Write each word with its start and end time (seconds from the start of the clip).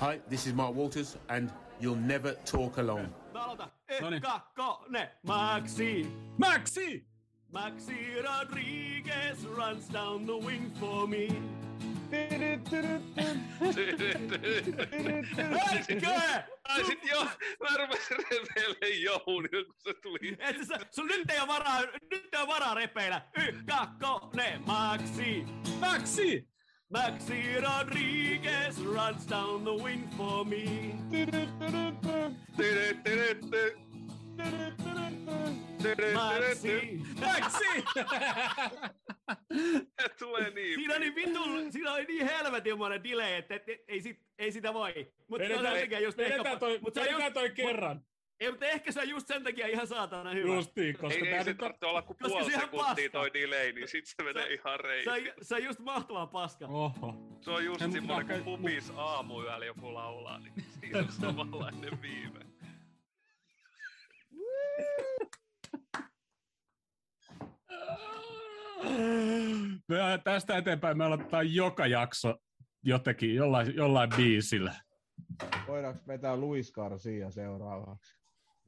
Hi, 0.00 0.20
this 0.28 0.46
is 0.46 0.54
Mark 0.54 0.76
Walters, 0.76 1.16
and 1.28 1.50
you'll 1.80 1.96
never 1.96 2.34
talk 2.44 2.78
alone. 2.78 3.12
Eka, 3.90 4.42
kone, 4.56 5.08
Maxi. 5.26 6.06
Maxi! 6.38 7.02
Maxi 7.52 8.22
Rodriguez 8.22 9.44
runs 9.56 9.88
down 9.88 10.24
the 10.24 10.36
wing 10.36 10.70
for 10.78 11.08
me. 11.08 11.28
Hetkö! 12.12 12.82
Ai 16.68 16.84
sit 16.84 17.04
jo, 17.10 17.24
mä 17.60 17.68
rupesin 17.78 18.16
reveille 18.30 18.88
Jouni, 18.88 19.48
kun 19.48 19.74
se 19.78 19.94
tuli. 20.02 20.36
Et 20.38 20.56
sä, 20.68 20.78
sun 20.90 21.06
nyt 21.06 21.30
ei 21.30 21.38
ole 21.38 21.48
varaa, 21.48 21.80
nyt 22.10 22.28
ei 22.32 22.40
ole 22.40 22.48
varaa 22.48 22.74
repeillä. 22.74 23.22
Ykkä, 23.48 23.86
kone, 24.00 24.60
Maxi. 24.66 25.44
Maxi! 25.80 26.48
Maxi 26.90 27.60
Rodriguez 27.60 28.80
runs 28.80 29.26
down 29.26 29.62
the 29.62 29.74
wing 29.74 30.08
for 30.16 30.42
me. 30.44 30.94
Maxi. 36.14 37.02
Maxi! 37.20 37.84
Tulee 40.18 40.50
niin. 40.50 40.74
Siinä 40.74 40.96
oli 40.96 41.14
vitun, 41.14 41.72
siinä 41.72 41.92
oli 41.92 42.04
niin 42.04 42.26
helvetinmoinen 42.26 43.04
delay, 43.04 43.32
että 43.32 43.54
et, 43.54 43.68
et, 43.68 43.84
ei, 43.88 44.00
sit, 44.00 44.20
ei 44.38 44.52
sitä 44.52 44.74
voi. 44.74 45.12
Mutta 45.28 45.46
se 45.46 45.56
on 45.56 45.64
takia 45.64 46.00
just 46.00 46.18
ehkä, 46.18 46.34
vedetään 46.34 46.58
toi, 46.58 46.78
mut 46.82 46.94
se 46.94 47.00
on 47.00 47.06
vedetään 47.06 47.24
just, 47.24 47.34
toi 47.34 47.50
kerran. 47.50 48.04
Ei, 48.40 48.50
mutta 48.50 48.66
ehkä 48.66 48.92
se 48.92 49.00
on 49.00 49.08
just 49.08 49.26
sen 49.26 49.44
takia 49.44 49.66
ihan 49.66 49.86
saatana 49.86 50.30
hyvä. 50.30 50.54
Justiin, 50.54 50.98
koska 50.98 51.18
Ei, 51.18 51.30
tää 51.30 51.38
ei 51.38 51.44
se 51.44 51.54
tarvitse 51.54 51.86
olla 51.86 52.02
kuin 52.02 52.16
Koska 52.16 52.28
puoli 52.28 52.44
se 52.44 52.50
ihan 52.50 52.64
sekuntia 52.70 53.10
toi 53.10 53.30
delay, 53.34 53.72
niin 53.72 53.88
sit 53.88 54.06
se 54.06 54.22
menee 54.22 54.52
ihan 54.52 54.62
se, 54.64 54.68
on, 54.70 54.80
reitiin. 54.80 55.32
se 55.42 55.54
on 55.54 55.64
just 55.64 55.78
mahtava 55.80 56.26
paska. 56.26 56.66
Oho. 56.66 57.38
Se 57.40 57.50
on 57.50 57.64
just 57.64 57.82
En- 57.82 57.92
semmonen, 57.92 58.26
kun 58.26 58.42
pubis 58.58 58.92
aamuyöllä 58.96 59.66
joku 59.66 59.94
laulaa, 59.94 60.38
niin 60.38 60.52
siinä 60.80 60.98
on 60.98 61.12
samanlainen 61.12 62.02
viime. 62.02 62.40
Me, 69.88 69.96
tästä 70.24 70.56
eteenpäin 70.56 70.98
me 70.98 71.04
aloitetaan 71.04 71.54
joka 71.54 71.86
jakso 71.86 72.34
jotenkin, 72.82 73.34
jollain, 73.34 73.74
jollain 73.76 74.10
biisillä. 74.16 74.74
Voidaanko 75.66 76.00
vetää 76.08 76.36
Luis 76.36 76.72
Garcia 76.72 77.30
seuraavaksi? 77.30 78.17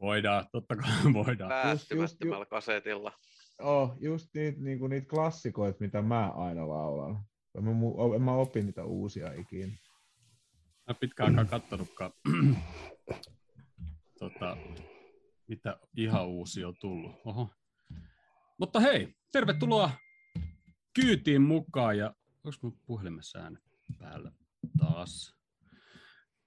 Voidaan, 0.01 0.47
totta 0.53 0.77
kai 0.77 0.91
voidaan. 1.25 1.49
Päättymättömällä 1.49 2.47
kasetilla. 2.47 3.13
Oh, 3.59 3.97
just 4.01 4.29
niitä, 4.35 4.61
niinku, 4.61 4.87
niitä 4.87 5.07
klassikoita, 5.09 5.79
mitä 5.81 6.03
mä 6.03 6.31
aina 6.31 6.69
laulan. 6.69 7.25
En 7.55 7.65
mä, 7.65 7.71
en 8.17 8.23
mä 8.23 8.33
opi 8.33 8.63
niitä 8.63 8.85
uusia 8.85 9.33
ikinä. 9.33 9.73
Mä 10.89 10.95
pitkään 10.95 11.39
aikaa 11.39 11.61
kattonutkaan, 11.61 12.13
tota, 14.21 14.57
mitä 15.49 15.79
ihan 15.97 16.27
uusi 16.27 16.65
on 16.65 16.75
tullut. 16.81 17.13
Oho. 17.25 17.51
Mutta 18.59 18.81
hei, 18.81 19.15
tervetuloa 19.33 19.91
kyytiin 20.95 21.43
mukaan 21.43 21.99
ja 21.99 22.15
onko 22.45 22.59
mun 22.63 22.79
puhelimessa 22.87 23.39
äänet 23.39 23.63
päällä 23.99 24.33
taas? 24.79 25.37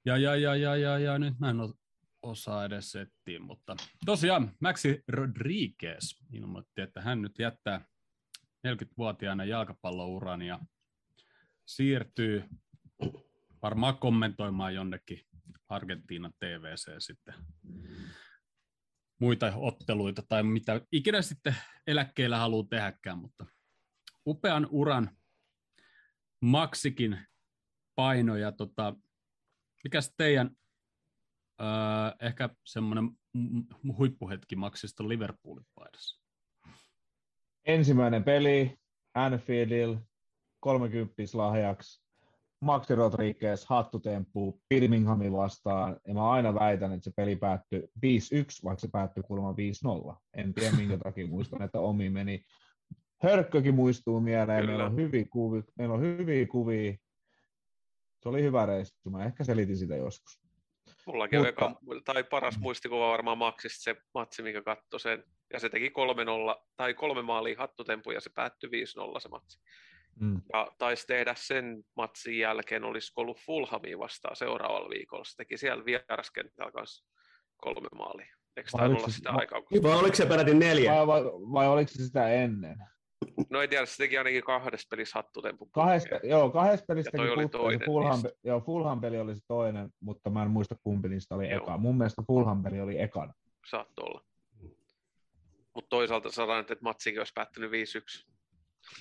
Ja, 0.06 0.18
ja, 0.18 0.36
ja, 0.36 0.56
ja, 0.56 0.76
ja, 0.76 1.00
ja 1.00 1.20
nyt 1.20 1.40
mä 1.40 1.50
en 1.50 1.59
o- 1.62 1.74
osaa 2.23 2.66
edes 2.66 2.91
settiin, 2.91 3.41
mutta 3.41 3.75
tosiaan 4.05 4.52
Maxi 4.59 5.03
Rodriguez 5.07 6.19
ilmoitti, 6.31 6.81
että 6.81 7.02
hän 7.02 7.21
nyt 7.21 7.39
jättää 7.39 7.85
40-vuotiaana 8.67 9.45
jalkapallouran 9.45 10.41
ja 10.41 10.59
siirtyy 11.66 12.44
varmaan 13.61 13.97
kommentoimaan 13.97 14.75
jonnekin 14.75 15.19
Argentiinan 15.69 16.33
TVC 16.39 16.91
sitten 16.99 17.33
muita 19.19 19.53
otteluita 19.55 20.23
tai 20.29 20.44
mitä 20.44 20.81
ikinä 20.91 21.21
sitten 21.21 21.55
eläkkeellä 21.88 22.38
haluaa 22.38 22.67
tehdäkään, 22.69 23.17
mutta 23.17 23.45
upean 24.28 24.67
uran 24.72 25.17
Maksikin 26.41 27.19
paino 27.95 28.35
ja 28.35 28.51
tota, 28.51 28.95
mikäs 29.83 30.13
teidän 30.17 30.56
öö, 31.63 32.28
ehkä 32.28 32.50
semmoinen 32.66 33.09
huippuhetki 33.97 34.56
Maksista 34.56 35.07
Liverpoolin 35.07 35.66
paidassa? 35.75 36.24
Ensimmäinen 37.66 38.24
peli 38.24 38.78
Anfieldilla 39.13 39.97
30 40.59 41.13
lahjaksi. 41.34 42.03
Maxi 42.62 42.96
Rodriguez, 42.96 43.66
hattutemppu, 43.66 44.62
Birminghamin 44.69 45.34
vastaan. 45.34 45.97
Ja 46.07 46.13
mä 46.13 46.31
aina 46.31 46.53
väitän, 46.53 46.94
että 46.94 47.03
se 47.03 47.12
peli 47.16 47.35
päättyi 47.35 47.81
5-1, 47.81 47.85
vaikka 48.63 48.80
se 48.80 48.88
päättyi 48.91 49.24
kuulemma 49.24 49.56
5-0. 50.12 50.16
En 50.34 50.53
tiedä 50.53 50.75
minkä 50.78 50.97
takia 50.97 51.28
muistan, 51.28 51.62
että 51.62 51.80
omi 51.80 52.09
meni. 52.09 52.45
Hörkkökin 53.24 53.75
muistuu 53.75 54.19
mieleen. 54.19 54.59
Kyllä. 54.59 54.72
Meillä 54.72 54.85
on, 54.85 54.95
hyviä 54.95 55.25
kuvia, 55.30 55.63
meillä 55.78 55.95
on 55.95 56.01
hyviä 56.01 56.47
kuvia. 56.47 56.94
Se 58.24 58.30
oli 58.30 58.44
hyvä 58.44 58.66
reissu. 58.66 59.09
Mä 59.09 59.25
ehkä 59.25 59.44
selitin 59.44 59.78
sitä 59.78 59.95
joskus. 59.95 60.43
Mullakin 61.05 61.39
on 61.39 61.45
Mutta- 61.45 61.66
eka, 61.66 62.01
tai 62.13 62.23
paras 62.23 62.59
muistikuva 62.59 63.09
varmaan 63.09 63.38
Maxista 63.38 63.83
se 63.83 63.95
matsi, 64.13 64.44
mikä 64.44 64.61
katsoi 64.61 64.99
sen. 64.99 65.23
Ja 65.53 65.59
se 65.59 65.69
teki 65.69 65.89
3-0, 65.89 65.91
tai 66.75 66.94
kolme 66.94 67.21
maalia 67.21 67.55
hattutempu, 67.57 68.11
ja 68.11 68.21
se 68.21 68.29
päättyi 68.35 68.69
5-0 68.69 69.19
se 69.19 69.29
matsi. 69.29 69.59
Mm. 70.19 70.41
Ja 70.53 70.67
taisi 70.77 71.07
tehdä 71.07 71.33
sen 71.38 71.83
matsin 71.95 72.38
jälkeen, 72.38 72.83
olisiko 72.83 73.21
ollut 73.21 73.39
Fulhamia 73.45 73.99
vastaan 73.99 74.35
seuraavalla 74.35 74.89
viikolla. 74.89 75.23
Se 75.23 75.35
teki 75.38 75.57
siellä 75.57 75.85
vieraskentällä 75.85 76.71
kanssa 76.71 77.05
kolme 77.57 77.88
maalia. 77.95 78.35
Eikö 78.57 78.69
Vai 78.73 78.88
tämä 78.88 78.97
olla 79.00 79.07
sitä 79.07 79.31
aikaa? 79.31 79.61
Kun... 79.61 79.83
Vai 79.83 79.97
oliko 80.00 80.15
se 80.15 80.25
peräti 80.25 80.53
neljä? 80.53 80.91
Vai, 80.91 81.07
vai, 81.07 81.23
vai 81.23 81.67
oliko 81.67 81.91
se 81.91 82.03
sitä 82.03 82.27
ennen? 82.33 82.77
No 83.50 83.61
ei 83.61 83.67
tiedä, 83.67 83.85
se 83.85 83.97
teki 83.97 84.17
ainakin 84.17 84.44
kahdessa 84.44 84.88
pelissä 84.91 85.19
hattutempu. 85.19 85.66
Kahdesta, 85.66 86.16
joo, 86.23 86.50
kahdesta 86.50 86.85
pelistä 86.88 87.09
Ja 87.13 87.17
toi 87.17 87.28
teki 87.28 87.39
oli 87.39 87.50
toinen 87.50 87.85
Fulham, 87.85 88.11
niistä. 88.13 88.29
joo, 88.44 88.61
Fulham 88.61 89.01
peli 89.01 89.19
oli 89.19 89.35
se 89.35 89.41
toinen, 89.47 89.89
mutta 90.00 90.29
mä 90.29 90.44
en 90.44 90.50
muista 90.51 90.75
kumpi 90.84 91.09
niistä 91.09 91.35
oli 91.35 91.50
Joo. 91.50 91.63
eka. 91.63 91.78
Mun 91.78 91.97
mielestä 91.97 92.23
Fulham 92.28 92.63
peli 92.63 92.81
oli 92.81 93.01
ekana. 93.01 93.33
Saattoi 93.69 94.06
olla. 94.07 94.22
Mutta 95.75 95.89
toisaalta 95.89 96.31
saadaan, 96.31 96.59
että 96.59 96.75
matsikin 96.81 97.19
olisi 97.19 97.33
päättynyt 97.35 97.72
5-1. 97.72 97.73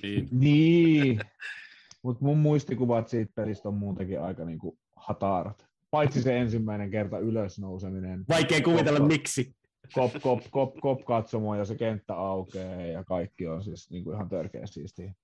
Niin, 0.03 0.29
Niin, 0.33 1.21
mutta 2.03 2.25
mun 2.25 2.39
muistikuvat 2.39 3.09
siitä 3.09 3.33
pelistä 3.35 3.69
on 3.69 3.75
muutenkin 3.75 4.21
aika 4.21 4.45
niinku 4.45 4.79
hatarat. 4.97 5.67
Paitsi 5.91 6.23
se 6.23 6.39
ensimmäinen 6.39 6.91
kerta 6.91 7.19
ylösnouseminen. 7.19 8.25
Vaikea 8.29 8.61
kuvitella 8.63 9.01
miksi. 9.01 9.55
Kop, 9.95 10.13
kop, 10.23 10.41
kop, 10.51 10.75
kop 10.81 11.05
katsomo 11.05 11.55
ja 11.55 11.65
se 11.65 11.77
kenttä 11.77 12.15
aukeaa 12.15 12.81
ja 12.81 13.05
kaikki 13.05 13.47
on 13.47 13.65
siis 13.65 13.91
niinku 13.91 14.13
ihan 14.13 14.29
törkeä 14.29 14.67
siistiä. 14.67 15.15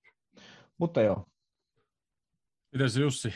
Mutta 0.79 1.03
joo, 1.03 1.27
miten 2.73 2.91
se 2.91 3.01
Jussi? 3.01 3.35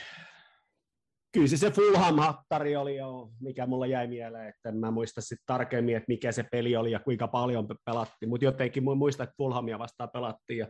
Kyllä 1.33 1.47
se, 1.47 1.57
se 1.57 1.71
Fulham-hattari 1.71 2.77
oli 2.77 2.97
jo, 2.97 3.31
mikä 3.41 3.67
mulla 3.67 3.87
jäi 3.87 4.07
mieleen, 4.07 4.49
että 4.49 4.69
en 4.69 4.77
mä 4.77 4.91
muista 4.91 5.21
sitten 5.21 5.47
tarkemmin, 5.47 5.97
että 5.97 6.09
mikä 6.09 6.33
se 6.33 6.43
peli 6.53 6.77
oli 6.77 6.91
ja 6.91 6.99
kuinka 7.01 7.29
paljon 7.29 7.69
pe- 7.69 7.75
pelattiin, 7.85 8.29
mutta 8.29 8.45
jotenkin 8.45 8.83
mu- 8.83 8.95
muistan, 8.95 9.25
että 9.25 9.37
Fulhamia 9.37 9.79
vastaan 9.79 10.11
pelattiin 10.11 10.59
ja 10.59 10.69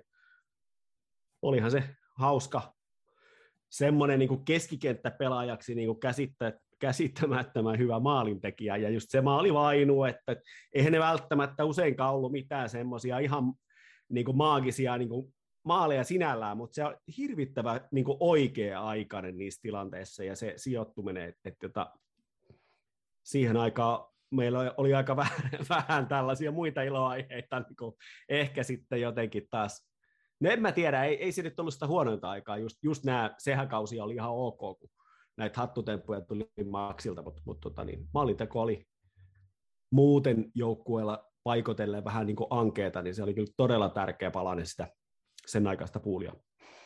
olihan 1.43 1.71
se 1.71 1.85
hauska 2.19 2.75
semmoinen 3.71 4.19
niin 4.19 4.45
keskikenttäpelaajaksi 4.45 5.75
niin 5.75 6.01
käsittä, 6.01 6.61
käsittämättömän 6.83 7.79
hyvä 7.79 8.01
maalintekijä. 8.01 8.77
Ja 8.77 8.91
just 8.91 9.11
se 9.11 9.21
maali 9.21 9.55
vainu, 9.55 10.05
että 10.05 10.37
eihän 10.75 10.93
ne 10.93 10.99
välttämättä 10.99 11.65
useinkaan 11.65 12.15
ollut 12.15 12.33
mitään 12.33 12.69
semmoisia 12.69 13.19
ihan 13.19 13.53
niin 14.09 14.25
kuin 14.25 14.37
maagisia 14.37 14.99
niin 14.99 15.09
kuin 15.09 15.35
maaleja 15.65 16.05
sinällään, 16.05 16.57
mutta 16.57 16.75
se 16.75 16.85
on 16.85 16.97
hirvittävä 17.19 17.81
niin 17.93 18.05
kuin 18.05 18.17
oikea-aikainen 18.21 19.39
niissä 19.39 19.63
tilanteissa 19.63 20.25
ja 20.25 20.37
se 20.37 20.53
sijoittuminen, 20.57 21.29
että, 21.29 21.49
että 21.49 21.67
jota, 21.67 21.91
siihen 23.23 23.57
aikaan 23.57 24.05
meillä 24.31 24.75
oli 24.77 24.95
aika 24.95 25.17
vähän, 25.23 25.51
vähän 25.69 26.09
tällaisia 26.09 26.53
muita 26.53 26.83
iloaiheita, 26.83 27.61
niin 27.61 27.77
kuin 27.79 27.95
ehkä 28.29 28.63
sitten 28.63 29.01
jotenkin 29.01 29.47
taas, 29.51 29.89
no 30.41 30.51
en 30.51 30.63
mä 30.63 30.73
tiedä, 30.73 31.05
ei, 31.05 31.23
ei 31.23 31.33
se 31.33 31.43
nyt 31.43 31.61
ollut 31.61 31.75
sitä 31.75 31.87
huonointa 31.87 32.31
aikaa, 32.31 32.59
just, 32.59 32.79
just 32.83 33.05
nämä, 33.05 33.35
sehän 33.39 33.69
kausi 33.69 34.01
oli 34.01 34.15
ihan 34.15 34.31
ok, 34.31 34.59
kun 34.59 34.91
näitä 35.37 35.61
hattutemppuja 35.61 36.21
tuli 36.21 36.51
maksilta, 36.71 37.23
mutta, 37.23 37.43
mutta 37.47 37.71
tota, 37.71 37.85
niin, 37.85 38.09
maalinteko 38.15 38.61
oli 38.61 38.87
muuten 39.93 40.51
joukkueella 40.55 41.29
paikotellen 41.45 42.05
vähän 42.05 42.27
niin 42.27 42.37
kuin 42.37 42.47
ankeeta, 42.51 43.03
niin 43.03 43.15
se 43.15 43.23
oli 43.23 43.35
kyllä 43.35 43.53
todella 43.57 43.89
tärkeä 43.89 44.31
palanen 44.31 44.67
sitä 44.67 44.89
sen 45.47 45.67
aikaista 45.67 46.01
puulia. 46.01 46.33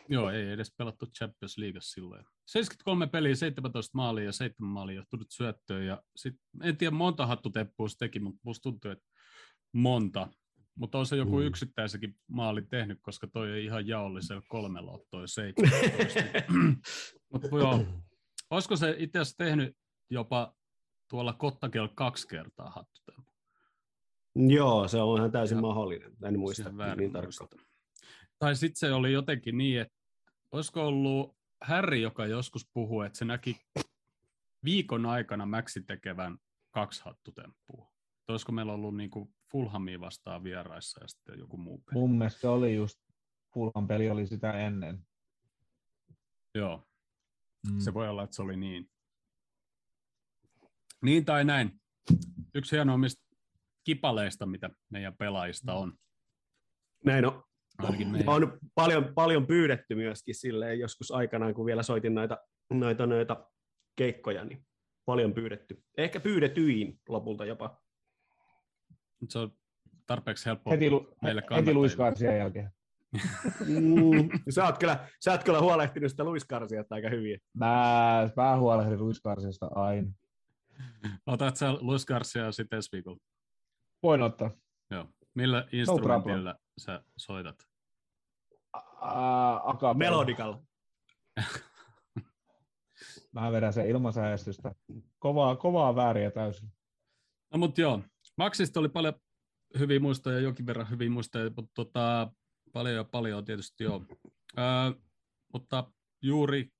Joo, 0.08 0.31
ei 0.31 0.50
edes 0.50 0.75
pelattu 0.78 1.06
Champions 1.06 1.58
Leagueassa 1.58 1.94
silloin. 1.94 2.25
73 2.46 3.06
peliä, 3.06 3.34
17 3.34 3.90
maalia 3.96 4.25
ja 4.25 4.32
7 4.32 4.70
maalia 4.70 4.96
johtunut 4.96 5.26
syöttöön. 5.31 5.87
Ja 5.87 6.02
sit, 6.16 6.34
en 6.62 6.76
tiedä 6.76 6.90
monta 6.90 7.26
hattuteppua 7.26 7.88
se 7.88 7.96
teki, 7.98 8.20
mutta 8.20 8.40
musta 8.43 8.62
tuntuu, 8.62 8.90
että 8.90 9.04
monta. 9.72 10.28
Mutta 10.75 10.98
on 10.98 11.06
se 11.06 11.16
joku 11.16 11.37
Mm. 11.38 11.46
yksittäisenkin 11.46 12.16
maali 12.31 12.62
tehnyt, 12.62 12.98
koska 13.02 13.26
toi 13.26 13.50
ei 13.52 13.64
ihan 13.64 13.87
jaollisella 13.88 14.43
kolmella 14.48 14.93
ole 14.93 15.00
toi 15.10 15.28
17. 15.28 16.20
mutta 17.32 17.48
joo, 17.52 17.84
olisiko 18.50 18.76
se 18.76 18.94
itse 18.98 19.19
asiassa 19.19 19.37
tehnyt 19.44 19.76
jopa 20.10 20.54
tuolla 21.08 21.32
Kottakel 21.32 21.88
kaksi 21.94 22.28
kertaa 22.28 22.70
hattutempu? 22.70 23.31
Joo, 24.34 24.88
se 24.88 24.98
on 25.00 25.19
ihan 25.19 25.32
täysin 25.32 25.56
Ja- 25.56 25.62
mahdollinen. 25.62 26.12
En 26.25 26.38
muista 26.38 26.94
niin 26.96 27.12
tarkkaan. 27.12 27.48
Tai 28.38 28.56
sitten 28.56 28.78
se 28.78 28.93
oli 28.93 29.12
jotenkin 29.12 29.58
niin, 29.58 29.81
että 29.81 29.94
olisiko 30.52 30.87
ollut 30.87 31.37
Harry, 31.60 31.96
joka 31.96 32.26
joskus 32.26 32.69
puhui, 32.75 33.06
että 33.06 33.19
se 33.19 33.25
näki 33.25 33.56
viikon 34.64 35.06
aikana 35.06 35.46
Maxi 35.46 35.82
tekevän 35.82 36.38
kaksi 36.70 37.02
hattutemppua. 37.04 37.90
Olisiko 38.28 38.52
meillä 38.52 38.72
ollut 38.72 38.96
niin 38.96 39.10
kuin 39.10 39.34
Fulhamia 39.52 40.00
vastaan 40.00 40.44
vieraissa 40.44 41.00
ja 41.04 41.08
sitten 41.08 41.38
joku 41.38 41.56
muu 41.56 41.78
peli? 41.78 42.00
Mun 42.00 42.10
mielestä 42.19 42.40
se 42.40 42.48
oli 42.48 42.75
just, 42.75 43.00
Fulham 43.54 43.87
peli 43.87 44.10
oli 44.10 44.26
sitä 44.26 44.52
ennen. 44.52 45.06
Joo, 46.54 46.82
Mm. 47.72 47.78
se 47.78 47.94
voi 47.94 48.08
olla, 48.08 48.24
että 48.24 48.36
se 48.36 48.42
oli 48.42 48.56
niin. 48.56 48.90
Niin 51.02 51.24
tai 51.24 51.44
näin. 51.44 51.80
Yksi 52.54 52.76
hienoimmista 52.76 53.26
kipaleista, 53.84 54.46
mitä 54.46 54.70
meidän 54.90 55.16
pelaajista 55.16 55.74
on. 55.74 55.92
Näin 57.04 57.26
on. 57.26 57.42
Ainakin 57.78 58.08
meidän. 58.08 58.28
On 58.28 58.58
paljon, 58.74 59.14
paljon 59.14 59.46
pyydetty 59.46 59.94
myöskin 59.94 60.34
silleen 60.34 60.78
joskus 60.78 61.10
aikanaan, 61.10 61.54
kun 61.54 61.66
vielä 61.66 61.82
soitin 61.82 62.14
noita, 62.14 62.38
noita, 62.70 63.06
noita 63.06 63.50
keikkoja, 63.96 64.44
niin 64.44 64.66
paljon 65.04 65.34
pyydetty. 65.34 65.82
Ehkä 65.98 66.20
pyydetyin 66.20 67.00
lopulta 67.08 67.44
jopa. 67.44 67.82
Se 69.28 69.38
on 69.38 69.52
tarpeeksi 70.06 70.46
helppoa 70.46 70.70
Heti, 70.70 70.90
meille 70.90 71.40
heti 71.40 71.48
kannattajille. 71.48 71.72
Luis 71.72 71.96
Garcian 71.96 72.36
jälkeen. 72.36 72.75
Mm, 73.66 74.28
sä, 74.54 74.64
oot 74.64 74.78
kyllä, 74.78 75.08
sä 75.20 75.32
oot 75.32 75.44
kyllä 75.44 75.60
huolehtinut 75.60 76.10
sitä 76.10 76.24
Luis 76.24 76.44
Garciasta 76.44 76.94
aika 76.94 77.08
hyvin. 77.08 77.40
Mä, 77.54 78.30
mä 78.36 78.56
huolehdin 78.56 78.98
Luis 78.98 79.20
Garciasta 79.20 79.70
aina. 79.74 80.12
Otat 81.26 81.56
sä 81.56 81.72
Luis 81.80 82.06
Garcia 82.06 82.52
sitten 82.52 82.76
ensi 82.76 82.92
viikolla? 82.92 83.18
Voin 84.02 84.22
ottaa. 84.22 84.50
Joo. 84.90 85.06
Millä 85.34 85.60
problem. 85.60 85.80
instrumentilla 85.80 86.54
sä 86.78 87.02
soitat? 87.16 87.56
Akapella. 89.64 89.94
Melodical. 89.94 90.54
Mä 93.32 93.52
vedän 93.52 93.72
sen 93.72 93.88
ilmansäästystä. 93.88 94.74
Kovaa, 95.19 95.56
kovaa 95.56 95.96
vääriä 95.96 96.30
täysin. 96.30 96.69
No 97.52 97.58
mut 97.58 97.78
joo, 97.78 98.02
Maxista 98.36 98.80
oli 98.80 98.88
paljon 98.88 99.14
hyviä 99.78 100.00
muistoja, 100.00 100.40
jokin 100.40 100.66
verran 100.66 100.90
hyviä 100.90 101.10
muistoja, 101.10 101.50
mutta 101.56 101.70
tota, 101.74 102.32
paljon 102.76 102.96
ja 102.96 103.05
paljon 103.05 103.44
tietysti 103.44 103.84
joo. 103.84 104.06
Öö, 104.58 104.64
mutta 105.52 105.93
juuri 106.23 106.73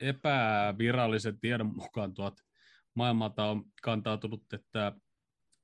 epävirallisen 0.00 1.40
tiedon 1.40 1.76
mukaan 1.76 2.14
tuot 2.14 2.34
maailmalta 2.94 3.44
on 3.44 3.64
kantautunut, 3.82 4.52
että 4.52 4.92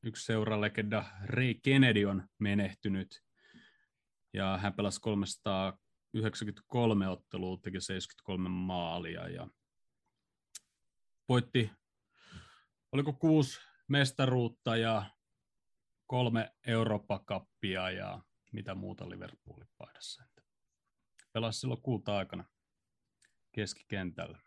yksi 0.02 0.24
seuralegenda 0.24 1.04
Ray 1.24 1.54
Kennedy 1.54 2.04
on 2.04 2.28
menehtynyt 2.38 3.22
ja 4.32 4.58
hän 4.58 4.74
pelasi 4.74 5.00
393 5.00 7.08
ottelua, 7.08 7.58
teki 7.62 7.80
73 7.80 8.48
maalia 8.48 9.28
ja 9.28 9.48
voitti, 11.28 11.70
oliko 12.92 13.12
kuusi 13.12 13.60
mestaruutta 13.88 14.76
ja 14.76 15.10
kolme 16.06 16.54
Eurooppa-kappia 16.66 17.90
ja 17.90 18.22
mitä 18.54 18.74
muuta 18.74 19.08
Liverpoolin 19.08 19.68
paidassa. 19.78 20.24
Pelasi 21.32 21.60
silloin 21.60 21.82
kulta-aikana 21.82 22.44
keskikentällä. 23.52 24.38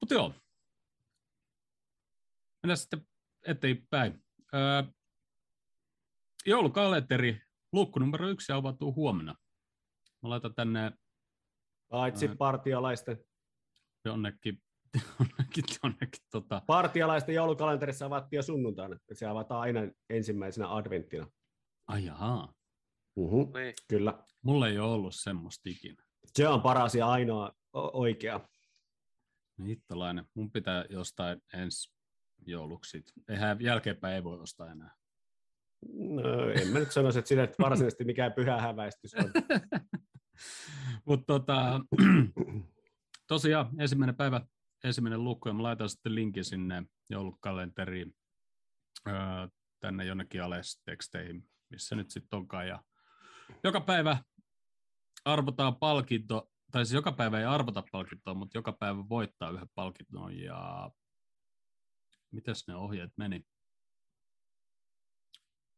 Mutta 0.00 0.14
joo. 0.14 0.34
Mennään 2.62 2.76
sitten 2.76 3.08
eteenpäin. 3.46 4.24
Öö, 4.54 4.82
joulukalenteri, 6.46 7.42
luukku 7.72 7.98
numero 7.98 8.28
yksi 8.28 8.52
avautuu 8.52 8.94
huomenna. 8.94 9.34
Mä 10.22 10.28
laitan 10.28 10.54
tänne 10.54 10.92
Paitsi 11.88 12.28
Ää. 12.28 12.36
partialaisten, 12.36 13.24
jonnekin, 14.04 14.62
jonnekin, 15.18 15.64
jonnekin 15.82 16.22
tota, 16.30 16.62
partialaisten 16.66 17.34
joulukalenterissa 17.34 18.06
avattiin 18.06 18.38
jo 18.38 18.42
sunnuntaina. 18.42 18.96
että 18.96 19.14
Se 19.14 19.26
avataan 19.26 19.60
aina 19.60 19.80
ensimmäisenä 20.10 20.74
adventtina. 20.76 21.26
ai 21.86 22.04
jaha, 22.04 22.54
Uh-huh. 23.16 23.52
Niin. 23.54 23.74
Kyllä. 23.88 24.22
mulla 24.42 24.68
ei 24.68 24.78
ole 24.78 24.92
ollut 24.92 25.14
semmoista 25.14 25.68
ikinä. 25.68 26.02
Se 26.26 26.48
on 26.48 26.62
paras 26.62 26.94
ja 26.94 27.06
ainoa 27.08 27.52
o- 27.76 28.00
oikea. 28.00 28.40
Hittolainen. 29.66 30.24
Mun 30.34 30.50
pitää 30.50 30.84
jostain 30.90 31.42
ensi 31.54 31.92
jouluksi. 32.46 33.04
Eihän 33.28 33.60
jälkeenpäin 33.60 34.14
ei 34.14 34.24
voi 34.24 34.40
ostaa 34.40 34.70
enää. 34.72 34.94
No, 35.92 36.50
en 36.50 36.68
mä 36.68 36.78
nyt 36.78 36.92
sanoisi, 36.92 37.18
että 37.18 37.28
sillä 37.28 37.42
että 37.44 37.62
varsinaisesti 37.62 38.04
mikään 38.04 38.32
pyhä 38.32 38.60
häväistys 38.60 39.14
on. 39.14 39.24
Mutta 41.04 41.26
tota, 41.26 41.80
tosiaan 43.26 43.70
ensimmäinen 43.78 44.16
päivä, 44.16 44.40
ensimmäinen 44.84 45.24
luku, 45.24 45.48
ja 45.48 45.54
mä 45.54 45.62
laitan 45.62 45.88
sitten 45.88 46.14
linkin 46.14 46.44
sinne 46.44 46.82
joulukalenteriin 47.10 48.14
öö, 49.08 49.14
tänne 49.80 50.04
jonnekin 50.04 50.42
alas 50.42 50.82
teksteihin, 50.84 51.50
missä 51.70 51.96
nyt 51.96 52.10
sitten 52.10 52.36
onkaan. 52.36 52.68
Ja 52.68 52.82
joka 53.64 53.80
päivä 53.80 54.24
arvotaan 55.24 55.76
palkinto, 55.76 56.50
tai 56.70 56.86
siis 56.86 56.94
joka 56.94 57.12
päivä 57.12 57.38
ei 57.38 57.44
arvota 57.44 57.82
palkintoa, 57.92 58.34
mutta 58.34 58.58
joka 58.58 58.72
päivä 58.72 59.08
voittaa 59.08 59.50
yhden 59.50 59.70
palkinnon. 59.74 60.36
Ja 60.36 60.90
mitäs 62.30 62.64
ne 62.68 62.74
ohjeet 62.74 63.12
meni? 63.16 63.46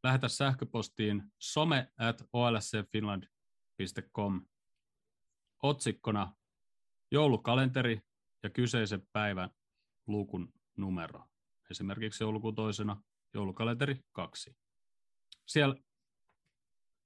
Lähetä 0.02 0.28
sähköpostiin 0.28 1.22
some 1.38 1.92
at 1.98 2.22
olscfinland.com 2.32 4.46
otsikkona 5.62 6.34
joulukalenteri 7.10 8.00
ja 8.42 8.50
kyseisen 8.50 9.02
päivän 9.12 9.50
luukun 10.06 10.52
numero. 10.76 11.24
Esimerkiksi 11.70 12.24
joulukuun 12.24 12.54
toisena 12.54 13.02
joulukalenteri 13.34 14.00
2. 14.12 14.56
Siellä 15.46 15.74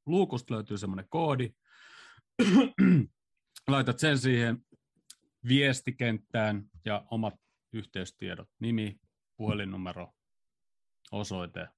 luukusta 0.07 0.55
löytyy 0.55 0.79
semmoinen 0.79 1.09
koodi. 1.09 1.51
Laitat 3.69 3.99
sen 3.99 4.19
siihen 4.19 4.67
viestikenttään 5.49 6.71
ja 6.85 7.07
omat 7.11 7.35
yhteystiedot, 7.73 8.49
nimi, 8.61 9.01
puhelinnumero, 9.37 10.13
osoite, 11.13 11.69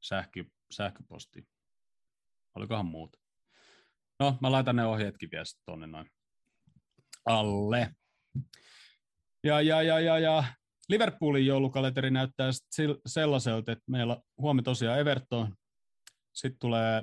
sähkö, 0.00 0.44
sähköposti. 0.70 1.48
Olikohan 2.54 2.86
muuta? 2.86 3.18
No, 4.20 4.38
mä 4.40 4.52
laitan 4.52 4.76
ne 4.76 4.86
ohjeetkin 4.86 5.30
vielä 5.32 5.44
tonne 5.64 5.86
noin 5.86 6.10
alle. 7.26 7.94
Ja, 9.42 9.60
ja, 9.60 9.82
ja, 9.82 10.00
ja, 10.00 10.18
ja 10.18 10.44
Liverpoolin 10.88 11.46
joulukalenteri 11.46 12.10
näyttää 12.10 12.50
sellaiselta, 13.06 13.72
että 13.72 13.84
meillä 13.86 14.22
huomenna 14.38 14.64
tosiaan 14.64 14.98
Everton, 14.98 15.56
sitten 16.32 16.58
tulee 16.58 17.02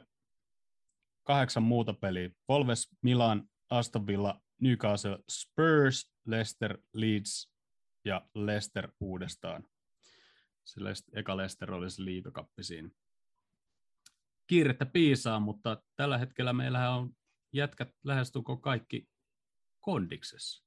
kahdeksan 1.23 1.63
muuta 1.63 1.93
peliä. 1.93 2.29
Wolves, 2.49 2.89
Milan, 3.01 3.49
Aston 3.69 4.07
Villa, 4.07 4.41
Newcastle, 4.61 5.19
Spurs, 5.31 6.11
Leicester, 6.25 6.77
Leeds 6.93 7.51
ja 8.05 8.27
Leicester 8.35 8.91
uudestaan. 8.99 9.63
Se 10.63 10.81
eka 11.13 11.37
Leicester 11.37 11.73
oli 11.73 11.91
se 11.91 12.05
liigakappi 12.05 12.63
siinä 12.63 12.89
kiirettä 14.51 14.85
piisaa, 14.85 15.39
mutta 15.39 15.83
tällä 15.95 16.17
hetkellä 16.17 16.53
meillähän 16.53 16.91
on 16.91 17.15
jätkät 17.53 17.89
lähestulkoon 18.03 18.61
kaikki 18.61 19.07
kondiksessa. 19.79 20.65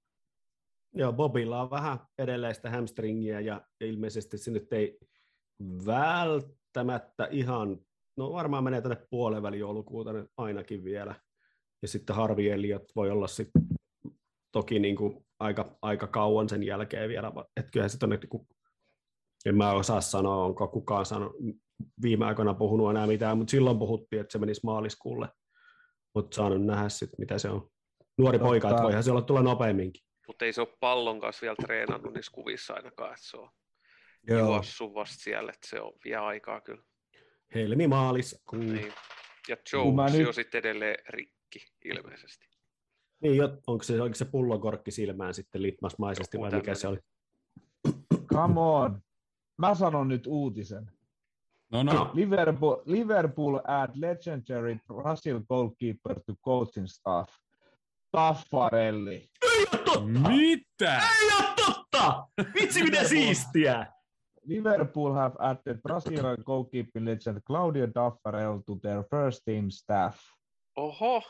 Joo, 0.95 1.13
Bobilla 1.13 1.63
on 1.63 1.71
vähän 1.71 1.99
edelleen 2.19 2.55
sitä 2.55 2.71
hamstringiä 2.71 3.41
ja 3.41 3.61
ilmeisesti 3.81 4.39
se 4.39 4.51
nyt 4.51 4.73
ei 4.73 4.99
välttämättä 5.87 7.29
ihan, 7.31 7.79
no 8.17 8.33
varmaan 8.33 8.65
menee 8.65 8.81
tänne 8.81 9.07
puolen 9.11 9.43
väliin 9.43 9.61
joulukuuta 9.61 10.11
ainakin 10.37 10.85
vielä. 10.85 11.15
Ja 11.83 11.89
sitten 11.89 12.17
Harvi 12.17 12.51
Elliot 12.51 12.93
voi 12.97 13.11
olla 13.11 13.27
sitten 13.27 13.63
toki 14.53 14.79
niin 14.79 14.97
kuin 14.97 15.27
aika, 15.41 15.79
aika 15.83 16.07
kauan 16.07 16.49
sen 16.49 16.63
jälkeen 16.63 17.09
vielä, 17.09 17.33
että 17.57 17.71
kyllähän 17.71 17.91
se 17.91 17.99
tonne, 17.99 18.17
niin 18.17 18.29
kuin, 18.29 18.49
en 19.47 19.57
mä 19.57 19.73
osaa 19.73 20.01
sanoa, 20.01 20.45
onko 20.45 20.69
kukaan 20.69 21.07
sanonut, 21.07 21.37
viime 22.03 22.27
aikoina 22.27 22.55
puhunut 22.55 22.91
enää 22.91 23.07
mitään, 23.07 23.39
mutta 23.39 23.51
silloin 23.51 23.79
puhuttiin, 23.79 24.21
että 24.21 24.33
se 24.33 24.39
menisi 24.39 24.61
maaliskuulle. 24.65 25.29
Mutta 26.15 26.35
saanut 26.35 26.65
nähdä 26.65 26.89
sitten, 26.89 27.17
mitä 27.19 27.39
se 27.39 27.51
on. 27.51 27.69
Nuori 28.19 28.39
Totta. 28.39 28.49
poika, 28.49 28.71
että 28.71 28.83
voihan 28.83 29.05
se 29.05 29.11
olla 29.11 29.23
tulla 29.23 29.43
nopeamminkin. 29.43 30.03
Mutta 30.27 30.45
ei 30.45 30.53
se 30.53 30.61
ole 30.61 30.77
pallon 30.81 31.21
kanssa 31.21 31.41
vielä 31.43 31.57
treenannut 31.63 32.15
niissä 32.15 32.33
kuvissa 32.33 32.75
ainakaan, 32.75 33.11
että 33.13 33.27
se 33.27 33.37
on 33.37 33.51
Joo. 34.29 34.39
juossut 34.39 34.95
vasta 34.95 35.23
siellä, 35.23 35.53
että 35.55 35.69
se 35.69 35.81
on 35.81 35.93
vie 36.05 36.17
aikaa 36.17 36.61
kyllä. 36.61 36.83
Helmi 37.55 37.87
maaliskuu. 37.89 38.59
Niin. 38.59 38.93
Ja 39.49 39.57
Jones 39.73 40.13
nyt- 40.13 40.27
on 40.29 40.35
sitten 40.35 40.59
edelleen 40.59 40.97
rikki 41.09 41.67
ilmeisesti. 41.85 42.47
Niin, 43.21 43.37
jo- 43.37 43.59
onko 43.67 43.83
se, 43.85 44.03
onko 44.03 44.15
se 44.15 44.25
pullokorkki 44.25 44.91
silmään 44.91 45.35
sitten 45.35 45.63
litmasmaisesti 45.63 46.39
vai 46.39 46.51
mikä 46.51 46.75
se 46.75 46.89
oli? 46.89 46.99
Come 48.33 48.61
on. 48.61 49.03
Mä 49.57 49.75
sanon 49.75 50.09
nyt 50.09 50.27
uutisen. 50.27 50.91
No, 51.73 51.83
no. 51.83 52.11
Liverpool, 52.15 52.77
Liverpool 52.85 53.59
add 53.65 53.93
legendary 53.95 54.79
Brazil 54.87 55.41
goalkeeper 55.49 56.21
to 56.27 56.35
coaching 56.45 56.87
staff. 56.87 57.29
Taffarelli. 58.19 59.29
Ei 59.43 59.67
ole 59.73 59.83
totta! 59.85 60.09
Mitä? 60.29 60.97
Ei 60.99 61.37
ole 61.39 61.55
totta! 61.67 62.27
Vitsi 62.55 62.83
miten 62.83 63.09
siistiä! 63.15 63.87
Liverpool 64.43 65.13
have 65.15 65.35
added 65.39 65.79
Brazilian 65.83 66.37
goalkeeping 66.47 67.05
legend 67.07 67.41
Claudio 67.47 67.87
Taffarel 67.87 68.59
to 68.67 68.77
their 68.83 69.03
first 69.11 69.43
team 69.45 69.71
staff. 69.71 70.19
Oho, 70.77 71.23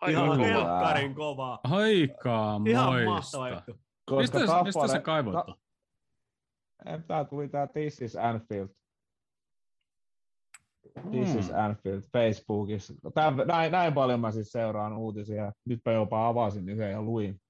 aika 0.00 0.20
Ihan 0.24 0.28
kova. 0.38 0.46
helkkarin 0.46 1.14
kova. 1.14 1.60
Aikaa 1.64 2.60
Ihan 2.66 2.92
mahtava 3.04 3.04
moista. 3.04 3.48
juttu. 3.48 3.80
Mistä, 4.16 4.38
mistä 4.64 4.86
se 4.88 4.96
Taffare- 4.98 5.00
kaivoit? 5.02 5.34
Ta- 5.46 5.56
Tää 7.08 7.24
tuli 7.24 7.48
tää 7.48 7.66
This 7.66 8.02
is 8.02 8.16
Anfield. 8.16 8.68
This 11.10 11.34
is 11.34 11.48
Hmm. 11.50 11.58
Anfield 11.58 12.02
Facebookissa. 12.12 12.94
Tää, 13.14 13.30
näin, 13.44 13.72
näin 13.72 13.92
paljon 13.94 14.20
mä 14.20 14.30
siis 14.30 14.52
seuraan 14.52 14.96
uutisia. 14.96 15.52
Nyt 15.64 15.80
mä 15.84 15.92
jopa 15.92 16.28
avasin 16.28 16.68
yhden 16.68 16.90
ja 16.90 17.02
luin. 17.02 17.40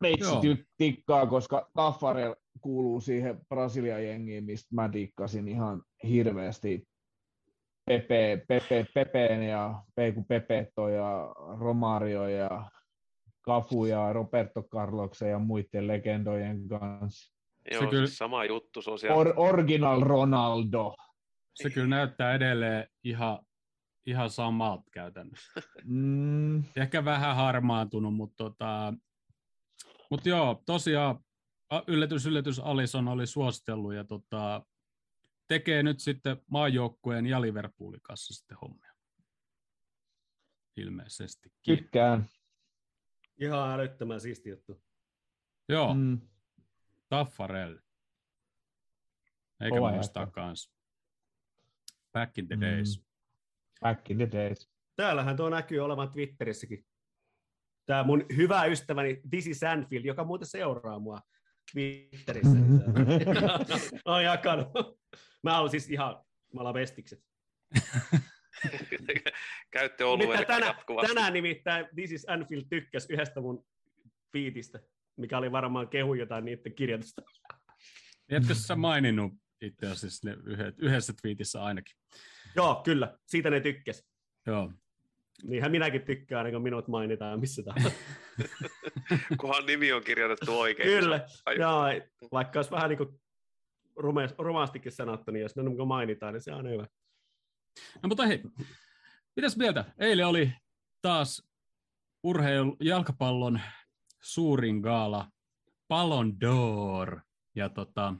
Meitsi 0.00 0.30
ty- 0.40 0.64
tikkaa, 0.76 1.26
koska 1.26 1.70
Taffarel 1.74 2.34
kuuluu 2.60 3.00
siihen 3.00 3.40
Brasilian 3.48 4.04
jengiin, 4.04 4.44
mistä 4.44 4.74
mä 4.74 4.88
tikkasin 4.88 5.48
ihan 5.48 5.82
hirveästi. 6.08 6.88
Pepe, 7.86 8.44
Pepe, 8.48 8.86
Pepeen 8.94 9.42
ja 9.42 9.82
Peiku 9.94 10.24
Pepetto 10.28 10.88
ja 10.88 11.32
Romario 11.60 12.28
ja 12.28 12.70
Cafu 13.46 13.84
ja 13.84 14.12
Roberto 14.12 14.62
Carloksen 14.62 15.30
ja 15.30 15.38
muiden 15.38 15.86
legendojen 15.86 16.68
kanssa. 16.68 17.34
Joo, 17.70 17.82
Se 17.82 17.86
kyllä- 17.88 18.06
sama 18.06 18.44
juttu, 18.44 18.82
se 18.82 18.90
on 18.90 18.98
siellä. 18.98 19.16
Or, 19.16 19.32
original 19.36 20.00
Ronaldo. 20.00 20.94
Se 21.62 21.70
kyllä 21.70 21.86
näyttää 21.86 22.34
edelleen 22.34 22.88
ihan, 23.04 23.38
ihan 24.06 24.30
samalta 24.30 24.90
käytännössä. 24.92 25.62
Mm, 25.84 26.64
Ehkä 26.76 27.04
vähän 27.04 27.36
harmaantunut, 27.36 28.14
mutta 28.14 28.36
tota, 28.36 28.94
mut 30.10 30.26
joo, 30.26 30.62
tosiaan 30.66 31.18
yllätys, 31.86 32.26
yllätys 32.26 32.58
Alison 32.58 33.08
oli 33.08 33.26
suositellut 33.26 33.94
ja 33.94 34.04
tota, 34.04 34.66
tekee 35.48 35.82
nyt 35.82 36.00
sitten 36.00 36.36
maajoukkueen 36.50 37.26
ja 37.26 37.40
Liverpoolin 37.40 38.02
kanssa 38.02 38.34
sitten 38.34 38.56
hommia. 38.62 38.92
Ilmeisestikin. 40.76 41.76
tykkään. 41.76 42.26
Ihan 43.40 43.70
älyttömän 43.70 44.20
siisti 44.20 44.50
juttu. 44.50 44.82
Joo, 45.68 45.94
mm. 45.94 46.00
Mm, 46.00 46.20
Taffarel. 47.08 47.78
Eikä 49.60 49.76
Kova 49.76 49.92
muistaa 49.92 50.22
jätkä. 50.22 50.40
Back 52.18 52.38
in 52.38 52.46
the 52.48 52.56
Mm. 52.56 52.60
days. 52.60 53.02
back 53.80 54.10
in 54.10 54.16
the 54.16 54.28
days. 54.32 54.70
Täällähän 54.96 55.36
tuo 55.36 55.48
näkyy 55.50 55.80
olevan 55.80 56.10
Twitterissäkin. 56.12 56.86
Tämä 57.86 58.02
mun 58.04 58.26
hyvä 58.36 58.64
ystäväni 58.64 59.20
Dizzy 59.32 59.54
Sanfield, 59.54 60.04
joka 60.04 60.24
muuten 60.24 60.48
seuraa 60.48 60.98
mua 60.98 61.20
Twitterissä. 61.72 62.56
on 64.04 64.24
jakanut. 64.24 64.66
Mä 65.42 65.58
olen 65.58 65.70
siis 65.70 65.90
ihan, 65.90 66.16
mä 66.54 66.60
ollaan 66.60 66.74
vestikset. 66.74 67.20
Käytte 69.70 70.04
olueen 70.04 70.46
tänä, 70.46 70.66
jatkuvasti. 70.66 71.14
tänään 71.14 71.32
nimittäin 71.32 71.86
This 71.94 72.12
is 72.12 72.26
Anfield 72.28 72.64
tykkäs 72.70 73.06
yhdestä 73.10 73.40
mun 73.40 73.64
fiitistä, 74.32 74.80
mikä 75.16 75.38
oli 75.38 75.52
varmaan 75.52 75.88
kehu 75.88 76.14
jotain 76.14 76.44
niiden 76.44 76.74
kirjoitusta. 76.74 77.22
Etkö 78.28 78.54
sä 78.54 78.76
maininnut 78.76 79.32
itse 79.60 79.86
asiassa 79.86 80.28
ne 80.28 80.36
yhdet, 80.44 80.74
yhdessä 80.78 81.12
tweetissä 81.22 81.62
ainakin? 81.64 81.96
Joo, 82.56 82.80
kyllä. 82.84 83.18
Siitä 83.26 83.50
ne 83.50 83.60
tykkäs. 83.60 84.04
Joo. 84.46 84.72
Niinhän 85.42 85.70
minäkin 85.70 86.02
tykkään, 86.02 86.46
aina 86.46 86.54
kun 86.56 86.62
minut 86.62 86.88
mainitaan 86.88 87.40
missä 87.40 87.62
tahansa. 87.62 87.90
Kunhan 89.40 89.66
nimi 89.66 89.92
on 89.92 90.04
kirjoitettu 90.04 90.58
oikein. 90.58 90.88
Kyllä. 90.88 91.16
niin 91.16 91.28
on- 91.46 91.56
Joo, 91.60 91.82
vaikka 92.32 92.58
olisi 92.58 92.70
vähän 92.70 92.88
niin 92.90 92.98
kuin 92.98 93.20
rume, 93.96 94.28
rumastikin 94.38 94.92
sanottu, 94.92 95.30
niin 95.30 95.42
jos 95.42 95.56
ne 95.56 95.62
niin 95.62 95.88
mainitaan, 95.88 96.34
niin 96.34 96.42
se 96.42 96.52
on 96.52 96.70
hyvä. 96.70 96.86
No 98.02 98.08
mutta 98.08 98.26
hei, 98.26 98.42
mitäs 99.36 99.56
mieltä? 99.56 99.84
Eilen 99.98 100.26
oli 100.26 100.52
taas 101.02 101.48
urheilu, 102.22 102.76
jalkapallon 102.80 103.60
suurin 104.22 104.80
gaala, 104.80 105.30
Ballon 105.88 106.32
d'Or. 106.32 107.20
Ja 107.54 107.68
tota, 107.68 108.14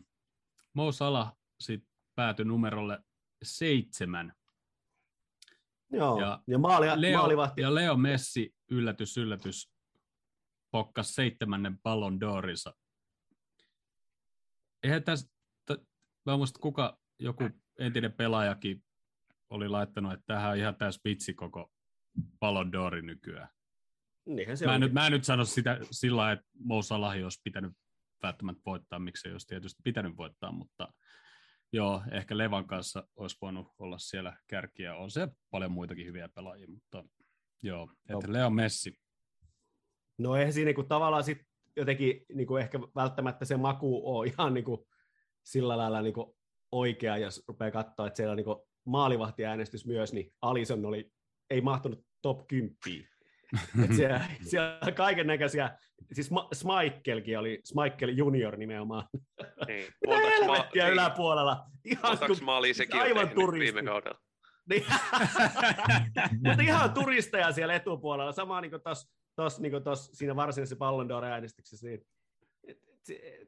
Mo 0.74 0.92
Salah 0.92 1.36
sit 1.60 1.84
päätyi 2.14 2.44
numerolle 2.44 2.98
seitsemän. 3.42 4.32
Joo, 5.92 6.20
Ja 6.20 6.42
ja, 6.46 6.58
maali, 6.58 6.86
Leo, 6.96 7.18
maalivahti. 7.18 7.60
ja 7.60 7.74
Leo 7.74 7.96
Messi, 7.96 8.54
yllätys, 8.70 9.16
yllätys, 9.16 9.70
pokkas 10.70 11.14
seitsemännen 11.14 11.78
Ballon 11.78 12.18
d'Orinsa. 12.22 12.72
Eihän 14.82 15.02
tässä, 15.04 15.28
t- 15.66 15.86
mä 16.26 16.32
en 16.32 16.38
muista 16.38 16.60
kuka, 16.60 16.98
joku 17.18 17.44
entinen 17.78 18.12
pelaajakin 18.12 18.84
oli 19.50 19.68
laittanut, 19.68 20.12
että 20.12 20.24
tämähän 20.26 20.50
on 20.50 20.56
ihan 20.56 20.76
täys 20.76 21.00
vitsi 21.04 21.34
koko 21.34 21.72
Ballon 22.40 22.70
d'Ori 22.74 23.02
nykyään. 23.02 23.48
Niinhän 24.26 24.56
se 24.56 24.66
Mä 24.66 24.74
en, 24.74 24.80
nyt, 24.80 24.92
mä 24.92 25.06
en 25.06 25.12
nyt 25.12 25.24
sano 25.24 25.44
sitä 25.44 25.78
sillä 25.90 26.16
lailla, 26.16 26.32
että 26.32 26.46
Mo 26.64 26.82
Salah 26.82 27.14
olisi 27.24 27.40
pitänyt 27.44 27.72
välttämättä 28.22 28.62
voittaa, 28.66 28.98
miksei 28.98 29.32
olisi 29.32 29.46
tietysti 29.46 29.82
pitänyt 29.84 30.16
voittaa, 30.16 30.52
mutta 30.52 30.88
joo, 31.72 32.02
ehkä 32.12 32.38
Levan 32.38 32.66
kanssa 32.66 33.08
olisi 33.16 33.36
voinut 33.40 33.68
olla 33.78 33.98
siellä 33.98 34.36
kärkiä. 34.46 34.96
On 34.96 35.10
se 35.10 35.28
paljon 35.50 35.72
muitakin 35.72 36.06
hyviä 36.06 36.28
pelaajia, 36.28 36.68
mutta 36.68 37.04
joo, 37.62 37.90
että 38.08 38.32
Leo 38.32 38.50
Messi. 38.50 38.98
No 40.18 40.36
eihän 40.36 40.52
siinä 40.52 40.68
niinku 40.68 40.82
tavallaan 40.82 41.24
sit 41.24 41.38
jotenkin 41.76 42.24
niinku 42.34 42.56
ehkä 42.56 42.80
välttämättä 42.94 43.44
se 43.44 43.56
maku 43.56 44.18
on 44.18 44.26
ihan 44.26 44.54
niinku 44.54 44.88
sillä 45.44 45.78
lailla 45.78 46.02
niinku 46.02 46.36
oikea, 46.72 47.18
jos 47.18 47.44
rupeaa 47.48 47.70
katsoa, 47.70 48.06
että 48.06 48.16
siellä 48.16 48.32
on 48.32 48.36
niinku 48.36 48.68
maalivahtiäänestys 48.84 49.86
myös, 49.86 50.12
niin 50.12 50.32
Alison 50.42 50.86
oli, 50.86 51.10
ei 51.50 51.60
mahtunut 51.60 52.04
top 52.22 52.46
10. 52.48 52.76
Et 53.84 53.92
siellä, 53.96 54.20
siellä 54.50 54.92
kaiken 54.96 55.26
näköisiä, 55.26 55.78
siis 56.12 56.30
Ma- 56.30 56.48
Smikelkin 56.52 57.38
oli, 57.38 57.60
Smikel 57.64 58.08
junior 58.08 58.56
nimenomaan, 58.56 59.08
Niin. 59.66 59.84
mitä 60.00 60.14
ma- 60.14 60.28
helvettiä 60.28 60.84
niin. 60.84 60.92
yläpuolella. 60.92 61.64
Ihan 61.84 62.18
kun- 62.18 62.36
maalia 62.42 62.74
sekin 62.74 62.96
on 62.96 63.02
aivan 63.02 63.28
turisti. 63.28 63.74
viime 63.74 63.90
kaudella? 63.90 64.18
Niin. 64.68 64.84
Mutta 66.46 66.62
ihan 66.62 66.90
turisteja 66.94 67.52
siellä 67.52 67.74
etupuolella. 67.74 68.32
Sama 68.32 68.60
niin 68.60 68.70
kuin 68.70 68.82
tos, 68.82 69.10
tos, 69.36 69.60
niin 69.60 69.72
kuin 69.72 69.84
tos, 69.84 70.10
siinä 70.12 70.36
varsinaisessa 70.36 70.76
Ballon 70.76 71.10
d'Or-äänestyksessä. 71.10 71.86
Niin, 71.88 72.00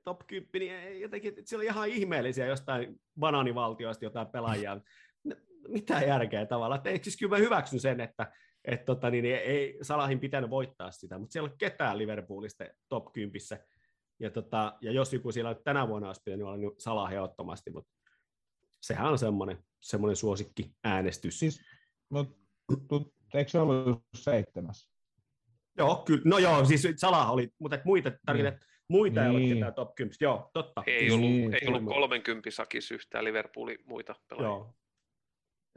top 0.05 0.21
10, 0.27 0.51
niin 0.91 1.01
jotenkin, 1.01 1.35
et 1.39 1.47
siellä 1.47 1.61
oli 1.61 1.67
ihan 1.67 1.89
ihmeellisiä 1.89 2.47
jostain 2.47 3.01
banaanivaltioista 3.21 4.05
jotain 4.05 4.27
pelaajia. 4.27 4.81
Mitä 5.69 6.01
järkeä 6.01 6.47
tavallaan. 6.47 6.81
Et, 6.85 7.05
siis 7.05 7.17
kyllä 7.17 7.31
mä 7.37 7.43
hyväksyn 7.45 7.81
sen, 7.81 8.01
että 8.01 8.33
et, 8.65 8.85
tota, 8.85 9.11
niin, 9.11 9.25
ei 9.25 9.79
Salahin 9.83 10.21
pitänyt 10.21 10.51
voittaa 10.51 10.91
sitä, 10.91 11.19
mutta 11.19 11.33
siellä 11.33 11.47
ei 11.47 11.51
ole 11.51 11.57
ketään 11.59 11.99
Liverpoolista 11.99 12.65
top 12.89 13.13
10. 13.13 13.41
Ja, 14.21 14.31
tota, 14.31 14.77
ja 14.81 14.93
jos 14.93 15.13
joku 15.13 15.33
siellä 15.33 15.55
tänä 15.55 15.89
vuonna 15.89 16.09
olisi 16.09 16.23
pitänyt 16.25 16.47
olla, 16.47 16.57
niin 16.57 16.73
Salah 16.79 17.13
ehdottomasti, 17.13 17.71
mutta 17.71 17.91
sehän 18.81 19.07
on 19.07 19.19
semmoinen, 19.19 19.59
semmoinen 19.81 20.17
suosikki 20.17 20.75
äänestys. 20.85 21.39
Siis, 21.39 21.61
mut, 22.09 22.39
tu, 22.89 23.15
eikö 23.35 23.51
se 23.51 23.59
ollut 23.59 24.05
seitsemäs? 24.15 24.91
Joo, 25.79 26.03
kyllä. 26.07 26.23
No 26.25 26.39
joo, 26.39 26.65
siis 26.65 26.89
Salah 26.97 27.31
oli, 27.31 27.49
mutta 27.59 27.77
et 27.77 27.85
muita, 27.85 28.13
tarkoitan, 28.27 28.53
että 28.55 28.67
muita 28.89 29.25
ei 29.25 29.31
ole 29.31 29.39
Niin. 29.39 29.55
ketään 29.55 29.75
top 29.75 29.95
10. 29.95 30.17
Joo, 30.21 30.51
totta. 30.55 30.83
Ei 30.87 31.11
ollut, 31.11 31.31
Niin, 31.31 31.55
ei 31.55 31.69
ollut 31.69 31.81
kyllä. 31.81 31.95
30 31.95 32.51
sakissa 32.51 32.95
yhtään 32.95 33.25
Liverpoolin 33.25 33.79
muita 33.85 34.15
pelaajia. 34.29 34.49
Joo. 34.49 34.75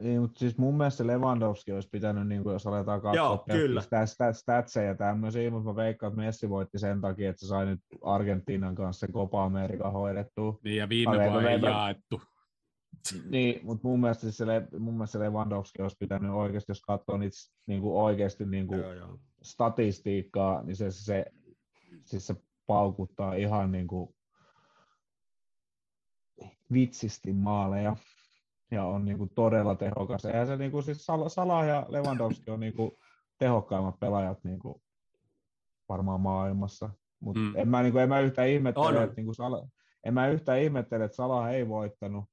Niin, 0.02 0.20
mutta 0.20 0.38
siis 0.38 0.58
mun 0.58 0.76
mielestä 0.76 1.06
Lewandowski 1.06 1.72
olisi 1.72 1.88
pitänyt, 1.92 2.28
niin 2.28 2.42
kuin 2.42 2.52
jos 2.52 2.66
aletaan 2.66 3.00
katsoa 3.00 3.24
Joo, 3.24 3.44
kyllä. 3.50 3.80
Sitä, 3.80 4.06
sitä, 4.06 4.32
statseja 4.32 4.88
ja 4.88 4.94
tämmöisiä, 4.94 5.50
mutta 5.50 5.70
mä 5.70 5.76
veikkaan, 5.76 6.12
että 6.12 6.22
Messi 6.22 6.48
voitti 6.48 6.78
sen 6.78 7.00
takia, 7.00 7.30
että 7.30 7.40
se 7.40 7.46
sai 7.46 7.66
nyt 7.66 7.80
Argentiinan 8.02 8.74
kanssa 8.74 9.08
Copa 9.08 9.44
America 9.44 9.90
hoidettua. 9.90 10.58
Niin 10.64 10.76
ja 10.76 10.88
viime 10.88 11.30
vuonna 11.30 11.50
ei 11.50 11.60
jaettu. 11.60 12.20
Niin, 13.30 13.60
mutta 13.66 13.88
mun 13.88 14.00
mielestä, 14.00 14.20
siis 14.20 14.36
se, 14.36 14.44
mun 14.78 14.94
mielestä 14.94 15.18
Lewandowski 15.18 15.82
olisi 15.82 15.96
pitänyt 16.00 16.30
oikeasti, 16.30 16.70
jos 16.70 16.80
katsoo 16.80 17.16
niitä 17.16 17.36
niin 17.66 17.80
kuin 17.80 17.94
oikeasti 17.96 18.44
niin 18.46 18.66
kuin 18.66 18.80
Joo, 18.80 18.92
joo. 18.92 19.18
statistiikkaa, 19.42 20.62
niin 20.62 20.76
se, 20.76 20.90
se, 20.90 21.24
siis 22.04 22.26
se 22.26 22.34
paukuttaa 22.66 23.34
ihan 23.34 23.72
niin 23.72 23.86
kuin 23.86 24.14
vitsisti 26.72 27.32
maaleja 27.32 27.96
ja 28.74 28.84
on 28.84 29.04
niin 29.04 29.18
kuin 29.18 29.30
todella 29.34 29.74
tehokas. 29.74 30.24
Eihän 30.24 30.46
se 30.46 30.56
niin 30.56 30.70
kuin, 30.70 30.82
siis 30.82 31.06
Sal- 31.06 31.28
Salah 31.28 31.66
ja 31.66 31.86
Lewandowski 31.88 32.50
on 32.50 32.60
niin 32.60 32.74
kuin 32.74 32.90
tehokkaimmat 33.38 34.00
pelaajat 34.00 34.44
niin 34.44 34.58
kuin, 34.58 34.82
varmaan 35.88 36.20
maailmassa. 36.20 36.90
Mutta 37.20 37.40
Mm. 37.40 37.46
mm. 37.46 37.56
en, 37.56 37.68
mä, 37.68 37.82
niin 37.82 37.92
kuin, 37.92 38.02
en 38.02 38.08
mä 38.08 38.20
yhtään 38.20 38.48
ihmettele, 38.48 39.02
että, 39.02 39.16
niin 39.16 39.24
kuin 39.24 39.34
Sala, 39.34 39.68
en 40.04 40.14
mä 40.14 40.28
yhtään 40.28 40.60
ihmettele, 40.60 41.04
että 41.04 41.16
Salah 41.16 41.48
ei 41.48 41.68
voittanut, 41.68 42.24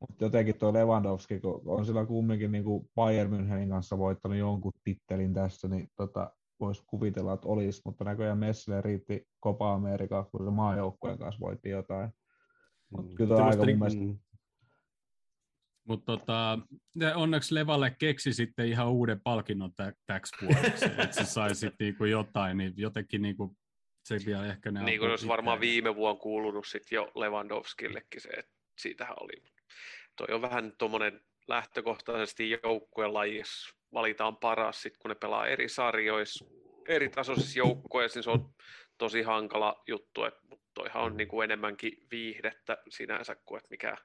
mutta 0.00 0.24
jotenkin 0.24 0.58
tuo 0.58 0.72
Lewandowski, 0.72 1.40
kun 1.40 1.62
on 1.64 1.86
sillä 1.86 2.06
kumminkin 2.06 2.52
niin 2.52 2.64
kuin 2.64 2.90
Bayern 2.94 3.32
Münchenin 3.32 3.68
kanssa 3.68 3.98
voittanut 3.98 4.38
jonkun 4.38 4.72
tittelin 4.84 5.34
tässä, 5.34 5.68
niin 5.68 5.90
tota, 5.96 6.30
voisi 6.60 6.82
kuvitella, 6.86 7.32
että 7.32 7.48
olisi, 7.48 7.82
mutta 7.84 8.04
näköjään 8.04 8.38
Messille 8.38 8.80
riitti 8.80 9.28
Copa 9.44 9.72
America, 9.72 10.28
kun 10.30 10.44
se 10.44 10.50
maajoukkueen 10.50 11.18
kanssa 11.18 11.40
voitti 11.40 11.68
jotain. 11.68 12.10
Mut 12.90 13.14
kyllä 13.14 13.28
toi 13.28 13.36
Se 13.38 13.42
aika 13.42 13.64
mun 13.64 13.78
mielestä 13.78 14.02
mm. 14.04 14.18
Mutta 15.86 16.16
tota, 16.16 16.58
ne 16.94 17.14
onneksi 17.14 17.54
Levalle 17.54 17.96
keksi 17.98 18.32
sitten 18.32 18.66
ihan 18.66 18.88
uuden 18.88 19.20
palkinnon 19.20 19.74
tä- 19.74 19.92
täksi 20.06 20.36
vuodeksi, 20.42 20.84
että 20.84 21.12
se 21.12 21.24
sai 21.24 21.54
sitten 21.54 21.84
niinku 21.84 22.04
jotain, 22.04 22.56
niin 22.56 22.72
jotenkin 22.76 23.22
niinku, 23.22 23.56
se 24.04 24.18
vielä 24.26 24.46
ehkä 24.46 24.70
ne 24.70 24.82
Niin 24.82 24.98
kuin 24.98 25.10
olisi 25.10 25.28
varmaan 25.28 25.60
viime 25.60 25.96
vuonna 25.96 26.20
kuulunut 26.20 26.66
sit 26.66 26.92
jo 26.92 27.12
Lewandowskillekin 27.14 28.20
se, 28.20 28.28
että 28.28 28.52
siitähän 28.78 29.16
oli. 29.20 29.42
Toi 30.16 30.34
on 30.34 30.42
vähän 30.42 30.72
tuommoinen 30.78 31.20
lähtökohtaisesti 31.48 32.58
joukkueen 32.62 33.14
lajissa 33.14 33.76
valitaan 33.92 34.36
paras, 34.36 34.82
sit 34.82 34.96
kun 34.96 35.08
ne 35.08 35.14
pelaa 35.14 35.46
eri 35.46 35.68
sarjoissa, 35.68 36.44
eri 36.88 37.08
tasoisissa 37.08 37.58
joukkueissa, 37.58 38.18
niin 38.18 38.24
se 38.24 38.30
on 38.30 38.50
tosi 38.98 39.22
hankala 39.22 39.82
juttu, 39.88 40.24
että 40.24 40.40
toihan 40.74 41.02
on 41.02 41.16
niin 41.16 41.28
kuin 41.28 41.44
enemmänkin 41.44 41.92
viihdettä 42.10 42.78
sinänsä 42.88 43.36
kuin 43.44 43.58
että 43.58 43.68
mikä 43.70 43.96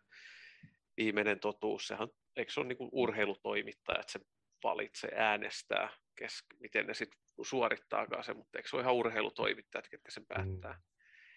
viimeinen 0.97 1.39
totuus. 1.39 1.87
Sehän, 1.87 2.07
eikö 2.37 2.51
se 2.51 2.59
ole 2.59 2.67
niin 2.67 2.77
kuin 2.77 2.89
urheilutoimittaja, 2.93 3.99
että 3.99 4.11
se 4.11 4.19
valitsee, 4.63 5.11
äänestää, 5.15 5.89
kes, 6.15 6.43
miten 6.59 6.87
ne 6.87 6.93
sitten 6.93 7.19
suorittaakaan 7.41 8.23
se, 8.23 8.33
mutta 8.33 8.59
eikö 8.59 8.69
se 8.69 8.75
ole 8.75 8.83
ihan 8.83 8.95
urheilutoimittajat, 8.95 9.89
ketkä 9.89 10.11
sen 10.11 10.25
päättää. 10.25 10.81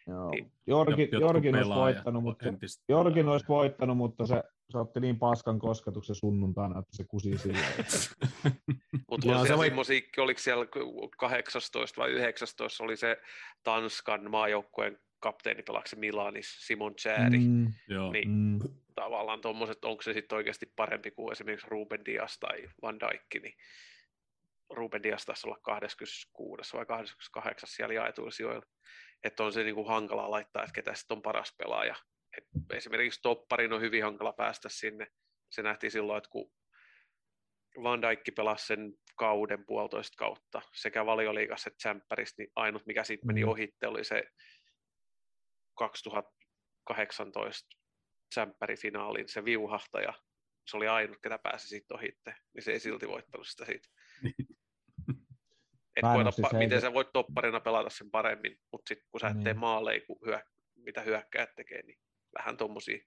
Joo. 0.07 0.31
Niin. 0.31 0.53
Jorgi, 0.67 1.09
Jorgin 1.21 1.55
olisi 1.57 1.71
voittanut, 1.71 2.23
mutta, 2.23 2.47
Jorgin 2.89 3.29
olisi 3.29 3.49
voittanut, 3.49 3.97
mutta 3.97 4.27
se, 4.27 4.43
se 4.71 4.79
otti 4.79 5.01
niin 5.01 5.19
paskan 5.19 5.59
kosketuksen 5.59 6.17
sunnuntaina, 6.17 6.79
että 6.79 6.97
se 6.97 7.05
kusi 7.05 7.39
sillä. 7.39 7.59
Mutta 9.11 9.27
Joo, 9.27 9.41
on 9.41 9.47
se 9.47 9.57
voi- 9.57 9.67
semmoisia, 9.67 10.01
oliko 10.19 10.41
siellä 10.41 10.67
18 11.19 12.01
vai 12.01 12.11
19, 12.11 12.85
oli 12.85 12.97
se 12.97 13.17
Tanskan 13.63 14.31
maajoukkueen 14.31 14.99
kapteeni 15.21 15.63
pelaksi 15.63 15.97
Milanis, 15.97 16.67
Simon 16.67 16.95
Chääri. 16.95 17.39
Mm. 17.39 17.45
Mm, 17.45 17.73
Joo. 17.89 18.13
Niin. 18.13 18.29
mm. 18.29 18.59
Tavallaan 18.95 19.41
tuommoiset, 19.41 19.85
onko 19.85 20.03
se 20.03 20.13
sitten 20.13 20.37
oikeasti 20.37 20.67
parempi 20.77 21.11
kuin 21.11 21.33
esimerkiksi 21.33 21.67
Ruben 21.71 22.05
Dias 22.05 22.39
tai 22.39 22.69
Van 22.83 23.01
Dijk, 23.01 23.43
niin 23.43 23.55
Ruben 24.71 25.03
Dias 25.03 25.25
taisi 25.25 25.49
olla 25.49 25.59
26 25.63 26.73
vai 26.73 26.87
28 26.87 27.69
siellä 27.69 27.95
jaetuilla 27.95 28.31
sijoilla. 28.31 28.67
Että 29.25 29.45
on 29.45 29.53
se 29.53 29.65
niinku 29.65 29.85
hankala 29.85 30.31
laittaa, 30.31 30.63
että 30.63 30.75
ketä 30.75 30.95
sitten 30.95 31.17
on 31.17 31.23
paras 31.23 31.55
pelaaja. 31.59 31.95
Et 32.37 32.45
esimerkiksi 32.73 33.21
topparin 33.23 33.73
on 33.73 33.81
hyvin 33.81 34.05
hankala 34.05 34.33
päästä 34.33 34.69
sinne. 34.69 35.07
Se 35.51 35.63
nähtiin 35.63 35.91
silloin, 35.91 36.19
että 36.19 36.31
kun 36.31 36.53
Van 37.83 38.03
Dijk 38.03 38.21
pelasi 38.37 38.67
sen 38.67 38.93
kauden 39.17 39.67
puolitoista 39.67 40.17
kautta 40.17 40.63
sekä 40.73 41.07
valioliigassa 41.07 41.69
että 41.69 41.77
tsemppärissä, 41.77 42.35
niin 42.39 42.53
ainut 42.57 42.87
mikä 42.87 43.05
siitä 43.05 43.27
meni 43.27 43.45
Mm. 43.45 43.51
ohitte 43.51 43.87
oli 43.87 44.05
se 44.05 44.25
2018 45.75 47.77
tsemppärifinaalin 48.35 49.29
se 49.29 49.45
viuhahtaja. 49.45 50.13
Se 50.67 50.77
oli 50.77 50.89
ainut, 50.89 51.19
ketä 51.23 51.39
pääsi 51.39 51.69
siitä 51.69 51.95
ohitte, 51.95 52.35
niin 52.55 52.63
se 52.63 52.73
ei 52.73 52.81
silti 52.81 53.09
voittanut 53.09 53.47
sitä 53.47 53.65
siitä. 53.65 53.89
Et 55.97 56.05
oo 56.05 56.31
siis 56.33 56.47
pa- 56.47 56.59
miten 56.59 56.81
sä 56.81 56.93
voit 56.95 57.13
topparina 57.13 57.61
pelata 57.61 57.91
sen 57.91 58.11
paremmin, 58.11 58.59
mutta 58.73 58.89
sitten 58.89 59.09
kun 59.11 59.21
sä 59.21 59.29
et 59.29 59.43
tee 59.43 59.53
Niin. 59.53 59.61
maaleja, 59.61 60.01
kun 60.07 60.19
hyö, 60.27 60.41
mitä 60.77 61.01
hyökkäät 61.01 61.55
tekee, 61.57 61.83
niin 61.83 61.99
vähän 62.39 62.57
tuommoisia 62.57 62.99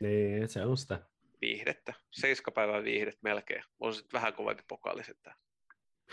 Niin, 0.00 0.48
se 0.48 0.64
on 0.64 0.76
sitä. 0.76 1.00
viihdettä. 1.40 1.94
Seiskapäivän 2.10 2.84
viihdet 2.84 3.18
melkein. 3.22 3.62
On 3.80 3.94
sitten 3.94 4.18
vähän 4.20 4.34
kovempi 4.34 4.62
pokaali 4.68 5.04
sitten. 5.04 5.32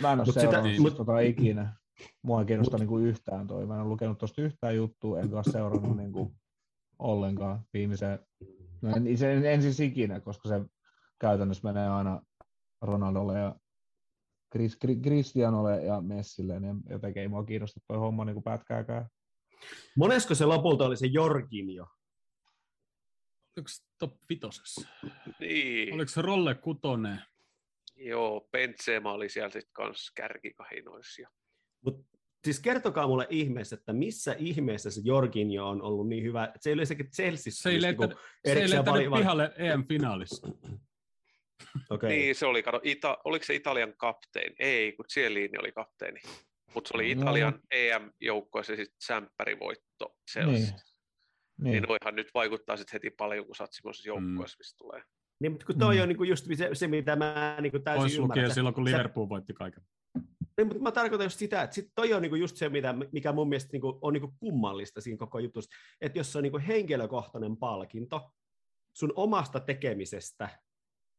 Mä 0.02 0.12
en 0.12 0.20
ole 0.20 0.26
Mut 0.26 0.34
sitä- 0.34 0.42
seurannut 0.42 0.72
sitä, 0.72 0.82
mut- 0.82 0.98
tota 0.98 1.20
ikinä. 1.20 1.74
Mua 2.22 2.40
ei 2.40 2.46
kiinnosta 2.46 2.78
niinku 2.78 2.98
yhtään 3.00 3.48
toi. 3.48 3.66
Mä 3.66 3.74
en 3.76 3.82
ole 3.82 3.90
lukenut 3.90 4.18
tuosta 4.18 4.42
yhtään 4.42 4.76
juttua, 4.76 5.20
enkä 5.20 5.36
ole 5.36 5.44
seurannut 5.44 5.98
niinku 5.98 6.36
ollenkaan 7.00 7.62
viimeiseen. 7.74 8.20
No 8.82 8.90
en, 8.96 9.18
se 9.18 9.34
en, 9.34 9.46
en 9.46 9.62
siis 9.62 9.80
ikinä, 9.80 10.20
koska 10.20 10.50
se 10.50 10.56
käytännössä 11.20 11.64
menee 11.74 11.90
aina 11.90 12.22
Ronaldolle 12.82 13.40
ja 13.40 13.56
Chris, 14.52 14.78
Chris- 14.86 15.02
Cristianolle 15.04 15.84
ja 15.84 16.02
Messille, 16.02 16.60
niin 16.60 16.76
jotenkin 16.90 17.22
ei 17.22 17.28
mua 17.28 17.44
kiinnosta 17.44 17.80
toi 17.88 17.98
homma 17.98 18.26
niinku 18.26 18.42
pätkääkään. 18.42 19.06
Monesko 19.98 20.36
se 20.36 20.46
lopulta 20.46 20.86
oli 20.86 20.98
se 20.98 21.06
Jorginho? 21.08 21.88
Oliko 23.58 23.68
se 23.68 23.84
top 23.98 24.14
vitosessa? 24.30 24.88
Niin, 25.40 25.94
Oliko 25.94 26.10
se 26.10 26.22
Rolle 26.22 26.56
Kutonen? 26.56 27.22
joo, 27.96 28.48
Benzema 28.52 29.12
oli 29.14 29.30
siellä 29.30 29.50
sitten 29.50 29.74
kanssa 29.74 30.12
kärkikahinoissa. 30.16 31.22
ja- 31.22 31.30
Mut, 31.82 32.06
siis 32.44 32.60
kertokaa 32.60 33.08
mulle 33.08 33.28
ihmeessä, 33.30 33.76
että 33.76 33.94
missä 33.94 34.36
ihmeessä 34.40 34.92
se 34.92 35.02
Jorginho 35.04 35.70
on 35.70 35.82
ollut 35.82 36.08
niin 36.10 36.24
hyvä. 36.24 36.44
että 36.46 36.58
Se 36.62 36.70
ei 36.70 36.74
yleensäkin 36.74 37.10
Chelseassa. 37.12 37.62
Se 37.64 37.70
ei 37.70 37.76
just 37.76 37.82
lentänyt, 37.86 38.10
niinku 38.10 38.24
se 38.46 38.52
ei 38.52 38.52
erikseen 38.52 38.78
lentänyt 38.80 39.00
vali- 39.02 39.10
vali- 39.12 39.20
pihalle 39.22 39.54
EM-finaalissa. 39.58 40.48
Okei. 41.90 42.10
Niin, 42.10 42.36
se 42.36 42.46
oli, 42.46 42.64
kato, 42.64 42.80
Ita, 42.84 43.18
oliko 43.24 43.46
se 43.46 43.56
Italian 43.56 43.94
kapteeni? 43.98 44.56
Ei, 44.60 44.92
kun 44.94 45.06
Cielini 45.06 45.58
oli 45.60 45.72
kapteeni. 45.72 46.20
Mutta 46.74 46.88
se 46.88 46.98
oli 46.98 47.16
No. 47.16 47.22
Italian 47.22 47.60
EM-joukkoissa 47.72 48.76
sitten 48.76 48.96
sämppärivoitto 49.04 50.16
Chelsea. 50.32 50.54
Niin. 50.54 50.64
Niin. 50.64 50.74
Niin. 51.64 51.72
niin 51.72 51.84
noihan 51.84 52.16
nyt 52.16 52.30
vaikuttaa 52.34 52.78
sitten 52.78 52.94
heti 52.94 53.10
paljon, 53.10 53.46
kun 53.46 53.56
sä 53.56 53.64
oot 53.64 53.74
semmoisessa 53.74 54.14
Mm. 54.14 54.28
joukkueessa, 54.28 54.58
missä 54.60 54.78
tulee. 54.78 55.02
Niin, 55.40 55.52
mutta 55.52 55.66
kun 55.66 55.80
toi 55.80 55.96
Mm. 55.96 56.02
on 56.02 56.08
niinku 56.10 56.24
just 56.24 56.46
se, 56.56 56.70
se, 56.74 56.88
mitä 56.88 57.16
mä 57.16 57.58
niinku 57.62 57.80
täysin 57.80 58.02
Pois 58.02 58.14
ymmärrän. 58.16 58.30
lukien 58.44 58.54
silloin, 58.54 58.76
kun 58.76 58.88
sä- 58.90 58.92
Liverpool 58.98 59.30
voitti 59.30 59.54
kaiken. 59.54 59.84
Niin, 60.58 60.68
mutta 60.68 60.84
mä 60.84 60.92
tarkoitan 60.92 61.26
just 61.26 61.40
sitä, 61.40 61.62
että 61.62 61.74
sit 61.74 61.92
toi 61.96 62.14
on 62.14 62.22
niinku 62.22 62.36
just 62.36 62.58
se, 62.58 62.70
mitä, 62.70 62.96
mikä 63.12 63.32
mun 63.32 63.50
mielestä 63.50 63.70
niinku 63.72 64.00
on 64.02 64.14
niinku 64.14 64.34
kummallista 64.40 65.02
siinä 65.02 65.18
koko 65.18 65.40
jutussa, 65.40 65.76
että 66.02 66.20
jos 66.20 66.32
se 66.32 66.38
on 66.38 66.44
niinku 66.44 66.60
henkilökohtainen 66.68 67.58
palkinto, 67.58 68.32
sun 68.94 69.14
omasta 69.16 69.60
tekemisestä 69.60 70.50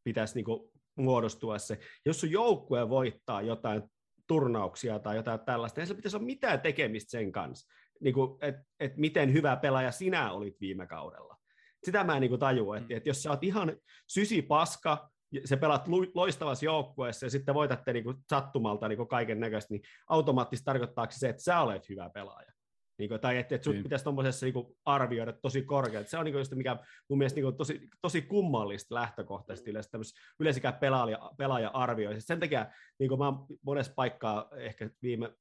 pitäisi 0.04 0.34
niinku 0.34 0.72
muodostua 0.96 1.58
se. 1.58 1.78
Jos 2.06 2.20
sun 2.20 2.30
joukkue 2.30 2.88
voittaa 2.88 3.42
jotain 3.42 3.82
turnauksia 4.26 4.98
tai 4.98 5.16
jotain 5.16 5.40
tällaista, 5.40 5.80
ei 5.80 5.86
sillä 5.86 5.96
pitäisi 5.96 6.16
olla 6.16 6.26
mitään 6.26 6.60
tekemistä 6.60 7.10
sen 7.10 7.32
kanssa, 7.32 7.72
niinku, 8.00 8.38
että 8.42 8.62
et 8.80 8.96
miten 8.96 9.32
hyvä 9.32 9.56
pelaaja 9.56 9.92
sinä 9.92 10.32
olit 10.32 10.60
viime 10.60 10.86
kaudella. 10.86 11.36
Sitä 11.84 12.04
mä 12.04 12.14
en 12.14 12.20
niinku 12.20 12.38
tajua, 12.38 12.76
että, 12.76 12.96
että 12.96 13.08
jos 13.08 13.22
sä 13.22 13.30
oot 13.30 13.44
ihan 13.44 13.76
sysipaska, 14.06 15.10
sä 15.44 15.56
pelaat 15.56 15.88
loistavassa 16.14 16.64
joukkueessa 16.64 17.26
ja 17.26 17.30
sitten 17.30 17.54
voitatte 17.54 17.92
niinku 17.92 18.14
sattumalta 18.30 18.88
niinku 18.88 19.06
kaiken 19.06 19.40
näköistä, 19.40 19.74
niin 19.74 19.82
automaattisesti 20.08 20.64
tarkoittaako 20.64 21.12
se, 21.16 21.28
että 21.28 21.42
sä 21.42 21.60
olet 21.60 21.88
hyvä 21.88 22.10
pelaaja? 22.10 22.52
Niinku, 22.98 23.18
tai 23.18 23.38
että, 23.38 23.54
että 23.54 23.64
sut 23.64 23.74
Niin. 23.74 23.82
pitäisi 23.82 24.04
tuommoisessa 24.04 24.46
niinku 24.46 24.76
arvioida 24.84 25.32
tosi 25.32 25.62
korkealta. 25.62 26.10
Se 26.10 26.18
on 26.18 26.24
niinku 26.24 26.38
just 26.38 26.54
mikä 26.54 26.76
mun 27.08 27.18
mielestä 27.18 27.36
niinku 27.36 27.52
tosi, 27.52 27.88
tosi 28.02 28.22
kummallista 28.22 28.94
lähtökohtaisesti 28.94 29.70
yleensä 29.70 29.90
tämmöisessä 29.90 30.20
yleensäkään 30.40 30.74
pelaaja, 30.74 31.30
pelaaja 31.38 31.70
arvioi. 31.70 32.20
Sen 32.20 32.40
takia 32.40 32.66
niinku 32.98 33.16
mä 33.16 33.24
oon 33.24 33.46
monessa 33.62 33.92
paikkaa 33.96 34.48
ehkä 34.56 34.90
viime 35.02 35.32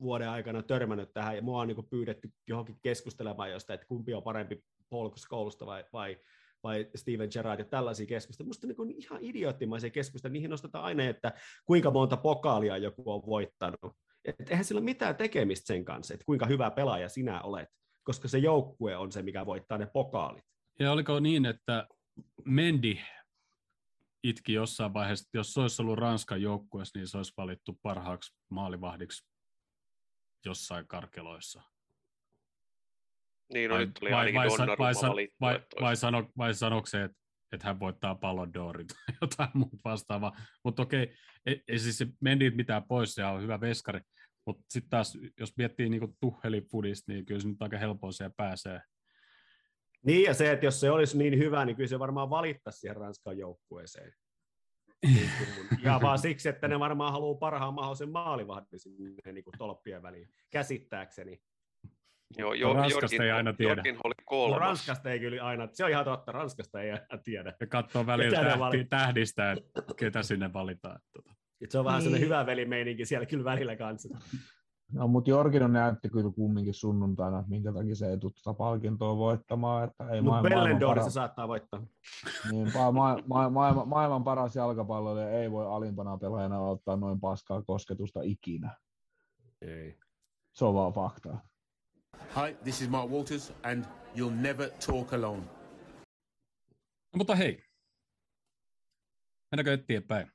vuoden 0.00 0.28
aikana 0.28 0.62
törmännyt 0.62 1.12
tähän 1.12 1.36
ja 1.36 1.42
mua 1.42 1.60
on 1.60 1.68
niinku 1.68 1.82
pyydetty 1.82 2.32
johonkin 2.48 2.78
keskustelemaan 2.82 3.50
jostain, 3.50 3.74
että 3.74 3.86
kumpi 3.86 4.14
on 4.14 4.22
parempi 4.22 4.64
Scholestä 5.16 5.66
vai, 5.66 5.84
vai 5.92 6.18
vai 6.68 6.90
Steven 6.94 7.28
Gerrard 7.32 7.60
ja 7.60 7.64
tällaisia 7.64 8.06
keskusteluja. 8.06 8.46
Minusta 8.46 8.84
niin 8.84 8.98
ihan 8.98 9.18
idioottimaisia 9.22 9.90
keskusteluja, 9.90 10.32
niihin 10.32 10.50
nostetaan 10.50 10.84
aina, 10.84 11.04
että 11.04 11.32
kuinka 11.64 11.90
monta 11.90 12.16
pokaalia 12.16 12.76
joku 12.76 13.12
on 13.12 13.26
voittanut. 13.26 13.96
Et 14.24 14.50
eihän 14.50 14.64
sillä 14.64 14.78
ole 14.78 14.84
mitään 14.84 15.16
tekemistä 15.16 15.66
sen 15.66 15.84
kanssa, 15.84 16.14
että 16.14 16.24
kuinka 16.24 16.46
hyvä 16.46 16.70
pelaaja 16.70 17.08
sinä 17.08 17.42
olet, 17.42 17.68
koska 18.02 18.28
se 18.28 18.38
joukkue 18.38 18.96
on 18.96 19.12
se, 19.12 19.22
mikä 19.22 19.46
voittaa 19.46 19.78
ne 19.78 19.86
pokaalit. 19.86 20.44
Ja 20.78 20.92
oliko 20.92 21.20
niin, 21.20 21.46
että 21.46 21.86
Mendy 22.44 22.96
itki 24.22 24.52
jossain 24.52 24.94
vaiheessa, 24.94 25.24
että 25.26 25.38
jos 25.38 25.54
se 25.54 25.60
olisi 25.60 25.82
ollut 25.82 25.98
Ranskan 25.98 26.42
joukkueessa, 26.42 26.98
niin 26.98 27.08
se 27.08 27.16
olisi 27.16 27.32
valittu 27.36 27.78
parhaaksi 27.82 28.34
maalivahdiksi 28.48 29.26
jossain 30.44 30.88
karkeloissa. 30.88 31.62
Niin, 33.52 33.68
no 33.68 33.74
vai, 33.74 33.86
nyt 33.86 33.94
tuli 33.94 34.10
vai, 34.10 34.18
ainakin 34.18 34.40
vai, 34.40 34.48
Donnarumma 34.48 34.84
vai, 34.84 34.94
valittu. 35.08 35.36
vai, 35.40 35.56
että 35.56 35.76
vai, 35.80 35.96
sano, 35.96 36.30
vai 36.38 36.54
sanoiko 36.54 36.86
se, 36.86 37.04
että, 37.04 37.18
että 37.52 37.66
hän 37.66 37.80
voittaa 37.80 38.18
d'Orin 38.22 38.86
tai 38.86 39.16
jotain 39.20 39.50
muuta 39.54 39.76
vastaavaa. 39.84 40.36
Mutta 40.64 40.82
okei, 40.82 41.14
ei, 41.46 41.62
ei 41.68 41.78
siis 41.78 41.98
se 41.98 42.06
Mendy 42.20 42.50
mitään 42.50 42.84
pois, 42.84 43.14
se 43.14 43.24
on 43.24 43.42
hyvä 43.42 43.60
veskari. 43.60 44.00
Mutta 44.46 44.64
sitten 44.68 44.90
taas, 44.90 45.18
jos 45.40 45.56
miettii 45.56 45.88
niinku 45.88 46.16
Tuhelin 46.20 46.64
fudista, 46.70 47.12
niin 47.12 47.26
kyllä 47.26 47.40
se 47.40 47.48
nyt 47.48 47.62
aika 47.62 47.78
helpoa 47.78 48.12
siellä 48.12 48.34
pääsee. 48.36 48.80
Niin, 50.06 50.22
ja 50.22 50.34
se, 50.34 50.52
että 50.52 50.66
jos 50.66 50.80
se 50.80 50.90
olisi 50.90 51.18
niin 51.18 51.38
hyvä, 51.38 51.64
niin 51.64 51.76
kyllä 51.76 51.88
se 51.88 51.98
varmaan 51.98 52.30
valittaisi 52.30 52.78
siihen 52.78 52.96
Ranskan 52.96 53.38
joukkueeseen. 53.38 54.12
Ja 55.82 56.00
vaan 56.02 56.18
siksi, 56.18 56.48
että 56.48 56.68
ne 56.68 56.80
varmaan 56.80 57.12
haluaa 57.12 57.38
parhaan 57.38 57.74
mahdollisen 57.74 58.10
maalivahdin 58.10 58.80
sinne 58.80 59.32
niin 59.32 59.44
kuin 59.44 59.54
tolppien 59.58 60.02
väliin, 60.02 60.28
käsittääkseni. 60.50 61.42
Joo, 62.38 62.52
jo, 62.54 62.72
Ranskasta 62.72 63.04
Jorgin, 63.04 63.22
ei 63.22 63.30
aina 63.30 63.52
tiedä. 63.52 63.70
Jorgin 63.74 63.96
oli 64.04 64.14
No, 64.18 64.24
kolmas. 64.24 64.58
Ranskasta 64.60 65.10
ei 65.10 65.18
kyllä 65.20 65.44
aina, 65.44 65.68
se 65.72 65.84
on 65.84 65.90
ihan 65.90 66.04
totta, 66.04 66.32
Ranskasta 66.32 66.80
ei 66.80 66.90
aina 66.90 67.18
tiedä. 67.24 67.54
Ja 67.60 67.66
katsoo 67.66 68.06
välillä 68.06 68.40
tähti, 68.40 68.58
valitaan? 68.58 69.00
tähdistä, 69.00 69.52
että 69.52 69.82
ketä 69.96 70.22
sinne 70.22 70.52
valitaan. 70.52 70.96
että 70.96 71.08
Tota. 71.12 71.34
Et 71.60 71.70
se 71.70 71.78
on 71.78 71.84
vähän 71.84 71.98
Niin. 71.98 72.04
sellainen 72.04 72.26
hyvä 72.26 72.46
velimeininki 72.46 73.04
siellä 73.04 73.26
kyllä 73.26 73.44
välillä 73.44 73.76
kanssa. 73.76 74.18
No, 74.92 75.08
mutta 75.08 75.30
Jorgin 75.30 75.72
näytti 75.72 76.08
kyllä 76.08 76.30
kumminkin 76.30 76.74
sunnuntaina, 76.74 77.38
että 77.38 77.50
minkä 77.50 77.72
takia 77.72 77.94
se 77.94 78.10
ei 78.10 78.18
tule 78.18 78.32
tuota 78.42 78.58
palkintoa 78.58 79.16
voittamaan. 79.16 79.84
Että 79.84 80.04
ei 80.04 80.08
Mutta 80.20 80.22
maailman, 80.30 80.52
maailman, 80.52 80.64
Bellendorissa 80.64 81.00
paras, 81.04 81.14
saattaa 81.14 81.48
voittaa. 81.48 81.82
niin, 82.50 82.70
ma, 82.74 82.92
ma, 82.92 83.16
ma, 83.26 83.50
maailman, 83.50 83.88
maailman 83.88 84.24
paras 84.24 84.56
jalkapalloilija 84.56 85.30
ei 85.30 85.50
voi 85.50 85.66
alimpana 85.66 86.18
pelaajana 86.18 86.58
ottaa 86.60 86.96
noin 86.96 87.20
paskaa 87.20 87.62
kosketusta 87.62 88.20
ikinä. 88.22 88.76
Ei. 89.62 89.98
Se 90.52 90.64
on 90.64 90.74
vaan 90.74 90.92
fakta. 90.92 91.38
Hi, 92.34 92.56
this 92.64 92.80
is 92.82 92.88
Mark 92.88 93.10
Walters, 93.10 93.52
and 93.64 93.84
you'll 94.16 94.40
never 94.42 94.70
talk 94.86 95.12
alone. 95.12 95.42
No, 97.12 97.16
mutta 97.16 97.34
hei, 97.34 97.62
mennäänkö 99.52 99.72
eteenpäin? 99.72 100.30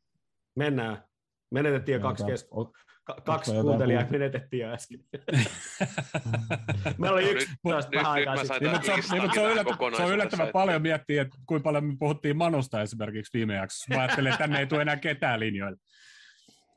Mennään. 0.56 1.04
Menetettiin 1.52 1.94
jo 1.94 2.00
kaksi, 2.00 2.24
Jotain- 2.24 2.34
kes- 2.34 2.48
o- 2.52 2.72
ka- 3.04 3.22
kaksi 3.26 3.52
kuuntelijaa, 3.52 4.06
menetettiin 4.10 4.62
jo 4.62 4.74
äsken. 4.74 5.00
Meillä 6.98 7.16
oli 7.16 7.24
No 7.26 7.30
yksi 7.32 7.48
taas 7.70 7.86
nyt- 7.90 8.04
vähän 8.04 8.16
nyt 8.20 8.28
aikaa 8.28 8.38
sitten. 8.38 8.62
Niin, 8.62 8.72
mutta 8.72 8.86
se, 8.86 8.94
niin, 8.94 9.34
se, 9.34 9.40
on 9.42 9.52
yllättävän, 9.52 9.96
se 9.96 10.04
on 10.04 10.12
yllättävän 10.14 10.44
että- 10.48 10.54
paljon 10.54 10.82
miettiä, 10.82 11.22
että 11.22 11.38
kuinka 11.46 11.64
paljon 11.64 11.86
me 11.86 11.96
puhuttiin 12.00 12.38
Manosta 12.38 12.82
esimerkiksi 12.82 13.38
viime 13.38 13.56
jaksossa. 13.56 13.94
Mä 13.96 14.02
ajattelin, 14.02 14.32
että 14.32 14.38
tänne 14.44 14.60
ei 14.60 14.68
tule 14.68 14.82
enää 14.82 14.96
ketään 14.98 15.40
linjoille. 15.40 15.78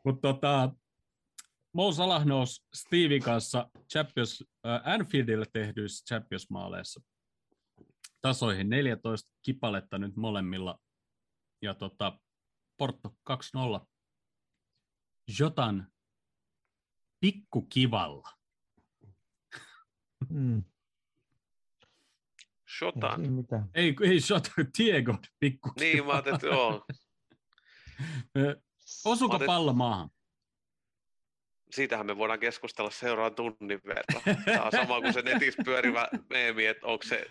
Mutta 0.04 0.20
tota, 0.32 0.70
Mo 1.76 1.92
Salah 1.92 2.24
nousi 2.26 2.66
Steven 2.74 3.22
kanssa 3.22 3.70
Champions, 3.92 4.44
äh, 4.66 4.94
Anfieldille 4.94 5.46
tehdyissä 5.52 6.04
Champions-maaleissa 6.14 7.02
tasoihin 8.20 8.68
14 8.68 9.30
kipaletta 9.42 9.98
nyt 9.98 10.16
molemmilla. 10.16 10.78
Ja 11.62 11.74
tota, 11.74 12.20
Porto 12.76 13.16
2-0. 13.30 13.86
Jotan 15.38 15.92
pikkukivalla. 17.20 18.28
Mm, 20.28 20.56
ei 20.58 20.64
Shotan. 22.78 23.32
mitään. 23.32 23.70
Ei, 23.74 23.96
ei 24.02 24.18
Jota, 24.30 24.50
Diego 24.78 25.18
pikkukivalla. 25.40 25.92
Niin, 25.92 26.06
mä 26.06 26.12
ajattelin, 26.12 26.34
että 26.34 26.46
joo. 26.46 26.86
Otet- 29.34 29.46
pallo 29.46 29.72
maahan? 29.72 30.10
Siitähän 31.70 32.06
me 32.06 32.16
voidaan 32.16 32.38
keskustella 32.38 32.90
seuraavan 32.90 33.34
tunnin 33.34 33.80
verran. 33.86 34.36
Tämä 34.44 34.62
on 34.62 34.72
sama 34.72 35.00
kuin 35.00 35.12
se 35.12 35.22
netissä 35.22 35.62
pyörivä 35.64 36.08
meemi, 36.30 36.66
että 36.66 36.86
onko 36.86 37.04
se 37.04 37.26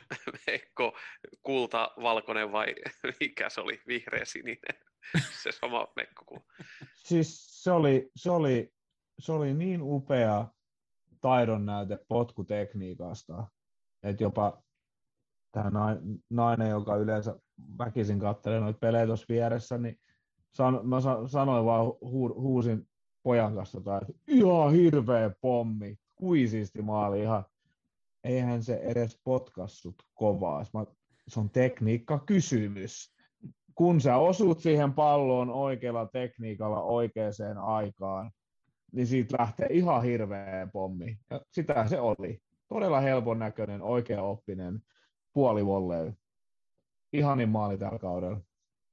Mekko 0.48 0.98
kulta, 1.42 1.92
valkoinen 2.02 2.52
vai 2.52 2.76
mikä 3.20 3.50
se 3.50 3.62
oli, 3.62 3.82
vihreä 3.88 4.26
sininen. 4.26 4.82
Se 5.44 5.52
sama 5.52 5.88
Mekko 5.96 6.26
kuin 6.26 6.42
Siis 6.94 7.64
se 7.64 7.72
oli, 7.72 8.12
se 8.16 8.32
oli, 8.32 8.74
se 9.20 9.32
oli 9.32 9.54
niin 9.54 9.82
upea 9.82 10.48
taidon 11.22 11.66
näyte 11.66 12.00
potkutekniikasta, 12.08 13.48
että 14.04 14.24
jopa 14.24 14.64
tämä 15.52 15.98
nainen, 16.30 16.70
joka 16.70 16.96
yleensä 16.96 17.36
väkisin 17.78 18.20
katselee 18.20 18.60
noita 18.60 18.80
pelejä 18.80 19.06
tuossa 19.06 19.26
vieressä, 19.30 19.78
niin 19.78 20.00
san, 20.52 20.80
mä 20.84 21.02
sa, 21.02 21.28
sanoin 21.28 21.66
vaan, 21.66 21.86
hu, 21.86 22.42
huusin 22.42 22.88
pojan 23.26 23.56
kanssa, 23.56 23.78
jotain, 23.78 24.02
että 24.02 24.14
ihan 24.28 24.74
hirveä 24.74 25.32
pommi, 25.42 25.96
kuisisti 26.16 26.82
maali 26.82 27.22
ihan. 27.22 27.46
Eihän 28.24 28.64
se 28.64 28.76
edes 28.76 29.22
potkassut 29.24 29.96
kovaa. 30.14 30.64
Se 31.28 31.40
on 31.40 31.50
tekniikka 31.50 32.20
kysymys 32.20 33.16
kun 33.76 34.02
sä 34.02 34.18
osut 34.18 34.60
siihen 34.60 34.94
palloon 34.94 35.50
oikealla 35.50 36.06
tekniikalla 36.06 36.82
oikeaan 36.82 37.58
aikaan, 37.58 38.32
niin 38.92 39.08
siitä 39.08 39.38
lähtee 39.40 39.68
ihan 39.72 40.04
hirveä 40.04 40.68
pommi. 40.74 41.18
Ja 41.30 41.42
sitä 41.52 41.88
se 41.88 42.00
oli. 42.00 42.40
Todella 42.68 43.00
helpon 43.00 43.40
näköinen, 43.40 43.82
oikea 43.82 44.24
oppinen 44.24 44.80
puolivolley. 45.34 46.14
Ihanin 47.14 47.50
maali 47.50 47.78
tällä 47.78 48.00
kaudella. 48.00 48.40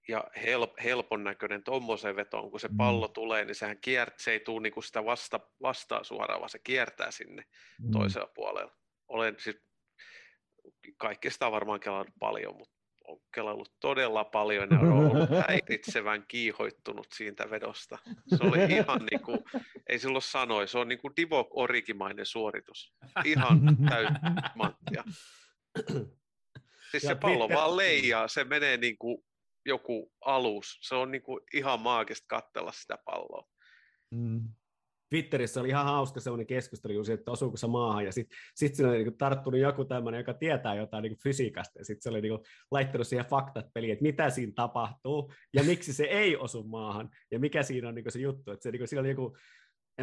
Ja 0.08 0.24
help, 0.44 0.72
helpon 0.84 1.24
näköinen 1.24 1.64
tuommoiseen 1.64 2.16
vetoon, 2.16 2.50
kun 2.50 2.60
se 2.60 2.68
Mm. 2.68 2.76
pallo 2.76 3.08
tulee, 3.08 3.44
niin 3.44 3.54
sehän 3.54 3.78
kiert, 3.80 4.14
se 4.18 4.30
ei 4.32 4.40
tule 4.40 4.62
niinku 4.62 4.82
sitä 4.82 5.04
vasta, 5.04 5.40
vastaan 5.62 6.04
suoraan, 6.04 6.40
vaan 6.40 6.50
se 6.50 6.58
kiertää 6.58 7.10
sinne 7.10 7.44
Mm. 7.82 7.90
toisella 7.90 8.30
puolella. 8.34 8.72
Olen 9.08 9.34
siis, 9.38 9.56
kaikki 10.96 11.30
sitä 11.30 11.46
on 11.46 11.52
varmaan 11.52 11.80
kelannut 11.80 12.14
paljon, 12.18 12.56
mutta 12.56 12.74
on 13.04 13.20
kelannut 13.34 13.72
todella 13.80 14.24
paljon 14.24 14.68
ja 14.70 14.78
on 14.78 14.92
ollut 14.92 15.28
häiritsevän 15.48 16.24
kiihoittunut 16.28 17.06
siitä 17.14 17.50
vedosta. 17.50 17.98
Se 18.36 18.44
oli 18.44 18.58
ihan 18.74 19.06
niin 19.10 19.20
kuin, 19.22 19.38
ei 19.88 19.98
silloin 19.98 20.22
sanoi, 20.22 20.68
se 20.68 20.78
on 20.78 20.88
niin 20.88 20.98
kuin 21.00 21.16
Divok 21.16 21.48
Orikimainen 21.50 22.26
suoritus. 22.26 22.94
Ihan 23.24 23.60
täyttä 23.90 24.50
manttia. 24.54 25.04
Siis 26.90 27.02
Ja 27.04 27.08
se 27.08 27.14
pallo 27.14 27.48
vaan 27.48 27.76
leijaa, 27.76 28.28
se 28.28 28.44
menee 28.44 28.76
niin 28.76 28.98
kuin 28.98 29.24
joku 29.66 30.12
alus. 30.24 30.78
Se 30.82 30.94
on 30.94 31.10
niin 31.10 31.22
kuin 31.22 31.40
ihan 31.54 31.80
maagista 31.80 32.26
katsella 32.28 32.72
sitä 32.72 32.98
palloa. 33.04 33.48
Mm. 34.14 34.48
Twitterissä 35.10 35.60
oli 35.60 35.68
ihan 35.68 35.84
hauska 35.84 36.20
sellainen 36.20 36.46
keskustelu, 36.46 36.92
just, 36.92 37.10
että 37.10 37.30
osuuko 37.30 37.56
se 37.56 37.66
maahan, 37.66 38.04
ja 38.04 38.12
sitten 38.12 38.38
sit 38.54 38.74
siinä 38.74 38.90
oli 38.90 39.04
niin 39.04 39.18
tarttunut 39.18 39.60
joku 39.60 39.84
tämmöinen, 39.84 40.18
joka 40.18 40.34
tietää 40.34 40.74
jotain 40.74 41.02
niin 41.02 41.16
fysiikasta, 41.22 41.78
ja 41.78 41.84
sitten 41.84 42.02
se 42.02 42.08
oli 42.10 42.20
niin 42.20 42.38
laittanut 42.70 43.06
siihen 43.06 43.26
faktat 43.26 43.66
peliin, 43.74 43.92
että 43.92 44.02
mitä 44.02 44.30
siinä 44.30 44.52
tapahtuu, 44.56 45.32
ja 45.54 45.62
miksi 45.70 45.92
se 45.92 46.04
ei 46.04 46.36
osu 46.36 46.64
maahan, 46.64 47.10
ja 47.30 47.38
mikä 47.38 47.62
siinä 47.62 47.88
on 47.88 47.94
niin 47.94 48.12
se 48.12 48.18
juttu, 48.18 48.50
että 48.50 48.62
se, 48.62 48.70
niin 48.70 48.88
siinä 48.88 49.00
oli 49.00 49.08
joku, 49.08 49.36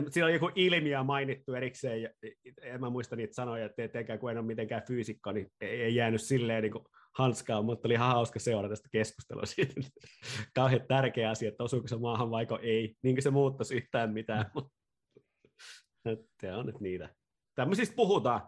Siinä 0.10 0.26
oli 0.26 0.34
joku 0.34 0.52
ilmiö 0.56 1.04
mainittu 1.04 1.54
erikseen, 1.54 2.02
ja 2.02 2.10
en 2.62 2.82
mä 2.82 2.90
muista 2.90 3.16
niitä 3.16 3.34
sanoja, 3.34 3.66
että 3.66 3.84
etenkään 3.84 4.20
kun 4.20 4.32
en 4.32 4.38
ole 4.38 4.46
mitenkään 4.46 4.84
fyysikko, 4.88 5.32
niin 5.32 5.52
ei, 5.62 5.82
ei 5.82 5.96
jäänyt 5.96 6.22
silleen 6.22 6.64
niin 6.64 6.74
hanskaan, 7.18 7.66
mutta 7.66 7.88
oli 7.88 7.94
ihan 7.94 8.14
hauska 8.14 8.40
seurata 8.40 8.70
tästä 8.70 8.90
keskustelua 8.92 9.46
siitä. 9.46 9.74
Kauhean 10.56 10.82
tärkeä 10.88 11.30
asia, 11.30 11.50
että 11.50 11.64
osuuko 11.64 11.88
se 11.88 11.98
maahan 11.98 12.32
vaiko 12.32 12.60
ei, 12.62 12.96
niin 13.04 13.22
se 13.22 13.30
muuttaisi 13.30 13.76
yhtään 13.76 14.14
mitään. 14.14 14.52
Tämä 16.42 16.58
on 16.58 16.66
nyt 16.66 16.80
niitä. 16.80 17.16
Tämmöisistä 17.56 17.96
puhutaan. 17.96 18.42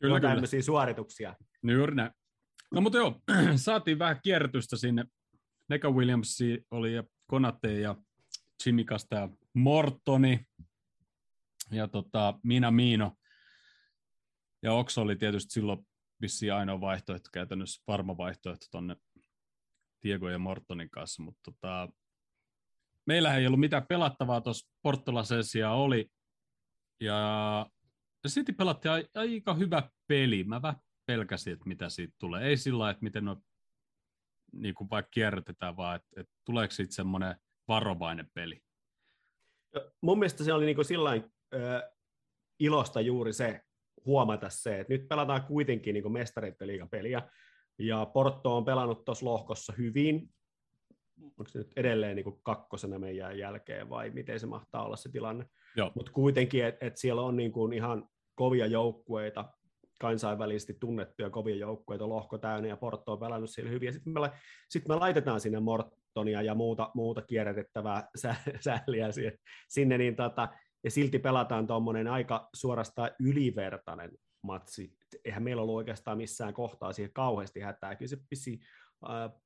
Kyllä, 0.00 0.20
kyllä. 0.20 0.34
tämmöisiä 0.34 0.62
suorituksia. 0.62 1.34
No 1.62 1.72
juuri 1.72 1.94
näin. 1.94 2.10
No 2.74 2.80
mutta 2.80 2.98
joo, 2.98 3.20
saatiin 3.56 3.98
vähän 3.98 4.20
kierrätystä 4.22 4.76
sinne. 4.76 5.04
Neka 5.68 5.90
Williams 5.90 6.38
oli 6.70 6.94
ja 6.94 7.04
Konate 7.26 7.80
ja 7.80 7.96
Jimmy 8.66 8.84
Kasta 8.84 9.14
ja 9.14 9.28
Mortoni. 9.54 10.46
Ja 11.70 11.88
tota, 11.88 12.38
Mina 12.42 12.70
Miino. 12.70 13.12
Ja 14.62 14.72
Okso 14.72 15.02
oli 15.02 15.16
tietysti 15.16 15.52
silloin 15.52 15.86
vissiin 16.20 16.54
ainoa 16.54 16.80
vaihtoehto, 16.80 17.28
käytännössä 17.32 17.82
varma 17.86 18.16
vaihtoehto 18.16 18.66
tonne 18.70 18.96
Diego 20.02 20.28
ja 20.28 20.38
Mortonin 20.38 20.90
kanssa, 20.90 21.22
mutta 21.22 21.40
tota, 21.42 21.88
meillähän 23.06 23.40
ei 23.40 23.46
ollut 23.46 23.60
mitään 23.60 23.86
pelattavaa 23.86 24.40
tuossa 24.40 24.70
Portolasessa 24.82 25.58
ja 25.58 25.70
oli. 25.70 26.10
Ja 27.00 27.66
City 28.28 28.52
pelattiin 28.52 28.92
ai- 28.92 29.08
aika 29.14 29.54
hyvä 29.54 29.90
peli. 30.06 30.44
Mä 30.44 30.62
vähän 30.62 30.80
pelkäsin, 31.06 31.52
että 31.52 31.68
mitä 31.68 31.88
siitä 31.88 32.14
tulee. 32.18 32.46
Ei 32.46 32.56
sillä 32.56 32.90
että 32.90 33.02
miten 33.02 33.24
no, 33.24 33.42
niin 34.52 34.74
kuin 34.74 34.90
vaikka 34.90 35.10
kierrätetään, 35.10 35.76
vaan 35.76 35.96
että, 35.96 36.20
että 36.20 36.32
tuleeko 36.44 36.70
siitä 36.70 36.94
semmoinen 36.94 37.36
varovainen 37.68 38.30
peli. 38.34 38.62
Mun 40.00 40.18
mielestä 40.18 40.44
se 40.44 40.52
oli 40.52 40.66
niin 40.66 40.84
sillain 40.84 41.32
ö, 41.54 41.92
ilosta 42.60 43.00
juuri 43.00 43.32
se 43.32 43.64
huomata 44.06 44.48
se, 44.48 44.80
että 44.80 44.92
nyt 44.92 45.08
pelataan 45.08 45.44
kuitenkin 45.44 45.94
niin 45.94 46.12
mestareiden 46.12 46.68
liigapeliä, 46.68 47.22
ja 47.78 48.06
Porto 48.06 48.56
on 48.56 48.64
pelannut 48.64 49.04
tuossa 49.04 49.26
lohkossa 49.26 49.72
hyvin. 49.78 50.28
Onko 51.22 51.44
se 51.48 51.58
nyt 51.58 51.72
edelleen 51.76 52.16
niin 52.16 52.40
kakkosena 52.42 52.98
meidän 52.98 53.38
jälkeen 53.38 53.90
vai 53.90 54.10
miten 54.10 54.40
se 54.40 54.46
mahtaa 54.46 54.84
olla 54.84 54.96
se 54.96 55.12
tilanne? 55.12 55.44
Mutta 55.94 56.12
kuitenkin, 56.12 56.64
että 56.64 56.86
et 56.86 56.96
siellä 56.96 57.22
on 57.22 57.36
niin 57.36 57.52
kuin 57.52 57.72
ihan 57.72 58.08
kovia 58.34 58.66
joukkueita, 58.66 59.44
kansainvälisesti 60.00 60.76
tunnettuja 60.80 61.30
kovia 61.30 61.56
joukkueita, 61.56 62.08
lohko 62.08 62.38
täynnä 62.38 62.68
ja 62.68 62.76
Porto 62.76 63.12
on 63.12 63.18
pelannut 63.18 63.50
siellä 63.50 63.70
hyvin. 63.70 63.92
Sitten 63.92 64.12
me, 64.12 64.20
la- 64.20 64.32
sit 64.68 64.88
me 64.88 64.94
laitetaan 64.96 65.40
sinne 65.40 65.60
Mortonia 65.60 66.42
ja 66.42 66.54
muuta, 66.54 66.90
muuta 66.94 67.22
kierrätettävää 67.22 68.08
sä, 68.16 68.34
sähliä 68.60 69.12
siihen- 69.12 69.38
sinne, 69.68 69.98
niin 69.98 70.16
tota, 70.16 70.48
ja 70.84 70.90
silti 70.90 71.18
pelataan 71.18 71.66
tuommoinen 71.66 72.08
aika 72.08 72.48
suorastaan 72.54 73.10
ylivertainen 73.20 74.10
matsi. 74.42 74.96
Eihän 75.24 75.42
meillä 75.42 75.62
ollut 75.62 75.76
oikeastaan 75.76 76.18
missään 76.18 76.54
kohtaa 76.54 76.92
siihen 76.92 77.12
kauheasti 77.12 77.60
hätää. 77.60 77.96
Kyllä 77.96 78.08
se 78.08 78.18
pissi, 78.30 78.60
äh, 79.10 79.40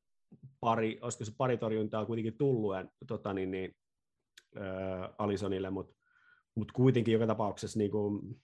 pari, 0.61 0.99
olisiko 1.03 1.25
se 1.25 1.33
pari 1.39 1.57
torjuntaa 1.57 2.07
kuitenkin 2.07 2.39
tullut 2.39 2.77
ja, 2.77 2.85
tota, 3.07 3.33
niin, 3.33 3.51
niin, 3.51 3.77
äh, 4.57 5.11
Alisonille, 5.19 5.71
mutta 5.71 5.95
mut 6.55 6.73
kuitenkin 6.73 7.13
joka 7.13 7.27
tapauksessa 7.27 7.79
niin 7.79 7.91
kuin, 7.91 8.41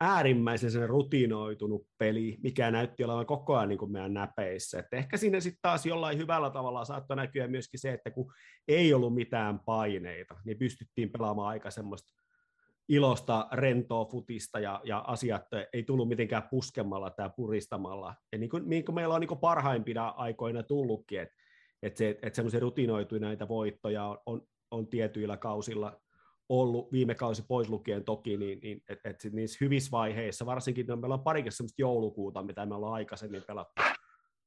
äärimmäisen 0.00 0.70
sen 0.70 0.88
rutinoitunut 0.88 1.86
peli, 1.98 2.36
mikä 2.42 2.70
näytti 2.70 3.04
olevan 3.04 3.26
koko 3.26 3.56
ajan 3.56 3.68
niin 3.68 3.78
kuin 3.78 3.92
meidän 3.92 4.14
näpeissä. 4.14 4.78
Et 4.78 4.86
ehkä 4.92 5.16
sinne 5.16 5.40
sitten 5.40 5.58
taas 5.62 5.86
jollain 5.86 6.18
hyvällä 6.18 6.50
tavalla 6.50 6.84
saattoi 6.84 7.16
näkyä 7.16 7.48
myöskin 7.48 7.80
se, 7.80 7.92
että 7.92 8.10
kun 8.10 8.32
ei 8.68 8.94
ollut 8.94 9.14
mitään 9.14 9.60
paineita, 9.60 10.36
niin 10.44 10.58
pystyttiin 10.58 11.10
pelaamaan 11.10 11.48
aika 11.48 11.70
semmoista 11.70 12.20
ilosta, 12.88 13.48
rentoa 13.52 14.04
futista 14.04 14.60
ja, 14.60 14.80
ja 14.84 14.98
asiat 14.98 15.42
ei 15.72 15.82
tullut 15.82 16.08
mitenkään 16.08 16.48
puskemalla 16.50 17.10
tai 17.10 17.30
puristamalla. 17.36 18.14
Ja 18.32 18.38
niin 18.38 18.50
kuin, 18.50 18.68
niin 18.68 18.84
kuin 18.84 18.94
meillä 18.94 19.14
on 19.14 19.20
niin 19.20 19.28
kuin 19.28 19.40
parhaimpina 19.40 20.08
aikoina 20.08 20.62
tullutkin, 20.62 21.20
että 21.20 21.34
et 21.82 21.96
se, 21.96 22.18
et 22.22 22.34
semmoisia 22.34 22.60
rutinoituja 22.60 23.20
näitä 23.20 23.48
voittoja 23.48 24.04
on, 24.04 24.18
on, 24.26 24.42
on 24.70 24.86
tietyillä 24.86 25.36
kausilla 25.36 26.00
ollut 26.50 26.92
viime 26.92 27.14
kausi 27.14 27.44
pois 27.48 27.68
lukien 27.68 28.04
toki, 28.04 28.36
niin, 28.36 28.58
niin 28.62 28.82
että 28.88 29.10
et 29.10 29.24
niissä 29.32 29.58
hyvissä 29.60 29.90
vaiheissa, 29.90 30.46
varsinkin 30.46 30.86
no, 30.86 30.96
meillä 30.96 31.14
on 31.14 31.24
parikin 31.24 31.52
semmoista 31.52 31.82
joulukuuta, 31.82 32.42
mitä 32.42 32.66
me 32.66 32.74
ollaan 32.74 32.92
aikaisemmin 32.92 33.42
pelattu, 33.46 33.82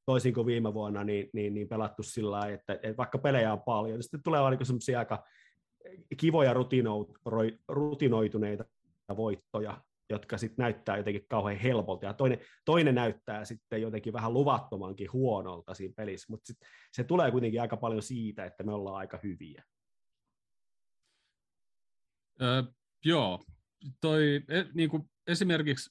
toisin 0.06 0.34
kuin 0.34 0.46
viime 0.46 0.74
vuonna, 0.74 1.04
niin, 1.04 1.30
niin, 1.32 1.54
niin 1.54 1.68
pelattu 1.68 2.02
sillä 2.02 2.30
lailla, 2.30 2.54
että, 2.54 2.72
että 2.72 2.96
vaikka 2.96 3.18
pelejä 3.18 3.52
on 3.52 3.62
paljon, 3.62 3.94
niin 3.94 4.02
sitten 4.02 4.22
tulee 4.22 4.40
vaan 4.40 4.56
niin 4.56 4.66
semmoisia 4.66 4.98
aika 4.98 5.24
kivoja 6.16 6.54
rutinoituneita 7.68 8.64
voittoja, 9.16 9.80
jotka 10.10 10.38
sitten 10.38 10.62
näyttää 10.62 10.96
jotenkin 10.96 11.26
kauhean 11.28 11.58
helpolta, 11.58 12.06
ja 12.06 12.14
toinen, 12.14 12.38
toinen 12.64 12.94
näyttää 12.94 13.44
sitten 13.44 13.82
jotenkin 13.82 14.12
vähän 14.12 14.34
luvattomankin 14.34 15.12
huonolta 15.12 15.74
siinä 15.74 15.94
pelissä, 15.96 16.26
mutta 16.30 16.52
se 16.92 17.04
tulee 17.04 17.30
kuitenkin 17.30 17.60
aika 17.60 17.76
paljon 17.76 18.02
siitä, 18.02 18.44
että 18.44 18.62
me 18.62 18.72
ollaan 18.72 18.96
aika 18.96 19.18
hyviä. 19.22 19.64
Öö, 22.42 22.62
joo, 23.04 23.44
toi 24.00 24.34
e, 24.48 24.64
niin 24.74 24.90
kuin 24.90 25.10
esimerkiksi 25.26 25.90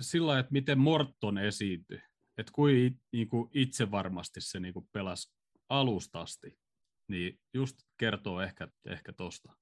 sillä 0.00 0.38
että 0.38 0.52
miten 0.52 0.78
Morton 0.78 1.38
esiintyi, 1.38 2.02
että 2.38 2.52
kuin, 2.54 3.00
niin 3.12 3.28
kuin 3.28 3.50
itse 3.54 3.90
varmasti 3.90 4.40
se 4.40 4.60
niin 4.60 4.74
kuin 4.74 4.88
pelasi 4.92 5.32
alustasti, 5.68 6.58
niin 7.08 7.40
just 7.54 7.76
kertoo 7.98 8.40
ehkä, 8.40 8.68
ehkä 8.86 9.12
tosta. 9.12 9.52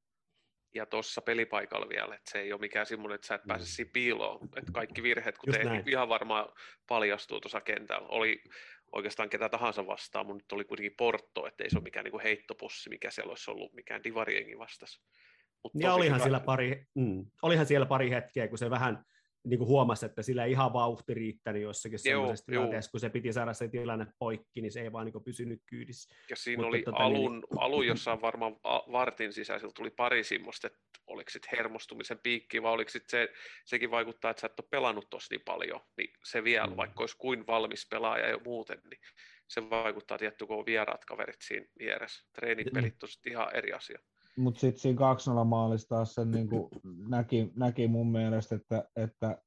Ja 0.74 0.86
tuossa 0.86 1.22
pelipaikalla 1.22 1.88
vielä, 1.88 2.14
että 2.14 2.30
se 2.30 2.38
ei 2.38 2.52
ole 2.52 2.60
mikään 2.60 2.86
semmoinen, 2.86 3.14
että 3.14 3.26
sä 3.26 3.34
et 3.34 3.46
pääse 3.46 3.64
mm. 3.64 3.68
siinä 3.68 3.90
piiloon, 3.92 4.48
että 4.56 4.72
kaikki 4.72 5.02
virheet, 5.02 5.38
kun 5.38 5.52
teet, 5.52 5.70
niin 5.70 5.88
ihan 5.88 6.08
varmaan 6.08 6.52
paljastuu 6.86 7.40
tuossa 7.40 7.60
kentällä. 7.60 8.08
Oli 8.08 8.42
oikeastaan 8.92 9.30
ketä 9.30 9.48
tahansa 9.48 9.86
vastaan, 9.86 10.26
mutta 10.26 10.44
nyt 10.44 10.52
oli 10.52 10.64
kuitenkin 10.64 10.96
Porto, 10.96 11.46
että 11.46 11.64
ei 11.64 11.70
se 11.70 11.78
ole 11.78 11.84
mikään 11.84 12.04
niin 12.04 12.12
kuin 12.12 12.22
heittopussi, 12.22 12.90
mikä 12.90 13.10
siellä 13.10 13.30
olisi 13.30 13.50
ollut, 13.50 13.72
mikään 13.72 14.04
divarienkin 14.04 14.58
vastas. 14.58 15.00
Mut 15.64 15.82
ja 15.82 15.94
olihan 15.94 16.14
hyvä. 16.14 16.24
siellä, 16.24 16.40
pari, 16.40 16.84
mm, 16.94 17.26
olihan 17.42 17.66
siellä 17.66 17.86
pari 17.86 18.10
hetkeä, 18.10 18.48
kun 18.48 18.58
se 18.58 18.70
vähän 18.70 19.04
niin 19.44 19.58
kuin 19.58 19.68
huomasi, 19.68 20.06
että 20.06 20.22
sillä 20.22 20.44
ei 20.44 20.50
ihan 20.50 20.72
vauhti 20.72 21.14
riittänyt 21.14 21.62
jossakin 21.62 21.98
sellaisessa 21.98 22.52
tilanteessa, 22.52 22.90
kun 22.90 23.00
se 23.00 23.10
piti 23.10 23.32
saada 23.32 23.52
se 23.52 23.68
tilanne 23.68 24.06
poikki, 24.18 24.60
niin 24.60 24.72
se 24.72 24.80
ei 24.80 24.92
vaan 24.92 25.06
niin 25.06 25.24
pysynyt 25.24 25.62
kyydissä. 25.66 26.14
Ja 26.30 26.36
siinä 26.36 26.62
Mutta 26.62 26.68
oli 26.68 26.82
tota, 26.82 26.96
alun, 26.96 27.32
niin... 27.32 27.58
alun 27.64 27.86
jossain 27.86 28.20
varmaan 28.20 28.56
vartin 28.92 29.32
sisäisellä 29.32 29.72
tuli 29.76 29.90
pari 29.90 30.24
semmoista, 30.24 30.66
että 30.66 30.78
oliko 31.06 31.30
sitten 31.30 31.50
hermostumisen 31.56 32.18
piikki, 32.22 32.62
vai 32.62 32.72
oliko 32.72 32.90
sitten 32.90 33.10
se, 33.10 33.34
sekin 33.66 33.90
vaikuttaa, 33.90 34.30
että 34.30 34.40
sä 34.40 34.46
et 34.46 34.60
ole 34.60 34.68
pelannut 34.70 35.10
tosi 35.10 35.26
niin 35.30 35.42
paljon, 35.44 35.80
niin 35.96 36.10
se 36.24 36.44
vielä, 36.44 36.66
mm. 36.66 36.76
vaikka 36.76 37.02
olisi 37.02 37.16
kuin 37.18 37.46
valmis 37.46 37.86
pelaaja 37.90 38.28
jo 38.28 38.40
muuten, 38.44 38.80
niin 38.90 39.00
se 39.48 39.70
vaikuttaa 39.70 40.18
tietty, 40.18 40.46
kun 40.46 40.58
on 40.58 40.66
vieraat 40.66 41.04
kaverit 41.04 41.40
siinä 41.42 41.66
vieressä. 41.78 42.28
Treenipelit 42.34 43.02
on 43.02 43.08
ihan 43.26 43.54
eri 43.54 43.72
asia 43.72 43.98
mutta 44.36 44.60
sitten 44.60 44.80
siinä 44.80 44.98
2 44.98 45.30
maalissa 45.44 45.88
taas 45.88 46.14
sen 46.14 46.30
niin 46.30 46.48
näki, 47.08 47.52
näki 47.56 47.88
mun 47.88 48.12
mielestä, 48.12 48.56
että, 48.56 48.84
että 48.96 49.38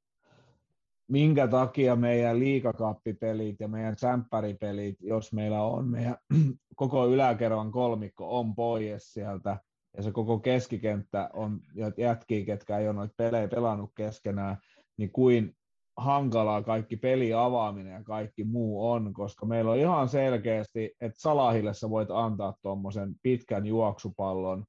minkä 1.08 1.48
takia 1.48 1.96
meidän 1.96 2.39
liikakappipelit 2.39 3.60
ja 3.60 3.67
meidän 3.67 3.96
tsemppäripelit, 3.96 4.98
jos 5.02 5.34
meillä 5.34 5.63
on 5.63 5.88
meidän 5.88 6.17
koko 6.76 7.08
yläkerran 7.08 7.72
kolmikko 7.72 8.39
on 8.39 8.56
pois 8.56 9.13
sieltä, 9.13 9.58
ja 9.98 10.04
se 10.04 10.12
koko 10.12 10.39
keskikenttä 10.39 11.30
on 11.34 11.60
jätkiä, 11.98 12.46
ketkä 12.46 12.78
ei 12.78 12.88
ole 12.88 12.96
noita 12.96 13.13
pelejä 13.17 13.48
pelannut 13.48 13.91
keskenään, 13.96 14.58
niin 14.98 15.12
kuin 15.12 15.56
hankalaa 15.98 16.63
kaikki 16.63 16.98
peli 16.98 17.34
avaaminen 17.34 17.93
ja 17.93 18.04
kaikki 18.04 18.43
muu 18.43 18.91
on, 18.91 19.13
koska 19.13 19.46
meillä 19.46 19.72
on 19.72 19.78
ihan 19.78 20.10
selkeästi, 20.10 20.96
että 21.02 21.19
Salahille 21.19 21.74
sä 21.74 21.89
voit 21.89 22.12
antaa 22.12 22.54
tuommoisen 22.62 23.15
pitkän 23.24 23.65
juoksupallon, 23.65 24.65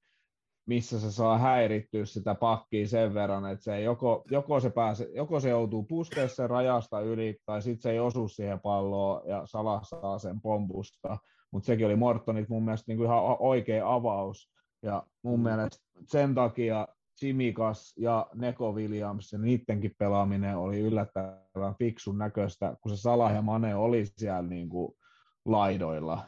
missä 0.66 1.00
se 1.00 1.12
saa 1.12 1.38
häirittyä 1.38 2.04
sitä 2.04 2.34
pakkia 2.34 2.88
sen 2.88 3.14
verran, 3.14 3.50
että 3.50 3.64
se 3.64 3.80
joko, 3.80 4.24
joko, 4.30 4.60
se 4.60 4.70
pääse, 4.70 5.10
joko 5.14 5.40
se 5.40 5.48
joutuu 5.48 5.82
puskemaan 5.82 6.28
sen 6.28 6.50
rajasta 6.50 7.00
yli, 7.00 7.38
tai 7.46 7.62
sitten 7.62 7.82
se 7.82 7.90
ei 7.90 7.98
osu 7.98 8.28
siihen 8.28 8.60
palloon 8.60 9.28
ja 9.28 9.42
Salah 9.46 9.82
saa 9.84 10.18
sen 10.18 10.40
pompusta. 10.40 11.18
Mutta 11.50 11.66
sekin 11.66 11.86
oli 11.86 11.96
Mortonit 11.96 12.48
mun 12.48 12.64
mielestä 12.64 12.84
niin 12.88 12.96
kuin 12.96 13.06
ihan 13.06 13.36
oikea 13.38 13.94
avaus. 13.94 14.50
Ja 14.82 15.06
mun 15.22 15.40
mm. 15.40 15.44
mielestä 15.44 15.84
sen 16.06 16.34
takia 16.34 16.88
Simikas 17.14 17.94
ja 17.96 18.26
Neko 18.34 18.72
Williams, 18.72 19.32
ja 19.32 19.38
niidenkin 19.38 19.94
pelaaminen 19.98 20.56
oli 20.56 20.80
yllättävän 20.80 21.74
fiksun 21.78 22.18
näköistä, 22.18 22.76
kun 22.80 22.96
se 22.96 23.00
Salah 23.00 23.34
ja 23.34 23.42
Mane 23.42 23.74
oli 23.74 24.06
siellä 24.06 24.42
niin 24.42 24.68
kuin 24.68 24.96
laidoilla. 25.44 26.24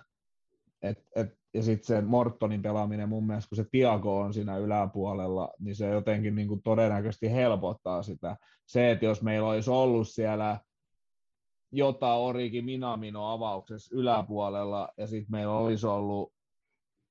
Et, 0.82 1.04
et 1.14 1.38
ja 1.56 1.62
sitten 1.62 1.86
sen 1.86 2.06
Mortonin 2.06 2.62
pelaaminen 2.62 3.08
mun 3.08 3.26
mielestä, 3.26 3.48
kun 3.48 3.56
se 3.56 3.64
Tiago 3.70 4.18
on 4.18 4.34
siinä 4.34 4.56
yläpuolella, 4.56 5.48
niin 5.58 5.76
se 5.76 5.90
jotenkin 5.90 6.34
niin 6.34 6.48
kuin 6.48 6.62
todennäköisesti 6.62 7.32
helpottaa 7.32 8.02
sitä. 8.02 8.36
Se, 8.66 8.90
että 8.90 9.04
jos 9.04 9.22
meillä 9.22 9.48
olisi 9.48 9.70
ollut 9.70 10.08
siellä 10.08 10.60
jota 11.72 12.14
Origi 12.14 12.62
Minamino 12.62 13.32
avauksessa 13.32 13.96
yläpuolella, 13.96 14.88
ja 14.96 15.06
sitten 15.06 15.30
meillä 15.30 15.58
olisi 15.58 15.86
ollut 15.86 16.32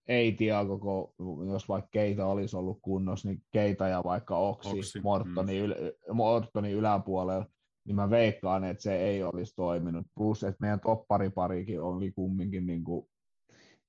ei 0.08 0.32
Tiago, 0.32 1.14
jos 1.50 1.70
vaikka 1.70 1.90
Keita 1.92 2.26
olisi 2.26 2.58
ollut 2.58 2.80
kunnossa, 2.82 3.30
niin 3.30 3.42
Keita 3.52 3.88
ja 3.88 4.04
vaikka 4.04 4.38
Oksi, 4.38 4.80
Oksi. 4.80 5.00
Mortoni, 5.00 5.60
mm. 5.60 5.66
yl, 5.66 5.74
Mortoni 6.14 6.72
yläpuolella, 6.72 7.46
niin 7.86 7.96
mä 7.96 8.10
veikkaan, 8.10 8.64
että 8.64 8.84
se 8.84 8.96
ei 8.96 9.24
olisi 9.24 9.56
toiminut. 9.56 10.08
Plus, 10.16 10.44
että 10.44 10.58
meidän 10.60 10.80
toppariparikin 10.80 11.82
oli 11.82 12.12
kumminkin 12.12 12.66
niin 12.66 12.84
kuin 12.84 13.08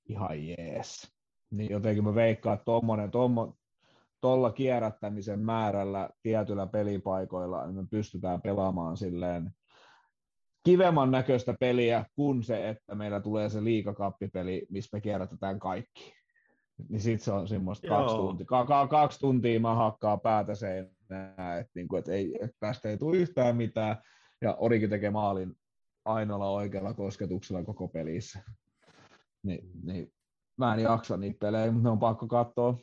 ihan 0.08 0.48
jees. 0.48 1.16
Niin 1.50 1.70
jotenkin 1.70 2.04
mä 2.04 2.14
veikkaan, 2.14 2.54
että 2.54 2.64
tuommoinen, 2.64 3.10
tuolla 4.20 4.52
kierrättämisen 4.52 5.40
määrällä 5.40 6.10
tietyillä 6.22 6.66
pelipaikoilla 6.66 7.66
niin 7.66 7.76
me 7.76 7.84
pystytään 7.90 8.42
pelaamaan 8.42 8.96
silleen 8.96 9.50
kivemman 10.66 11.10
näköistä 11.10 11.54
peliä 11.60 12.04
kuin 12.16 12.42
se, 12.42 12.68
että 12.68 12.94
meillä 12.94 13.20
tulee 13.20 13.48
se 13.48 13.64
liikakappipeli, 13.64 14.66
missä 14.70 14.96
me 14.96 15.00
kierrätetään 15.00 15.58
kaikki. 15.58 16.12
Niin 16.88 17.00
sit 17.00 17.22
se 17.22 17.32
on 17.32 17.48
semmoista 17.48 17.88
kaksi 17.88 18.16
tuntia. 18.16 18.46
Ka- 18.46 18.86
kaksi 18.86 19.20
tuntia 19.20 19.60
mä 19.60 19.74
hakkaa 19.74 20.16
päätä 20.16 20.54
seinään, 20.54 21.60
että, 21.60 21.70
niinku, 21.74 21.96
et 21.96 22.08
ei, 22.08 22.38
et 22.40 22.50
tästä 22.60 22.88
ei 22.88 22.98
tule 22.98 23.16
yhtään 23.16 23.56
mitään. 23.56 23.96
Ja 24.40 24.54
Orikin 24.58 24.90
tekee 24.90 25.10
maalin 25.10 25.56
ainoalla 26.04 26.50
oikealla 26.50 26.94
kosketuksella 26.94 27.62
koko 27.62 27.88
pelissä 27.88 28.42
niin, 29.46 29.70
niin 29.82 30.12
mä 30.56 30.74
en 30.74 30.80
jaksa 30.80 31.16
niitä 31.16 31.38
pelejä, 31.38 31.72
mutta 31.72 31.88
ne 31.88 31.90
on 31.90 31.98
pakko 31.98 32.26
katsoa. 32.26 32.78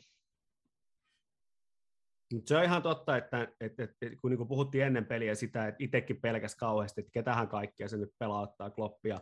Se 2.44 2.56
on 2.56 2.64
ihan 2.64 2.82
totta, 2.82 3.16
että, 3.16 3.48
että, 3.60 3.82
että 3.82 4.06
kun 4.20 4.30
niin 4.30 4.48
puhuttiin 4.48 4.84
ennen 4.84 5.06
peliä 5.06 5.34
sitä, 5.34 5.66
että 5.66 5.84
itsekin 5.84 6.20
pelkäs 6.20 6.56
kauheasti, 6.56 7.00
että 7.00 7.10
ketähän 7.12 7.48
kaikkia 7.48 7.88
se 7.88 7.96
nyt 7.96 8.10
pelauttaa 8.18 8.70
kloppia. 8.70 9.20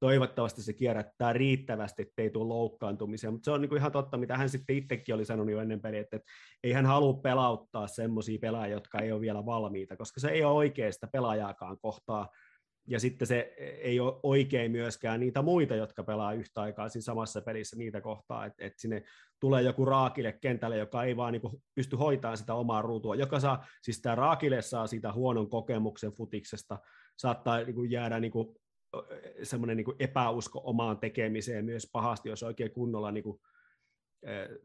Toivottavasti 0.00 0.62
se 0.62 0.72
kierrättää 0.72 1.32
riittävästi, 1.32 2.02
ettei 2.02 2.30
tule 2.30 2.48
loukkaantumisia, 2.48 3.30
mutta 3.30 3.44
se 3.44 3.50
on 3.50 3.60
niin 3.60 3.76
ihan 3.76 3.92
totta, 3.92 4.16
mitä 4.16 4.36
hän 4.36 4.48
sitten 4.48 4.76
itsekin 4.76 5.14
oli 5.14 5.24
sanonut 5.24 5.52
jo 5.52 5.60
ennen 5.60 5.80
peliä, 5.80 6.00
että, 6.00 6.16
että 6.16 6.32
ei 6.62 6.72
hän 6.72 6.86
halua 6.86 7.12
pelauttaa 7.12 7.86
semmoisia 7.86 8.38
pelaajia, 8.38 8.76
jotka 8.76 8.98
ei 8.98 9.12
ole 9.12 9.20
vielä 9.20 9.46
valmiita, 9.46 9.96
koska 9.96 10.20
se 10.20 10.28
ei 10.28 10.44
ole 10.44 10.54
oikeasta 10.54 11.06
pelaajaakaan 11.06 11.78
kohtaa 11.78 12.28
ja 12.86 13.00
sitten 13.00 13.28
se 13.28 13.54
ei 13.58 14.00
ole 14.00 14.20
oikein 14.22 14.70
myöskään 14.70 15.20
niitä 15.20 15.42
muita, 15.42 15.76
jotka 15.76 16.04
pelaa 16.04 16.32
yhtä 16.32 16.62
aikaa 16.62 16.88
siinä 16.88 17.04
samassa 17.04 17.40
pelissä 17.40 17.76
niitä 17.76 18.00
kohtaa, 18.00 18.46
että, 18.46 18.64
että 18.64 18.80
sinne 18.80 19.02
tulee 19.40 19.62
joku 19.62 19.84
raakille 19.84 20.32
kentälle, 20.32 20.76
joka 20.76 21.04
ei 21.04 21.16
vaan 21.16 21.32
niin 21.32 21.40
kuin 21.40 21.62
pysty 21.74 21.96
hoitamaan 21.96 22.36
sitä 22.36 22.54
omaa 22.54 22.82
ruutua, 22.82 23.14
joka 23.14 23.40
saa, 23.40 23.66
siis 23.82 24.02
tämä 24.02 24.14
raakille 24.14 24.62
saa 24.62 24.86
siitä 24.86 25.12
huonon 25.12 25.50
kokemuksen 25.50 26.12
futiksesta, 26.12 26.78
saattaa 27.18 27.58
niin 27.58 27.74
kuin 27.74 27.90
jäädä 27.90 28.20
niin 28.20 28.32
kuin, 28.32 28.56
semmoinen 29.42 29.76
niin 29.76 29.84
kuin 29.84 29.96
epäusko 29.98 30.60
omaan 30.64 30.98
tekemiseen 30.98 31.64
myös 31.64 31.88
pahasti, 31.92 32.28
jos 32.28 32.42
oikein 32.42 32.72
kunnolla 32.72 33.10
niin 33.10 33.24
kuin, 33.24 33.40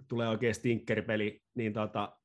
tulee 0.08 0.27
oikein 0.27 0.55
stinkeripeli, 0.55 1.41
niin 1.55 1.73
tota, 1.73 2.17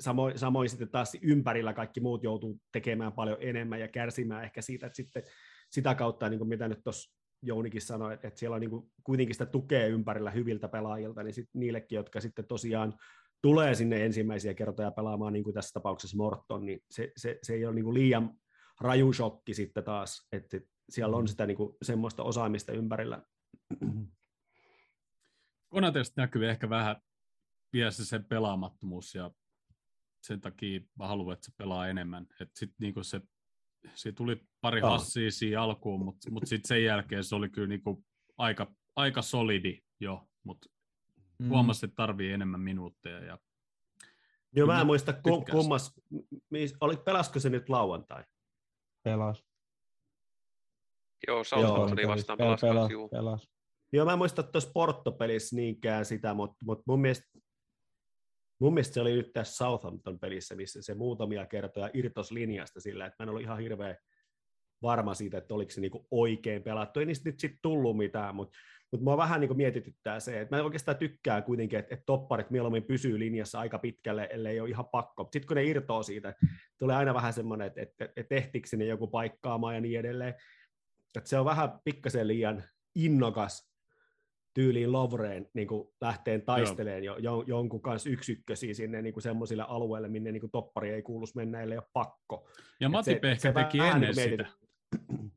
Samoin, 0.00 0.38
samoin 0.38 0.68
sitten 0.68 0.88
taas 0.88 1.16
ympärillä 1.22 1.72
kaikki 1.72 2.00
muut 2.00 2.24
joutuu 2.24 2.60
tekemään 2.72 3.12
paljon 3.12 3.36
enemmän 3.40 3.80
ja 3.80 3.88
kärsimään 3.88 4.44
ehkä 4.44 4.62
siitä, 4.62 4.86
että 4.86 4.96
sitten 4.96 5.22
sitä 5.70 5.94
kautta, 5.94 6.28
niin 6.28 6.38
kuin 6.38 6.48
mitä 6.48 6.68
nyt 6.68 6.84
tuossa 6.84 7.14
Jounikin 7.42 7.80
sanoi, 7.80 8.14
että, 8.14 8.28
että 8.28 8.40
siellä 8.40 8.54
on 8.54 8.60
niin 8.60 8.70
kuin 8.70 8.92
kuitenkin 9.04 9.34
sitä 9.34 9.46
tukea 9.46 9.86
ympärillä 9.86 10.30
hyviltä 10.30 10.68
pelaajilta, 10.68 11.22
niin 11.22 11.34
sit 11.34 11.48
niillekin, 11.52 11.96
jotka 11.96 12.20
sitten 12.20 12.46
tosiaan 12.46 12.94
tulee 13.42 13.74
sinne 13.74 14.04
ensimmäisiä 14.04 14.54
kertoja 14.54 14.90
pelaamaan, 14.90 15.32
niin 15.32 15.44
kuin 15.44 15.54
tässä 15.54 15.72
tapauksessa 15.72 16.16
Morton, 16.16 16.64
niin 16.66 16.80
se, 16.90 17.12
se, 17.16 17.38
se 17.42 17.54
ei 17.54 17.66
ole 17.66 17.74
niin 17.74 17.84
kuin 17.84 17.94
liian 17.94 18.34
raju 18.80 19.12
shokki 19.12 19.54
sitten 19.54 19.84
taas, 19.84 20.28
että 20.32 20.60
siellä 20.90 21.16
on 21.16 21.28
sitä 21.28 21.46
niin 21.46 21.56
kuin 21.56 21.76
semmoista 21.82 22.22
osaamista 22.22 22.72
ympärillä. 22.72 23.22
Konatesta 25.68 26.20
näkyy 26.20 26.48
ehkä 26.50 26.70
vähän 26.70 26.96
vielä 27.72 27.90
se 27.90 28.04
sen 28.04 28.24
pelaamattomuus 28.24 29.14
ja 29.14 29.30
sen 30.26 30.40
takia 30.40 30.80
mä 30.98 31.06
haluan, 31.08 31.32
että 31.32 31.44
se 31.44 31.52
pelaa 31.56 31.88
enemmän. 31.88 32.26
Et 32.40 32.50
sit 32.54 32.70
niinku 32.80 33.02
se, 33.02 33.20
se 33.94 34.12
tuli 34.12 34.40
pari 34.60 34.82
oh. 34.82 34.90
hassia 34.90 35.30
siinä 35.30 35.62
alkuun, 35.62 36.04
mutta 36.04 36.30
mut 36.30 36.46
sitten 36.46 36.68
sen 36.68 36.84
jälkeen 36.84 37.24
se 37.24 37.34
oli 37.34 37.48
kyllä 37.48 37.68
niinku 37.68 38.04
aika, 38.38 38.74
aika 38.96 39.22
solidi 39.22 39.82
jo, 40.00 40.28
mutta 40.44 40.68
mm. 41.38 41.48
huomasi, 41.48 41.86
että 41.86 41.96
tarvii 41.96 42.32
enemmän 42.32 42.60
minuutteja. 42.60 43.24
Ja 43.24 43.38
Joo, 44.56 44.66
mä 44.66 44.80
en 44.80 44.86
muista 44.86 45.12
kum, 45.12 45.44
kummas, 45.50 46.00
oli, 46.80 46.96
pelasko 46.96 47.40
se 47.40 47.50
nyt 47.50 47.68
lauantai? 47.68 48.24
Pelas. 49.02 49.44
Joo, 51.26 51.44
Southamptoni 51.44 52.08
vastaan 52.08 52.38
pelas, 52.38 52.60
pelas, 52.60 52.88
pelas, 52.88 53.10
pelas. 53.10 53.48
Joo, 53.92 54.04
mä 54.04 54.12
en 54.12 54.18
muista 54.18 54.42
tuossa 54.42 54.70
Porto-pelissä 54.74 55.56
niinkään 55.56 56.04
sitä, 56.04 56.34
mutta, 56.34 56.56
mutta 56.64 56.82
mun 56.86 57.00
mielestä 57.00 57.38
Mun 58.58 58.74
mielestä 58.74 58.94
se 58.94 59.00
oli 59.00 59.12
nyt 59.12 59.32
tässä 59.32 59.64
Southampton-pelissä, 59.64 60.54
missä 60.54 60.82
se 60.82 60.94
muutamia 60.94 61.46
kertoja 61.46 61.90
irtos 61.94 62.32
linjasta 62.32 62.80
sillä, 62.80 63.06
että 63.06 63.16
mä 63.18 63.22
en 63.22 63.28
ollut 63.28 63.42
ihan 63.42 63.58
hirveän 63.58 63.96
varma 64.82 65.14
siitä, 65.14 65.38
että 65.38 65.54
oliko 65.54 65.70
se 65.70 65.80
niinku 65.80 66.06
oikein 66.10 66.62
pelattu. 66.62 67.00
Ei 67.00 67.06
niistä 67.06 67.28
nyt 67.28 67.40
sitten 67.40 67.58
tullut 67.62 67.96
mitään, 67.96 68.34
mutta 68.34 68.58
mut 68.92 69.00
mua 69.00 69.16
vähän 69.16 69.40
niinku 69.40 69.54
mietityttää 69.54 70.20
se, 70.20 70.40
että 70.40 70.56
mä 70.56 70.62
oikeastaan 70.62 70.96
tykkään 70.96 71.44
kuitenkin, 71.44 71.78
että, 71.78 71.94
että 71.94 72.04
topparit 72.06 72.50
mieluummin 72.50 72.84
pysyy 72.84 73.18
linjassa 73.18 73.60
aika 73.60 73.78
pitkälle, 73.78 74.28
ellei 74.32 74.60
ole 74.60 74.68
ihan 74.68 74.88
pakko. 74.88 75.28
Sitten 75.32 75.46
kun 75.46 75.56
ne 75.56 75.64
irtoo 75.64 76.02
siitä, 76.02 76.34
tulee 76.78 76.96
aina 76.96 77.14
vähän 77.14 77.32
semmoinen, 77.32 77.66
että, 77.66 77.82
että, 77.82 78.08
että 78.16 78.34
ehtikö 78.34 78.68
sinne 78.68 78.84
joku 78.84 79.06
paikkaamaan 79.06 79.74
ja 79.74 79.80
niin 79.80 80.00
edelleen. 80.00 80.34
Että 81.16 81.28
se 81.28 81.38
on 81.38 81.44
vähän 81.44 81.78
pikkasen 81.84 82.28
liian 82.28 82.64
innokas 82.94 83.73
tyyliin 84.54 84.92
Lovreen 84.92 85.50
niin 85.54 85.68
kuin 85.68 85.88
lähteen 86.00 86.42
taisteleen 86.42 87.04
jo, 87.04 87.16
jo, 87.16 87.44
jonkun 87.46 87.82
kanssa 87.82 88.10
yksikkösiä 88.10 88.74
sinne 88.74 89.02
niin 89.02 89.12
kuin 89.12 89.22
semmoisille 89.22 89.64
alueille, 89.68 90.08
minne 90.08 90.32
niin 90.32 90.40
kuin 90.40 90.50
toppari 90.50 90.90
ei 90.90 91.02
kuulus 91.02 91.34
mennä, 91.34 91.60
ellei 91.60 91.78
ole 91.78 91.86
pakko. 91.92 92.48
Ja 92.80 92.88
Mati 92.88 93.20
ehkä 93.22 93.52
teki 93.52 93.78
ennen 93.78 94.14
niin 94.16 94.30
sitä. 94.30 94.46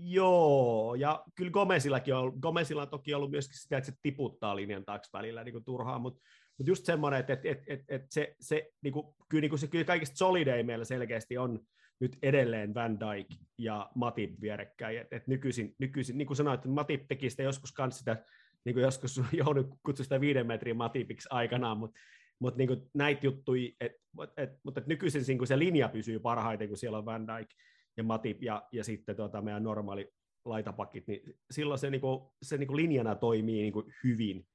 Joo, 0.00 0.94
ja 0.94 1.24
kyllä 1.34 1.50
Gomesillakin 1.50 2.14
on, 2.14 2.32
Gomesilla 2.40 2.82
on 2.82 2.88
toki 2.88 3.14
ollut 3.14 3.30
myöskin 3.30 3.58
sitä, 3.58 3.78
että 3.78 3.90
se 3.90 3.96
tiputtaa 4.02 4.56
linjan 4.56 4.84
taakse 4.84 5.10
välillä 5.12 5.44
niin 5.44 5.52
kuin 5.52 5.64
turhaan, 5.64 6.00
mutta, 6.00 6.20
mutta 6.58 6.70
just 6.70 6.84
semmoinen, 6.84 7.20
että, 7.20 7.32
että, 7.32 7.48
että, 7.48 7.64
että, 7.66 7.84
että 7.88 8.06
se, 8.10 8.36
se, 8.40 8.70
niin 8.82 8.92
kuin, 8.92 9.06
kyllä, 9.28 9.40
niin 9.40 9.50
kuin 9.50 9.58
se 9.58 9.66
kyllä 9.66 9.84
kaikista 9.84 10.16
solidein 10.16 10.66
meillä 10.66 10.84
selkeästi 10.84 11.38
on 11.38 11.60
nyt 12.00 12.18
edelleen 12.22 12.74
Van 12.74 13.00
Dijk 13.00 13.26
ja 13.58 13.90
Matip 13.94 14.40
vierekkäin. 14.40 14.98
Et, 14.98 15.12
et 15.12 15.26
nykyisin, 15.26 15.74
nykyisin, 15.78 16.18
niin 16.18 16.26
kuin 16.26 16.36
sanoit, 16.36 16.58
että 16.58 16.68
Matip 16.68 17.08
teki 17.08 17.30
sitä 17.30 17.42
joskus 17.42 17.72
kans 17.72 17.98
sitä, 17.98 18.24
niin 18.64 18.74
kuin 18.74 18.82
joskus 18.82 19.20
Jouni 19.32 19.64
kutsui 19.82 20.04
sitä 20.04 20.20
viiden 20.20 20.46
metrin 20.46 20.76
Matipiksi 20.76 21.28
aikanaan, 21.30 21.78
mutta 21.78 22.00
mut 22.38 22.56
niin 22.56 22.68
kuin 22.68 22.90
näitä 22.94 23.26
juttuja, 23.26 23.70
et, 23.80 23.92
et, 24.36 24.50
mutta 24.62 24.80
et 24.80 24.86
nykyisin 24.86 25.24
niin 25.26 25.38
kuin 25.38 25.48
se 25.48 25.58
linja 25.58 25.88
pysyy 25.88 26.18
parhaiten, 26.18 26.68
kun 26.68 26.76
siellä 26.76 26.98
on 26.98 27.04
Van 27.04 27.26
Dijk 27.26 27.48
ja 27.96 28.04
Matip 28.04 28.42
ja, 28.42 28.62
ja 28.72 28.84
sitten 28.84 29.16
tuota, 29.16 29.42
meidän 29.42 29.62
normaali 29.62 30.12
laitapakit, 30.44 31.06
niin 31.06 31.34
silloin 31.50 31.78
se, 31.78 31.90
niin 31.90 32.00
kuin, 32.00 32.20
se 32.42 32.58
niin 32.58 32.66
kuin 32.66 32.76
linjana 32.76 33.14
toimii 33.14 33.62
niin 33.62 33.72
kuin 33.72 33.94
hyvin. 34.04 34.46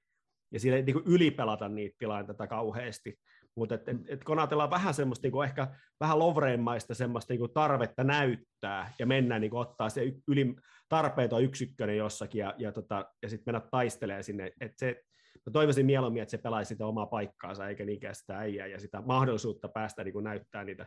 Ja 0.52 0.60
siellä 0.60 0.78
ei 0.78 0.84
niin 0.84 0.94
kuin 0.94 1.06
ylipelata 1.08 1.70
niitä 1.70 1.96
tilanteita 2.00 2.48
kauheasti. 2.48 3.20
Mutta 3.56 3.76
et, 3.76 3.90
et, 3.90 3.98
et 4.08 4.24
kun 4.24 4.40
ajatellaan 4.40 4.70
vähän 4.70 4.94
semmoista 4.94 5.26
niinku 5.26 5.42
ehkä 5.42 5.68
vähän 6.00 6.20
lovreenmaista 6.20 6.94
semmoista 6.94 7.34
niinku 7.34 7.48
tarvetta 7.48 8.04
näyttää 8.04 8.94
ja 9.00 9.06
mennä 9.06 9.40
niinku 9.40 9.58
ottaa 9.58 9.90
se 9.90 10.02
yli 10.28 10.56
tarpeeton 10.90 11.44
yksikkönen 11.44 11.98
jossakin 11.98 12.40
ja, 12.40 12.54
ja, 12.58 12.72
tota, 12.72 13.06
ja 13.22 13.30
sitten 13.30 13.54
mennä 13.54 13.68
taistelemaan 13.72 14.24
sinne, 14.24 14.52
että 14.62 14.76
se, 14.78 15.02
mä 15.46 15.52
toivoisin 15.52 15.86
mieluummin, 15.86 16.22
että 16.22 16.32
se 16.32 16.38
pelaisi 16.38 16.70
sitä 16.70 16.86
omaa 16.86 17.06
paikkaansa 17.06 17.68
eikä 17.68 17.86
niinkään 17.86 18.16
sitä 18.16 18.38
äijää 18.38 18.68
ja 18.68 18.80
sitä 18.80 19.02
mahdollisuutta 19.02 19.68
päästä 19.68 20.04
niinku 20.04 20.20
näyttää 20.20 20.64
niitä 20.64 20.86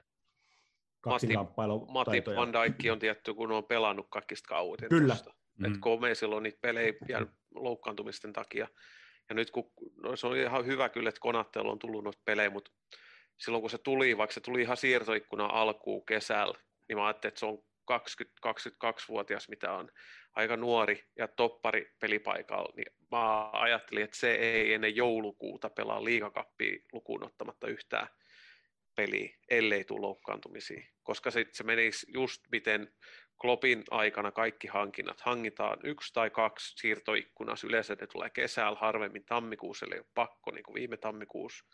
Matti 1.88 2.22
Van 2.36 2.52
Dijk 2.52 2.92
on 2.92 2.98
tietty, 2.98 3.34
kun 3.34 3.52
on 3.52 3.64
pelannut 3.64 4.06
kaikista 4.10 4.48
kauiten. 4.48 4.88
Kyllä. 4.88 5.16
Mm. 5.58 5.64
Että 5.64 5.78
kun 5.80 6.00
silloin 6.12 6.42
niitä 6.42 6.58
pelejä 6.60 6.92
ja 7.08 7.26
loukkaantumisten 7.54 8.32
takia 8.32 8.68
ja 9.28 9.34
nyt 9.34 9.50
kun, 9.50 9.72
no 9.96 10.16
se 10.16 10.26
on 10.26 10.36
ihan 10.36 10.66
hyvä 10.66 10.88
kyllä, 10.88 11.08
että 11.08 11.20
Konattelu 11.20 11.70
on 11.70 11.78
tullut 11.78 12.04
noita 12.04 12.22
pelejä, 12.24 12.50
mutta 12.50 12.70
silloin 13.36 13.60
kun 13.60 13.70
se 13.70 13.78
tuli, 13.78 14.16
vaikka 14.16 14.34
se 14.34 14.40
tuli 14.40 14.60
ihan 14.62 14.76
siirtoikkuna 14.76 15.46
alkuun 15.46 16.06
kesällä, 16.06 16.58
niin 16.88 16.98
mä 16.98 17.06
ajattelin, 17.06 17.30
että 17.30 17.40
se 17.40 17.46
on 17.46 17.58
20-22-vuotias, 17.92 19.48
mitä 19.48 19.72
on 19.72 19.88
aika 20.34 20.56
nuori 20.56 21.04
ja 21.18 21.28
toppari 21.28 21.92
pelipaikalla, 22.00 22.72
niin 22.76 22.96
mä 23.10 23.50
ajattelin, 23.52 24.04
että 24.04 24.16
se 24.16 24.34
ei 24.34 24.74
ennen 24.74 24.96
joulukuuta 24.96 25.70
pelaa 25.70 26.04
liikakappia 26.04 26.78
lukuun 26.92 27.24
ottamatta 27.24 27.68
yhtään 27.68 28.08
peliä, 28.94 29.36
ellei 29.50 29.84
tule 29.84 30.00
loukkaantumisia, 30.00 30.86
koska 31.02 31.30
se, 31.30 31.46
se 31.52 31.64
menisi 31.64 32.06
just 32.14 32.42
miten 32.52 32.92
Klopin 33.38 33.84
aikana 33.90 34.32
kaikki 34.32 34.68
hankinnat 34.68 35.20
hankitaan 35.20 35.78
yksi 35.82 36.12
tai 36.12 36.30
kaksi 36.30 36.78
siirtoikkunassa. 36.78 37.66
Yleensä 37.66 37.96
ne 38.00 38.06
tulee 38.06 38.30
kesällä, 38.30 38.78
harvemmin 38.78 39.24
tammikuussa, 39.24 39.86
eli 39.86 39.94
ei 39.94 40.00
ole 40.00 40.06
pakko, 40.14 40.50
niin 40.50 40.62
kuin 40.62 40.74
viime 40.74 40.96
tammikuussa. 40.96 41.64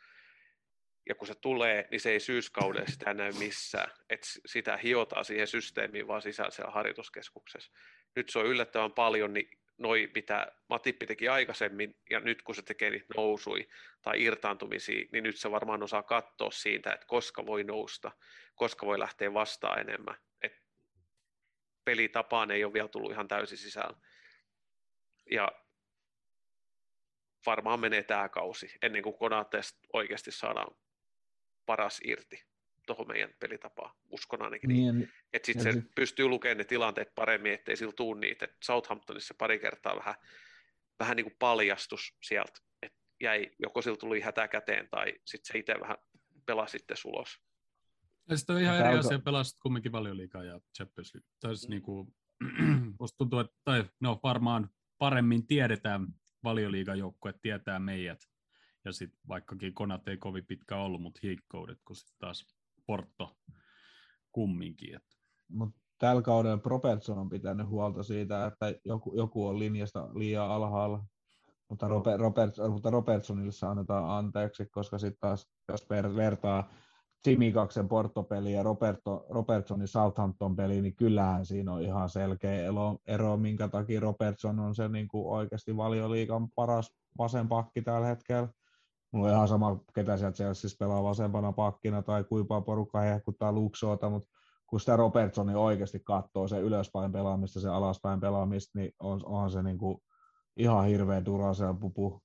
Ja 1.09 1.15
kun 1.15 1.27
se 1.27 1.35
tulee, 1.35 1.89
niin 1.91 2.01
se 2.01 2.11
ei 2.11 2.21
syyskaudella 2.21 2.87
sitä 2.87 3.15
näy 3.15 3.33
missään. 3.33 3.91
että 4.11 4.27
sitä 4.47 4.77
hiotaan 4.77 5.25
siihen 5.25 5.47
systeemiin 5.47 6.09
vaan 6.09 6.23
sisällä 6.23 6.51
siellä 6.51 6.73
harjoituskeskuksessa. 6.73 7.73
Nyt 8.17 8.29
se 8.29 8.39
on 8.39 8.47
yllättävän 8.47 8.93
paljon, 8.93 9.33
niin 9.33 9.49
noi, 9.79 10.11
mitä 10.15 10.53
Matippi 10.69 11.07
teki 11.07 11.29
aikaisemmin, 11.29 11.97
ja 12.11 12.21
nyt 12.21 12.43
kun 12.43 12.55
se 12.55 12.63
tekee 12.63 12.91
niitä 12.91 13.07
nousui 13.17 13.69
tai 14.03 14.23
irtaantumisia, 14.23 15.07
niin 15.13 15.25
nyt 15.25 15.37
se 15.37 15.51
varmaan 15.51 15.83
osaa 15.83 16.03
katsoa 16.03 16.51
siitä, 16.51 16.93
että 16.93 17.07
koska 17.07 17.47
voi 17.47 17.65
nousta, 17.65 18.13
koska 18.55 18.87
voi 18.87 18.99
lähteä 18.99 19.35
vastaan 19.35 19.81
enemmän 19.81 20.17
pelitapaan 21.85 22.51
ei 22.51 22.65
ole 22.65 22.73
vielä 22.73 22.89
tullut 22.89 23.13
ihan 23.13 23.29
täysin 23.29 23.59
sisään. 23.59 23.95
Ja 25.31 25.53
varmaan 27.47 27.81
menee 27.81 28.03
tämä 28.03 28.29
kausi 28.29 28.75
ennen 28.83 29.03
kuin 29.03 29.19
Konatesta 29.19 29.81
oikeasti 29.93 30.33
saadaan 30.33 30.77
paras 31.67 32.01
irti 32.05 32.45
tuohon 32.87 33.09
meidän 33.09 33.35
pelitapaan, 33.41 33.97
uskon 34.11 34.43
ainakin 34.43 34.69
niin. 34.69 34.99
niin. 34.99 35.13
Että 35.33 35.47
sitten 35.47 35.63
se 35.63 35.73
sit... 35.73 35.95
pystyy 35.95 36.29
lukemaan 36.29 36.59
ne 36.59 36.65
tilanteet 36.65 37.15
paremmin, 37.15 37.53
ettei 37.53 37.77
sillä 37.77 37.93
tuu 37.93 38.15
niitä. 38.15 38.45
Et 38.45 38.57
Southamptonissa 38.63 39.35
pari 39.39 39.59
kertaa 39.59 39.97
vähän, 39.97 40.15
vähän 40.99 41.17
niin 41.17 41.25
kuin 41.25 41.37
paljastus 41.39 42.17
sieltä, 42.23 42.61
että 42.83 42.99
jäi, 43.21 43.51
joko 43.59 43.83
sillä 43.83 43.97
tuli 43.97 44.21
hätä 44.21 44.49
käteen 44.49 44.89
tai 44.91 45.15
sitten 45.25 45.53
se 45.53 45.59
itse 45.59 45.81
vähän 45.81 45.97
pelasi 46.47 46.79
sitten 46.79 46.97
ulos. 47.05 47.41
Ja 48.29 48.37
sitten 48.37 48.57
on 48.57 48.63
ihan 48.63 48.77
eri 48.77 48.99
asia 48.99 49.19
pelasit 49.19 49.59
kumminkin 49.63 49.93
valioliikaa 49.93 50.45
ja 50.45 50.61
Champions 50.77 51.15
League. 51.15 51.31
Tai 51.41 51.57
siis 51.57 51.69
mm. 51.69 51.71
niin 51.71 51.83
kuin, 51.83 52.15
musta 53.01 53.17
tuntuu, 53.17 53.39
että 53.39 53.57
tai, 53.65 53.85
no, 54.01 54.21
varmaan 54.23 54.69
paremmin 54.99 55.47
tiedetään 55.47 56.07
valioliigan 56.45 56.99
joukkue, 56.99 57.35
tietää 57.43 57.79
meidät. 57.79 58.19
Ja 58.85 58.93
sitten 58.93 59.21
vaikkakin 59.29 59.75
Konat 59.75 60.09
ei 60.09 60.17
kovin 60.17 60.47
pitkä 60.47 60.77
ollut, 60.77 61.03
mutta 61.03 61.21
hiikkoudet, 61.23 61.79
kun 61.85 61.97
sitten 61.97 62.17
taas 62.19 62.47
Porto 62.87 63.37
kumminkin. 64.33 64.97
Että. 64.97 65.17
Mut 65.49 65.75
tällä 65.99 66.23
kaudella 66.23 66.59
Propertson 66.59 67.19
on 67.19 67.29
pitänyt 67.29 67.69
huolta 67.69 68.03
siitä, 68.03 68.47
että 68.47 68.75
joku, 68.85 69.17
joku 69.17 69.47
on 69.47 69.59
linjasta 69.59 70.09
liian 70.15 70.51
alhaalla. 70.51 71.05
Mutta, 71.69 71.89
Robert, 71.89 72.21
Robert, 72.21 72.55
mutta 72.71 72.91
Robertsonille 72.91 73.53
se 73.53 73.67
annetaan 73.67 74.11
anteeksi, 74.11 74.67
koska 74.67 74.99
sitten 74.99 75.21
taas, 75.21 75.51
jos 75.69 75.87
vertaa 76.17 76.73
Simikaksen 77.25 77.89
Porto-peli 77.89 78.53
ja 78.53 78.63
Roberto, 78.63 79.27
Robertsonin 79.29 79.89
Southampton-peli, 79.89 80.83
niin 80.83 80.97
kyllähän 80.97 81.47
siinä 81.47 81.73
on 81.73 81.83
ihan 81.83 82.09
selkeä 82.09 82.55
ero, 82.55 82.99
ero 83.07 83.37
minkä 83.37 83.69
takia 83.69 84.01
Robertson 84.01 84.61
on 84.61 84.75
se 84.75 84.89
niin 84.89 85.09
kuin 85.09 85.27
oikeasti 85.27 85.77
valioliikan 85.77 86.51
paras 86.51 86.95
vasen 87.19 87.49
pakki 87.49 87.83
tällä 87.83 88.07
hetkellä. 88.07 88.49
Mulla 89.13 89.29
on 89.29 89.35
ihan 89.35 89.49
sama, 89.49 89.81
ketä 89.95 90.17
sieltä 90.17 90.37
Chelsea 90.37 90.71
pelaa 90.79 91.03
vasempana 91.03 91.53
pakkina 91.53 92.03
tai 92.03 92.25
kuinka 92.25 92.61
porukka 92.61 93.01
hehkuttaa 93.01 93.53
Luxoota, 93.53 94.11
mutta 94.11 94.29
kun 94.67 94.81
sitä 94.81 94.97
Robertsoni 94.97 95.55
oikeasti 95.55 96.01
katsoo 96.01 96.49
se 96.49 96.61
ylöspäin 96.61 97.13
pelaamista, 97.13 97.61
se 97.61 97.69
alaspäin 97.69 98.21
pelaamista, 98.21 98.79
niin 98.79 98.93
on, 99.01 99.21
onhan 99.25 99.51
se 99.51 99.63
niin 99.63 99.79
kuin 99.79 99.99
ihan 100.57 100.87
hirveä 100.87 101.25
Duracell 101.25 101.75
pupu 101.75 102.23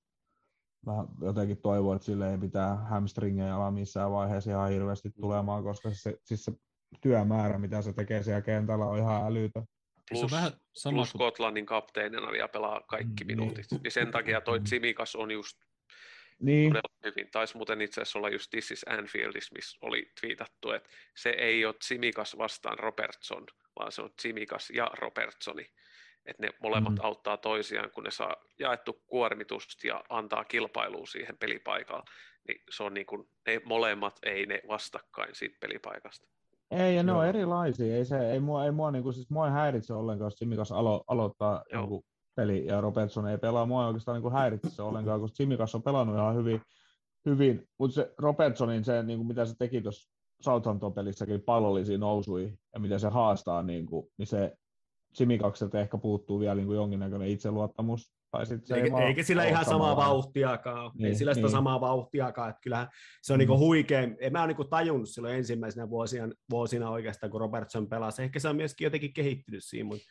mä 0.87 1.25
jotenkin 1.25 1.57
toivon, 1.57 1.95
että 1.95 2.05
sille 2.05 2.31
ei 2.31 2.37
pitää 2.37 2.75
hamstringejä 2.75 3.55
ala 3.55 3.71
missään 3.71 4.11
vaiheessa 4.11 4.51
ihan 4.51 4.69
hirveästi 4.71 5.09
tulemaan, 5.21 5.63
koska 5.63 5.89
se, 5.93 6.17
siis 6.23 6.45
se 6.45 6.51
työmäärä, 7.01 7.57
mitä 7.57 7.81
se 7.81 7.93
tekee 7.93 8.23
siellä 8.23 8.41
kentällä, 8.41 8.85
on 8.85 8.97
ihan 8.97 9.25
älytön. 9.25 9.63
plus, 10.09 10.19
se 10.19 10.25
on 10.25 10.31
vähän 10.31 10.51
sama 10.73 10.97
plus 10.97 11.11
kuin... 11.11 11.19
Skotlannin 11.19 11.65
kapteenina 11.65 12.31
vielä 12.31 12.47
pelaa 12.47 12.81
kaikki 12.81 13.23
Mm, 13.23 13.27
minuutit. 13.27 13.65
Niin 13.83 13.91
sen 13.91 14.11
takia 14.11 14.41
toi 14.41 14.59
Tsimikas 14.59 15.15
on 15.15 15.31
just 15.31 15.57
Niin, 16.39 16.69
todella 16.71 16.95
hyvin. 17.05 17.31
Taisi 17.31 17.57
muuten 17.57 17.81
itse 17.81 18.01
asiassa 18.01 18.19
olla 18.19 18.29
just 18.29 18.49
This 18.49 18.71
is 18.71 18.85
Anfieldis, 18.89 19.51
missä 19.51 19.77
oli 19.81 20.11
twiitattu, 20.21 20.71
että 20.71 20.89
se 21.17 21.29
ei 21.29 21.65
ole 21.65 21.73
Tsimikas 21.73 22.37
vastaan 22.37 22.79
Robertson, 22.79 23.45
vaan 23.79 23.91
se 23.91 24.01
on 24.01 24.13
Tsimikas 24.15 24.69
ja 24.69 24.91
Robertsoni. 24.99 25.65
Että 26.27 26.43
ne 26.43 26.49
molemmat 26.63 26.93
Mm. 26.93 26.99
auttaa 27.01 27.37
toisiaan, 27.37 27.91
kun 27.91 28.03
ne 28.03 28.11
saa 28.11 28.35
jaettu 28.59 29.01
kuormitusta 29.07 29.87
ja 29.87 30.03
antaa 30.09 30.43
kilpailua 30.45 31.05
siihen 31.05 31.37
pelipaikalle. 31.37 32.03
Niin 32.47 32.61
se 32.75 32.83
on 32.83 32.93
niin 32.93 33.05
kuin, 33.05 33.29
ne 33.47 33.61
molemmat, 33.65 34.19
ei 34.23 34.45
ne 34.45 34.61
vastakkain 34.67 35.35
siitä 35.35 35.57
pelipaikasta. 35.61 36.27
ei, 36.71 36.95
ja 36.95 37.03
ne 37.03 37.11
on 37.11 37.17
Joo. 37.17 37.29
erilaisia. 37.29 37.95
Ei, 37.95 38.05
se, 38.05 38.31
ei, 38.31 38.39
mua, 38.39 38.65
ei, 38.65 38.71
mua, 38.71 38.91
niin 38.91 39.03
kuin, 39.03 39.13
siis 39.13 39.29
mua 39.29 39.45
ei 39.47 39.53
häiritse 39.53 39.93
ollenkaan, 39.93 40.25
jos 40.27 40.33
Simikas 40.37 40.71
alo, 40.71 41.03
aloittaa 41.07 41.63
Joo. 41.71 41.81
jonkun 41.81 42.03
peli 42.35 42.65
ja 42.65 42.81
Robertson 42.81 43.27
ei 43.27 43.37
pelaa. 43.37 43.65
Mua 43.65 43.81
ei 43.83 43.87
oikeastaan 43.87 44.15
niin 44.15 44.21
kuin 44.21 44.33
häiritse 44.33 44.69
se 44.69 44.81
ollenkaan, 44.81 45.19
koska 45.21 45.35
Simikas 45.35 45.75
on 45.75 45.83
pelannut 45.83 46.15
ihan 46.15 46.35
hyvin, 46.35 46.61
hyvin 47.25 47.67
mutta 47.79 47.95
se 47.95 48.13
Robertsonin, 48.17 48.83
se, 48.85 49.03
niin 49.03 49.19
kuin 49.19 49.27
mitä 49.27 49.45
se 49.45 49.55
teki 49.59 49.81
tuossa 49.81 50.11
Southampton-pelissäkin 50.41 51.41
pallollisia 51.45 51.97
nousui 51.97 52.53
ja 52.73 52.79
miten 52.79 52.99
se 52.99 53.07
haastaa, 53.07 53.63
niin, 53.63 53.85
kuin, 53.85 54.07
niin 54.17 54.27
se 54.27 54.53
Simikakselta 55.17 55.79
ehkä 55.79 55.97
puuttuu 55.97 56.39
vielä 56.39 56.55
niin 56.55 56.65
kuin 56.65 56.75
jonkinnäköinen 56.75 57.27
itseluottamus. 57.27 58.13
Tai 58.31 58.45
sit 58.45 58.65
se 58.65 58.75
ei 58.75 58.81
Eikä, 58.81 58.93
vaan 58.93 59.03
eikä 59.07 59.23
sillä 59.23 59.45
ihan 59.45 59.65
samaa 59.65 59.95
vauhtiakaan 59.95 60.83
ole. 60.83 60.91
Ei 60.99 61.01
Niin, 61.03 61.15
sillä 61.15 61.33
sitä 61.33 61.45
niin. 61.47 61.51
samaa 61.51 61.81
vauhtiakaan. 61.81 62.49
Että 62.49 62.59
kyllähän 62.63 62.87
se 63.21 63.33
on 63.33 63.37
Mm. 63.37 63.39
niinku 63.39 63.57
huikea. 63.57 63.99
En 64.19 64.31
mä 64.31 64.39
ole 64.39 64.47
niinku 64.47 64.63
tajunnut 64.63 65.09
silloin 65.09 65.35
ensimmäisenä 65.35 65.89
vuosina, 65.89 66.27
vuosina 66.51 66.89
oikeastaan, 66.89 67.31
kun 67.31 67.41
Robertson 67.41 67.89
pelasi. 67.89 68.23
Ehkä 68.23 68.39
se 68.39 68.49
on 68.49 68.55
myöskin 68.55 68.85
jotenkin 68.85 69.13
kehittynyt 69.13 69.63
siinä, 69.63 69.87
mutta 69.87 70.03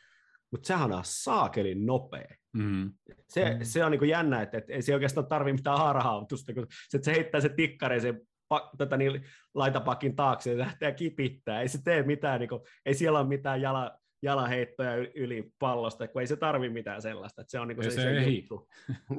mutta 0.52 0.66
sehän 0.66 0.92
on 0.92 1.00
saakelin 1.04 1.86
nopea. 1.86 2.28
Mm. 2.52 2.92
Se, 3.28 3.54
Mm. 3.54 3.58
se 3.62 3.84
on 3.84 3.90
niinku 3.90 4.04
jännä, 4.04 4.42
että, 4.42 4.58
että 4.58 4.72
ei 4.72 4.82
se 4.82 4.94
oikeastaan 4.94 5.26
tarvi 5.26 5.52
mitään 5.52 5.78
harhautusta, 5.78 6.54
kun 6.54 6.66
se, 6.88 6.96
että 6.96 7.04
se 7.04 7.12
heittää 7.12 7.40
se 7.40 7.48
tikkari 7.48 8.00
sen 8.00 8.20
pa, 8.48 8.70
tota, 8.78 8.96
niin, 8.96 9.24
laitapakin 9.54 10.16
taakse 10.16 10.52
ja 10.52 10.58
lähtee 10.58 10.92
kipittää. 10.92 11.60
Ei 11.60 11.68
se 11.68 11.78
tee 11.84 12.02
mitään, 12.02 12.40
niinku, 12.40 12.64
ei 12.86 12.94
siellä 12.94 13.18
ole 13.18 13.28
mitään 13.28 13.60
jala, 13.60 13.98
jalaheittoja 14.22 14.96
yli 14.96 15.52
pallosta, 15.58 16.08
kun 16.08 16.20
ei 16.20 16.26
se 16.26 16.36
tarvi 16.36 16.68
mitään 16.68 17.02
sellaista. 17.02 17.40
Että 17.42 17.50
se 17.50 17.60
on 17.60 17.68
niinku 17.68 17.82
Ei 17.82 17.90
se, 17.90 17.94
se 17.96 18.02
se 18.02 18.16
ehdi. 18.18 18.36
juttu. 18.38 18.68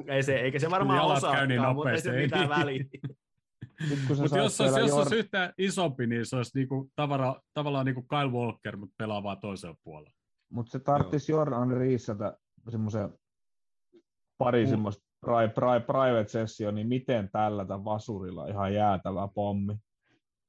ei 0.08 0.22
se, 0.22 0.34
eikä 0.40 0.58
se 0.58 0.70
varmaan 0.70 1.00
osaa, 1.00 1.34
käy 1.34 1.46
niin 1.46 1.74
mutta 1.74 1.90
ei 1.90 2.00
se 2.00 2.12
mitään 2.12 2.42
ei. 2.42 2.48
väliä. 2.48 2.84
Mutta 3.88 4.04
jos, 4.08 4.20
olisi, 4.60 4.62
jos 4.78 4.92
olisi 4.92 5.14
Jor- 5.14 5.18
yhtään 5.18 5.52
isompi, 5.58 6.06
niin 6.06 6.26
se 6.26 6.36
olisi 6.36 6.58
niinku 6.58 6.90
tavara, 6.96 7.40
tavallaan 7.54 7.86
niinku 7.86 8.02
Kyle 8.02 8.30
Walker, 8.32 8.76
mutta 8.76 8.94
pelaa 8.98 9.22
vaan 9.22 9.40
toisella 9.40 9.76
puolella. 9.84 10.10
Mutta 10.50 10.70
se 10.70 10.78
tarvitsisi 10.78 11.32
Jordan 11.32 11.70
Riissata 11.76 12.36
semmoisen 12.68 13.08
pari 14.38 14.64
Mm. 14.64 14.70
semmoista 14.70 15.04
pri, 15.20 15.48
pri, 15.54 15.80
private 15.86 16.28
sessio, 16.28 16.70
niin 16.70 16.88
miten 16.88 17.28
tällä 17.32 17.64
tämän 17.64 17.84
vasurilla 17.84 18.46
ihan 18.46 18.74
jäätävä 18.74 19.28
pommi. 19.34 19.76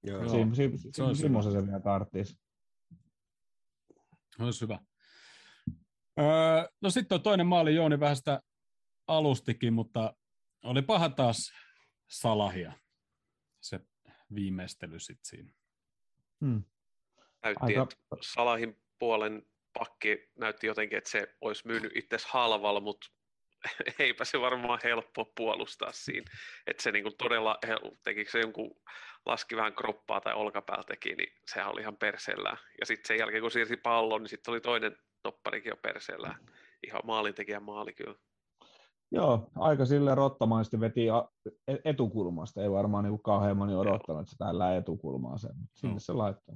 Joo. 0.03 0.29
Sim, 0.29 0.53
sim, 0.53 0.71
se 0.91 1.03
olisi 1.03 1.21
semmoisen 1.21 1.51
se 1.51 1.65
vielä 1.65 1.79
tarvitsisi. 1.79 2.39
Olisi 4.39 4.61
hyvä. 4.61 4.79
Öö, 6.19 6.69
no 6.81 6.89
sitten 6.89 7.15
on 7.15 7.21
toinen 7.21 7.47
maali, 7.47 7.75
Jooni 7.75 7.99
vähän 7.99 8.15
sitä 8.15 8.41
alustikin, 9.07 9.73
mutta 9.73 10.13
oli 10.63 10.81
paha 10.81 11.09
taas 11.09 11.53
Salahia, 12.07 12.73
se 13.61 13.79
viimeistely 14.35 14.99
sitten 14.99 15.25
siinä. 15.29 15.51
Hmm. 16.45 16.63
Näytti, 17.43 17.63
Aika- 17.65 17.83
että 17.83 17.95
Salahin 18.21 18.81
puolen 18.99 19.45
pakki 19.79 20.29
näytti 20.39 20.67
jotenkin, 20.67 20.97
että 20.97 21.09
se 21.09 21.35
olisi 21.41 21.67
myynyt 21.67 21.91
itse 21.95 22.17
halvalla, 22.27 22.79
mutta 22.79 23.07
eipä 23.99 24.25
se 24.25 24.41
varmaan 24.41 24.79
helppo 24.83 25.31
puolustaa 25.35 25.91
siinä. 25.91 26.31
Että 26.67 26.83
se 26.83 26.91
niinku 26.91 27.11
todella, 27.11 27.57
tekikö 28.03 28.31
se 28.31 28.39
jonkun 28.39 28.75
laski 29.25 29.55
vähän 29.55 29.75
kroppaa 29.75 30.21
tai 30.21 30.33
olkapäällä 30.33 30.83
teki, 30.83 31.15
niin 31.15 31.33
sehän 31.45 31.71
oli 31.71 31.81
ihan 31.81 31.97
perseellään. 31.97 32.57
Ja 32.79 32.85
sitten 32.85 33.07
sen 33.07 33.19
jälkeen, 33.19 33.41
kun 33.41 33.51
siirsi 33.51 33.77
pallon, 33.77 34.21
niin 34.21 34.29
sitten 34.29 34.51
oli 34.51 34.61
toinen 34.61 34.95
topparikin 35.23 35.69
jo 35.69 35.75
perseellään. 35.75 36.35
Ihan 36.87 37.01
maalintekijän 37.03 37.63
maali 37.63 37.93
kyllä. 37.93 38.15
Joo, 39.11 39.49
aika 39.55 39.85
sille 39.85 40.15
rottamaisesti 40.15 40.79
veti 40.79 41.07
e- 41.67 41.77
etukulmasta. 41.85 42.61
Ei 42.61 42.71
varmaan 42.71 43.03
niin 43.03 43.21
kauhean 43.23 43.57
moni 43.57 43.75
odottanut, 43.75 44.21
että 44.21 44.31
se 44.31 44.37
tällä 44.37 44.75
etukulmaa 44.75 45.37
sen, 45.37 45.51
mutta 45.57 45.79
sinne 45.79 45.93
Joo. 45.93 45.99
se 45.99 46.13
laittoi. 46.13 46.55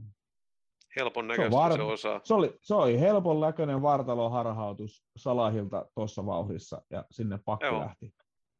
Helpon 0.95 1.21
Se 1.21 1.25
on 1.25 1.27
näköistä 1.27 1.57
var- 1.57 1.73
se 1.73 1.81
osaa. 1.81 2.21
Se 2.23 2.33
oli, 2.33 2.57
se 2.61 2.75
oli 2.75 2.99
helpon 2.99 3.39
näköinen 3.39 3.81
vartaloharhautus 3.81 5.05
Salahilta 5.15 5.85
tuossa 5.95 6.25
vauhdissa 6.25 6.81
ja 6.89 7.05
sinne 7.11 7.39
pakki 7.45 7.65
Joo. 7.65 7.79
lähti. 7.79 8.13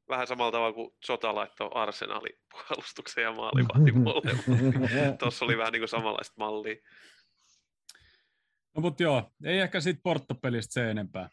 Vähän 0.10 0.28
samalla 0.28 0.52
tavalla 0.52 0.74
kuin 0.74 0.92
Sota 1.04 1.36
laittoi 1.36 1.70
Arsenalin 1.74 2.40
puolustuksen 2.52 3.24
ja 3.24 3.32
maalivahdin 3.32 4.00
molemmat. 4.04 5.18
Tuossa 5.20 5.46
oli 5.46 5.58
vähän 5.58 5.72
niin 5.72 5.82
kuin 5.82 5.90
samanlaista 5.90 6.34
mallia. 6.38 6.76
No 8.76 8.82
mutta 8.82 9.04
joo, 9.04 9.32
ei 9.46 9.60
ehkä 9.60 9.82
siitä 9.82 10.00
Porto-pelistä 10.04 10.74
se 10.74 10.92
enempää. 10.92 11.30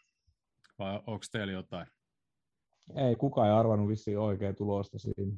Vai 0.79 0.95
onko 0.95 1.25
teillä 1.31 1.53
jotain? 1.53 1.87
Ei, 2.95 3.15
kukaan 3.15 3.47
ei 3.47 3.53
arvannut 3.53 3.87
vissiin 3.87 4.19
oikein 4.19 4.55
tulosta 4.55 4.99
siinä. 4.99 5.33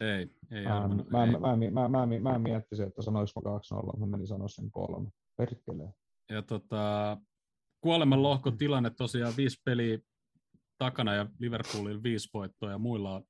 Ei, 0.00 0.30
ei 0.50 0.64
Mä, 0.64 0.76
arvannut, 0.76 1.10
mä, 1.10 1.24
ei. 1.24 1.30
mä, 1.30 1.38
mä, 1.38 1.56
mä, 1.56 1.88
mä, 1.88 2.06
mä, 2.06 2.32
mä 2.32 2.38
miettisin, 2.38 2.86
että 2.86 3.02
sanoinko 3.02 3.40
mä 3.40 3.80
2-0, 3.94 3.98
mä 3.98 4.06
menin 4.06 4.26
sanoa 4.26 4.48
sen 4.48 4.70
kolme. 4.70 5.10
Perkele. 5.36 5.94
Ja 6.30 6.42
tota, 6.42 7.16
kuoleman 7.80 8.22
lohkotilanne 8.22 8.90
tosiaan 8.90 9.34
viisi 9.36 9.60
peliä 9.64 9.98
takana 10.78 11.14
ja 11.14 11.26
Liverpoolilla 11.38 12.02
viisi 12.02 12.28
voittoa 12.34 12.70
ja 12.70 12.78
muilla 12.78 13.14
on 13.14 13.24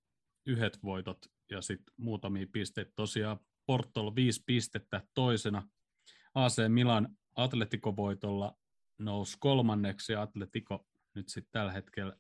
yhdet 0.47 0.79
voitot 0.85 1.19
ja 1.51 1.63
sitten 1.63 1.95
muutamia 1.97 2.47
pisteitä. 2.53 2.93
Tosiaan 2.97 3.39
Portolla 3.67 4.15
viisi 4.15 4.43
pistettä 4.47 5.03
toisena. 5.15 5.69
AC 6.35 6.57
Milan 6.69 7.09
Atletico 7.37 7.97
voitolla 7.97 8.57
nousi 8.99 9.37
kolmanneksi 9.41 10.13
ja 10.13 10.23
Atletico 10.23 10.87
nyt 11.15 11.29
sitten 11.29 11.53
tällä 11.53 11.73
hetkellä 11.73 12.17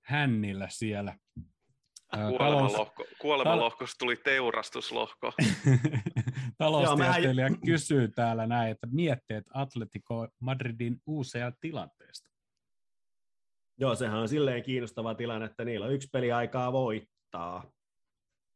hännillä 0.00 0.68
siellä. 0.70 1.18
Kuolemanlohko, 2.16 3.04
kuolemanlohkosta 3.18 3.98
tuli 3.98 4.16
teurastuslohko. 4.16 5.32
Taloustieteilijä 6.58 7.48
kysyy 7.66 8.08
täällä 8.08 8.46
näin, 8.46 8.70
että 8.70 8.86
mietteet 8.90 9.44
Atletico 9.54 10.28
Madridin 10.40 10.96
UCL-tilanteesta. 11.06 12.30
Joo, 13.78 13.94
sehän 13.94 14.18
on 14.18 14.28
silleen 14.28 14.62
kiinnostava 14.62 15.14
tilanne, 15.14 15.46
että 15.46 15.64
niillä 15.64 15.86
on 15.86 15.92
yksi 15.92 16.08
peli 16.12 16.32
aikaa 16.32 16.72
voittaa. 16.72 17.72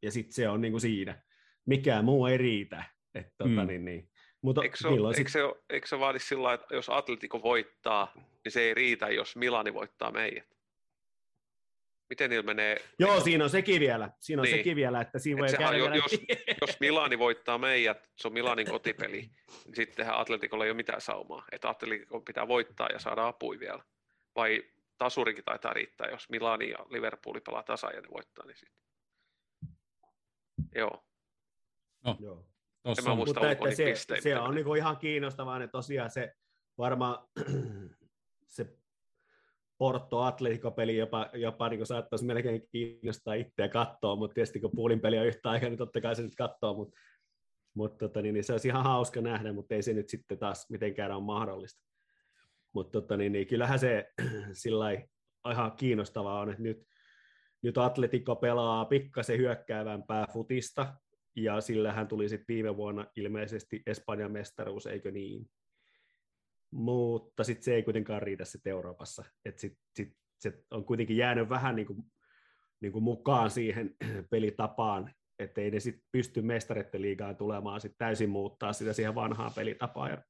Ja 0.02 0.10
sitten 0.10 0.32
se 0.34 0.48
on 0.48 0.60
niinku 0.60 0.80
siinä. 0.80 1.22
Mikään 1.66 2.04
muu 2.04 2.26
ei 2.26 2.38
riitä. 2.38 2.84
Et, 3.14 3.26
tota, 3.38 3.50
Mm. 3.50 3.66
niin, 3.66 3.84
niin. 3.84 4.10
Mutta 4.42 4.62
Eikö 4.62 4.76
se, 4.76 4.88
on 4.88 5.14
sit- 5.14 5.18
eikö, 5.18 5.30
se, 5.30 5.40
eikö 5.70 5.86
se 5.86 5.98
vaadi 6.00 6.18
sillä 6.18 6.52
että 6.54 6.74
jos 6.74 6.88
Atletico 6.88 7.42
voittaa, 7.42 8.12
niin 8.44 8.52
se 8.52 8.60
ei 8.60 8.74
riitä, 8.74 9.08
jos 9.08 9.36
Milani 9.36 9.74
voittaa 9.74 10.10
meidät? 10.12 10.44
Miten 12.08 12.30
niillä 12.30 12.46
menee? 12.46 12.76
Joo, 12.98 13.20
siinä 13.20 13.44
on 13.44 13.50
sekin 13.50 13.80
vielä. 13.80 14.10
Siinä 14.18 14.42
on 14.42 14.44
Niin. 14.44 14.56
sekin 14.56 14.76
vielä, 14.76 15.00
että 15.00 15.18
siinä 15.18 15.38
Et 15.38 15.40
voi 15.40 15.48
sehän 15.48 15.72
käydä 15.80 15.94
jos- 15.96 16.20
Jos 16.60 16.80
Milani 16.80 17.18
voittaa 17.18 17.58
meidät, 17.58 18.10
se 18.16 18.28
on 18.28 18.34
Milanin 18.34 18.70
kotipeli, 18.70 19.30
niin 19.66 19.74
sittenhän 19.76 20.16
Atleticolla 20.18 20.64
ei 20.64 20.70
ole 20.70 20.76
mitään 20.76 21.00
saumaa. 21.00 21.44
Että 21.52 21.68
Atletico 21.68 22.20
pitää 22.20 22.48
voittaa 22.48 22.88
ja 22.92 22.98
saada 22.98 23.26
apui 23.26 23.60
vielä. 23.60 23.84
Vai 24.36 24.62
tasurikin 24.98 25.44
taitaa 25.44 25.72
riittää, 25.72 26.08
jos 26.10 26.28
Milani 26.28 26.70
ja 26.70 26.78
Liverpooli 26.90 27.40
pelaa 27.40 27.62
tasan 27.62 27.94
ja 27.94 28.00
ne 28.00 28.08
voittaa, 28.10 28.46
niin 28.46 28.56
sitten. 28.56 28.78
Joo. 30.74 31.04
Joo. 32.20 32.46
En 32.84 33.04
mä 33.04 33.10
on, 33.10 33.16
muista 33.16 33.40
Mutta 33.40 33.50
että 33.52 33.76
se, 33.76 34.20
se 34.20 34.38
on 34.38 34.54
niinku 34.54 34.74
ihan 34.74 34.96
kiinnostavaa, 34.96 35.56
että 35.56 35.68
tosiaan 35.72 36.10
se 36.10 36.36
varmaan 36.78 37.28
se 38.46 38.66
Porto 39.78 40.20
Atletico-peli 40.20 40.96
jopa, 40.96 41.30
jopa 41.32 41.68
niin 41.68 41.86
saattaisi 41.86 42.24
melkein 42.24 42.62
kiinnostaa 42.72 43.34
itseä 43.34 43.68
katsoa, 43.68 44.16
mutta 44.16 44.34
tietysti 44.34 44.60
kun 44.60 44.70
puulin 44.74 45.00
peli 45.00 45.18
on 45.18 45.26
yhtä 45.26 45.50
aikaa, 45.50 45.68
niin 45.68 45.78
totta 45.78 46.00
kai 46.00 46.16
se 46.16 46.22
nyt 46.22 46.34
katsoo, 46.34 46.74
mutta, 46.74 47.00
mutta 47.74 48.08
tota, 48.08 48.22
niin, 48.22 48.34
niin 48.34 48.44
se 48.44 48.52
olisi 48.52 48.68
ihan 48.68 48.84
hauska 48.84 49.20
nähdä, 49.20 49.52
mutta 49.52 49.74
ei 49.74 49.82
se 49.82 49.92
nyt 49.92 50.08
sitten 50.08 50.38
taas 50.38 50.70
mitenkään 50.70 51.12
ole 51.12 51.24
mahdollista. 51.24 51.84
Mutta 52.72 53.00
tota, 53.00 53.16
niin, 53.16 53.32
niin, 53.32 53.46
kyllähän 53.46 53.78
se 53.78 54.08
sillä 54.52 54.92
ihan 55.50 55.72
kiinnostavaa 55.76 56.40
on, 56.40 56.50
että 56.50 56.62
nyt, 56.62 56.82
nyt 57.62 57.78
Atletico 57.78 58.36
pelaa 58.36 58.84
pikkasen 58.84 59.38
hyökkäävämpää 59.38 60.26
futista, 60.32 60.94
ja 61.36 61.60
sillähän 61.60 62.08
tuli 62.08 62.28
sitten 62.28 62.54
viime 62.54 62.76
vuonna 62.76 63.06
ilmeisesti 63.16 63.82
Espanjan 63.86 64.32
mestaruus, 64.32 64.86
eikö 64.86 65.10
niin? 65.10 65.50
Mutta 66.70 67.44
sitten 67.44 67.64
se 67.64 67.74
ei 67.74 67.82
kuitenkaan 67.82 68.22
riitä 68.22 68.44
sitten 68.44 68.70
Euroopassa. 68.70 69.24
Et 69.44 69.58
sit, 69.58 69.78
sit, 69.94 70.12
se 70.38 70.52
on 70.70 70.84
kuitenkin 70.84 71.16
jäänyt 71.16 71.48
vähän 71.48 71.76
niin 71.76 71.86
kuin, 71.86 72.02
niin 72.80 72.92
kuin 72.92 73.04
mukaan 73.04 73.50
siihen 73.50 73.94
pelitapaan, 74.30 75.14
että 75.38 75.60
ei 75.60 75.70
ne 75.70 75.80
sitten 75.80 76.02
pysty 76.12 76.42
mestareiden 76.42 77.02
liigaan 77.02 77.36
tulemaan 77.36 77.80
sit 77.80 77.92
täysin 77.98 78.30
muuttaa 78.30 78.72
sitä 78.72 78.92
siihen 78.92 79.14
vanhaan 79.14 79.52
pelitapaan. 79.54 80.10
Ja 80.10 80.22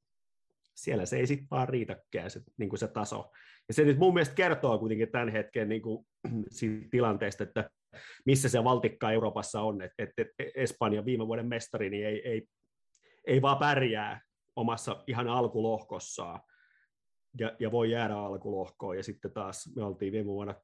siellä 0.75 1.07
se 1.07 1.17
ei 1.17 1.27
sitten 1.27 1.47
vaan 1.51 1.69
riitäkään 1.69 2.31
se, 2.31 2.41
niin 2.57 2.69
kuin 2.69 2.79
se 2.79 2.89
taso. 2.89 3.31
Ja 3.69 3.75
se 3.75 3.85
nyt 3.85 3.99
mun 3.99 4.15
mielestä 4.15 4.35
kertoo 4.35 4.79
kuitenkin 4.79 5.11
tämän 5.11 5.29
hetken 5.29 5.69
niin 5.73 5.83
kuin, 5.83 6.07
siitä 6.49 6.89
tilanteesta, 6.91 7.45
että 7.45 7.71
missä 8.27 8.49
se 8.49 8.65
valtikka 8.65 9.11
Euroopassa 9.11 9.61
on, 9.61 9.83
että, 9.83 10.03
että 10.03 10.25
Espanja 10.55 11.05
viime 11.05 11.27
vuoden 11.27 11.47
mestari 11.47 11.91
niin 11.91 12.07
ei, 12.07 12.29
ei, 12.29 12.47
ei 13.27 13.43
vaan 13.43 13.59
pärjää 13.59 14.21
omassa 14.57 15.05
ihan 15.07 15.29
alkulohkossaan 15.29 16.41
ja, 17.39 17.57
ja 17.61 17.71
voi 17.71 17.91
jäädä 17.91 18.15
alkulohkoon, 18.15 18.97
ja 18.97 19.03
sitten 19.03 19.33
taas 19.33 19.73
me 19.77 19.85
oltiin 19.85 20.13
viime 20.13 20.27
vuonna 20.27 20.55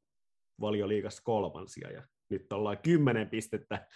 valioliigassa 0.61 1.23
kolmansia, 1.25 1.91
ja 1.91 2.03
nyt 2.31 2.53
ollaan 2.53 2.79
kymmenen 2.79 3.31
pistettä 3.31 3.87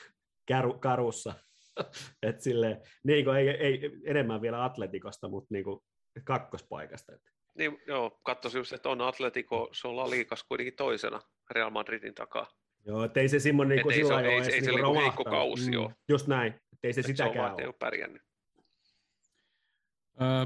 karu, 0.49 0.79
karussa, 0.79 1.35
että 2.23 2.43
sille 2.43 2.81
niin 3.05 3.25
kuin 3.25 3.37
ei, 3.37 3.49
ei, 3.49 3.91
enemmän 4.05 4.43
vielä 4.43 4.65
Atletikosta, 4.65 5.29
mutta 5.29 5.55
niin 5.55 5.65
kuin 5.65 5.81
kakkospaikasta. 6.25 7.13
Niin, 7.59 7.79
joo, 7.87 8.21
katsoisin 8.23 8.59
just, 8.59 8.73
että 8.73 8.89
on 8.89 9.01
Atletico, 9.01 9.69
se 9.73 9.89
on 9.89 10.11
liikas 10.11 10.45
kuitenkin 10.49 10.77
toisena 10.77 11.21
Real 11.51 11.71
Madridin 11.71 12.15
takaa. 12.15 12.47
Joo, 12.87 13.05
että 13.05 13.21
ei 13.21 13.29
se 13.29 13.39
Simon 13.39 13.69
niin 13.69 13.93
ei 13.93 14.05
se, 14.05 14.15
ole, 14.15 14.29
ei, 14.29 14.41
ei 14.41 14.65
se 14.65 14.71
niinku 14.73 14.95
heikko 14.95 15.25
kausi, 15.25 15.71
mm. 15.71 15.95
Just 16.09 16.27
näin, 16.27 16.53
että 16.53 16.87
ei 16.87 16.93
se 16.93 17.01
Et 17.01 17.07
sitäkään 17.07 17.35
se 17.35 17.41
on 17.41 17.47
vaan, 17.47 17.61
ei 17.61 17.67
ole 17.67 17.75
pärjännyt. 17.79 18.23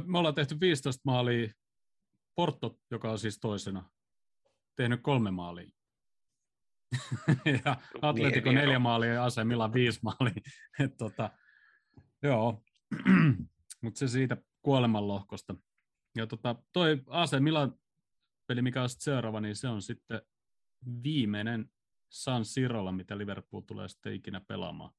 Me 0.05 0.19
ollaan 0.19 0.35
tehty 0.35 0.61
15 0.61 1.03
maalia. 1.05 1.53
Porto, 2.35 2.79
joka 2.91 3.11
on 3.11 3.19
siis 3.19 3.39
toisena, 3.39 3.91
tehnyt 4.77 5.01
kolme 5.03 5.31
maalia. 5.31 5.71
ja 7.65 7.77
Atletico 8.03 8.49
Niin, 8.49 8.55
neljä 8.55 8.73
joo. 8.73 8.81
maalia 8.81 9.15
ja 9.15 9.25
AC 9.25 9.45
Milan 9.45 9.73
viisi 9.73 10.01
maalia. 10.03 10.43
Et 10.85 10.97
tota, 10.97 11.31
joo, 12.23 12.63
mutta 13.83 13.99
se 13.99 14.09
siitä 14.09 14.37
kuolemanlohkosta. 14.63 15.55
Ja 16.17 16.27
tota, 16.27 16.57
toi 16.73 17.03
AC 17.07 17.41
Milan 17.41 17.75
peli, 18.47 18.63
mikä 18.63 18.83
on 18.83 18.89
seuraava, 18.89 19.41
niin 19.41 19.57
se 19.57 19.69
on 19.69 19.83
sitten 19.83 20.23
viimeinen 21.03 21.71
San 22.09 22.45
Sirolla, 22.45 22.93
mitä 22.93 23.19
Liverpool 23.19 23.61
tulee 23.61 23.89
sitten 23.89 24.15
ikinä 24.15 24.41
pelaamaan. 24.41 24.93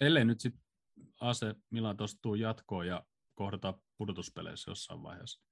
Ellei 0.00 0.24
nyt 0.24 0.40
sitten 0.40 0.64
AC 1.20 1.56
Milan 1.70 1.96
tuosta 1.96 2.36
jatkoon 2.38 2.86
ja 2.86 3.04
kohdata 3.34 3.78
pudotuspeleissä 3.98 4.70
jossain 4.70 5.02
vaiheessa. 5.02 5.42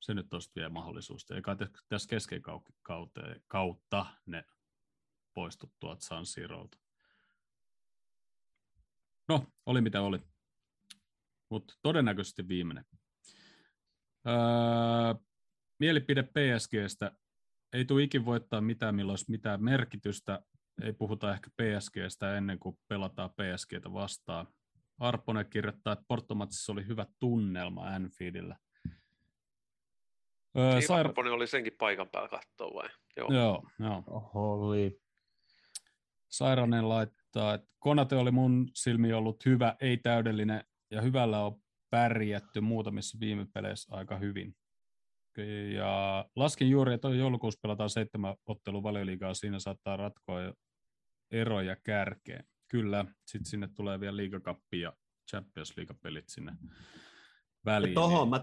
Se 0.00 0.14
nyt 0.14 0.28
tuosta 0.28 0.52
vielä 0.56 0.68
mahdollisuus. 0.68 1.30
Eikä 1.30 1.56
tässä 1.88 2.08
kesken 2.08 2.42
kautta 3.48 4.06
ne 4.26 4.44
poistu 5.34 5.72
tuolta 5.80 6.04
San 6.04 6.26
Sirolta. 6.26 6.78
No, 9.28 9.46
oli 9.66 9.80
mitä 9.80 10.02
oli. 10.02 10.20
Mutta 11.48 11.74
todennäköisesti 11.82 12.48
viimeinen. 12.48 12.84
Öö, 14.26 15.14
mielipide 15.78 16.22
PSGstä. 16.22 17.12
Ei 17.72 17.84
tule 17.84 18.02
ikin 18.02 18.24
voittaa 18.24 18.60
mitään, 18.60 18.94
milloin 18.94 19.12
olisi 19.12 19.30
mitään 19.30 19.64
merkitystä. 19.64 20.42
Ei 20.82 20.92
puhuta 20.92 21.32
ehkä 21.32 21.50
PSGstä 21.50 22.36
ennen 22.36 22.58
kuin 22.58 22.78
pelataan 22.88 23.30
PSGtä 23.30 23.92
vastaan. 23.92 24.46
Arponen 25.00 25.46
kirjoittaa, 25.50 25.92
että 25.92 26.04
Portomatsissa 26.08 26.72
oli 26.72 26.86
hyvä 26.86 27.06
tunnelma 27.18 27.86
Anfieldillä. 27.86 28.56
Öö, 30.58 30.74
Niin, 30.74 30.82
saira- 30.88 31.08
Arponi 31.08 31.30
oli 31.30 31.46
senkin 31.46 31.72
paikan 31.78 32.08
päällä 32.08 32.28
katsoa 32.28 32.74
vai? 32.74 32.88
Joo. 33.16 33.28
Joo, 33.32 33.62
joo. 33.78 34.30
Oli. 34.34 35.00
Sairanen 36.28 36.88
laittaa, 36.88 37.54
että 37.54 37.68
Konate 37.78 38.16
oli 38.16 38.30
mun 38.30 38.68
silmi 38.74 39.12
ollut 39.12 39.46
hyvä, 39.46 39.76
ei 39.80 39.96
täydellinen, 39.96 40.64
ja 40.90 41.00
hyvällä 41.00 41.44
on 41.44 41.60
pärjätty 41.90 42.60
muutamissa 42.60 43.20
viime 43.20 43.46
peleissä 43.54 43.94
aika 43.94 44.16
hyvin. 44.16 44.56
Ja 45.74 46.24
laskin 46.36 46.70
juuri, 46.70 46.94
että 46.94 47.08
joulukuussa 47.08 47.60
pelataan 47.62 47.90
seitsemän 47.90 48.34
ottelun 48.46 48.82
valioliigaa, 48.82 49.34
siinä 49.34 49.58
saattaa 49.58 49.96
ratkoa 49.96 50.38
eroja 51.30 51.76
kärkeen. 51.76 52.44
Kyllä, 52.70 53.04
sitten 53.26 53.50
sinne 53.50 53.68
tulee 53.76 54.00
vielä 54.00 54.16
liigakappi 54.16 54.80
ja 54.80 54.92
Champions 55.30 55.76
League-pelit 55.76 56.28
sinne 56.28 56.52
väliin. 57.64 57.94
Tuohon 57.94 58.30
niin- 58.30 58.42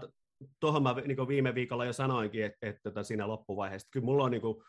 tohon 0.60 0.82
mä 0.82 0.94
niin 1.06 1.28
viime 1.28 1.54
viikolla 1.54 1.84
jo 1.84 1.92
sanoinkin, 1.92 2.44
että, 2.44 2.58
että 2.68 2.80
tota 2.82 3.02
siinä 3.02 3.28
loppuvaiheessa, 3.28 3.88
kyllä 3.92 4.04
mulla 4.04 4.24
on 4.24 4.30
niin 4.30 4.40
kuin 4.40 4.62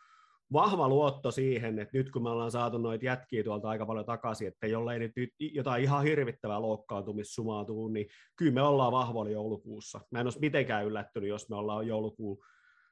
vahva 0.52 0.88
luotto 0.88 1.30
siihen, 1.30 1.78
että 1.78 1.98
nyt 1.98 2.10
kun 2.10 2.22
me 2.22 2.30
ollaan 2.30 2.50
saatu 2.50 2.78
noita 2.78 3.04
jätkiä 3.04 3.44
tuolta 3.44 3.68
aika 3.68 3.86
paljon 3.86 4.06
takaisin, 4.06 4.48
että 4.48 4.66
jollei 4.66 4.98
nyt 4.98 5.12
nyt 5.16 5.30
jotain 5.38 5.82
ihan 5.82 6.04
hirvittävää 6.04 6.62
loukkaantumissumaa 6.62 7.64
tuu, 7.64 7.88
niin 7.88 8.06
kyllä 8.36 8.52
me 8.52 8.62
ollaan 8.62 8.92
vahvoilla 8.92 9.32
joulukuussa. 9.32 10.00
Mä 10.10 10.20
en 10.20 10.26
olisi 10.26 10.40
mitenkään 10.40 10.86
yllättynyt, 10.86 11.28
jos 11.28 11.48
me 11.48 11.56
ollaan 11.56 11.86
joulukuun 11.86 12.44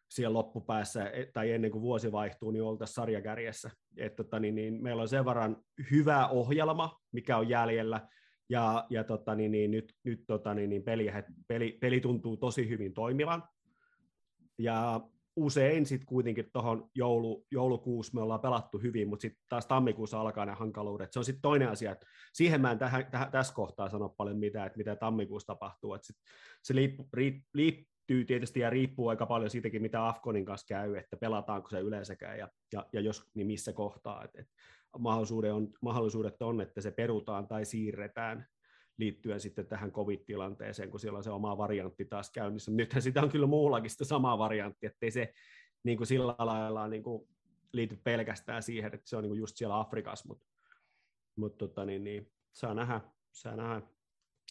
siellä 0.09 0.35
loppupäässä 0.35 1.11
e- 1.11 1.31
tai 1.33 1.53
ennen 1.53 1.71
kuin 1.71 1.83
vuosi 1.83 2.13
vaihtuu, 2.13 2.51
niin 2.51 2.63
oltaisiin 2.63 2.95
sarjakärjessä. 2.95 3.71
Et, 3.97 4.17
tota, 4.17 4.39
niin, 4.39 4.55
niin, 4.55 4.83
meillä 4.83 5.03
on 5.03 5.09
sen 5.09 5.25
verran 5.25 5.57
hyvä 5.91 6.29
ohjelma, 6.29 7.01
mikä 7.13 7.37
on 7.37 7.49
jäljellä, 7.49 8.09
ja, 8.51 8.87
ja 8.91 9.05
tota, 9.05 9.35
niin, 9.35 9.51
niin, 9.51 9.71
nyt, 9.71 9.95
nyt 10.05 10.25
tota, 10.27 10.55
niin, 10.55 10.71
niin 10.71 10.83
peli, 10.83 11.11
peli, 11.49 11.79
peli 11.81 12.01
tuntuu 12.01 12.37
tosi 12.37 12.69
hyvin 12.69 12.95
toimivan. 12.95 13.43
Ja 14.59 15.01
usein 15.37 15.87
sitten 15.87 16.07
kuitenkin 16.07 16.51
tuohon 16.53 16.91
joulu, 16.95 17.47
joulukuussa 17.51 18.15
me 18.15 18.21
ollaan 18.21 18.41
pelattu 18.41 18.79
hyvin, 18.79 19.09
mutta 19.09 19.23
sitten 19.23 19.43
taas 19.49 19.67
tammikuussa 19.67 20.21
alkaa 20.21 20.47
ne 20.47 20.53
hankaluudet. 20.53 21.13
Se 21.13 21.19
on 21.19 21.25
sitten 21.25 21.43
toinen 21.43 21.69
asia, 21.69 21.93
että 21.93 22.07
siihen 22.33 22.61
mä 22.61 22.71
en 22.71 22.79
tähän, 22.79 23.07
tähän, 23.11 23.31
tässä 23.31 23.55
kohtaa 23.55 23.89
sano 23.89 24.09
paljon 24.09 24.39
mitään, 24.39 24.67
että 24.67 24.77
mitä 24.77 24.97
tammikuussa 24.97 25.47
tapahtuu. 25.47 25.95
Et 25.95 26.05
sit 26.05 26.17
se 26.63 26.75
liippu, 26.75 27.09
riip, 27.13 27.45
liittyy 28.09 28.25
tietysti 28.25 28.61
ja 28.61 28.71
riippuu 28.71 29.09
aika 29.09 29.27
paljon 29.27 29.51
siitäkin, 29.51 29.83
mitä 29.83 30.09
Afkonin 30.09 30.45
kanssa 30.45 30.67
käy, 30.67 30.97
että 30.97 31.17
pelataanko 31.17 31.69
se 31.69 31.81
yleensäkään 31.81 32.39
ja, 32.39 32.49
ja, 32.73 32.87
ja 32.93 33.01
jos, 33.01 33.31
niin 33.35 33.47
missä 33.47 33.73
kohtaa. 33.73 34.25
Et, 34.25 34.31
et 34.35 34.49
mahdollisuudet, 34.99 35.53
on, 35.53 35.73
mahdollisuudet 35.83 36.43
on, 36.43 36.61
että 36.61 36.81
se 36.81 36.91
perutaan 36.91 37.49
tai 37.49 37.65
siirretään 37.65 38.47
liittyen 38.99 39.41
sitten 39.41 39.67
tähän 39.67 39.93
covid-tilanteeseen, 39.93 40.91
kun 40.91 41.01
siellä 41.01 41.17
on 41.17 41.25
se 41.25 41.31
oma 41.31 41.59
variantti 41.59 42.05
taas 42.05 42.31
käynnissä. 42.31 42.71
Nythän 42.71 43.03
sitä 43.03 43.23
on 43.23 43.29
kyllä 43.29 43.47
muullakin 43.47 43.91
sitä 43.91 44.05
samaa 44.05 44.39
varianttia, 44.39 44.91
ettei 44.91 45.11
se 45.11 45.33
niin 45.83 45.97
kuin 45.97 46.07
sillä 46.07 46.35
lailla 46.39 46.89
niin 46.89 47.03
kuin 47.03 47.29
liity 47.73 48.01
pelkästään 48.05 48.63
siihen, 48.63 48.95
että 48.95 49.09
se 49.09 49.17
on 49.17 49.23
niin 49.23 49.31
kuin 49.31 49.39
just 49.39 49.57
siellä 49.57 49.81
Afrikassa, 49.81 50.29
mutta 50.29 50.45
mut, 51.37 51.59
tota, 51.59 51.85
niin, 51.85 52.05
niin, 52.05 52.33
saa 52.53 52.75
nähdä, 52.75 53.01
saa 53.33 53.57
nähdä. 53.57 53.83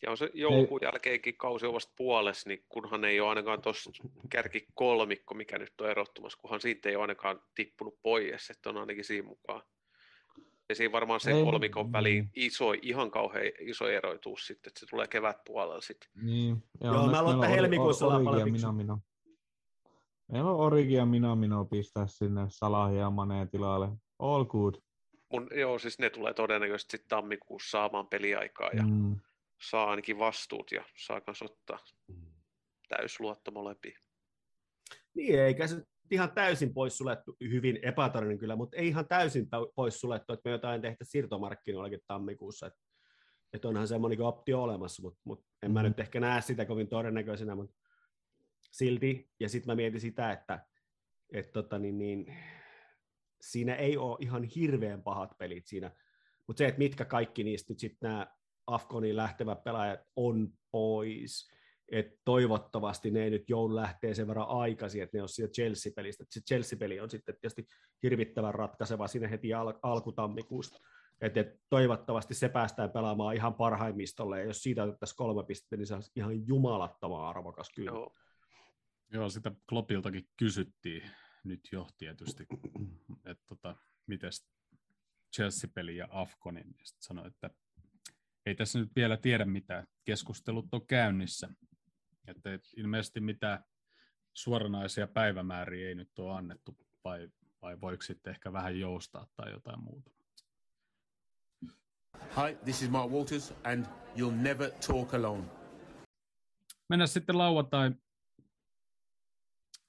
Ja 0.03 0.11
on 0.11 0.17
se 0.17 0.29
joulukuun 0.33 0.79
jälkeenkin 0.83 1.37
kausi 1.37 1.65
on 1.65 1.73
vasta 1.73 1.93
puolessa, 1.97 2.49
niin 2.49 2.65
kunhan 2.69 3.05
ei 3.05 3.19
ole 3.19 3.29
ainakaan 3.29 3.61
tuossa 3.61 3.91
kärki 4.29 4.67
kolmikko, 4.73 5.33
mikä 5.33 5.57
nyt 5.57 5.81
on 5.81 5.89
erottumassa, 5.89 6.39
kunhan 6.41 6.61
siitä 6.61 6.89
ei 6.89 6.95
ole 6.95 7.01
ainakaan 7.03 7.41
tippunut 7.55 7.99
pois, 8.03 8.49
että 8.49 8.69
on 8.69 8.77
ainakin 8.77 9.03
siinä 9.03 9.27
mukaan. 9.27 9.61
Ja 10.69 10.75
siinä 10.75 10.91
varmaan 10.91 11.19
se 11.19 11.31
Ei. 11.31 11.43
kolmikon 11.43 11.91
väliin 11.91 12.29
iso, 12.35 12.73
ihan 12.81 13.11
kauhean 13.11 13.45
iso 13.59 13.87
eroituus 13.87 14.47
sitten, 14.47 14.69
että 14.69 14.79
se 14.79 14.85
tulee 14.85 15.07
kevät 15.07 15.37
puolella 15.45 15.81
sitten. 15.81 16.09
Niin. 16.23 16.63
Ja 16.81 16.87
Joo, 16.87 16.95
onneksi 16.95 17.11
mä 17.11 17.21
luulen, 17.23 17.39
meillä 17.39 17.45
että 17.45 17.47
on 17.47 17.55
helmikuussa 17.55 18.05
ollaan 18.05 18.23
paljon 18.23 18.43
fiksu. 18.43 18.67
Minamino. 18.67 18.99
Meillä 20.31 20.51
on 20.51 20.59
Origi 20.59 20.93
ja 20.93 21.05
Minamino 21.05 21.65
pistää 21.65 22.07
sinne 22.07 22.41
Salahi 22.47 22.97
ja 22.97 23.09
Maneen 23.09 23.49
tilalle. 23.49 23.87
All 24.19 24.45
good. 24.45 24.75
Mun, 25.33 25.47
joo, 25.55 25.79
siis 25.79 25.99
ne 25.99 26.09
tulee 26.09 26.33
todennäköisesti 26.33 26.97
sitten 26.97 27.09
tammikuussa 27.09 27.69
saamaan 27.69 28.07
peliaikaa 28.07 28.69
ja 28.73 28.83
Mm. 28.83 29.15
Saa 29.61 29.89
ainakin 29.89 30.19
vastuut 30.19 30.71
ja 30.71 30.83
saa 30.97 31.21
myös 31.27 31.41
ottaa 31.41 31.79
täysluotto 32.89 33.51
molempiin. 33.51 33.97
Niin, 35.13 35.39
eikä 35.39 35.67
se 35.67 35.83
ihan 36.11 36.31
täysin 36.31 36.73
pois 36.73 36.97
suljettu, 36.97 37.37
hyvin 37.39 37.79
epätodennäköinen 37.81 38.37
kyllä, 38.37 38.55
mutta 38.55 38.77
ei 38.77 38.87
ihan 38.87 39.07
täysin 39.07 39.45
tau- 39.45 39.71
pois 39.75 39.99
suljettu, 39.99 40.33
että 40.33 40.49
me 40.49 40.51
jotain 40.51 40.81
tehtä 40.81 41.05
siirtomarkkinoillakin 41.05 41.99
tammikuussa. 42.07 42.67
Että, 42.67 42.79
että 43.53 43.67
onhan 43.67 43.87
semmoinen 43.87 44.21
optio 44.21 44.63
olemassa, 44.63 45.01
mutta, 45.01 45.19
mutta 45.23 45.45
en 45.63 45.71
mä 45.71 45.79
Mhm. 45.79 45.87
nyt 45.87 45.99
ehkä 45.99 46.19
näe 46.19 46.41
sitä 46.41 46.65
kovin 46.65 46.87
todennäköisenä, 46.87 47.55
mutta 47.55 47.75
silti. 48.71 49.29
Ja 49.39 49.49
sitten 49.49 49.71
mä 49.71 49.75
mietin 49.75 50.01
sitä, 50.01 50.31
että, 50.31 50.65
että 51.33 51.51
tota, 51.51 51.79
niin, 51.79 51.97
niin, 51.97 52.37
siinä 53.41 53.75
ei 53.75 53.97
ole 53.97 54.17
ihan 54.21 54.43
hirveän 54.43 55.03
pahat 55.03 55.37
pelit 55.37 55.67
siinä, 55.67 55.91
mutta 56.47 56.57
se, 56.57 56.67
että 56.67 56.77
mitkä 56.79 57.05
kaikki 57.05 57.43
niistä 57.43 57.73
nyt 57.73 57.79
sitten 57.79 58.09
nämä 58.09 58.36
Afkoniin 58.67 59.15
lähtevät 59.15 59.63
pelaajat 59.63 59.99
on 60.15 60.53
pois, 60.71 61.51
että 61.91 62.21
toivottavasti 62.25 63.11
ne 63.11 63.23
ei 63.23 63.29
nyt 63.29 63.49
joulu 63.49 63.75
lähtee 63.75 64.13
sen 64.13 64.27
verran 64.27 64.47
aikaisin, 64.47 65.03
että 65.03 65.17
ne 65.17 65.21
on 65.21 65.29
siitä 65.29 65.51
Chelsea-pelistä. 65.51 66.23
Et 66.23 66.31
Se 66.31 66.41
Chelsea-peli 66.41 66.99
on 66.99 67.09
sitten 67.09 67.35
tietysti 67.35 67.67
hirvittävän 68.03 68.55
ratkaiseva 68.55 69.07
siinä 69.07 69.27
heti 69.27 69.53
al- 69.53 69.79
alkutammikuusta. 69.81 70.77
Et, 71.21 71.37
et 71.37 71.59
toivottavasti 71.69 72.33
se 72.33 72.49
päästään 72.49 72.91
pelaamaan 72.91 73.35
ihan 73.35 73.53
parhaimmistolle, 73.53 74.39
ja 74.39 74.45
jos 74.45 74.63
siitä 74.63 74.83
otettaisiin 74.83 75.17
kolme 75.17 75.43
pistettä, 75.43 75.77
niin 75.77 75.87
se 75.87 75.95
on 75.95 76.03
ihan 76.15 76.47
jumalattoman 76.47 77.25
arvokas 77.25 77.69
kyllä. 77.75 77.91
Joo. 77.91 78.15
Joo, 79.11 79.29
sitä 79.29 79.51
Kloppiltakin 79.69 80.29
kysyttiin 80.37 81.11
nyt 81.43 81.69
jo 81.71 81.87
tietysti, 81.97 82.47
että 83.25 83.43
tota, 83.47 83.75
miten 84.07 84.31
Chelsea-peli 85.35 85.97
ja 85.97 86.07
Afkonin, 86.11 86.67
niin 86.67 86.85
sitten 86.85 87.03
sanoi, 87.03 87.27
että 87.27 87.49
ei 88.47 88.55
tässä 88.55 88.79
nyt 88.79 88.95
vielä 88.95 89.17
tiedä 89.17 89.45
mitään, 89.45 89.87
keskustelut 90.05 90.67
on 90.71 90.87
käynnissä. 90.87 91.49
Että 92.27 92.53
et 92.53 92.63
ilmeisesti 92.77 93.19
mitään 93.19 93.63
suoranaisia 94.33 95.07
päivämääriä 95.07 95.87
ei 95.89 95.95
nyt 95.95 96.19
ole 96.19 96.37
annettu, 96.37 96.77
vai, 97.03 97.29
vai 97.61 97.81
voiko 97.81 98.03
sitten 98.03 98.31
ehkä 98.31 98.53
vähän 98.53 98.79
joustaa 98.79 99.27
tai 99.35 99.51
jotain 99.51 99.83
muuta. 99.83 100.11
Hi, 102.13 102.55
this 102.63 102.81
is 102.81 102.89
Mark 102.89 103.11
Walters, 103.11 103.53
and 103.63 103.85
you'll 104.15 104.41
never 104.41 104.71
talk 104.87 105.13
alone. 105.13 105.43
Mennään 106.89 107.07
sitten 107.07 107.37
lauantai 107.37 107.91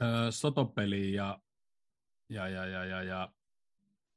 ö, 0.02 0.30
sotopeliin 0.30 1.14
ja, 1.14 1.40
ja, 2.28 2.48
ja, 2.48 2.66
ja, 2.66 2.84
ja, 2.84 3.02
ja 3.02 3.32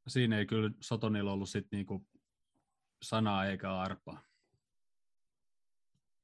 siinä 0.08 0.38
ei 0.38 0.46
kyllä 0.46 0.72
Sotonilla 0.80 1.32
ollut 1.32 1.50
sit 1.50 1.68
niinku 1.72 2.08
sanaa 3.02 3.46
eikä 3.46 3.78
arpaa. 3.78 4.31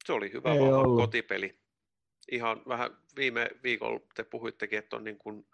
Se 0.07 0.13
oli 0.13 0.33
hyvä 0.33 0.53
Ei 0.53 0.59
vahva 0.59 0.77
ollut. 0.77 1.01
kotipeli. 1.01 1.59
Ihan 2.31 2.61
vähän 2.67 2.97
viime 3.15 3.49
viikolla 3.63 3.99
te 4.15 4.23
puhuittekin, 4.23 4.79
että 4.79 4.95
on 4.95 5.03
niin 5.03 5.17
kuin 5.17 5.47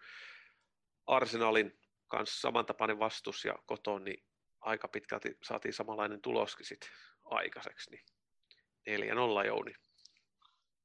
Arsenalin 1.08 1.80
kanssa 2.08 2.42
samantapainen 2.42 3.00
vastus 3.00 3.46
ja 3.46 3.56
koton, 3.66 4.04
niin 4.04 4.24
aika 4.62 4.88
pitkälti 4.88 5.38
saatiin 5.44 5.74
samanlainen 5.74 6.22
tuloskin 6.22 6.66
sit 6.66 6.80
aikaiseksi. 7.24 7.92
Niin 7.92 9.12
4-0 9.44 9.46
Jouni. 9.48 9.74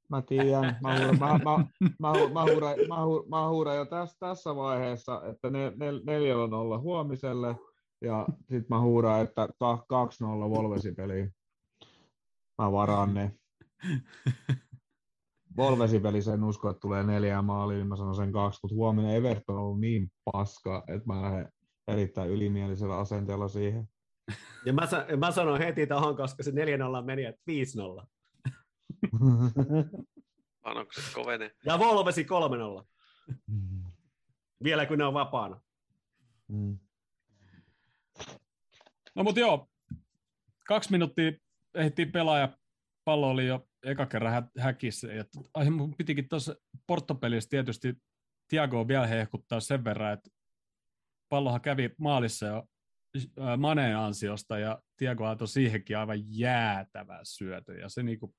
Mä 0.08 0.22
tiedän, 0.22 0.78
mä 0.82 0.98
huudan, 0.98 1.18
mä, 1.18 1.28
mä, 1.28 1.58
mä, 1.98 2.12
mä, 2.32 2.42
huudan, 2.42 2.74
mä, 2.88 2.96
hu- 2.96 3.28
mä 3.28 3.74
jo 3.74 3.84
tässä, 3.84 4.16
tässä 4.20 4.56
vaiheessa, 4.56 5.22
että 5.30 5.50
ne, 5.50 5.72
nel, 5.76 6.00
neljällä 6.06 6.44
on 6.44 6.54
olla 6.54 6.78
huomiselle, 6.78 7.56
ja 8.00 8.26
sitten 8.40 8.66
mä 8.68 8.80
huudan, 8.80 9.20
että 9.20 9.48
ka- 9.58 9.86
2-0 10.46 10.50
Volvesi 10.50 10.92
peliin. 10.92 11.34
Mä 12.58 12.72
varaan 12.72 13.14
ne. 13.14 13.32
Volvesi 15.56 16.00
pelissä 16.00 16.34
en 16.34 16.44
usko, 16.44 16.70
että 16.70 16.80
tulee 16.80 17.02
neljä 17.02 17.42
maalia, 17.42 17.76
niin 17.76 17.86
mä 17.86 17.96
sanon 17.96 18.14
sen 18.14 18.32
kaksi, 18.32 18.60
mutta 18.62 18.74
huomenna 18.74 19.12
Everton 19.12 19.56
on 19.56 19.62
ollut 19.62 19.80
niin 19.80 20.12
paska, 20.24 20.84
että 20.88 21.06
mä 21.06 21.22
lähden 21.22 21.52
erittäin 21.88 22.30
ylimielisellä 22.30 22.98
asenteella 22.98 23.48
siihen. 23.48 23.88
Ja 24.66 24.72
mä, 24.72 24.86
sa- 24.86 25.06
mä 25.16 25.30
sanon 25.30 25.58
heti 25.58 25.86
tuohon, 25.86 26.16
koska 26.16 26.42
se 26.42 26.50
4-0 26.50 26.54
meni, 27.04 27.24
että 27.24 27.42
5-0. 28.02 28.06
Panokset 30.64 31.04
kovenee. 31.14 31.50
Ja 31.64 31.78
Volvesi 31.78 32.26
3-0. 32.80 32.84
Vielä 34.64 34.86
kun 34.86 34.98
ne 34.98 35.04
on 35.04 35.14
vapaana. 35.14 35.60
Mm. 36.48 36.78
No 39.14 39.22
mutta 39.24 39.40
joo, 39.40 39.68
kaksi 40.66 40.90
minuuttia 40.90 41.32
ehdittiin 41.74 42.12
pelaa 42.12 42.38
ja 42.38 42.58
pallo 43.04 43.30
oli 43.30 43.46
jo 43.46 43.67
eka 43.82 44.06
kerran 44.06 44.32
hä- 44.32 44.50
häkissä. 44.58 45.12
Ja 45.12 45.24
ai, 45.54 45.70
mun 45.70 45.94
pitikin 45.94 46.28
tuossa 46.28 46.54
Porto-pelissä 46.86 47.50
tietysti 47.50 47.94
Tiago 48.48 48.88
vielä 48.88 49.06
hehkuttaa 49.06 49.60
sen 49.60 49.84
verran, 49.84 50.12
että 50.12 50.30
pallohan 51.28 51.60
kävi 51.60 51.90
maalissa 51.98 52.46
jo 52.46 52.68
Maneen 53.56 53.96
ansiosta 53.96 54.58
ja 54.58 54.82
Tiago 54.96 55.26
antoi 55.26 55.48
siihenkin 55.48 55.98
aivan 55.98 56.38
jäätävän 56.38 57.20
syötö. 57.22 57.74
Ja 57.74 57.88
se 57.88 58.02
niinku, 58.02 58.34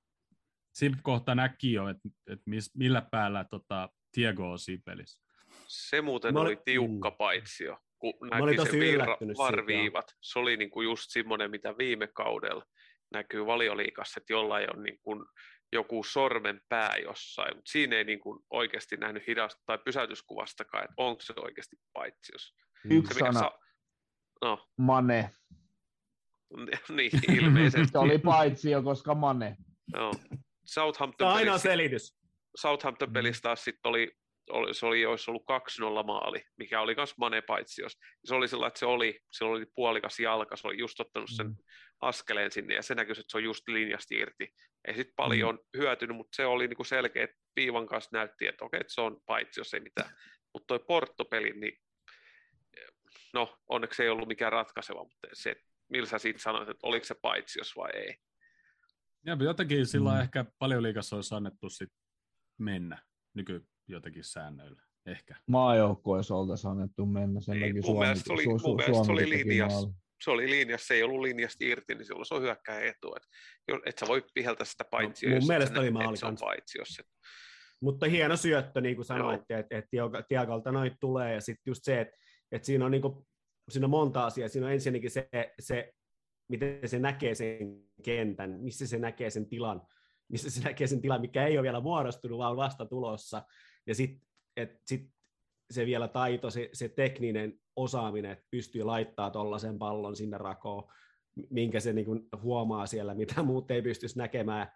siinä 0.73 0.97
kohtaa 1.03 1.35
näki 1.35 1.73
jo, 1.73 1.89
että, 1.89 2.09
mis, 2.45 2.75
millä 2.75 3.01
päällä 3.11 3.45
tota, 3.49 3.89
Tiago 4.11 4.51
on 4.51 4.59
siinä 4.59 4.81
pelissä. 4.85 5.21
Se 5.67 6.01
muuten 6.01 6.33
Mä 6.33 6.39
oli 6.39 6.61
tiukka 6.65 7.11
paitsi 7.11 7.63
jo, 7.63 7.77
kun 7.99 8.13
näki 8.31 8.71
sen 8.71 8.79
virra, 8.79 9.17
varviivat. 9.37 10.15
Se 10.21 10.39
oli 10.39 10.57
niinku 10.57 10.81
just 10.81 11.03
semmoinen, 11.07 11.51
mitä 11.51 11.77
viime 11.77 12.07
kaudella 12.07 12.65
näkyy 13.11 13.45
valioliikassa, 13.45 14.19
että 14.19 14.33
jollain 14.33 14.75
on 14.77 14.83
niinku 14.83 15.25
joku 15.73 16.03
sormen 16.03 16.61
pää 16.69 16.95
jossain, 17.03 17.55
mutta 17.55 17.71
siinä 17.71 17.95
ei 17.95 18.03
niinku 18.03 18.45
oikeasti 18.49 18.97
nähnyt 18.97 19.27
hidasta 19.27 19.61
tai 19.65 19.77
pysäytyskuvastakaan, 19.85 20.83
että 20.83 20.93
onko 20.97 21.21
se 21.21 21.33
oikeasti 21.37 21.75
paitsi 21.93 22.31
Yksi 22.89 23.13
Se, 23.13 23.19
sana, 23.19 23.39
sa- 23.39 23.59
no, 24.41 24.67
Mane. 24.77 25.29
niin, 26.89 27.11
ilmeisesti. 27.37 27.87
Se 27.91 27.97
oli 27.97 28.17
paitsi 28.17 28.71
jo, 28.71 28.83
koska 28.83 29.15
Mane. 29.15 29.57
Joo. 29.93 30.11
Tämä 30.11 30.41
Southampton 30.65 31.27
on 31.27 31.33
ainoa 31.33 31.53
pelissä, 31.53 31.69
selitys. 31.69 32.19
Southampton 32.55 33.13
pelissä 33.13 33.41
taas 33.41 33.63
sitten 33.63 33.89
oli, 33.89 34.11
oli, 34.49 34.73
se 34.73 34.85
oli, 34.85 35.05
olisi 35.05 35.31
ollut 35.31 35.43
2-0 36.01 36.05
maali, 36.05 36.43
mikä 36.57 36.81
oli 36.81 36.95
myös 36.95 37.17
Mane 37.17 37.41
paitsios. 37.41 37.97
Se 38.25 38.35
oli 38.35 38.47
sellainen, 38.47 38.67
että 38.67 38.79
se 38.79 38.85
oli, 38.85 39.19
se 39.31 39.45
oli 39.45 39.65
puolikas 39.75 40.19
jalka, 40.19 40.55
se 40.55 40.67
oli 40.67 40.77
just 40.77 40.99
ottanut 40.99 41.29
sen 41.35 41.47
Mm. 41.47 41.55
Askeleen 42.01 42.51
sinne 42.51 42.73
ja 42.75 42.83
se 42.83 42.95
näkyy, 42.95 43.11
että 43.11 43.23
se 43.27 43.37
on 43.37 43.43
just 43.43 43.67
linjasta 43.67 44.15
irti. 44.15 44.53
Ei 44.87 44.95
sitten 44.95 45.13
paljon 45.15 45.55
Mm. 45.55 45.79
hyötynyt, 45.79 46.17
mutta 46.17 46.35
se 46.35 46.45
oli 46.45 46.67
niinku 46.67 46.83
selkeä, 46.83 47.23
että 47.23 47.37
viivan 47.55 47.87
kanssa 47.87 48.09
näytti, 48.13 48.47
että 48.47 48.65
okei, 48.65 48.79
että 48.81 48.93
se 48.93 49.01
on 49.01 49.21
paitsi, 49.25 49.59
jos 49.59 49.73
ei 49.73 49.79
mitään. 49.79 50.09
Mutta 50.53 50.67
toi 50.67 50.79
Porto-peli, 50.79 51.51
niin 51.51 51.79
no 53.33 53.57
onneksi 53.69 54.03
ei 54.03 54.09
ollut 54.09 54.27
mikään 54.27 54.51
ratkaiseva, 54.51 55.03
mutta 55.03 55.27
se, 55.33 55.55
millä 55.89 56.07
sä 56.07 56.19
siitä 56.19 56.39
sanoit, 56.39 56.69
että 56.69 56.87
oliko 56.87 57.05
se 57.05 57.15
paitsi, 57.21 57.59
jos 57.59 57.75
vai 57.75 57.89
ei. 57.93 58.15
Ja 59.25 59.37
jotenkin 59.39 59.85
sillä 59.87 60.09
Mm. 60.11 60.15
mm. 60.15 60.21
ehkä 60.21 60.45
paljon 60.59 60.83
liikassa 60.83 61.15
olisi 61.15 61.35
annettu 61.35 61.69
sit 61.69 61.89
mennä 62.57 62.97
nyky 63.33 63.65
jotenkin 63.87 64.23
säännöillä. 64.23 64.81
Ehkä. 65.05 65.35
Maajoukkueessa 65.47 66.35
oltaisiin 66.35 66.71
annettu 66.71 67.05
mennä. 67.05 67.41
Sen 67.41 67.55
Ei, 67.55 67.59
takia 67.61 67.73
mun 67.73 67.83
Suomi, 67.83 67.99
mielestä 67.99 68.23
se 68.27 68.33
oli- 68.33 68.43
Su- 68.45 68.47
mun 68.49 68.59
Su- 68.59 68.85
mielestä 68.85 69.13
oli 69.13 69.29
linjassa. 69.29 69.89
Se 70.23 70.31
oli 70.31 70.49
linjassa, 70.49 70.87
se 70.87 70.93
ei 70.93 71.03
ollut 71.03 71.21
linjasta 71.21 71.65
irti, 71.65 71.95
niin 71.95 72.05
silloin 72.05 72.25
se 72.25 72.33
on 72.33 72.41
hyökkäjän 72.41 72.83
etu. 72.83 73.15
Et, 73.15 73.23
jo- 73.67 73.81
et 73.85 73.97
sä 73.97 74.07
voi 74.07 74.23
piheltä 74.33 74.65
sitä 74.65 74.83
paitsi, 74.91 75.27
mun 75.27 75.35
jos 75.35 75.43
et 75.43 75.47
mielestä 75.47 75.79
oli 75.79 75.91
maali 75.91 76.09
että 76.09 76.19
se 76.19 76.25
on 76.25 76.37
paitsi, 76.39 76.77
jos 76.77 76.89
se, 76.89 77.03
Mutta 77.81 78.05
hieno 78.05 78.37
syöttö, 78.37 78.81
niin 78.81 78.95
kuin 78.95 79.05
sanoitte, 79.05 79.59
että 79.59 79.77
et 79.77 79.85
Tiakolta 80.27 80.71
noit 80.71 80.93
tulee, 80.99 81.33
ja 81.33 81.41
sitten 81.41 81.71
just 81.71 81.83
se, 81.83 82.01
että 82.01 82.15
et 82.51 82.63
siinä 82.63 82.85
on 82.85 82.91
niinku, 82.91 83.27
siinä 83.69 83.85
on 83.85 83.91
monta 83.91 84.25
asiaa. 84.25 84.49
Siinä 84.49 84.67
on 84.67 84.73
ensinnäkin 84.73 85.11
se, 85.11 85.29
se, 85.59 85.91
miten 86.49 86.89
se 86.89 86.99
näkee 86.99 87.35
sen 87.35 87.83
kentän, 88.03 88.59
missä 88.61 88.87
se 88.87 88.99
näkee 88.99 89.29
sen 89.29 89.49
tilan, 89.49 89.81
missä 90.31 90.49
se 90.49 90.61
näkee 90.61 90.87
sen 90.87 91.01
tilan, 91.01 91.21
mikä 91.21 91.47
ei 91.47 91.57
ole 91.57 91.63
vielä 91.63 91.79
muodostunut, 91.79 92.37
vaan 92.37 92.57
vasta 92.57 92.85
tulossa. 92.85 93.43
Ja 93.87 93.95
sitten 93.95 94.21
sit 94.85 95.09
se 95.71 95.85
vielä 95.85 96.07
taito, 96.07 96.49
se, 96.49 96.69
se 96.73 96.89
tekninen 96.89 97.53
osaaminen, 97.75 98.31
että 98.31 98.45
pystyy 98.51 98.83
laittaa 98.83 99.31
tuollaisen 99.31 99.79
pallon 99.79 100.15
sinne 100.15 100.37
rakoon, 100.37 100.91
minkä 101.49 101.79
se 101.79 101.93
niinku 101.93 102.29
huomaa 102.41 102.85
siellä, 102.87 103.15
mitä 103.15 103.43
muut 103.43 103.71
ei 103.71 103.81
pystyisi 103.81 104.17
näkemään, 104.17 104.71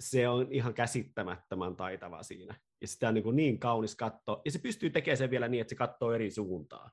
se 0.00 0.28
on 0.28 0.46
ihan 0.50 0.74
käsittämättömän 0.74 1.76
taitava 1.76 2.22
siinä. 2.22 2.54
Ja 2.80 2.88
sitä 2.88 3.08
on 3.08 3.14
niin, 3.14 3.36
niin 3.36 3.58
kaunis 3.58 3.96
katto. 3.96 4.42
Ja 4.44 4.50
se 4.50 4.58
pystyy 4.58 4.90
tekemään 4.90 5.16
sen 5.16 5.30
vielä 5.30 5.48
niin, 5.48 5.60
että 5.60 5.68
se 5.68 5.76
katsoo 5.76 6.12
eri 6.12 6.30
suuntaan. 6.30 6.90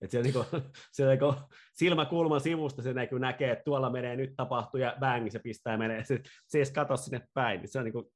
Että 0.00 0.12
se, 0.12 0.22
niin 0.22 0.32
kuin, 0.32 0.46
se 0.92 1.06
niin 1.06 1.18
kuin 1.18 1.36
silmäkulman 1.74 2.40
sivusta 2.40 2.82
se 2.82 2.92
näkyy, 2.92 3.18
näkee, 3.18 3.52
että 3.52 3.64
tuolla 3.64 3.90
menee 3.90 4.16
nyt 4.16 4.36
tapahtuu 4.36 4.80
ja 4.80 4.96
bang, 5.00 5.30
se 5.30 5.38
pistää 5.38 5.76
menee. 5.76 6.04
Se, 6.04 6.20
se 6.46 6.58
ei 6.58 6.60
edes 6.60 6.70
katso 6.70 6.96
sinne 6.96 7.28
päin. 7.34 7.68
Se 7.68 7.78
on, 7.78 7.84
niin 7.84 7.92
kuin, 7.92 8.06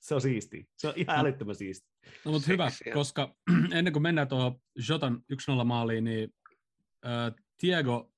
se 0.00 0.14
on 0.14 0.20
siisti. 0.20 0.68
Se 0.76 0.88
on 0.88 0.94
ihan 0.96 1.18
älyttömän 1.18 1.54
siisti. 1.54 1.88
No 2.24 2.32
mutta 2.32 2.46
hyvä, 2.48 2.70
koska 2.94 3.36
ennen 3.76 3.92
kuin 3.92 4.02
mennään 4.02 4.28
tuohon 4.28 4.60
Jotan 4.88 5.22
1-0 5.60 5.64
maaliin, 5.64 6.04
niin 6.04 6.34
äh, 7.06 7.34
Diego 7.62 8.12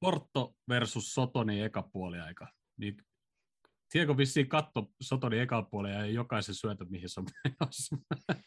Porto 0.00 0.56
versus 0.68 1.14
Sotoni 1.14 1.62
eka 1.62 1.82
puoliaika. 1.82 2.48
Niin 2.76 2.96
Diego 3.94 4.16
vissiin 4.16 4.48
katto 4.48 4.90
Sotoni 5.00 5.38
eka 5.38 5.62
puoli 5.62 5.90
ja 5.90 6.06
jokaisen 6.06 6.54
syötä, 6.54 6.84
mihin 6.84 7.08
se 7.08 7.20
on 7.20 7.26
menossa. 7.44 7.96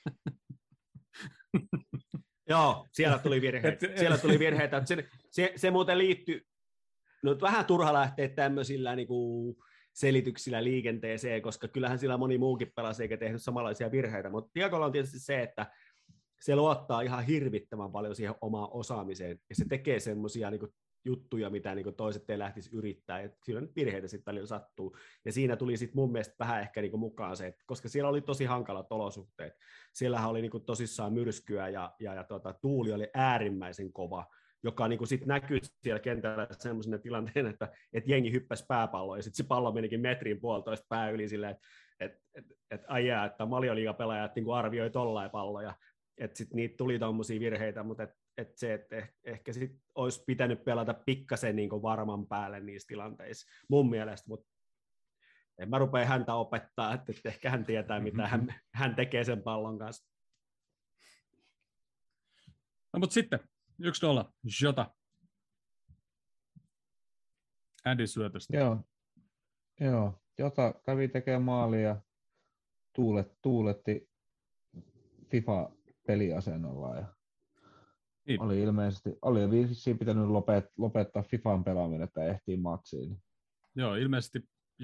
Joo, 2.50 2.88
siellä 2.92 3.18
tuli 3.18 3.42
virheitä. 3.42 3.88
Siellä 3.98 4.18
tuli 4.18 4.40
virheitä. 4.40 4.86
Se, 4.86 5.08
se, 5.32 5.54
se 5.56 5.72
muuten 5.72 5.98
liittyy, 5.98 6.48
no 7.24 7.38
vähän 7.42 7.66
turha 7.66 7.94
lähteä 7.94 8.30
tämmöisillä 8.30 8.96
niin 8.96 9.08
kuin 9.08 9.56
selityksillä 9.94 10.64
liikenteeseen, 10.64 11.42
koska 11.42 11.68
kyllähän 11.68 12.00
sillä 12.00 12.18
moni 12.18 12.38
muukin 12.38 12.72
pelasi 12.76 13.04
eikä 13.04 13.18
tehnyt 13.18 13.42
samanlaisia 13.42 13.92
virheitä, 13.92 14.30
mutta 14.30 14.52
Diagolla 14.56 14.86
on 14.86 14.92
tietysti 14.92 15.20
se, 15.20 15.42
että 15.42 15.72
se 16.42 16.56
luottaa 16.56 17.02
ihan 17.02 17.26
hirvittävän 17.26 17.92
paljon 17.92 18.16
siihen 18.16 18.36
omaan 18.42 18.70
osaamiseen, 18.72 19.40
ja 19.50 19.56
se 19.56 19.66
tekee 19.70 20.00
semmoisia 20.00 20.52
niin 20.52 20.62
juttuja, 21.06 21.50
mitä 21.50 21.76
niin 21.76 21.96
toiset 21.96 22.30
ei 22.30 22.40
lähtisi 22.40 22.70
yrittää, 22.74 23.22
ja 23.22 23.30
siinä 23.44 23.62
nyt 23.62 23.76
virheitä 23.76 24.08
sitten 24.08 24.32
välillä 24.32 24.48
sattuu, 24.48 24.98
ja 25.26 25.32
siinä 25.32 25.56
tuli 25.56 25.78
sitten 25.78 25.96
mun 25.96 26.12
mielestä 26.12 26.36
vähän 26.40 26.62
ehkä 26.62 26.82
niin 26.82 27.00
mukaan 27.00 27.38
se, 27.38 27.48
että 27.48 27.64
koska 27.66 27.90
siellä 27.90 28.10
oli 28.10 28.22
tosi 28.22 28.46
hankalat 28.46 28.92
olosuhteet, 28.92 29.54
siellähän 29.94 30.30
oli 30.30 30.42
niin 30.42 30.66
tosissaan 30.66 31.14
myrskyä, 31.14 31.70
ja, 31.70 31.96
ja, 32.00 32.14
ja 32.14 32.24
tuota, 32.24 32.54
tuuli 32.54 32.94
oli 32.94 33.10
äärimmäisen 33.14 33.94
kova, 33.94 34.28
joka 34.64 34.88
niin 34.88 35.08
sitten 35.08 35.28
näkyy 35.28 35.60
siellä 35.84 36.00
kentällä 36.00 36.48
semmoisena 36.52 36.98
tilanteena, 36.98 37.50
että, 37.50 37.70
että 37.94 38.12
jengi 38.12 38.32
hyppäsi 38.32 38.66
pääpalloon, 38.68 39.20
ja 39.20 39.24
sitten 39.24 39.38
se 39.38 39.48
pallo 39.48 39.72
menikin 39.72 40.02
metrin 40.02 40.42
puolitoista 40.42 40.86
pää 40.90 41.10
yli 41.10 41.30
silleen, 41.30 41.52
että 41.52 41.68
et, 42.00 42.12
et, 42.36 42.46
et, 42.72 42.82
ai 42.88 43.08
jää, 43.08 43.26
että 43.26 43.46
malioliigapelaajat 43.46 44.36
niin 44.36 44.54
arvioi 44.54 44.90
tollain 44.90 45.32
palloja, 45.32 45.76
että 46.18 46.38
sitten 46.38 46.56
niitä 46.56 46.78
tuli 46.78 47.00
tuommoisia 47.00 47.40
virheitä, 47.40 47.84
mutta 47.84 48.04
et, 48.04 48.10
et 48.38 48.58
se, 48.58 48.74
että 48.74 48.98
eh, 48.98 49.14
ehkä 49.24 49.54
sit 49.54 49.72
olisi 49.96 50.24
pitänyt 50.28 50.64
pelata 50.64 50.94
pikkasen 50.94 51.56
niin 51.56 51.70
varman 51.70 52.28
päälle 52.28 52.60
niissä 52.60 52.88
tilanteissa, 52.88 53.48
mun 53.70 53.90
mielestä, 53.90 54.26
mutta 54.28 54.52
en 55.58 55.70
mä 55.70 55.78
rupea 55.78 56.06
häntä 56.06 56.36
opettaa, 56.36 56.94
että, 56.94 57.12
että 57.12 57.30
ehkä 57.30 57.50
hän 57.50 57.66
tietää, 57.66 58.00
mitä 58.00 58.28
hän, 58.28 58.56
hän 58.74 58.96
tekee 58.96 59.24
sen 59.24 59.44
pallon 59.44 59.80
kanssa. 59.80 60.12
No 62.94 63.00
mutta 63.00 63.14
sitten, 63.14 63.40
yksi 63.84 64.06
nolla, 64.06 64.34
Jota. 64.62 64.92
Andy 67.86 68.08
syötöstä. 68.08 68.58
Joo. 68.58 68.80
Joo. 69.80 70.22
Jota 70.38 70.74
kävi 70.86 71.08
tekemään 71.08 71.42
maalia 71.42 71.80
ja 71.82 72.02
tuulet, 72.96 73.38
tuuletti 73.42 74.10
FIFA-peliasennolla 75.30 76.96
ja 76.96 77.06
Niin. 78.28 78.42
oli 78.42 78.62
ilmeisesti, 78.62 79.10
oli 79.22 79.52
vissiin 79.52 79.98
pitänyt 80.00 80.28
lopet, 80.28 80.66
lopettaa 80.78 81.24
FIFAn 81.24 81.64
pelaaminen, 81.64 82.02
että 82.02 82.26
ehtii 82.26 82.58
matsiin. 82.58 83.18
Joo, 83.76 83.96
ilmeisesti 83.96 84.40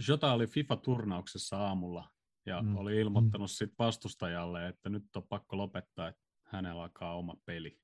Jota 0.08 0.34
oli 0.34 0.46
FIFA-turnauksessa 0.48 1.58
aamulla 1.58 2.10
ja 2.46 2.62
Mm. 2.62 2.68
mm. 2.70 2.78
oli 2.78 2.98
ilmoittanut 2.98 3.52
sit 3.52 3.74
vastustajalle, 3.80 4.68
että 4.68 4.90
nyt 4.90 5.04
on 5.16 5.24
pakko 5.30 5.58
lopettaa, 5.58 6.08
että 6.08 6.22
hänellä 6.44 6.82
alkaa 6.84 7.16
oma 7.18 7.36
peli. 7.46 7.80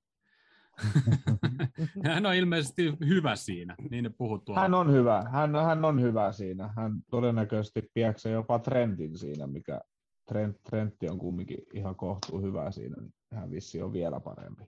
hän 2.06 2.26
on 2.26 2.36
ilmeisesti 2.36 2.94
hyvä 3.08 3.36
siinä, 3.36 3.76
niin 3.90 4.04
ne 4.04 4.10
tuolla. 4.46 4.62
Hän 4.62 4.74
on 4.74 4.92
hyvä, 4.92 5.24
hän, 5.32 5.56
hän 5.56 5.86
on 5.86 6.02
hyvä 6.02 6.32
siinä. 6.32 6.74
Hän 6.76 6.94
todennäköisesti 7.12 7.92
piäksee 7.94 8.32
jopa 8.32 8.60
trendin 8.60 9.18
siinä, 9.18 9.48
mikä 9.48 9.82
trend, 10.28 10.56
Trentti 10.70 11.10
on 11.10 11.18
kumminkin 11.18 11.58
ihan 11.74 11.96
kohtuu 11.96 12.42
hyvä 12.42 12.72
siinä, 12.72 12.96
niin 13.02 13.14
hän 13.34 13.52
vissi 13.52 13.82
on 13.82 13.94
vielä 13.94 14.20
parempi. 14.20 14.64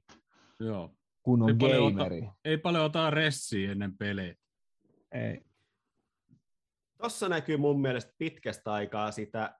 Joo. 0.60 0.96
Kun 1.24 1.42
on 1.42 1.50
Ei 1.50 1.56
paljon 1.56 1.94
ota- 1.94 1.98
gameri. 1.98 2.30
Ei 2.46 2.58
paljon 2.58 2.86
ota 2.86 3.10
ressiä 3.10 3.72
ennen 3.72 3.98
pelejä. 3.98 4.36
Ei. 5.12 5.42
Tuossa 6.98 7.30
näkyy 7.30 7.58
mun 7.58 7.82
mielestä 7.82 8.14
pitkästä 8.18 8.74
aikaa 8.74 9.12
sitä, 9.12 9.60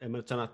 en 0.00 0.10
mä 0.10 0.16
nyt 0.16 0.28
sano, 0.28 0.44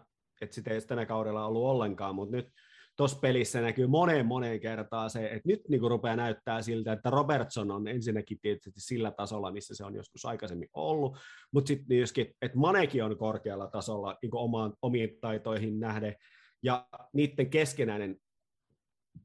että 0.40 0.54
sitä 0.54 0.70
ei 0.70 0.80
tänä 0.80 1.06
kaudella 1.06 1.46
ollut 1.46 1.62
ollenkaan, 1.62 2.14
mutta 2.14 2.36
nyt 2.36 2.48
tuossa 2.96 3.18
pelissä 3.18 3.60
näkyy 3.60 3.86
moneen 3.86 4.26
moneen 4.26 4.60
kertaan 4.60 5.10
se, 5.10 5.26
että 5.26 5.48
nyt 5.48 5.60
niin 5.68 5.80
rupeaa 5.80 6.16
näyttää 6.16 6.62
siltä, 6.62 6.92
että 6.92 7.10
Robertson 7.10 7.70
on 7.70 7.88
ensinnäkin 7.88 8.38
tietysti 8.42 8.80
sillä 8.80 9.10
tasolla, 9.10 9.52
missä 9.52 9.74
se 9.74 9.84
on 9.84 9.94
joskus 9.94 10.24
aikaisemmin 10.24 10.68
ollut, 10.74 11.18
mutta 11.52 11.68
sitten 11.68 11.86
myöskin, 11.88 12.34
että 12.42 12.58
Manekin 12.58 13.04
on 13.04 13.18
korkealla 13.18 13.66
tasolla 13.66 14.18
niin 14.22 14.34
omaan, 14.34 14.72
omiin 14.82 15.18
taitoihin 15.20 15.80
nähden, 15.80 16.16
ja 16.62 16.86
niiden 17.12 17.50
keskenäinen 17.50 18.16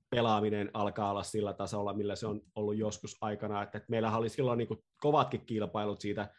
pelaaminen 0.10 0.70
alkaa 0.74 1.12
olla 1.12 1.24
sillä 1.24 1.54
tasolla, 1.54 1.94
millä 1.94 2.16
se 2.16 2.28
on 2.28 2.42
ollut 2.56 2.78
joskus 2.78 3.18
aikana, 3.22 3.64
että, 3.64 3.78
että 3.78 3.90
meillähän 3.90 4.20
oli 4.20 4.30
silloin 4.30 4.58
niin 4.58 4.84
kovatkin 5.02 5.46
kilpailut 5.46 6.02
siitä, 6.02 6.34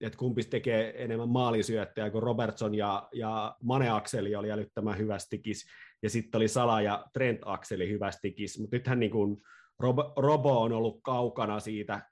että 0.00 0.18
kumpi 0.18 0.42
tekee 0.42 1.04
enemmän 1.04 1.28
maalisyöttäjä, 1.28 2.10
kun 2.10 2.22
Robertson 2.22 2.74
ja, 2.74 3.08
ja 3.12 3.56
Mane-akseli 3.62 4.36
oli 4.36 4.50
älyttömän 4.50 4.98
hyvästikis, 4.98 5.66
ja 6.02 6.10
sitten 6.10 6.38
oli 6.38 6.48
Sala 6.48 6.82
ja 6.82 7.04
Trent-akseli 7.12 7.88
hyvästikis, 7.88 8.58
mutta 8.58 8.76
nythän 8.76 9.00
niin 9.00 9.10
kuin 9.10 9.36
Robo, 9.78 10.12
Robo 10.16 10.62
on 10.62 10.72
ollut 10.72 11.00
kaukana 11.02 11.60
siitä, 11.60 12.02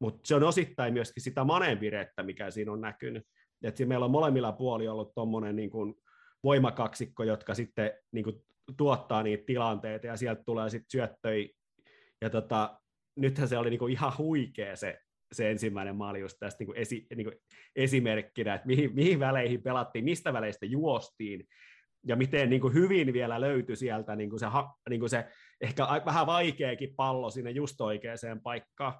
mutta 0.00 0.20
se 0.24 0.34
on 0.34 0.42
osittain 0.42 0.92
myöskin 0.92 1.22
sitä 1.22 1.44
Maneen 1.44 1.80
virettä, 1.80 2.22
mikä 2.22 2.50
siinä 2.50 2.72
on 2.72 2.80
näkynyt. 2.80 3.26
Et 3.62 3.78
meillä 3.86 4.04
on 4.04 4.10
molemmilla 4.10 4.52
puoli 4.52 4.88
ollut 4.88 5.14
tuommoinen 5.14 5.56
niin 5.56 5.70
kuin 5.70 5.94
voimakaksikko, 6.44 7.24
jotka 7.24 7.54
sitten 7.54 7.92
niin 8.12 8.24
kuin 8.24 8.36
tuottaa 8.76 9.22
niitä 9.22 9.44
tilanteita, 9.46 10.06
ja 10.06 10.16
sieltä 10.16 10.42
tulee 10.44 10.70
sitten 10.70 10.90
syöttöjä, 10.90 11.48
ja 12.20 12.30
tota, 12.30 12.80
nythän 13.16 13.48
se 13.48 13.58
oli 13.58 13.70
niin 13.70 13.78
kuin 13.78 13.92
ihan 13.92 14.12
huikea 14.18 14.76
se 14.76 14.98
se 15.32 15.50
ensimmäinen 15.50 15.96
maali 15.96 16.20
just 16.20 16.36
tästä 16.40 16.58
niin 16.60 16.66
kuin 16.66 16.78
esi, 16.78 17.06
niin 17.16 17.24
kuin 17.26 17.36
esimerkkinä, 17.76 18.54
että 18.54 18.66
mihin, 18.66 18.94
mihin 18.94 19.20
väleihin 19.20 19.62
pelattiin, 19.62 20.04
mistä 20.04 20.32
väleistä 20.32 20.66
juostiin, 20.66 21.48
ja 22.06 22.16
miten 22.16 22.50
niin 22.50 22.60
kuin 22.60 22.74
hyvin 22.74 23.12
vielä 23.12 23.40
löytyi 23.40 23.76
sieltä 23.76 24.16
niin 24.16 24.30
kuin 24.30 24.40
se, 24.40 24.46
niin 24.88 25.00
kuin 25.00 25.10
se 25.10 25.28
ehkä 25.60 25.86
vähän 26.06 26.26
vaikeakin 26.26 26.94
pallo 26.96 27.30
sinne 27.30 27.50
just 27.50 27.80
oikeaan 27.80 28.40
paikkaan. 28.42 28.94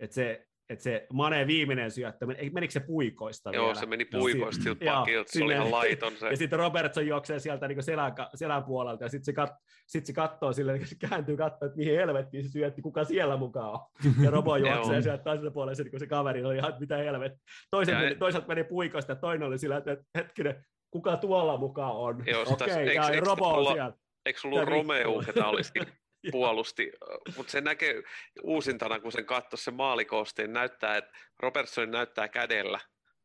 Että 0.00 0.14
se, 0.14 0.46
että 0.70 0.82
se 0.82 1.06
Mane 1.12 1.46
viimeinen 1.46 1.90
syöttö, 1.90 2.26
menikö 2.26 2.72
se 2.72 2.80
puikoista 2.80 3.50
Joo, 3.52 3.64
vielä? 3.64 3.80
se 3.80 3.86
meni 3.86 4.04
puikoista 4.04 4.62
siltä 4.62 4.84
Joo, 4.84 4.94
pakilta, 4.96 5.32
se 5.32 5.44
oli 5.44 5.52
ihan 5.52 5.70
laiton 5.70 6.12
se. 6.16 6.28
Ja 6.30 6.36
sitten 6.36 6.58
Robertson 6.58 7.06
juoksee 7.06 7.38
sieltä 7.38 7.68
niin 7.68 7.82
selän, 7.82 8.12
selän 8.34 8.64
puolelta, 8.64 9.04
ja 9.04 9.08
sitten 9.08 9.24
se, 9.24 9.32
kat, 9.32 9.50
sit 9.86 10.06
se 10.06 10.12
katsoo 10.12 10.52
silleen, 10.52 10.78
niin 10.78 10.88
se 10.88 10.96
kääntyy 11.08 11.36
katsoa, 11.36 11.66
että 11.66 11.76
mihin 11.76 11.94
helvettiin 11.96 12.44
se 12.44 12.50
syötti, 12.50 12.82
kuka 12.82 13.04
siellä 13.04 13.36
mukaan 13.36 13.70
on. 13.70 13.80
Ja 14.22 14.30
Robo 14.30 14.56
juoksee 14.66 15.02
sieltä 15.02 15.24
toiselle 15.24 15.50
puolelle, 15.50 15.74
se, 15.74 15.82
niin 15.82 16.00
se 16.00 16.06
kaveri 16.06 16.44
oli 16.44 16.56
ihan, 16.56 16.68
että 16.68 16.80
mitä 16.80 16.96
helvettiä. 16.96 17.40
Toiset 17.70 17.98
meni, 17.98 18.14
toisaalta 18.14 18.48
meni 18.48 18.64
puikoista, 18.64 19.12
ja 19.12 19.16
toinen 19.16 19.48
oli 19.48 19.58
sillä, 19.58 19.76
että 19.76 19.96
hetkinen, 20.14 20.64
kuka 20.90 21.16
tuolla 21.16 21.56
mukaan 21.56 21.96
on? 21.96 22.22
Joo, 22.26 22.42
Okei, 22.42 22.74
eikö- 22.74 22.92
ja 22.92 23.20
Robo 23.20 23.48
on 23.48 23.72
siellä. 23.74 23.92
Eikö 24.26 24.40
sulla 24.40 24.56
ollut 24.60 24.70
Ja 24.70 24.76
Romeo, 24.76 25.22
ketä 25.26 25.46
olisi 25.46 25.72
puolusti, 26.30 26.92
mutta 27.36 27.50
se 27.50 27.60
näkee 27.60 28.02
uusintana, 28.42 29.00
kun 29.00 29.12
sen 29.12 29.26
katsoi 29.26 29.58
se 29.58 29.70
maalikoosteen, 29.70 30.52
näyttää, 30.52 30.96
että 30.96 31.18
Robertson 31.38 31.90
näyttää 31.90 32.28
kädellä 32.28 32.80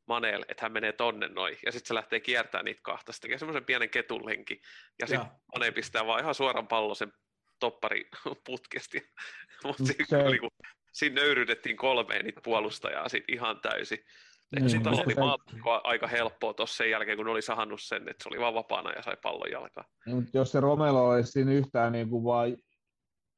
Manel, 0.08 0.45
että 0.47 0.66
hän 0.66 0.72
menee 0.72 0.91
tonne 0.91 1.28
noin, 1.28 1.58
ja 1.66 1.72
sitten 1.72 1.88
se 1.88 1.93
lähtee 1.93 2.20
kiertämään 2.20 2.66
niitä 2.66 2.82
kahta, 2.84 3.12
se 3.12 3.22
tekee 3.22 3.38
semmoisen 3.38 3.66
pienen 3.66 3.89
ketullenkin, 3.89 4.62
ja 5.00 5.08
sitten. 5.08 5.28
Mane 5.56 5.72
pistää 5.72 6.06
vaan 6.06 6.22
ihan 6.22 6.36
suoran 6.36 6.68
pallon 6.68 6.95
sen 6.95 7.14
toppari 7.60 8.10
putkesti, 8.45 9.02
mutta 9.64 9.86
Se- 9.86 9.93
siinä, 9.93 10.24
oli, 10.24 10.39
kun, 10.39 10.50
siinä 10.93 11.22
nöyrytettiin 11.22 11.78
kolmeen 11.78 12.26
niitä 12.26 12.41
puolustajaa 12.43 13.10
sit 13.10 13.24
ihan 13.28 13.60
täysin. 13.62 14.00
Niin, 14.56 14.70
sitten 14.70 14.93
oli 14.93 15.14
se- 15.14 15.22
aika 15.84 16.08
helppoa 16.08 16.54
tuossa 16.54 16.78
sen 16.78 16.89
jälkeen, 16.89 17.18
kun 17.18 17.28
oli 17.28 17.41
sahannut 17.41 17.82
sen, 17.82 18.10
että 18.10 18.24
se 18.24 18.30
oli 18.30 18.39
vaan 18.39 18.54
vapaana 18.54 18.91
ja 18.91 19.02
sai 19.02 19.18
pallon 19.22 19.52
jalkaan. 19.52 19.88
Jos 20.34 20.52
se 20.52 20.60
Romelo 20.60 21.10
olisi 21.10 21.32
siinä 21.32 21.52
yhtään 21.52 21.91
niin 21.91 22.10
kuin 22.10 22.24
vaan 22.24 22.58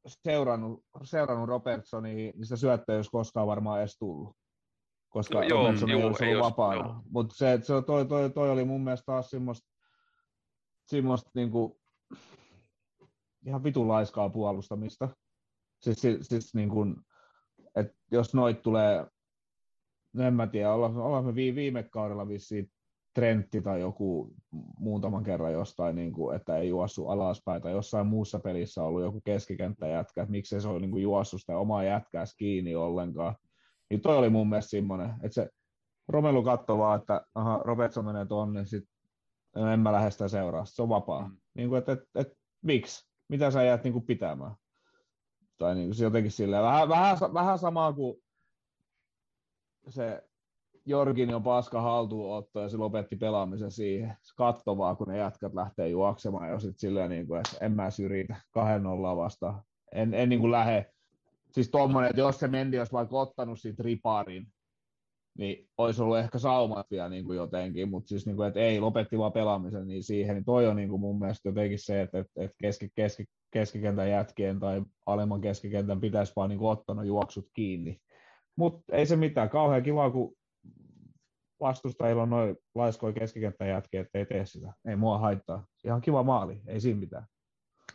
seurannut, 0.08 0.84
seurannut 1.04 1.50
Robertsonia, 1.50 2.14
niin 2.14 2.34
sitä 2.46 2.56
syöttöä 2.56 2.94
ei 2.94 2.98
olisi 2.98 3.12
koskaan 3.12 3.48
varmaan 3.48 3.80
edes 3.80 3.98
tullut. 3.98 4.36
Koska 5.10 5.38
No 5.40 5.44
joo, 5.44 5.60
Robertson 5.62 5.90
ei 5.90 6.00
joo, 6.00 6.08
olisi 6.08 6.24
ei 6.26 6.30
ollut 6.36 6.44
olisi- 6.46 6.52
vapaana. 6.58 6.86
joo. 6.88 7.02
Mutta 7.10 7.36
se, 7.36 7.60
se, 7.64 7.74
toi, 7.86 8.06
toi, 8.06 8.30
toi, 8.30 8.50
oli 8.50 8.64
mun 8.66 8.82
mielestä 8.84 9.06
taas 9.06 9.30
semmoista, 9.30 9.70
semmoista 10.88 11.32
niin 11.36 11.52
kuin, 11.52 11.74
ihan 13.46 13.64
vitun 13.64 13.88
laiskaa 13.88 14.30
puolustamista. 14.30 15.10
Siis, 15.82 16.02
siis, 16.02 16.28
siis 16.28 16.56
niin 16.56 16.70
kuin, 16.70 16.96
että 17.76 17.94
jos 18.12 18.34
noit 18.34 18.62
tulee, 18.62 19.08
no 20.14 20.24
en 20.24 20.34
mä 20.34 20.48
tiedä, 20.48 20.74
ollaan, 20.74 20.98
ollaan 20.98 21.26
me 21.26 21.36
vi- 21.36 21.56
viime 21.56 21.84
kaudella 21.84 22.28
vissiin 22.28 22.72
Trentti 23.14 23.62
tai 23.62 23.82
joku 23.82 24.34
muutaman 24.80 25.24
kerran 25.24 25.54
jostain, 25.54 25.96
niin 25.96 26.14
kuin, 26.14 26.36
että 26.36 26.58
ei 26.58 26.70
juossut 26.70 27.10
alaspäin, 27.10 27.62
tai 27.62 27.72
jossain 27.72 28.08
muussa 28.08 28.40
pelissä 28.40 28.84
ollut 28.84 29.02
joku 29.02 29.22
keskikenttäjätkä, 29.22 30.22
että 30.22 30.32
miksei 30.32 30.62
se 30.62 30.68
ole 30.68 30.80
niin 30.80 30.92
kuin 30.92 31.04
juossut 31.04 31.42
sitä 31.42 31.58
omaa 31.58 31.84
jätkääsi 31.84 32.38
kiinni 32.38 32.76
ollenkaan. 32.76 33.36
Niin 33.90 34.02
toi 34.02 34.18
oli 34.18 34.30
mun 34.30 34.50
mielestä 34.50 34.70
semmoinen, 34.70 35.10
että 35.10 35.36
se 35.36 35.50
Romelu 36.08 36.44
katsoi 36.44 36.78
vaan, 36.78 37.00
että 37.00 37.26
aha, 37.36 37.62
Robertson 37.66 38.06
menee 38.06 38.26
tonne, 38.26 38.66
sit 38.66 38.84
en 39.74 39.80
mä 39.80 39.92
lähde 39.92 40.12
sitä 40.12 40.28
seuraa, 40.28 40.66
se 40.66 40.82
on 40.82 40.90
vapaa. 40.90 41.28
Mm. 41.28 41.38
Niin 41.54 41.70
kuin, 41.70 41.80
että, 41.80 41.92
että, 41.92 42.08
että, 42.16 42.34
miksi? 42.62 43.10
Mitä 43.28 43.52
sä 43.52 43.64
jäät 43.64 43.84
niin 43.84 43.94
kuin 43.94 44.06
pitämään? 44.06 44.56
Tai 45.58 45.76
niin 45.76 45.88
kuin 45.88 45.96
se 45.96 46.04
jotenkin 46.04 46.32
silleen, 46.32 46.64
vähän, 46.64 46.90
vähän, 46.90 47.18
vähän 47.34 47.60
samaa 47.60 47.94
kuin 47.94 48.18
se 49.90 50.24
Jorgin 50.86 51.36
on 51.36 51.44
paska 51.44 51.82
haltuunotto 51.82 52.62
ja 52.62 52.70
se 52.70 52.78
lopetti 52.78 53.16
pelaamisen 53.16 53.72
siihen. 53.72 54.18
Vaan, 54.78 54.98
kun 54.98 55.08
ne 55.08 55.18
jätkät 55.18 55.54
lähtee 55.54 55.90
juoksemaan 55.90 56.50
ja 56.50 56.60
sitten 56.60 56.80
silleen, 56.80 57.10
niin 57.10 57.28
kuin, 57.28 57.40
että 57.40 57.66
en 57.66 57.72
mä 57.72 57.90
syrjitä 57.90 58.36
kahden 58.52 58.84
nollaa 58.84 59.18
vastaan. 59.18 59.62
En, 59.92 60.14
en 60.14 60.30
niin 60.30 60.40
kuin 60.40 60.52
lähde. 60.52 60.86
Siis 61.52 61.70
tommonen, 61.70 62.10
että 62.10 62.22
jos 62.22 62.40
se 62.40 62.48
Mendi 62.48 62.80
olisi 62.80 62.92
vaikka 62.92 63.20
ottanut 63.20 63.60
siitä 63.60 63.84
riparin, 63.84 64.48
niin 65.38 65.70
olisi 65.78 66.02
ollut 66.02 66.18
ehkä 66.18 66.40
saumat 66.40 66.92
vielä 66.92 67.10
niin 67.10 67.26
kuin 67.26 67.36
jotenkin, 67.36 67.90
mutta 67.90 68.08
siis 68.08 68.26
niin 68.26 68.36
kuin, 68.36 68.48
että 68.48 68.60
ei, 68.60 68.80
lopetti 68.80 69.18
vaan 69.18 69.32
pelaamisen 69.32 69.88
niin 69.88 70.04
siihen, 70.04 70.36
niin 70.36 70.46
toi 70.46 70.68
on 70.68 70.76
niin 70.76 70.90
kuin 70.90 71.00
mun 71.00 71.20
mielestä 71.20 71.50
jotenkin 71.50 71.80
se, 71.80 72.02
että, 72.02 72.20
että, 72.20 72.32
että 72.44 72.56
keski, 72.62 72.90
keski, 72.96 73.26
keskikentän 73.52 74.10
jätkien 74.10 74.60
tai 74.60 74.82
alemman 75.06 75.42
keskikentän 75.42 76.02
pitäisi 76.02 76.34
vaan 76.36 76.50
niin 76.50 76.60
kuin 76.60 76.72
ottanut 76.72 77.06
juoksut 77.06 77.46
kiinni. 77.54 77.98
Mutta 78.56 78.96
ei 78.96 79.06
se 79.06 79.16
mitään, 79.16 79.50
kauhean 79.50 79.84
kiva, 79.84 80.12
kun 80.12 80.36
vastustajilla 81.62 82.24
on 82.24 82.30
noin 82.30 82.56
laiskoja 82.76 83.14
keskikentän 83.14 83.68
jätkiä, 83.68 84.02
että 84.02 84.20
ei 84.20 84.26
tee 84.26 84.46
sitä. 84.46 84.74
Ei 84.86 84.96
mua 84.96 85.18
haittaa. 85.18 85.66
Ihan 85.84 86.02
kiva 86.02 86.24
maali, 86.24 86.62
ei 86.68 86.80
siinä 86.80 87.00
mitään. 87.00 87.26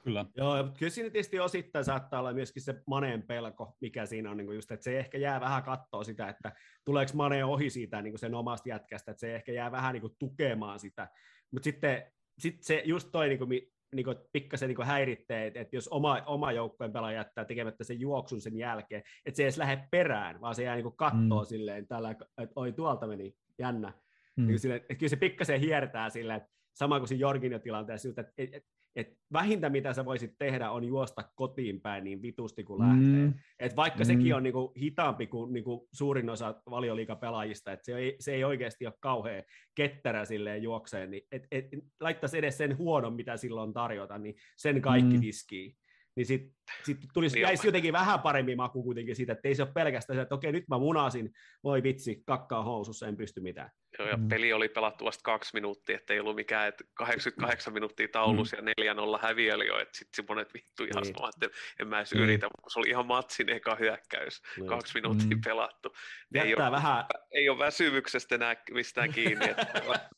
Kyllä. 0.04 0.24
Joo, 0.36 0.62
mutta 0.62 0.78
kyllä 0.78 0.90
siinä 0.90 1.10
tietysti 1.10 1.40
osittain 1.40 1.84
saattaa 1.84 2.20
olla 2.20 2.32
myöskin 2.32 2.62
se 2.62 2.82
Maneen 2.86 3.22
pelko, 3.22 3.76
mikä 3.80 4.06
siinä 4.06 4.30
on, 4.30 4.36
niin 4.36 4.46
kuin 4.46 4.54
just, 4.54 4.70
että 4.70 4.84
se 4.84 4.98
ehkä 4.98 5.18
jää 5.18 5.40
vähän 5.40 5.62
katsoa 5.62 6.04
sitä, 6.04 6.28
että 6.28 6.52
tuleeko 6.84 7.12
Mane 7.14 7.44
ohi 7.44 7.70
siitä 7.70 8.02
niin 8.02 8.12
kuin 8.12 8.18
sen 8.18 8.34
omasta 8.34 8.68
jätkästä, 8.68 9.10
että 9.10 9.20
se 9.20 9.34
ehkä 9.34 9.52
jää 9.52 9.72
vähän 9.72 9.92
niin 9.92 10.00
kuin 10.00 10.16
tukemaan 10.18 10.80
sitä. 10.80 11.08
Mutta 11.52 11.64
sitten 11.64 12.12
sit 12.38 12.62
se 12.62 12.82
just 12.84 13.08
toi 13.12 13.28
niin 13.28 13.38
kuin, 13.38 13.50
niin 13.94 14.04
kuin, 14.04 14.16
pikkasen 14.32 14.68
niin 14.68 14.86
häiritsee, 14.86 15.46
että, 15.46 15.60
että 15.60 15.76
jos 15.76 15.88
oma, 15.88 16.22
oma 16.26 16.52
joukkueen 16.52 16.92
pelaaja 16.92 17.18
jättää 17.18 17.44
tekemättä 17.44 17.84
sen 17.84 18.00
juoksun 18.00 18.40
sen 18.40 18.56
jälkeen, 18.56 19.02
että 19.26 19.36
se 19.36 19.42
ei 19.42 19.44
edes 19.44 19.58
lähde 19.58 19.88
perään, 19.90 20.40
vaan 20.40 20.54
se 20.54 20.62
jää 20.62 20.74
niin 20.74 20.82
kuin 20.82 20.96
kattoo 20.96 21.42
mm. 21.42 21.46
silleen, 21.46 21.86
tällä, 21.86 22.10
että 22.10 22.26
oi 22.56 22.72
tuolta 22.72 23.06
meni 23.06 23.34
jännä. 23.58 23.92
Mm. 24.36 24.46
Niin 24.46 24.58
sille, 24.58 24.76
että 24.76 24.94
kyllä 24.94 25.10
se 25.10 25.16
pikkasen 25.16 25.60
hiertää 25.60 26.10
silleen, 26.10 26.36
että 26.36 26.50
sama 26.74 26.98
kuin 26.98 27.08
siinä 27.08 27.20
Jorginio 27.20 27.58
tilanteessa, 27.58 28.08
että 28.08 28.24
et, 28.38 28.54
et, 28.54 28.62
et 28.96 29.18
vähintä 29.32 29.70
mitä 29.70 29.92
sä 29.92 30.04
voisit 30.04 30.34
tehdä 30.38 30.70
on 30.70 30.84
juosta 30.84 31.22
kotiin 31.34 31.80
päin 31.80 32.04
niin 32.04 32.22
vitusti 32.22 32.64
kuin 32.64 32.80
lähtee. 32.80 33.26
Mm. 33.26 33.34
Et 33.58 33.76
vaikka 33.76 33.98
Mm. 33.98 34.04
sekin 34.06 34.34
on 34.34 34.42
niinku 34.42 34.72
hitaampi 34.80 35.26
kuin 35.26 35.52
niinku 35.52 35.88
suurin 35.92 36.30
osa 36.30 36.62
valioliikapelaajista, 36.70 37.72
että 37.72 37.84
se 37.84 37.96
ei, 37.96 38.16
se 38.20 38.34
ei 38.34 38.44
oikeasti 38.44 38.86
ole 38.86 38.94
kauhean 39.00 39.42
ketterä 39.74 40.24
silleen 40.24 40.62
juokseen, 40.62 41.10
niin 41.10 41.22
et, 41.32 41.46
et, 41.50 41.66
laittaisi 42.00 42.38
edes 42.38 42.58
sen 42.58 42.78
huonon, 42.78 43.14
mitä 43.14 43.36
silloin 43.36 43.72
tarjota, 43.72 44.18
niin 44.18 44.34
sen 44.56 44.82
kaikki 44.82 45.14
Mm. 45.14 45.20
tiskii. 45.20 45.76
Niin 46.16 46.26
sitten 46.26 46.56
sit 46.82 46.98
tulisi, 47.14 47.34
Niin 47.34 47.42
jäisi 47.42 47.66
jotenkin 47.68 47.92
vähän 47.92 48.20
paremmin 48.20 48.56
maku 48.56 48.82
kuitenkin 48.82 49.16
siitä, 49.16 49.32
että 49.32 49.48
ei 49.48 49.54
se 49.54 49.62
ole 49.62 49.72
pelkästään 49.72 50.16
se, 50.16 50.22
että 50.22 50.34
okei, 50.34 50.52
nyt 50.52 50.68
mä 50.68 50.78
munasin, 50.78 51.32
voi 51.64 51.82
vitsi, 51.82 52.22
kakkaa 52.26 52.62
housussa, 52.62 53.06
en 53.06 53.16
pysty 53.16 53.40
mitään. 53.40 53.70
Joo, 53.98 54.08
ja 54.08 54.16
Mm. 54.16 54.28
peli 54.28 54.52
oli 54.52 54.68
pelattu 54.68 55.04
vasta 55.04 55.22
kaksi 55.22 55.50
minuuttia, 55.54 55.96
ettei 55.96 56.20
ollut 56.20 56.36
mikään, 56.36 56.68
että 56.68 56.84
88 56.94 57.72
minuuttia 57.72 58.08
taulussa 58.08 58.56
ja 58.56 58.62
4-0 58.62 59.18
häviö 59.22 59.54
oli 59.54 59.66
jo, 59.66 59.78
että 59.78 59.98
sitten 59.98 60.16
semmoinen, 60.16 60.42
että 60.42 60.54
vittu 60.54 60.84
ihan 60.84 61.02
Niin. 61.02 61.14
sama, 61.16 61.28
että 61.28 61.58
en 61.80 61.88
mä 61.88 61.98
edes 61.98 62.12
Niin. 62.12 62.22
yritä, 62.24 62.48
kun 62.62 62.70
se 62.70 62.78
oli 62.78 62.88
ihan 62.88 63.06
matsin 63.06 63.48
eka 63.48 63.74
hyökkäys, 63.74 64.42
Niin. 64.56 64.66
kaksi 64.66 64.94
minuuttia 64.94 65.36
Mm. 65.36 65.40
pelattu. 65.44 65.94
Ei 66.34 66.54
ole, 66.54 66.70
vähän, 66.70 67.04
ei 67.30 67.48
ole 67.48 67.58
väsymyksestä 67.58 68.34
enää 68.34 68.56
mistään 68.70 69.12
kiinni, 69.12 69.48
että 69.50 69.66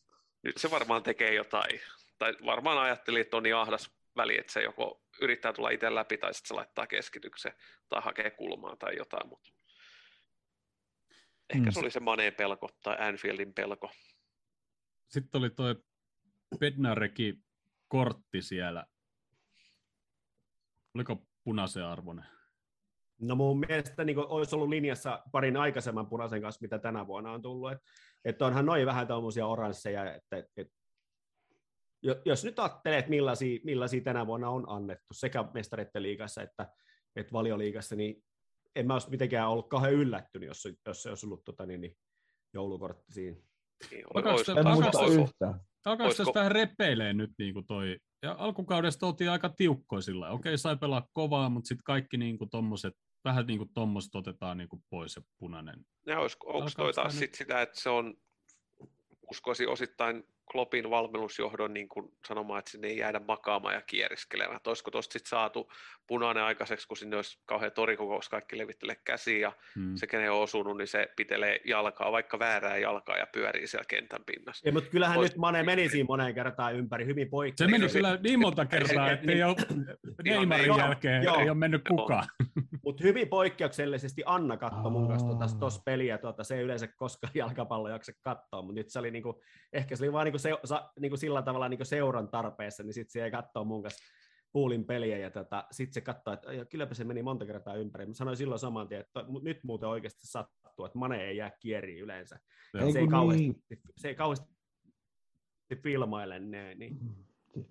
nyt 0.44 0.56
se 0.56 0.70
varmaan 0.70 1.02
tekee 1.02 1.34
jotain. 1.34 1.80
Tai 2.18 2.34
varmaan 2.44 2.78
ajatteli, 2.78 3.20
että 3.20 3.36
on 3.36 3.42
niin 3.42 3.56
ahdas 3.56 3.97
väli, 4.18 4.38
että 4.38 4.52
se 4.52 4.62
joko 4.62 5.02
yrittää 5.20 5.52
tulla 5.52 5.70
itse 5.70 5.94
läpi 5.94 6.18
tai 6.18 6.34
sitten 6.34 6.48
se 6.48 6.54
laittaa 6.54 6.86
keskityksen 6.86 7.52
tai 7.88 8.02
hakee 8.04 8.30
kulmaa 8.30 8.76
tai 8.76 8.96
jotain, 8.96 9.28
mutta 9.28 9.50
ehkä 11.54 11.66
Mm. 11.66 11.72
se 11.72 11.80
oli 11.80 11.90
se 11.90 12.00
Maneen 12.00 12.34
pelko 12.34 12.68
tai 12.82 12.96
Anfieldin 13.00 13.54
pelko. 13.54 13.90
Sitten 15.08 15.38
oli 15.38 15.50
toi 15.50 15.74
Bednareki 16.58 17.38
kortti 17.88 18.42
siellä. 18.42 18.86
Oliko 20.94 21.26
punaisen 21.44 21.84
arvoinen? 21.84 22.24
No 23.18 23.34
mun 23.34 23.60
mielestä 23.60 24.04
niin 24.04 24.18
olisi 24.18 24.54
ollut 24.54 24.68
linjassa 24.68 25.22
parin 25.32 25.56
aikaisemman 25.56 26.06
punaisen 26.06 26.42
kanssa, 26.42 26.62
mitä 26.62 26.78
tänä 26.78 27.06
vuonna 27.06 27.32
on 27.32 27.42
tullut. 27.42 27.72
Että 27.72 27.86
et 28.24 28.42
onhan 28.42 28.66
noin 28.66 28.86
vähän 28.86 29.06
tuommoisia 29.06 29.46
oransseja, 29.46 30.14
että 30.14 30.36
et, 30.56 30.72
jos 32.24 32.44
nyt 32.44 32.58
ajattelee, 32.58 32.98
että 32.98 33.10
millaisia, 33.10 33.60
millaisia 33.64 34.00
tänä 34.00 34.26
vuonna 34.26 34.50
on 34.50 34.64
annettu 34.68 35.14
sekä 35.14 35.44
mestareiden 35.54 36.02
liigassa 36.02 36.42
että, 36.42 36.68
että 37.16 37.32
valioliigassa, 37.32 37.96
niin 37.96 38.24
en 38.76 38.86
mä 38.86 38.92
olisi 38.92 39.10
mitenkään 39.10 39.48
ollut 39.48 39.68
kauhean 39.68 39.92
yllättynyt, 39.92 40.46
jos, 40.46 40.62
se- 40.62 40.74
jos 40.86 41.02
se 41.02 41.08
olisi 41.08 41.26
ollut 41.26 41.44
tota, 41.44 41.66
niin, 41.66 41.80
niin, 41.80 41.96
joulukortti 42.54 43.12
siinä. 43.12 43.36
Niin, 43.90 44.04
tässä 46.16 46.34
vähän 46.34 46.52
repeilee 46.52 47.12
nyt 47.12 47.30
niin 47.38 47.54
kuin 47.54 47.66
toi? 47.66 47.98
Ja 48.22 48.36
alkukaudesta 48.38 49.06
oltiin 49.06 49.30
aika 49.30 49.48
tiukkoja 49.48 50.00
sillä. 50.00 50.30
Okei, 50.30 50.58
sai 50.58 50.76
pelaa 50.76 51.08
kovaa, 51.12 51.48
mutta 51.48 51.68
sitten 51.68 51.84
kaikki 51.84 52.16
niin 52.16 52.38
kuin 52.38 52.50
tommoset, 52.50 52.94
vähän 53.24 53.46
niin 53.46 53.58
kuin 53.58 53.70
tommoset 53.74 54.14
otetaan 54.14 54.58
niin 54.58 54.68
kuin 54.68 54.82
pois 54.90 55.12
se 55.12 55.20
punainen. 55.38 55.86
Ja 56.06 56.20
olisiko, 56.20 56.52
onko 56.52 56.70
toi 56.76 56.92
taas 56.92 57.18
sit 57.18 57.34
sitä, 57.34 57.62
että 57.62 57.80
se 57.80 57.88
on, 57.88 58.14
uskoisin 59.30 59.68
osittain 59.68 60.24
Kloppin 60.52 60.90
valmennusjohdon 60.90 61.74
niin 61.74 61.88
kuin 61.88 62.08
sanomaan, 62.28 62.58
että 62.58 62.70
sinne 62.70 62.88
ei 62.88 62.96
jäädä 62.98 63.20
makaamaan 63.28 63.74
ja 63.74 63.82
kieriskelemään. 63.82 64.56
Että 64.56 64.70
olisiko 64.70 64.90
tuosta 64.90 65.12
sitten 65.12 65.28
saatu 65.30 65.72
punainen 66.06 66.42
aikaiseksi, 66.44 66.88
kun 66.88 66.96
sinne 66.96 67.16
olisi 67.16 67.38
kauhean 67.46 67.72
torikokous, 67.72 68.28
kaikki 68.28 68.58
levittelee 68.58 68.96
käsiä 69.04 69.38
ja 69.38 69.52
Hmm. 69.74 69.96
se, 69.96 70.06
kenen 70.06 70.32
on 70.32 70.38
osunut, 70.42 70.76
niin 70.76 70.88
se 70.88 71.08
pitelee 71.16 71.60
jalkaa, 71.64 72.12
vaikka 72.12 72.38
väärää 72.38 72.76
jalkaa 72.78 73.16
ja 73.16 73.26
pyörii 73.32 73.66
siellä 73.66 73.84
kentän 73.88 74.20
pinnassa. 74.26 74.68
Ja, 74.68 74.72
mutta 74.72 74.90
kyllähän 74.90 75.18
Ois- 75.18 75.30
nyt 75.30 75.36
Mane 75.38 75.62
meni 75.62 75.88
siinä 75.88 76.06
moneen 76.08 76.34
kertaan 76.34 76.74
ympäri, 76.74 77.06
hyvin 77.06 77.30
poikki. 77.30 77.64
Se 77.64 77.70
meni 77.70 77.88
kyllä 77.88 78.18
niin 78.22 78.40
monta 78.40 78.66
kertaa, 78.66 79.10
että 79.10 79.32
ei 79.32 79.42
ole 79.42 79.56
Neymarin 80.24 80.76
jälkeen 80.78 81.22
joo. 81.22 81.40
ei 81.40 81.48
ole 81.50 81.58
mennyt 81.58 81.82
Joo. 81.90 81.96
kukaan. 81.96 82.24
Mutta 82.84 83.02
hyvin 83.04 83.28
poikkeuksellisesti 83.28 84.22
Anna 84.26 84.56
katsoi 84.56 84.90
mun 84.90 85.08
kanssa 85.08 85.58
tuossa 85.58 85.82
peliä, 85.84 86.18
tuota, 86.18 86.44
se 86.44 86.56
ei 86.56 86.62
yleensä 86.62 86.86
koskaan 86.86 87.32
jalkapallo 87.42 87.88
jaksa 87.88 88.12
katsoa, 88.22 88.62
mutta 88.62 88.74
nyt 88.74 88.88
se 88.90 88.98
oli 88.98 89.10
niinku, 89.10 89.42
ehkä 89.72 89.96
se 89.96 90.04
oli 90.04 90.12
vaan 90.12 90.24
niinku 90.24 90.37
se, 90.38 90.50
sa, 90.64 90.90
niinku 91.00 91.16
sillä 91.16 91.42
tavalla 91.42 91.68
niinku 91.68 91.84
seuran 91.84 92.28
tarpeessa, 92.28 92.82
niin 92.82 92.94
sitten 92.94 93.12
se 93.12 93.24
ei 93.24 93.30
katsoa 93.30 93.64
mun 93.64 93.82
kanssa 93.82 94.04
puulin 94.52 94.84
peliä 94.84 95.18
ja 95.18 95.30
tota, 95.30 95.64
sitten 95.70 95.94
se 95.94 96.00
katsoi, 96.00 96.34
että 96.34 96.52
ja 96.52 96.64
kylläpä 96.64 96.94
se 96.94 97.04
meni 97.04 97.22
monta 97.22 97.46
kertaa 97.46 97.74
ympäri. 97.74 98.06
Mä 98.06 98.14
sanoin 98.14 98.36
silloin 98.36 98.58
saman 98.58 98.88
tien, 98.88 99.00
että 99.00 99.24
nyt 99.42 99.64
muuten 99.64 99.88
oikeasti 99.88 100.26
sattuu, 100.26 100.84
että 100.84 100.98
Mane 100.98 101.24
ei 101.24 101.36
jää 101.36 101.50
kieriin 101.60 102.04
yleensä. 102.04 102.38
Joo. 102.74 102.92
se, 102.92 102.98
ei 102.98 103.06
kauheasti, 103.06 103.42
niin. 103.42 103.80
se 103.96 104.08
ei 104.08 104.14
kauheasti 104.14 104.48
filmaile 105.82 106.38
ne, 106.38 106.74
niin 106.74 106.98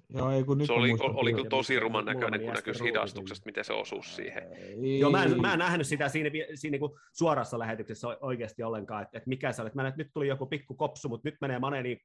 Joo, 0.09 0.31
ei 0.31 0.43
kun 0.43 0.57
nyt 0.57 0.67
Se 0.67 0.73
oli, 0.73 0.87
muistan 0.87 1.15
oli 1.15 1.33
kyllä. 1.33 1.49
tosi 1.49 1.79
ruman 1.79 2.05
näköinen, 2.05 2.41
kun 2.41 2.53
näkyisi 2.53 2.83
hidastuksesta, 2.83 3.45
miten 3.45 3.63
se 3.63 3.73
osuisi 3.73 4.15
siihen. 4.15 4.43
Ei. 4.53 4.99
Joo, 4.99 5.11
mä 5.11 5.23
en, 5.23 5.41
mä 5.41 5.53
en 5.53 5.59
nähnyt 5.59 5.87
sitä 5.87 6.09
siinä, 6.09 6.29
siinä 6.53 6.77
niin 6.77 6.91
suorassa 7.13 7.59
lähetyksessä 7.59 8.07
oikeasti 8.07 8.63
ollenkaan, 8.63 9.03
että, 9.03 9.17
että 9.17 9.29
mikä 9.29 9.51
se 9.51 9.61
oli. 9.61 9.67
Että 9.67 9.77
Mä 9.77 9.83
näin, 9.83 9.91
että 9.91 10.03
nyt 10.03 10.13
tuli 10.13 10.27
joku 10.27 10.45
pikku 10.45 10.75
kopsu, 10.75 11.09
mutta 11.09 11.27
nyt 11.27 11.37
menee 11.41 11.59
Mane 11.59 11.83
niin 11.83 11.99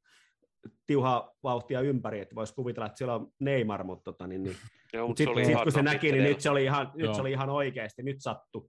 tiuhaa 0.87 1.31
vauhtia 1.43 1.81
ympäri, 1.81 2.21
että 2.21 2.35
voisi 2.35 2.55
kuvitella, 2.55 2.87
että 2.87 2.99
siellä 2.99 3.15
on 3.15 3.29
Neymar, 3.41 3.85
mutta 3.85 4.05
tota, 4.13 4.27
niin, 4.27 4.43
niin. 4.43 4.57
Joo, 4.93 5.09
Mut 5.09 5.17
sitten 5.17 5.33
oli 5.33 5.45
sit, 5.45 5.51
ihan 5.53 5.63
kun 5.65 5.73
se 5.73 5.83
näki, 5.83 6.13
niin 6.13 6.25
nyt 6.25 6.41
se 6.41 6.51
oli 6.51 6.65
ihan, 6.65 6.91
nyt 6.95 7.05
Joo. 7.05 7.15
se 7.15 7.21
oli 7.21 7.31
ihan 7.33 7.51
oikeasti, 7.51 8.03
nyt 8.03 8.17
sattu. 8.21 8.67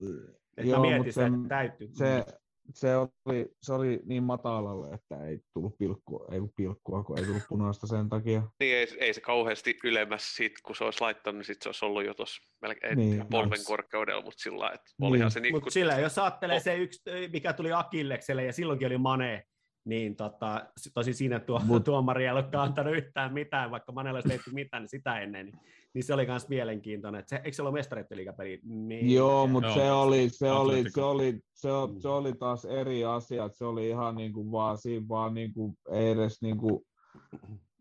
Että 0.58 0.72
Joo, 0.72 0.82
mietin 0.82 1.14
se- 1.14 1.22
sen, 1.22 1.34
että 1.36 1.48
täytyy. 1.50 1.88
se, 1.94 2.26
se, 2.74 2.88
oli, 2.98 3.50
se 3.62 3.74
oli 3.74 4.00
niin 4.06 4.24
matalalle, 4.24 4.94
että 4.96 5.26
ei 5.26 5.40
tullut 5.54 5.78
pilkkua, 5.78 6.26
ei 6.32 6.40
pilkkua, 6.56 7.04
kun 7.04 7.20
ei 7.20 7.26
tullut 7.26 7.44
punaista 7.50 7.88
sen 7.88 8.10
takia. 8.10 8.42
Niin 8.60 8.76
ei, 8.78 8.88
ei 9.00 9.14
se 9.14 9.22
kauheasti 9.22 9.80
ylemmäs 9.84 10.36
sit, 10.36 10.52
kun 10.66 10.76
se 10.76 10.84
olisi 10.84 11.02
laittanut, 11.02 11.38
niin 11.38 11.46
sit 11.46 11.62
se 11.62 11.70
olisi 11.70 11.86
ollut 11.86 12.06
jo 12.06 12.14
tuossa 12.14 12.42
melkein 12.62 12.98
Niin, 12.98 13.26
polven 13.32 13.50
kans. 13.50 13.66
korkeudella, 13.68 14.22
mutta 14.22 14.44
sillä 14.44 14.72
että 14.72 14.92
Niin. 15.00 15.10
olihan 15.10 15.32
se 15.32 15.40
niin 15.40 15.56
Mutta 15.56 15.70
sillä, 15.72 16.00
jos 16.00 16.18
ajattelee 16.18 16.56
Oh. 16.58 16.64
se 16.64 16.76
yksi, 16.78 17.02
mikä 17.32 17.54
tuli 17.54 17.72
Akillekselle 17.74 18.44
ja 18.44 18.54
silloinkin 18.54 18.86
oli 18.88 18.98
Mane, 18.98 19.44
niin 19.86 20.16
tota, 20.16 20.66
tosi 20.94 21.14
siinä 21.14 21.40
tuo, 21.40 21.60
Mut- 21.60 21.84
tuomari 21.84 22.26
ei 22.26 22.32
ollutkaan 22.32 22.68
antanut 22.68 22.96
yhtään 22.96 23.34
mitään, 23.34 23.72
vaikka 23.72 23.92
Manella 23.92 24.18
olisi 24.18 24.30
tehty 24.30 24.52
mitään 24.54 24.84
niin 24.84 24.90
sitä 24.90 25.20
ennen, 25.20 25.46
niin, 25.46 25.60
niin 25.94 26.04
se 26.04 26.14
oli 26.14 26.26
myös 26.26 26.50
mielenkiintoinen. 26.50 27.20
Et 27.20 27.28
se, 27.28 27.36
eikö 27.36 27.52
se 27.54 27.62
ollut 27.62 27.74
mestareiden 27.74 28.18
liigapeli? 28.18 28.60
Niin, 28.64 29.14
Joo, 29.14 29.48
mutta 29.48 29.68
Joo. 29.70 29.76
se 29.78 29.92
oli, 29.92 30.30
se 30.30 30.52
oli, 30.52 30.90
se 30.90 31.02
oli, 31.04 31.40
se, 31.54 31.72
o- 31.72 31.94
se 32.00 32.08
oli 32.08 32.34
taas 32.34 32.66
eri 32.66 33.06
asia, 33.06 33.46
että 33.46 33.58
se 33.58 33.66
oli 33.66 33.90
ihan 33.90 34.16
niin 34.16 34.34
kuin 34.34 34.52
vaan 34.52 34.78
siinä 34.78 35.06
vaan 35.10 35.34
niin 35.34 35.54
kuin, 35.54 35.78
ei 35.92 36.10
edes 36.12 36.42
niin 36.42 36.58
kuin, 36.58 36.82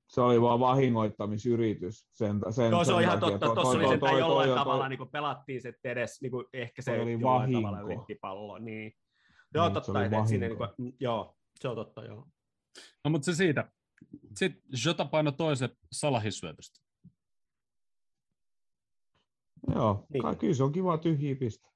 se 0.09 0.21
oli 0.21 0.41
vaan 0.41 0.61
vahingoittamisyritys 0.61 2.09
sen, 2.13 2.41
sen 2.51 2.71
Joo, 2.71 2.85
se 2.85 2.87
sen 2.89 2.95
on 2.95 3.03
ihan 3.03 3.21
takia. 3.21 3.39
totta. 3.39 3.55
Tuossa 3.55 3.63
toi- 3.73 3.77
oli 3.85 3.89
sentään 3.89 4.11
toi- 4.13 4.21
jollain 4.21 4.49
toi- 4.49 4.59
tavalla 4.59 4.83
toi- 4.89 4.97
niin 4.97 5.09
pelattiin 5.13 5.63
se 5.63 5.69
että 5.69 5.89
edes, 5.89 6.23
niin 6.23 6.31
kuin, 6.31 6.47
ehkä 6.53 6.83
se 6.83 6.91
oli 6.91 7.13
jollain 7.13 7.23
vahinko. 7.23 7.61
tavalla 7.69 7.81
yritti 7.81 8.15
palloa. 8.21 8.59
Niin. 8.59 8.93
Joo, 9.55 9.65
Niin, 9.69 9.75
se 9.75 9.81
totta. 9.81 9.99
oli 9.99 10.05
että 10.05 10.25
siinä, 10.25 10.47
niin 10.49 10.57
kuin, 10.59 10.69
mm, 10.79 10.93
joo, 11.01 11.35
se 11.63 11.69
on 11.69 11.77
totta, 11.77 12.05
joo. 12.05 12.29
No 13.05 13.11
mutta 13.11 13.25
se 13.25 13.35
siitä. 13.35 13.71
Sitten 14.37 14.63
Jota 14.87 15.05
paino 15.05 15.33
toisen 15.33 15.69
salahisyötöstä. 15.93 16.81
Joo, 19.75 20.07
Niin. 20.09 20.23
kai 20.23 20.37
kyllä 20.37 20.55
se 20.55 20.63
on 20.63 20.73
kiva 20.73 20.99
tyhjiä 20.99 21.37
piste. 21.37 21.69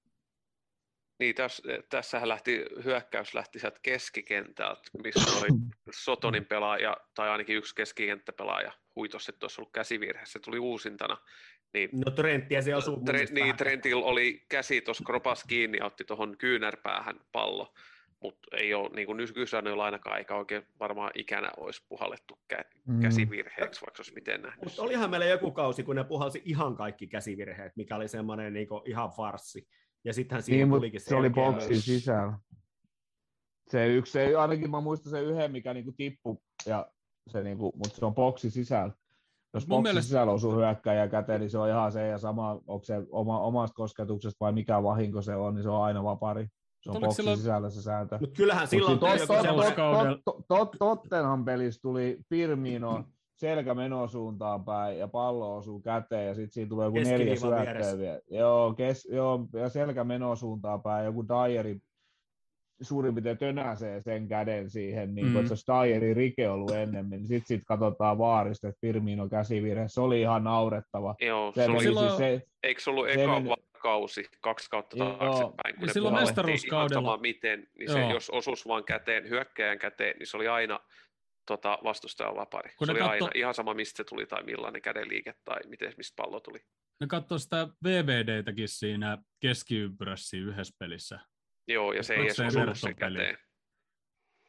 niin 1.19 1.35
tässä, 1.35 1.63
tässähän 1.91 2.29
lähti, 2.29 2.65
hyökkäys 2.85 3.35
lähti 3.35 3.59
sieltä 3.59 3.79
keskikentältä, 3.83 4.83
missä 5.03 5.39
oli 5.39 5.49
Sotonin 6.05 6.45
pelaaja, 6.45 6.97
tai 7.15 7.29
ainakin 7.29 7.57
yksi 7.57 7.75
keskikenttäpelaaja 7.75 8.73
huitos, 8.97 9.29
että 9.29 9.45
olisi 9.45 9.61
ollut 9.61 9.73
käsivirhe, 9.73 10.27
se 10.27 10.39
tuli 10.39 10.59
uusintana, 10.59 11.17
niin 11.75 11.91
No 11.93 12.11
Trenttiä 12.11 12.63
se 12.63 12.77
osuu 12.77 13.01
Tre, 13.05 13.25
niin, 13.25 13.41
vähän. 13.41 13.57
Trentillä 13.57 14.05
oli 14.05 14.45
käsi 14.49 14.81
tuossa 14.81 15.05
kropas 15.05 15.45
kiinni 15.45 15.79
ja 15.79 15.87
otti 15.87 16.05
tuohon 16.05 16.39
kyynärpäähän 16.39 17.21
pallo, 17.33 17.75
mutta 18.27 18.57
ei 18.57 18.75
ole 18.75 18.89
niin 18.89 19.07
kuin 19.07 19.17
nykysäännöillä 19.17 19.85
ainakaan, 19.85 20.19
eikä 20.19 20.35
oikein 20.35 20.63
varmaan 20.81 21.11
ikänä 21.15 21.51
olisi 21.57 21.85
puhallettu 21.89 22.39
kä- 22.55 22.65
Mm. 22.87 23.01
käsivirheeksi, 23.01 23.81
vaikka 23.81 23.97
se 23.97 24.01
olisi 24.01 24.15
miten 24.15 24.43
nähnyt. 24.43 24.65
Mutta 24.65 24.83
olihan 24.83 25.11
meillä 25.11 25.27
joku 25.27 25.51
kausi, 25.51 25.83
kun 25.83 25.97
ne 25.97 26.05
puhalsi 26.05 26.43
ihan 26.45 26.77
kaikki 26.77 27.07
käsivirheet, 27.07 27.73
mikä 27.77 27.97
oli 27.97 28.09
semmoinen 28.09 28.53
niin 28.53 28.69
ihan 28.87 29.11
farssi. 29.11 29.69
Ja 30.05 30.13
sittenhän 30.13 30.43
siinä 30.43 30.65
Niin, 30.65 30.71
tulikin 30.75 31.01
se 31.01 31.15
oli 31.17 31.31
boksin 31.31 31.81
sisällä. 31.83 32.39
Se 33.69 33.87
yksi, 33.87 34.13
se, 34.13 34.37
ainakin 34.37 34.71
mä 34.71 34.81
muistan 34.81 35.11
sen 35.11 35.25
yhden, 35.25 35.53
mikä 35.53 35.75
niinku 35.75 35.93
tippui, 35.93 36.37
ja 36.67 36.91
se 37.31 37.43
niinku, 37.43 37.73
mutta 37.77 37.97
se 37.99 38.05
on 38.05 38.15
boksi 38.15 38.51
sisällä. 38.51 38.93
Jos 39.55 39.67
Mun 39.69 39.77
boksi 39.77 39.83
mielestä- 39.83 40.07
sisällä 40.09 40.33
osuu 40.33 40.55
hyökkäjä 40.55 41.09
käteen, 41.09 41.41
niin 41.41 41.51
se 41.51 41.59
on 41.59 41.69
ihan 41.69 41.93
se 41.93 42.07
ja 42.07 42.19
sama, 42.19 42.53
onko 42.53 42.85
se 42.85 42.95
oma, 43.11 43.41
omasta 43.41 43.75
kosketuksesta 43.75 44.37
vai 44.41 44.53
mikä 44.53 44.83
vahinko 44.83 45.23
se 45.23 45.35
on, 45.35 45.55
niin 45.55 45.63
se 45.63 45.69
on 45.69 45.83
aina 45.85 46.05
vapari. 46.05 46.47
Se 46.87 46.91
on 46.91 46.97
Oliko 46.97 47.07
boksi 47.07 47.17
silloin- 47.17 47.39
sisällä 47.39 47.71
se 47.71 47.83
sääntö. 47.83 48.19
Mutta 48.21 48.37
kyllähän 48.37 48.69
silloin 48.69 48.93
Mut 48.93 49.01
tuli 49.01 49.11
tot- 49.13 49.45
tot- 49.45 49.71
tot- 49.71 49.75
kaudella- 49.75 50.19
tot- 50.31 50.45
tot- 50.55 50.77
Tottenham 50.79 51.45
pelissä 51.45 51.83
tuli 51.83 52.19
Firmino 52.29 53.05
selkä 53.37 53.75
menosuuntaan 53.75 54.65
päin 54.65 54.99
ja 54.99 55.09
pallo 55.09 55.57
osuu 55.57 55.81
käteen 55.81 56.27
ja 56.29 56.35
sitten 56.35 56.53
siinä 56.53 56.69
tulee 56.69 56.85
joku 56.87 56.99
neljä 56.99 57.37
syöttöä 57.37 57.99
vielä. 57.99 58.21
Joo, 58.31 58.75
kes, 58.75 59.09
joo, 59.13 59.47
ja 59.53 59.69
selkä 59.69 60.05
menosuuntaan 60.05 60.83
päin, 60.83 61.05
joku 61.05 61.25
Dyeri 61.29 61.79
suurin 62.83 63.15
piirtein 63.15 63.39
tönäsee 63.39 64.01
sen 64.01 64.29
käden 64.29 64.71
siihen, 64.71 65.15
niin 65.15 65.27
Mm. 65.27 65.33
mm. 65.33 65.37
että 65.37 65.49
se 65.57 65.73
olisi 65.73 65.89
Dyerin 65.89 66.17
rike 66.17 66.49
ollut 66.51 66.71
ennemmin, 66.71 67.19
niin 67.19 67.27
sitten 67.29 67.47
sit 67.59 67.65
katsotaan 67.67 68.19
vaarista, 68.19 68.69
että 68.69 68.81
Firmino 68.81 69.29
käsivirhe, 69.29 69.85
se 69.89 70.01
oli 70.01 70.21
ihan 70.21 70.45
naurettava. 70.45 71.15
Joo, 71.21 71.53
Se 71.53 71.65
se 71.65 71.71
oli, 71.71 71.81
silloin- 71.81 72.07
siis 72.07 72.17
se, 72.19 72.43
eikö 72.63 72.81
se 72.81 72.91
ollut 72.91 73.07
se 73.15 73.23
eka 73.25 73.33
meni- 73.41 73.55
kausi, 73.77 74.27
kaksi 74.41 74.71
kautta 74.71 74.97
Joo, 74.97 75.17
taaksepäin, 75.17 75.75
kun 75.75 75.83
ja 75.83 75.87
ne 75.87 75.93
silloin 75.93 76.15
mestaruuskaudella- 76.15 76.77
Ihan 76.77 76.91
sama 76.91 77.17
miten, 77.17 77.69
niin 77.79 77.93
se, 77.93 78.01
Joo. 78.01 78.13
jos 78.13 78.31
osuus 78.31 78.67
vaan 78.69 78.85
käteen, 78.85 79.29
hyökkäjän 79.29 79.79
käteen, 79.79 80.17
niin 80.19 80.27
se 80.27 80.37
oli 80.37 80.49
aina 80.49 80.81
tota, 81.47 81.79
vastustajan 81.85 82.37
vapari. 82.37 82.71
Kun 82.79 82.87
se 82.87 82.93
oli 82.93 83.01
katso- 83.01 83.13
aina 83.13 83.31
ihan 83.35 83.55
sama, 83.55 83.75
mistä 83.75 83.97
se 83.97 84.05
tuli 84.05 84.27
tai 84.27 84.43
millainen 84.43 84.83
käden 84.83 85.09
liike 85.09 85.35
tai 85.45 85.61
miten, 85.67 85.93
mistä 85.97 86.23
pallo 86.23 86.41
tuli. 86.41 86.59
Ne 87.01 87.07
katsoi 87.07 87.41
sitä 87.41 87.69
VVDtäkin 87.85 88.69
siinä 88.69 89.19
keskiympyrässä 89.41 90.37
yhdessä 90.37 90.77
pelissä. 90.79 91.21
Joo, 91.69 91.93
ja 91.93 92.03
se 92.03 92.15
ei 92.15 92.23
edes 92.23 92.37
se 92.37 92.47
osunut 92.47 92.79
sen 92.79 92.97
käteen. 92.97 93.39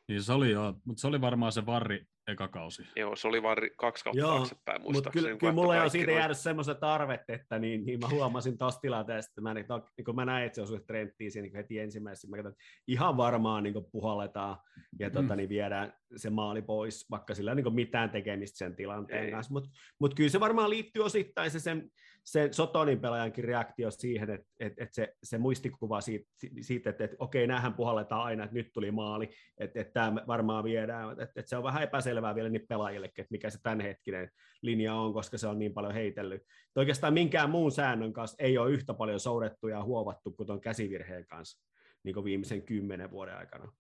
Niin 0.08 0.24
se 0.24 0.34
oli 0.34 0.52
jo, 0.52 0.74
mutta 0.86 1.02
se 1.02 1.08
oli 1.08 1.22
varmaan 1.22 1.52
se 1.52 1.66
varri 1.66 2.06
eka 2.28 2.48
kausi. 2.48 2.84
Joo, 2.96 3.16
se 3.16 3.28
oli 3.28 3.44
vaan 3.44 3.58
ri- 3.58 3.74
kaksi 3.78 4.04
kautta 4.04 4.20
Joo, 4.20 4.36
taaksepäin 4.36 4.82
Mutta 4.82 4.94
muistaakseni. 4.94 5.26
kyllä, 5.26 5.38
kyllä 5.40 5.54
mulla 5.54 5.82
on 5.84 5.90
siitä 5.90 6.08
noin- 6.12 6.20
jäänyt 6.20 6.38
semmoista 6.38 6.76
tarvetta, 6.76 7.34
että 7.34 7.60
niin, 7.60 7.86
niin 7.86 8.00
mä 8.00 8.08
huomasin 8.10 8.58
tuossa 8.58 8.80
tilanteessa, 8.82 9.30
että 9.32 9.42
mä, 9.42 9.54
niin, 9.54 9.66
niin 9.98 10.06
kun 10.06 10.16
mä 10.16 10.26
näin, 10.26 10.46
että 10.46 10.56
se 10.56 10.62
osui 10.62 10.80
trendtiin 10.88 11.32
siinä 11.32 11.44
niin 11.48 11.56
heti 11.56 11.80
ensimmäisessä, 11.80 12.28
mä 12.28 12.36
katsoin, 12.38 12.52
että 12.54 12.64
ihan 12.88 13.18
varmaan 13.18 13.64
niin 13.64 13.74
puhalletaan 13.92 14.58
ja 15.00 15.10
tota, 15.10 15.34
Mm. 15.34 15.38
niin 15.38 15.50
viedään 15.50 15.94
se 16.16 16.30
maali 16.30 16.62
pois, 16.62 17.06
vaikka 17.12 17.36
sillä 17.36 17.52
ei 17.52 17.56
niin 17.56 17.76
mitään 17.76 18.10
tekemistä 18.10 18.58
sen 18.58 18.76
tilanteen 18.76 19.26
Ei. 19.26 19.32
kanssa. 19.32 19.54
Mutta 19.54 19.70
mut 20.00 20.14
kyllä 20.14 20.30
se 20.30 20.40
varmaan 20.40 20.70
liittyy 20.70 21.04
osittain 21.04 21.52
se 21.52 21.60
sen, 21.60 21.92
sen 22.28 22.54
Sotonin 22.54 23.00
pelaajankin 23.00 23.44
reaktio 23.44 23.92
siihen, 23.92 24.30
että 24.30 24.48
että 24.60 24.84
että 24.84 24.96
se, 24.96 25.16
se 25.24 25.38
muistikuva 25.38 26.02
siitä, 26.02 26.30
siitä 26.62 26.90
että 26.90 27.04
että 27.04 27.16
okei, 27.20 27.48
näähän 27.48 27.74
puhalletaan 27.74 28.22
aina, 28.22 28.44
että 28.44 28.54
nyt 28.54 28.70
tuli 28.74 28.92
maali, 28.92 29.30
että 29.58 29.82
että 29.82 29.94
tämä 29.94 30.24
varmaan 30.28 30.64
viedään, 30.64 31.12
että 31.12 31.24
että 31.24 31.50
se 31.50 31.58
on 31.58 31.64
vähän 31.64 31.84
epäselvää 31.84 32.36
vielä 32.36 32.50
niille 32.50 32.66
pelaajillekin, 32.70 33.22
että 33.22 33.32
mikä 33.32 33.50
se 33.50 33.62
tämänhetkinen 33.64 34.32
linja 34.62 34.94
on, 34.94 35.14
koska 35.14 35.38
se 35.38 35.48
on 35.48 35.60
niin 35.60 35.74
paljon 35.74 35.94
heitellyt. 35.94 36.42
Että 36.42 36.80
oikeastaan 36.80 37.14
minkään 37.14 37.50
muun 37.50 37.72
säännön 37.72 38.14
kanssa 38.14 38.38
ei 38.40 38.58
ole 38.58 38.72
yhtä 38.72 38.94
paljon 38.94 39.20
soudettu 39.20 39.68
ja 39.68 39.84
huovattu 39.84 40.32
kuin 40.32 40.48
tuon 40.48 40.62
käsivirheen 40.62 41.28
kanssa 41.28 41.64
niin 42.04 42.14
kuin 42.14 42.24
viimeisen 42.24 42.62
kymmenen 42.62 43.12
vuoden 43.12 43.38
aikana. 43.38 43.72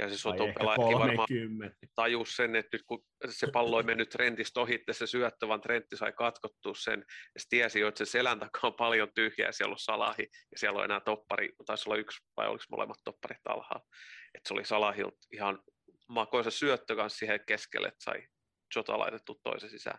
Ja 0.00 0.08
se 0.08 0.18
Soton 0.18 0.54
pelaajakin 0.58 0.98
varmaan 0.98 1.28
30. 1.28 1.76
tajus 1.94 2.36
sen, 2.36 2.56
että 2.56 2.76
nyt 2.76 2.82
kun 2.86 3.04
se 3.28 3.46
pallo 3.52 3.78
ei 3.78 3.84
mennyt 3.84 4.08
Trentistä 4.08 4.60
ohitte, 4.60 4.92
se 4.92 5.06
syöttö, 5.06 5.48
vaan 5.48 5.60
Trentti 5.60 5.96
sai 5.96 6.12
katkottua 6.12 6.74
sen, 6.74 7.04
ja 7.34 7.40
se 7.40 7.46
tiesi 7.48 7.80
jo, 7.80 7.88
että 7.88 8.04
se 8.04 8.10
selän 8.10 8.38
takaa 8.38 8.70
on 8.70 8.74
paljon 8.74 9.08
tyhjää, 9.14 9.52
siellä 9.52 9.72
on 9.72 9.78
Salahi, 9.78 10.28
ja 10.52 10.58
siellä 10.58 10.78
on 10.78 10.84
enää 10.84 11.00
toppari, 11.00 11.52
taisi 11.66 11.88
olla 11.88 11.96
yksi, 11.98 12.24
vai 12.36 12.48
oliko 12.48 12.64
molemmat 12.70 12.98
topparit 13.04 13.46
alhaalla, 13.48 13.86
että 14.34 14.48
se 14.48 14.54
oli 14.54 14.64
Salahilta 14.64 15.18
ihan 15.32 15.62
makoisa 16.08 16.50
syöttö 16.50 16.96
kanssa 16.96 17.18
siihen 17.18 17.40
keskelle, 17.46 17.88
että 17.88 18.04
sai 18.04 18.28
Jota 18.76 18.98
laitettu 18.98 19.40
toisen 19.42 19.70
sisään. 19.70 19.98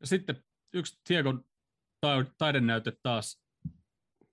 Ja 0.00 0.06
sitten 0.06 0.44
yksi 0.74 1.00
Tiegon 1.04 1.44
ta- 2.00 2.24
taidenäyte 2.38 2.92
taas 3.02 3.44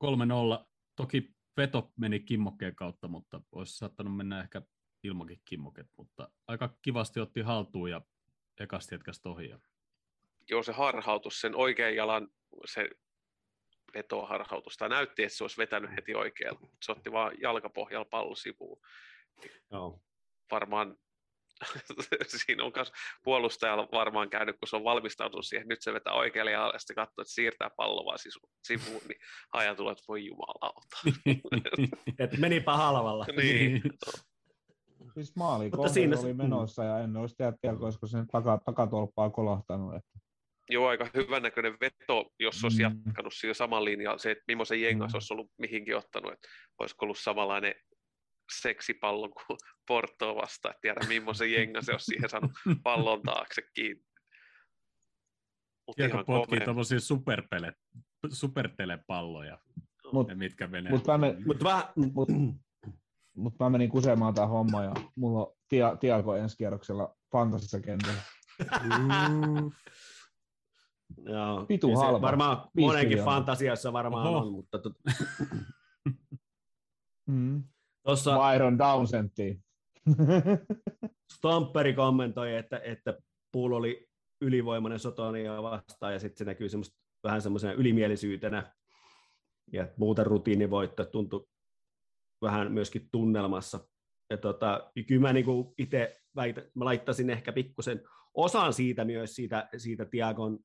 3-0. 0.03 0.65
Toki 0.95 1.36
veto 1.57 1.91
meni 1.97 2.19
kimmokkeen 2.19 2.75
kautta, 2.75 3.07
mutta 3.07 3.41
olisi 3.51 3.77
saattanut 3.77 4.15
mennä 4.17 4.41
ehkä 4.41 4.61
ilmakin 5.03 5.41
kimmoket, 5.45 5.87
mutta 5.97 6.29
aika 6.47 6.77
kivasti 6.81 7.19
otti 7.19 7.41
haltuun 7.41 7.91
ja 7.91 8.01
ekasti 8.59 8.95
jätkäsi 8.95 9.21
ohi. 9.25 9.49
ja- 9.49 9.59
Joo, 10.49 10.63
se 10.63 10.71
harhautus, 10.71 11.41
sen 11.41 11.55
oikean 11.55 11.95
jalan, 11.95 12.27
se 12.65 12.89
vetoharhautus, 13.93 14.77
tai 14.77 14.89
näytti, 14.89 15.23
että 15.23 15.37
se 15.37 15.43
olisi 15.43 15.57
vetänyt 15.57 15.91
heti 15.91 16.15
oikealle, 16.15 16.59
mutta 16.59 16.77
se 16.83 16.91
otti 16.91 17.11
vaan 17.11 17.31
jalkapohjalla 17.41 18.05
pallo 18.05 18.35
sivuun. 18.35 18.79
Joo. 19.71 20.01
varmaan 20.51 20.97
siinä 22.45 22.63
on 22.63 22.71
myös 22.75 22.91
puolustajalla 23.23 23.87
varmaan 23.91 24.29
käynyt, 24.29 24.55
kun 24.59 24.67
se 24.67 24.75
on 24.75 24.83
valmistautunut 24.83 25.45
siihen, 25.45 25.67
nyt 25.67 25.81
se 25.81 25.93
vetää 25.93 26.13
oikealle 26.13 26.51
ja 26.51 26.73
sitten 26.77 26.95
katsoo, 26.95 27.21
että 27.21 27.33
siirtää 27.33 27.69
pallo 27.77 28.05
vaan 28.05 28.17
sivuun, 28.67 29.01
niin 29.07 29.19
haja 29.53 29.75
tulee, 29.75 29.91
että 29.91 30.03
voi 30.07 30.25
jumalauta. 30.25 30.97
Et 32.19 32.37
menipä 32.37 32.73
halvalla. 32.73 33.25
niin. 33.37 33.81
siis 35.13 35.35
maali 35.35 35.69
Mutta 35.69 35.89
siinä- 35.93 36.19
oli 36.19 36.33
menossa 36.33 36.83
ja 36.83 36.99
en 36.99 37.17
olisi 37.17 37.35
tiedä, 37.35 37.77
olisiko 37.79 38.07
sen 38.07 38.27
taka, 38.27 38.59
takatolppaa 38.65 39.29
kolahtanut. 39.29 39.95
Että. 39.95 40.09
Joo, 40.69 40.87
aika 40.87 41.07
hyvän 41.13 41.41
näköinen 41.43 41.77
veto, 41.81 42.29
jos 42.39 42.63
olisi 42.63 42.83
Mm. 42.83 43.01
jatkanut 43.05 43.33
sillä 43.33 43.53
samalla 43.53 43.85
linjalla. 43.85 44.17
Se, 44.17 44.31
että 44.31 44.43
millaisen 44.47 44.81
jengas 44.81 45.11
Mm. 45.11 45.15
olisi 45.15 45.33
ollut 45.33 45.51
mihinkin 45.57 45.97
ottanut, 45.97 46.33
että 46.33 46.47
olisiko 46.79 47.05
ollut 47.05 47.17
samanlainen 47.19 47.75
seksipallo 48.61 49.29
kuin 49.29 49.57
Portoa 49.87 50.35
vastaan, 50.35 50.71
että 50.71 50.81
tiedä 50.81 50.99
millaisen 51.07 51.51
jenga 51.51 51.81
se 51.81 51.91
olisi 51.91 52.05
siihen 52.05 52.29
saanut 52.29 52.51
pallon 52.83 53.21
taakse 53.21 53.61
kiinni. 53.73 54.03
Mutta 55.87 55.95
Tiedätkö 55.95 56.15
ihan 56.15 56.25
potkii 56.25 56.59
tämmöisiä 56.59 56.99
superpele, 56.99 57.73
supertelepalloja, 58.31 59.59
Mut, 60.13 60.27
mitkä 60.35 60.67
menee. 60.67 60.91
mut 60.91 61.07
mä, 61.07 61.17
men, 61.17 61.43
Mutta 61.47 61.63
vähän, 61.65 61.83
mut, 61.95 62.29
mut 63.35 63.59
mä 63.59 63.69
menin 63.69 63.89
kusemaan 63.89 64.33
tämän 64.33 64.49
homman 64.49 64.85
ja 64.85 64.93
mulla 65.15 65.39
on 65.39 65.55
tia, 65.69 65.95
Tiago 65.95 66.35
ensi 66.35 66.57
kierroksella 66.57 67.15
fantasissa 67.31 67.79
kentällä. 67.79 68.21
Joo, 71.25 71.65
se 71.69 71.93
halpa. 72.05 72.21
Varmaan 72.21 72.69
monenkin 72.79 73.17
fantasiassa 73.25 73.93
varmaan 73.93 74.27
Oho. 74.27 74.37
on, 74.37 74.51
mutta 74.51 74.79
tot, 74.79 74.93
Mm. 77.27 77.63
Tuossa 78.07 78.37
Byron 78.51 78.77
Downsenttiin. 78.77 79.63
Stomperi 81.33 81.93
kommentoi, 81.93 82.55
että, 82.55 82.81
että 82.83 83.17
Pool 83.51 83.71
oli 83.71 84.07
ylivoimainen 84.41 84.99
Sotonia 84.99 85.63
vastaan 85.63 86.13
ja 86.13 86.19
sitten 86.19 86.37
se 86.37 86.45
näkyy 86.45 86.69
semmoista, 86.69 86.97
vähän 87.23 87.41
semmoisena 87.41 87.73
ylimielisyytenä 87.73 88.73
ja 89.73 89.87
muuten 89.97 90.25
rutiinivoitto 90.25 91.05
tuntui 91.05 91.47
vähän 92.41 92.71
myöskin 92.71 93.09
tunnelmassa. 93.11 93.87
Ja 94.29 94.37
tota, 94.37 94.91
kyllä 95.07 95.21
mä 95.21 95.33
niinku 95.33 95.73
itse 95.77 96.21
mä 96.75 96.85
laittaisin 96.85 97.29
ehkä 97.29 97.51
pikkusen 97.53 98.01
osan 98.33 98.73
siitä 98.73 99.05
myös 99.05 99.35
siitä, 99.35 99.69
siitä 99.77 100.05
Tiagon 100.05 100.59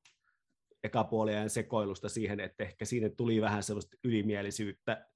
ekapuolien 0.83 1.49
sekoilusta 1.49 2.09
siihen, 2.09 2.39
että 2.39 2.63
ehkä 2.63 2.85
siinä 2.85 3.09
tuli 3.09 3.41
vähän 3.41 3.63
semmoista 3.63 3.97
ylimielisyyttä, 4.03 5.07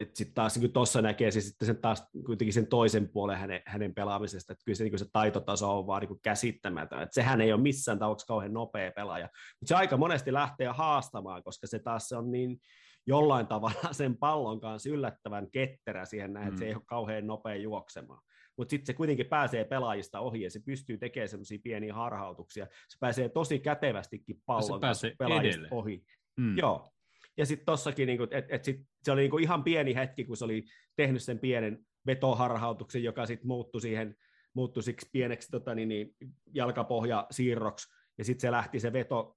että 0.00 0.16
sitten 0.16 0.34
taas 0.34 0.58
niin 0.58 0.72
tuossa 0.72 1.02
näkee 1.02 1.30
se 1.30 1.40
sitten 1.40 1.66
sen 1.66 1.76
taas 1.76 2.04
kuitenkin 2.26 2.52
sen 2.52 2.66
toisen 2.66 3.08
puolen 3.08 3.38
hänen, 3.38 3.62
hänen 3.66 3.94
pelaamisesta, 3.94 4.52
että 4.52 4.64
kyllä 4.64 4.76
se, 4.76 4.84
niin 4.84 4.98
se 4.98 5.06
taitotaso 5.12 5.78
on 5.78 5.86
vaan 5.86 6.02
niin 6.02 6.20
käsittämätön, 6.22 7.02
että 7.02 7.14
sehän 7.14 7.40
ei 7.40 7.52
ole 7.52 7.62
missään 7.62 7.98
tapauksessa 7.98 8.26
kauhean 8.26 8.52
nopea 8.52 8.92
pelaaja, 8.96 9.28
mutta 9.60 9.68
se 9.68 9.74
aika 9.74 9.96
monesti 9.96 10.32
lähtee 10.32 10.66
haastamaan, 10.68 11.42
koska 11.42 11.66
se 11.66 11.78
taas 11.78 12.08
se 12.08 12.16
on 12.16 12.30
niin 12.30 12.58
jollain 13.06 13.46
tavalla 13.46 13.92
sen 13.92 14.16
pallon 14.16 14.60
kanssa 14.60 14.90
yllättävän 14.90 15.50
ketterä 15.50 16.04
siihen 16.04 16.32
näin, 16.32 16.48
että 16.48 16.58
se 16.58 16.64
Mm. 16.64 16.68
ei 16.68 16.74
ole 16.74 16.82
kauhean 16.86 17.26
nopea 17.26 17.54
juoksemaan. 17.56 18.20
Mutta 18.56 18.70
sitten 18.70 18.86
se 18.86 18.92
kuitenkin 18.94 19.26
pääsee 19.26 19.64
pelaajista 19.64 20.20
ohi 20.20 20.42
ja 20.42 20.50
se 20.50 20.60
pystyy 20.66 20.98
tekemään 20.98 21.28
semmoisia 21.28 21.58
pieniä 21.62 21.94
harhautuksia. 21.94 22.64
Se 22.64 22.96
pääsee 23.00 23.28
tosi 23.28 23.58
kätevästikin 23.58 24.42
pallon 24.46 24.80
kanssa 24.80 24.80
pääsee 24.80 25.14
pelaajista 25.18 25.60
edelle. 25.60 25.68
ohi. 25.76 26.04
Mm. 26.36 26.58
Joo. 26.58 26.90
Ja 27.36 27.46
sitten 27.46 27.66
tossakin, 27.66 28.06
niin 28.06 28.22
että 28.30 28.54
et 28.56 28.64
sit, 28.64 28.80
se 29.04 29.12
oli 29.12 29.20
niinku 29.20 29.38
ihan 29.38 29.64
pieni 29.64 29.94
hetki, 29.94 30.24
kun 30.24 30.36
se 30.36 30.44
oli 30.44 30.64
tehnyt 30.96 31.22
sen 31.22 31.38
pienen 31.38 31.86
vetoharhautuksen, 32.06 33.02
joka 33.02 33.26
sitten 33.26 33.46
muuttui 33.46 33.80
siihen 33.80 34.16
muuttui 34.54 34.82
siksi 34.82 35.08
pieneksi 35.12 35.50
tota, 35.50 35.74
niin, 35.74 35.88
niin, 35.88 36.14
jalkapohja 36.52 37.26
siirroksi, 37.30 37.88
ja 38.18 38.24
sitten 38.24 38.40
se 38.40 38.50
lähti 38.50 38.80
se 38.80 38.92
veto 38.92 39.36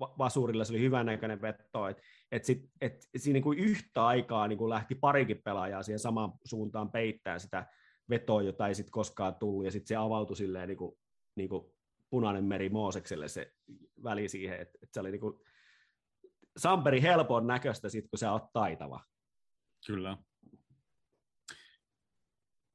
va- 0.00 0.14
vasurilla, 0.18 0.64
se 0.64 0.72
oli 0.72 0.80
hyvän 0.80 1.06
näköinen 1.06 1.42
veto, 1.42 1.88
että 1.88 2.02
et 2.32 2.44
sit, 2.44 2.70
et 2.80 3.08
siinä 3.16 3.32
niin 3.32 3.42
kuin 3.42 3.58
yhtä 3.58 4.06
aikaa 4.06 4.48
niin 4.48 4.58
kuin 4.58 4.70
lähti 4.70 4.94
parikin 4.94 5.42
pelaajaa 5.44 5.82
siihen 5.82 5.98
samaan 5.98 6.32
suuntaan 6.44 6.90
peittää 6.90 7.38
sitä 7.38 7.66
vetoa, 8.10 8.42
jota 8.42 8.68
ei 8.68 8.74
sitten 8.74 8.92
koskaan 8.92 9.34
tullut, 9.34 9.64
ja 9.64 9.70
sitten 9.70 9.88
se 9.88 9.96
avautui 9.96 10.36
silleen 10.36 10.68
niin 10.68 10.78
kuin, 10.78 10.98
niin 11.34 11.48
kuin 11.48 11.72
punainen 12.10 12.44
meri 12.44 12.68
Moosekselle 12.68 13.28
se 13.28 13.52
väli 14.04 14.28
siihen, 14.28 14.60
että 14.60 14.78
et 14.82 14.88
se 14.92 15.00
oli 15.00 15.10
niin 15.10 15.20
kuin, 15.20 15.40
Samperi 16.58 17.02
helpon 17.02 17.46
näköistä 17.46 17.88
sit, 17.88 18.04
kun 18.10 18.18
sä 18.18 18.32
oot 18.32 18.52
taitava. 18.52 19.04
Kyllä. 19.86 20.16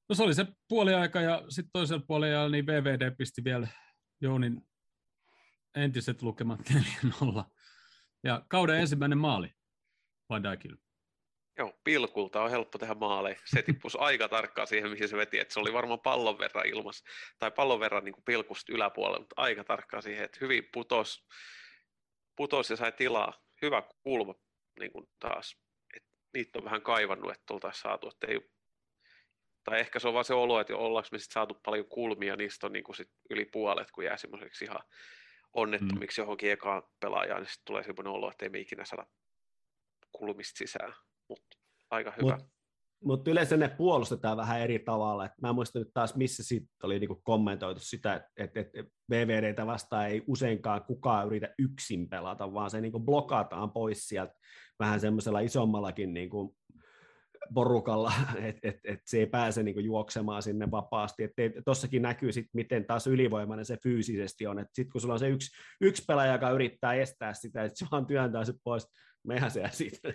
No 0.10 0.16
se 0.16 0.24
oli 0.24 0.34
se 0.34 0.46
puoliaika 0.70 1.22
ja 1.22 1.44
sitten 1.50 1.72
toisella 1.74 2.04
puolella 2.08 2.50
niin 2.50 2.68
VVD 2.68 3.16
pisti 3.16 3.44
vielä 3.44 3.68
Jounin 4.22 4.62
entiset 5.76 6.22
lukemat 6.22 6.60
4-0. 6.70 7.44
Ja 8.24 8.46
kauden 8.48 8.80
ensimmäinen 8.80 9.18
maali 9.18 9.54
Van 10.30 10.44
Dijkille. 10.44 10.78
Joo, 11.58 11.80
pilkulta 11.84 12.44
on 12.44 12.52
helppo 12.52 12.78
tehdä 12.78 12.94
maaleja. 12.94 13.40
Se 13.46 13.62
tippui 13.62 13.92
aika 14.00 14.30
tarkkaan 14.30 14.68
siihen, 14.68 14.92
mihin 14.92 15.10
se 15.10 15.18
veti, 15.18 15.40
että 15.40 15.54
se 15.54 15.60
oli 15.60 15.74
varmaan 15.74 16.00
pallon 16.00 16.40
verran 16.40 16.66
ilmas, 16.66 17.04
tai 17.40 17.52
pallon 17.52 17.80
verran 17.80 18.04
niin 18.06 18.14
kuin 18.14 18.24
pilkusta 18.24 18.74
yläpuolella, 18.74 19.20
mutta 19.20 19.42
aika 19.42 19.64
tarkkaan 19.64 20.04
siihen, 20.04 20.26
että 20.26 20.38
hyvin 20.42 20.70
putos, 20.74 21.28
putos 22.36 22.70
ja 22.70 22.76
sai 22.76 22.92
tilaa. 22.92 23.43
Hyvä 23.64 23.84
kulma 24.04 24.36
niin 24.80 24.92
kuin 24.92 25.10
taas. 25.20 25.58
Et 25.96 26.04
niitä 26.34 26.60
on 26.60 26.66
vähän 26.66 26.82
kaivannut, 26.82 27.32
että 27.32 27.54
oltaisiin 27.54 27.82
saatu, 27.82 28.08
että 28.08 28.28
ei, 28.28 28.40
tai 29.64 29.80
ehkä 29.80 30.00
se 30.00 30.08
on 30.08 30.14
vaan 30.14 30.26
se 30.26 30.34
olo, 30.34 30.60
että 30.60 30.76
ollaanko 30.76 31.10
me 31.12 31.20
sitten 31.20 31.34
saatu 31.34 31.54
paljon 31.66 31.86
kulmia, 31.86 32.36
niistä 32.36 32.68
on 32.68 32.74
niin 32.74 32.84
kuin 32.84 32.96
sit 32.96 33.12
yli 33.30 33.46
puolet, 33.46 33.92
kun 33.92 34.06
jää 34.06 34.18
semmoiseksi 34.18 34.66
ihan 34.66 34.80
onnettomiksi 35.54 36.22
mm. 36.22 36.24
johonkin 36.24 36.52
ekaan 36.52 36.84
pelaajaan, 37.00 37.42
niin 37.42 37.50
sitten 37.50 37.66
tulee 37.66 37.84
semmoinen 37.84 38.14
olo, 38.14 38.32
että 38.32 38.46
ei 38.46 38.50
me 38.50 38.60
ikinä 38.60 38.86
saada 38.86 39.06
kulmista 40.12 40.58
sisään, 40.58 40.94
mutta 41.28 41.58
aika 41.90 42.14
hyvä. 42.22 42.38
Mut, 42.38 42.53
mutta 43.04 43.32
yleensä 43.32 43.58
ne 43.58 43.68
puolustetaan 43.70 44.38
vähän 44.38 44.62
eri 44.62 44.80
tavalla. 44.80 45.26
Et 45.26 45.32
mä 45.42 45.50
en 45.50 45.56
muista 45.56 45.80
nyt 45.80 45.90
taas, 45.94 46.16
missä 46.16 46.44
sitten 46.44 46.76
oli 46.84 47.00
niinku 47.00 47.22
kommentoitu 47.24 47.82
sitä, 47.84 48.30
että 48.38 48.60
et, 48.60 48.70
et 48.74 49.66
vastaan 49.66 50.08
ei 50.08 50.24
useinkaan 50.28 50.84
kukaan 50.84 51.28
yritä 51.28 51.50
yksin 51.60 52.10
pelata, 52.10 52.54
vaan 52.54 52.70
se 52.70 52.82
niinku 52.82 53.00
blokataan 53.00 53.72
pois 53.72 54.08
sieltä 54.08 54.34
vähän 54.80 55.00
semmoisella 55.00 55.40
isommallakin 55.40 56.14
niinku 56.14 56.56
porukalla, 57.54 58.14
että 58.48 58.68
et, 58.68 58.80
et 58.84 59.00
se 59.06 59.18
ei 59.18 59.28
pääse 59.28 59.64
niinku 59.64 59.80
juoksemaan 59.80 60.44
sinne 60.44 60.72
vapaasti. 60.72 61.24
Tuossakin 61.66 62.02
näkyy, 62.02 62.32
sit, 62.32 62.48
miten 62.54 62.86
taas 62.86 63.08
ylivoimainen 63.08 63.66
se 63.66 63.78
fyysisesti 63.84 64.48
on. 64.48 64.66
Sitten 64.74 64.92
kun 64.92 65.02
sulla 65.02 65.14
on 65.14 65.20
se 65.20 65.30
yksi, 65.30 65.52
yksi 65.82 66.04
pelaaja, 66.08 66.34
joka 66.34 66.50
yrittää 66.50 66.94
estää 66.94 67.34
sitä, 67.34 67.64
että 67.64 67.80
se 67.80 67.86
vaan 67.92 68.06
työntää 68.06 68.46
se 68.46 68.54
pois, 68.64 68.88
mehän 69.28 69.52
se 69.52 69.64
siitä. 69.72 70.14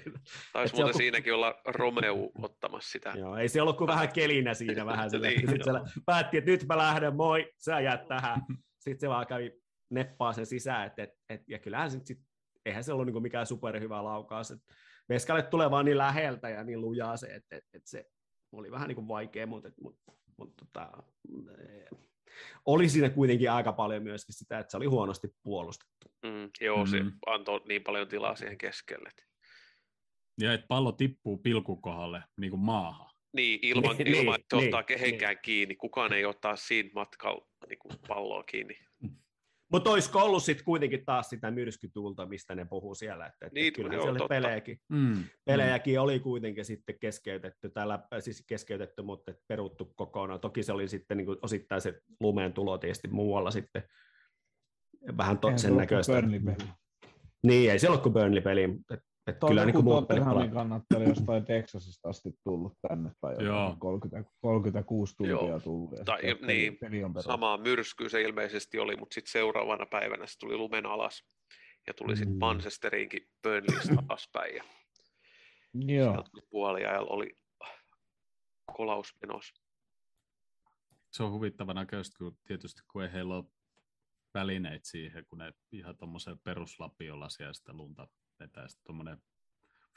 Taisi 0.53 0.75
muuten 0.75 0.89
joku... 0.89 0.99
siinäkin 0.99 1.35
olla 1.35 1.55
Romeo 1.67 2.31
ottamassa 2.43 2.91
sitä. 2.91 3.13
Joo, 3.17 3.37
ei 3.37 3.49
se 3.49 3.63
ollut 3.63 3.77
kuin 3.77 3.89
vähän 3.89 4.13
kelinä 4.13 4.55
siinä 4.55 4.87
vähän. 4.93 5.11
Sille, 5.11 5.29
niin, 5.29 5.51
sitten 5.51 5.75
se 5.75 6.01
päätti, 6.07 6.39
että 6.39 6.51
nyt 6.51 6.67
mä 6.69 6.77
lähden, 6.77 7.17
moi, 7.17 7.53
sä 7.57 7.81
jäät 7.81 8.09
tähän. 8.09 8.41
Sitten 8.81 9.01
se 9.01 9.09
vaan 9.09 9.27
kävi 9.27 9.53
neppaa 9.91 10.33
sen 10.33 10.47
sisään, 10.47 10.87
et, 10.87 10.99
et, 10.99 11.11
et, 11.29 11.41
ja 11.49 11.59
kyllähän 11.59 11.91
sit, 11.91 12.07
sit, 12.07 12.19
eihän 12.67 12.85
se 12.85 12.93
ollut 12.93 13.07
niinku 13.07 13.21
mikään 13.21 13.47
superhyvä 13.47 14.05
laukaus. 14.05 14.51
Et 14.51 14.59
Veskalle 15.09 15.43
tulee 15.43 15.71
vaan 15.71 15.85
niin 15.85 15.99
läheltä 15.99 16.49
ja 16.49 16.65
niin 16.65 16.81
lujaa 16.81 17.17
se, 17.17 17.27
että 17.27 17.57
et, 17.57 17.65
et 17.73 17.87
se 17.87 18.05
oli 18.53 18.71
vähän 18.71 18.89
niinku 18.89 19.09
vaikea, 19.09 19.47
mutta, 19.47 19.71
mut, 19.83 19.99
mut, 20.37 20.57
tota, 20.57 20.91
oli 22.67 22.89
siinä 22.89 23.11
kuitenkin 23.11 23.51
aika 23.51 23.73
paljon 23.73 24.03
myöskin 24.03 24.35
sitä, 24.35 24.59
että 24.59 24.71
se 24.71 24.77
oli 24.77 24.87
huonosti 24.87 25.29
puolustettu. 25.43 26.13
Mm, 26.23 26.51
joo, 26.61 26.87
se 26.87 26.99
antoi 27.27 27.61
niin 27.69 27.83
paljon 27.83 28.09
tilaa 28.09 28.37
siihen 28.37 28.59
keskelle. 28.59 29.11
Ja 30.41 30.53
että 30.53 30.67
pallo 30.67 30.93
tippuu 30.93 31.39
pilkukohalle 31.39 32.23
niin 32.37 32.51
kuin 32.51 32.61
maahan. 32.61 33.11
Niin, 33.33 33.59
ilman, 33.63 33.97
niin, 33.97 34.09
ilman 34.09 34.41
että 34.41 34.57
niin, 34.57 34.65
ottaa 34.65 34.83
kehenkään 34.83 35.35
niin. 35.35 35.43
kiinni. 35.43 35.77
Kukaan 35.77 36.13
ei 36.13 36.25
ottaa 36.25 36.57
siinä 36.57 36.91
matkalla 36.95 37.47
niin 37.69 37.79
kuin 37.79 37.95
palloa 38.09 38.43
kiinni. 38.43 38.79
Mutta 39.73 39.91
olisiko 39.91 40.19
ollut 40.19 40.43
sitten 40.43 40.65
kuitenkin 40.65 41.05
taas 41.05 41.31
sitä 41.31 41.51
myrskytuulta, 41.51 42.27
mistä 42.27 42.55
ne 42.55 42.65
puhuu 42.65 42.95
siellä, 42.95 43.27
että, 43.27 43.47
että 43.47 43.61
niin, 43.61 43.73
kyllähän 43.73 43.95
joo, 43.95 44.03
siellä 44.03 44.19
totta. 44.19 44.35
pelejäkin, 44.35 44.81
mm, 44.89 45.25
pelejäkin 45.45 45.95
mm. 45.95 46.03
oli 46.03 46.21
kuitenkin 46.21 46.65
sitten 46.65 46.99
keskeytetty, 47.01 47.71
täällä, 47.71 47.99
siis 48.21 48.45
keskeytetty, 48.47 49.03
mutta 49.03 49.33
peruttu 49.49 49.93
kokonaan. 49.97 50.41
Toki 50.41 50.63
se 50.63 50.73
oli 50.73 50.89
sitten 50.89 51.17
niin 51.17 51.27
kuin 51.27 51.39
osittain 51.43 51.81
se 51.81 52.01
lumeen 52.21 52.53
tulo 52.53 52.79
tietysti 52.79 53.09
muualla 53.09 53.51
sitten 53.51 53.83
vähän 55.17 55.39
to, 55.39 55.53
sen 55.57 55.77
näköistä. 55.77 56.23
Niin, 57.43 57.71
ei 57.71 57.79
se 57.79 57.89
ole 57.89 57.99
kuin 57.99 58.13
Burnley-peli. 58.13 58.69
Että 59.29 59.47
kyllä 59.47 59.65
niin 59.65 59.75
kuin 59.75 59.85
muut 59.85 60.09
pelit 60.09 60.53
kannatteli 60.53 61.05
jostain 61.05 61.45
Texasista 61.45 62.09
asti 62.09 62.31
tullut 62.45 62.73
tänne, 62.89 63.11
tai 63.21 63.45
Joo. 63.45 63.77
30, 63.79 64.31
36 64.41 65.17
tuntia 65.17 65.35
Joo. 65.35 65.61
tullut. 65.61 65.99
Ja 65.99 66.05
tai, 66.05 66.21
peli, 66.23 66.47
niin, 66.47 66.79
peli 66.79 67.05
on 67.05 67.15
samaa 67.21 67.57
myrskyä 67.59 68.09
se 68.09 68.23
ilmeisesti 68.23 68.79
oli, 68.79 68.97
mutta 68.97 69.15
sitten 69.15 69.33
seuraavana 69.33 69.87
päivänä 69.87 70.27
se 70.27 70.39
tuli 70.39 70.57
lumen 70.57 70.87
alas, 70.87 71.25
ja 71.87 71.95
tuli 71.95 72.17
sitten 72.17 72.35
mm. 72.35 72.39
Manchesteriinkin 72.39 73.29
Burnleystä 73.43 73.95
alaspäin, 74.09 74.57
ja 74.57 74.65
Joo. 75.75 76.25
puoliajalla 76.51 77.11
oli 77.11 77.39
kolaus 78.77 79.15
menossa. 79.21 79.63
Se 81.11 81.23
on 81.23 81.33
huvittava 81.33 81.75
näköistä, 81.75 82.19
kun 82.19 82.39
tietysti 82.45 82.83
kun 82.93 83.03
ei 83.03 83.13
heillä 83.13 83.37
ole 83.37 83.45
välineitä 84.35 84.89
siihen, 84.89 85.27
kun 85.27 85.39
ne 85.39 85.53
ihan 85.73 85.97
tuommoisen 85.97 86.39
peruslapiolla 86.39 87.29
siellä 87.29 87.53
sitä 87.53 87.73
lunta 87.73 88.09
vetää 88.41 88.69
sitten 88.69 88.85
tuommoinen 88.85 89.19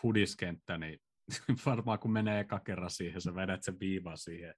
fudiskenttä, 0.02 0.78
niin 0.78 1.00
varmaan 1.66 2.00
kun 2.00 2.12
menee 2.12 2.40
eka 2.40 2.60
kerran 2.60 2.90
siihen, 2.90 3.22
sä 3.22 3.36
vedät 3.36 3.64
sen 3.64 3.80
viivan 3.80 4.18
siihen. 4.18 4.56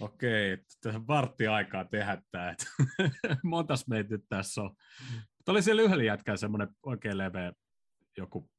Okei, 0.00 0.58
tässä 0.80 1.06
vartti 1.06 1.46
aikaa 1.46 1.84
tehdä 1.84 2.22
tämä, 2.30 2.50
että 2.50 2.66
montas 3.42 3.88
meitä 3.88 4.10
nyt 4.10 4.24
tässä 4.28 4.62
on. 4.62 4.76
Mutta 5.36 5.52
oli 5.52 5.62
siellä 5.62 5.82
yhdellä 5.82 6.04
jätkään 6.04 6.38
semmoinen 6.38 6.68
oikein 6.82 7.18
leveä 7.18 7.52
joku 8.16 8.50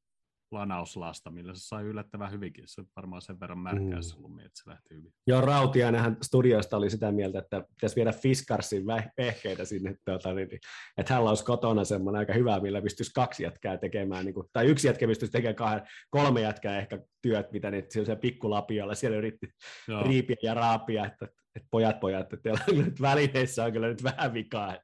lanauslasta, 0.52 1.32
millä 1.32 1.54
se 1.54 1.60
sai 1.60 1.84
yllättävän 1.84 2.32
hyvinkin. 2.32 2.64
Se 2.68 2.82
on 2.82 2.88
varmaan 2.96 3.22
sen 3.22 3.40
verran 3.40 3.58
märkää 3.60 3.96
mm. 3.96 4.02
se 4.02 4.16
lumi, 4.18 4.42
että 4.42 4.62
se 4.64 4.70
lähti 4.70 4.96
hyvin. 4.96 5.14
Joo, 5.28 5.42
Rautiainenhan 5.42 6.18
studioista 6.22 6.78
oli 6.78 6.90
sitä 6.90 7.12
mieltä, 7.12 7.40
että 7.40 7.66
pitäisi 7.70 7.96
viedä 7.96 8.12
Fiskarsin 8.12 8.84
vehkeitä 9.18 9.66
sinne, 9.66 9.96
tuota, 10.06 10.34
niin, 10.34 10.50
että 10.98 11.14
hän 11.14 11.24
olisi 11.24 11.46
kotona 11.46 11.84
semmoinen 11.84 12.20
aika 12.20 12.34
hyvä, 12.34 12.60
millä 12.60 12.82
pystyisi 12.82 13.12
kaksi 13.16 13.44
jätkää 13.44 13.78
tekemään, 13.78 14.26
niin 14.26 14.34
kuin, 14.34 14.48
tai 14.54 14.66
yksi 14.66 14.88
jätkä 14.88 15.08
pystyisi 15.08 15.32
tekemään 15.32 15.56
kahden, 15.56 15.88
kolme 16.10 16.42
jätkää 16.42 16.80
ehkä 16.80 17.00
työt, 17.22 17.52
mitä 17.52 17.72
niitä 17.72 17.88
siellä 17.90 18.16
pikkulapiolla 18.16 18.96
siellä 18.96 19.18
yritti 19.18 19.48
Joo. 19.88 20.04
riipiä 20.04 20.36
ja 20.44 20.54
raapia, 20.54 21.06
että, 21.06 21.28
että 21.56 21.68
pojat 21.72 22.00
pojat, 22.00 22.22
että 22.22 22.38
teillä 22.38 22.84
nyt 22.86 23.02
välineissä 23.02 23.66
on 23.66 23.72
kyllä 23.72 23.88
nyt 23.88 24.04
vähän 24.04 24.34
vikaa. 24.34 24.78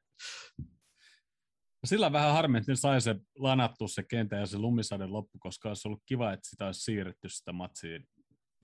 Sillä 1.88 2.12
vähän 2.12 2.32
harmi, 2.32 2.58
että 2.58 2.72
ne 2.72 2.76
sai 2.76 3.00
se 3.00 3.16
lanattu 3.38 3.88
se 3.88 4.02
kentä 4.02 4.36
ja 4.36 4.46
se 4.46 4.58
lumisade 4.58 5.06
loppu, 5.06 5.38
koska 5.38 5.68
olisi 5.68 5.88
ollut 5.88 6.02
kiva, 6.06 6.32
että 6.32 6.48
sitä 6.50 6.66
olisi 6.66 6.80
siirretty 6.80 7.28
sitä 7.28 7.52
matsia 7.52 8.00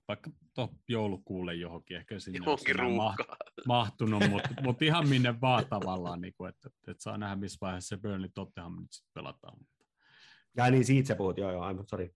vaikka 0.09 0.31
tuohon 0.55 0.77
joulukuulle 0.89 1.55
johonkin, 1.55 1.97
ehkä 1.97 2.18
sinne 2.18 2.39
johonkin 2.39 2.97
ma- 2.97 3.16
mahtunut, 3.66 4.22
mutta 4.31 4.49
mut 4.62 4.83
ihan 4.83 5.09
minne 5.09 5.41
vaan 5.41 5.66
tavallaan, 5.66 6.20
niin 6.20 6.35
kuin, 6.37 6.49
että, 6.49 6.70
että 6.89 7.03
saa 7.03 7.18
nähdä, 7.18 7.37
missä 7.37 7.59
vaiheessa 7.61 7.97
se 7.97 8.03
Burnley 8.03 8.31
Tottenham 8.35 8.81
nyt 8.81 8.93
sitten 8.93 9.11
pelataan. 9.14 9.59
Ja 10.57 10.70
niin, 10.70 10.85
siitä 10.85 11.09
sä 11.09 11.16
puhut, 11.16 11.39
joo, 11.39 11.53
joo, 11.53 11.62
aivan, 11.62 11.87
sorry. 11.87 12.14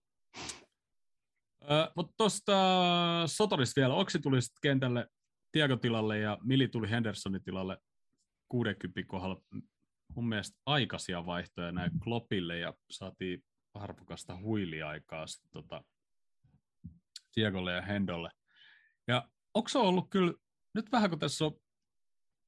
Öö, 1.71 1.87
mutta 1.95 2.13
tuosta 2.17 2.53
Sotorista 3.25 3.81
vielä, 3.81 3.93
Oksi 3.93 4.19
tuli 4.19 4.41
sitten 4.41 4.59
kentälle 4.61 5.07
Tiago 5.51 5.75
tilalle 5.75 6.19
ja 6.19 6.37
Mili 6.43 6.67
tuli 6.67 6.89
Hendersonin 6.89 7.43
tilalle 7.43 7.77
60 8.49 9.03
kohdalla 9.07 9.41
mun 10.15 10.29
mielestä 10.29 10.57
aikaisia 10.65 11.25
vaihtoja 11.25 11.71
näin 11.71 11.91
Kloppille 12.03 12.57
ja 12.57 12.73
saatiin 12.89 13.43
arvokasta 13.73 14.37
huiliaikaa 14.37 15.27
sitten 15.27 15.51
tota 15.51 15.83
Diegolle 17.35 17.73
ja 17.73 17.81
Hendolle. 17.81 18.29
Ja 19.07 19.29
onko 19.53 19.69
se 19.69 19.77
ollut 19.77 20.09
kyllä, 20.09 20.33
nyt 20.73 20.91
vähän 20.91 21.09
kun 21.09 21.19
tässä 21.19 21.45
on 21.45 21.59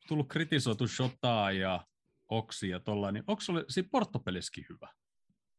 tullut 0.07 0.29
kritisoitu 0.29 0.87
Shotaa 0.87 1.51
ja 1.51 1.85
Oksi 2.29 2.69
ja 2.69 2.79
tolla, 2.79 3.11
niin 3.11 3.23
onko 3.27 3.41
se 3.41 3.51
oli 3.51 3.65
siinä 3.69 3.89
Portopeliskin 3.91 4.65
hyvä? 4.69 4.87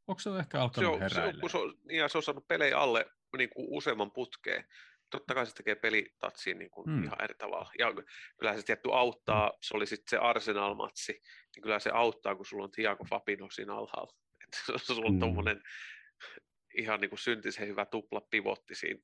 Onko 0.06 0.20
se 0.20 0.30
ehkä 0.38 0.62
alkanut 0.62 0.98
se 0.98 1.04
on, 1.04 1.10
Se 1.10 1.20
on, 1.22 1.50
se 1.50 1.58
on, 1.58 1.74
niin 1.84 2.10
se 2.10 2.18
on 2.18 2.22
saanut 2.22 2.48
pelejä 2.48 2.78
alle 2.78 3.06
niin 3.38 3.50
kuin 3.50 3.66
useamman 3.70 4.10
putkeen 4.10 4.64
totta 5.12 5.34
kai 5.34 5.46
se 5.46 5.54
tekee 5.54 5.74
pelitatsiin 5.74 6.58
niin 6.58 6.70
kuin 6.70 6.84
hmm. 6.84 7.04
ihan 7.04 7.24
eri 7.24 7.34
tavalla. 7.34 7.72
Ja 7.78 7.92
kyllä 8.38 8.56
se 8.56 8.62
tietty 8.62 8.88
auttaa, 8.92 9.52
se 9.60 9.76
oli 9.76 9.86
sitten 9.86 10.10
se 10.10 10.16
Arsenal-matsi, 10.16 11.12
niin 11.12 11.62
kyllä 11.62 11.78
se 11.78 11.90
auttaa, 11.94 12.34
kun 12.34 12.46
sulla 12.46 12.64
on 12.64 12.70
Thiago 12.70 13.04
Fabino 13.04 13.50
siinä 13.50 13.74
alhaalla. 13.74 14.12
Että 14.44 14.78
sulla 14.78 15.06
on 15.06 15.12
hmm. 15.12 15.20
tuommoinen 15.20 15.62
ihan 16.78 17.00
niin 17.00 17.08
kuin 17.08 17.18
syntisen 17.18 17.68
hyvä 17.68 17.86
tupla 17.86 18.20
pivotti 18.20 18.74
siinä, 18.74 19.00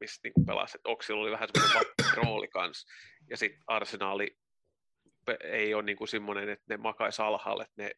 missä 0.00 0.20
niin 0.24 0.32
kuin 0.32 0.46
pelasi. 0.46 0.78
Että 0.78 0.88
Oksilla 0.88 1.20
oli 1.20 1.30
vähän 1.30 1.48
semmoinen 1.52 1.94
rooli 2.16 2.48
kanssa. 2.48 2.88
Ja 3.30 3.36
sitten 3.36 3.62
Arsenali 3.66 4.38
ei 5.44 5.74
ole 5.74 5.82
niin 5.82 5.96
kuin 5.96 6.08
semmoinen, 6.08 6.48
että 6.48 6.64
ne 6.68 6.76
makaisi 6.76 7.22
alhaalla, 7.22 7.62
että 7.62 7.82
ne 7.82 7.90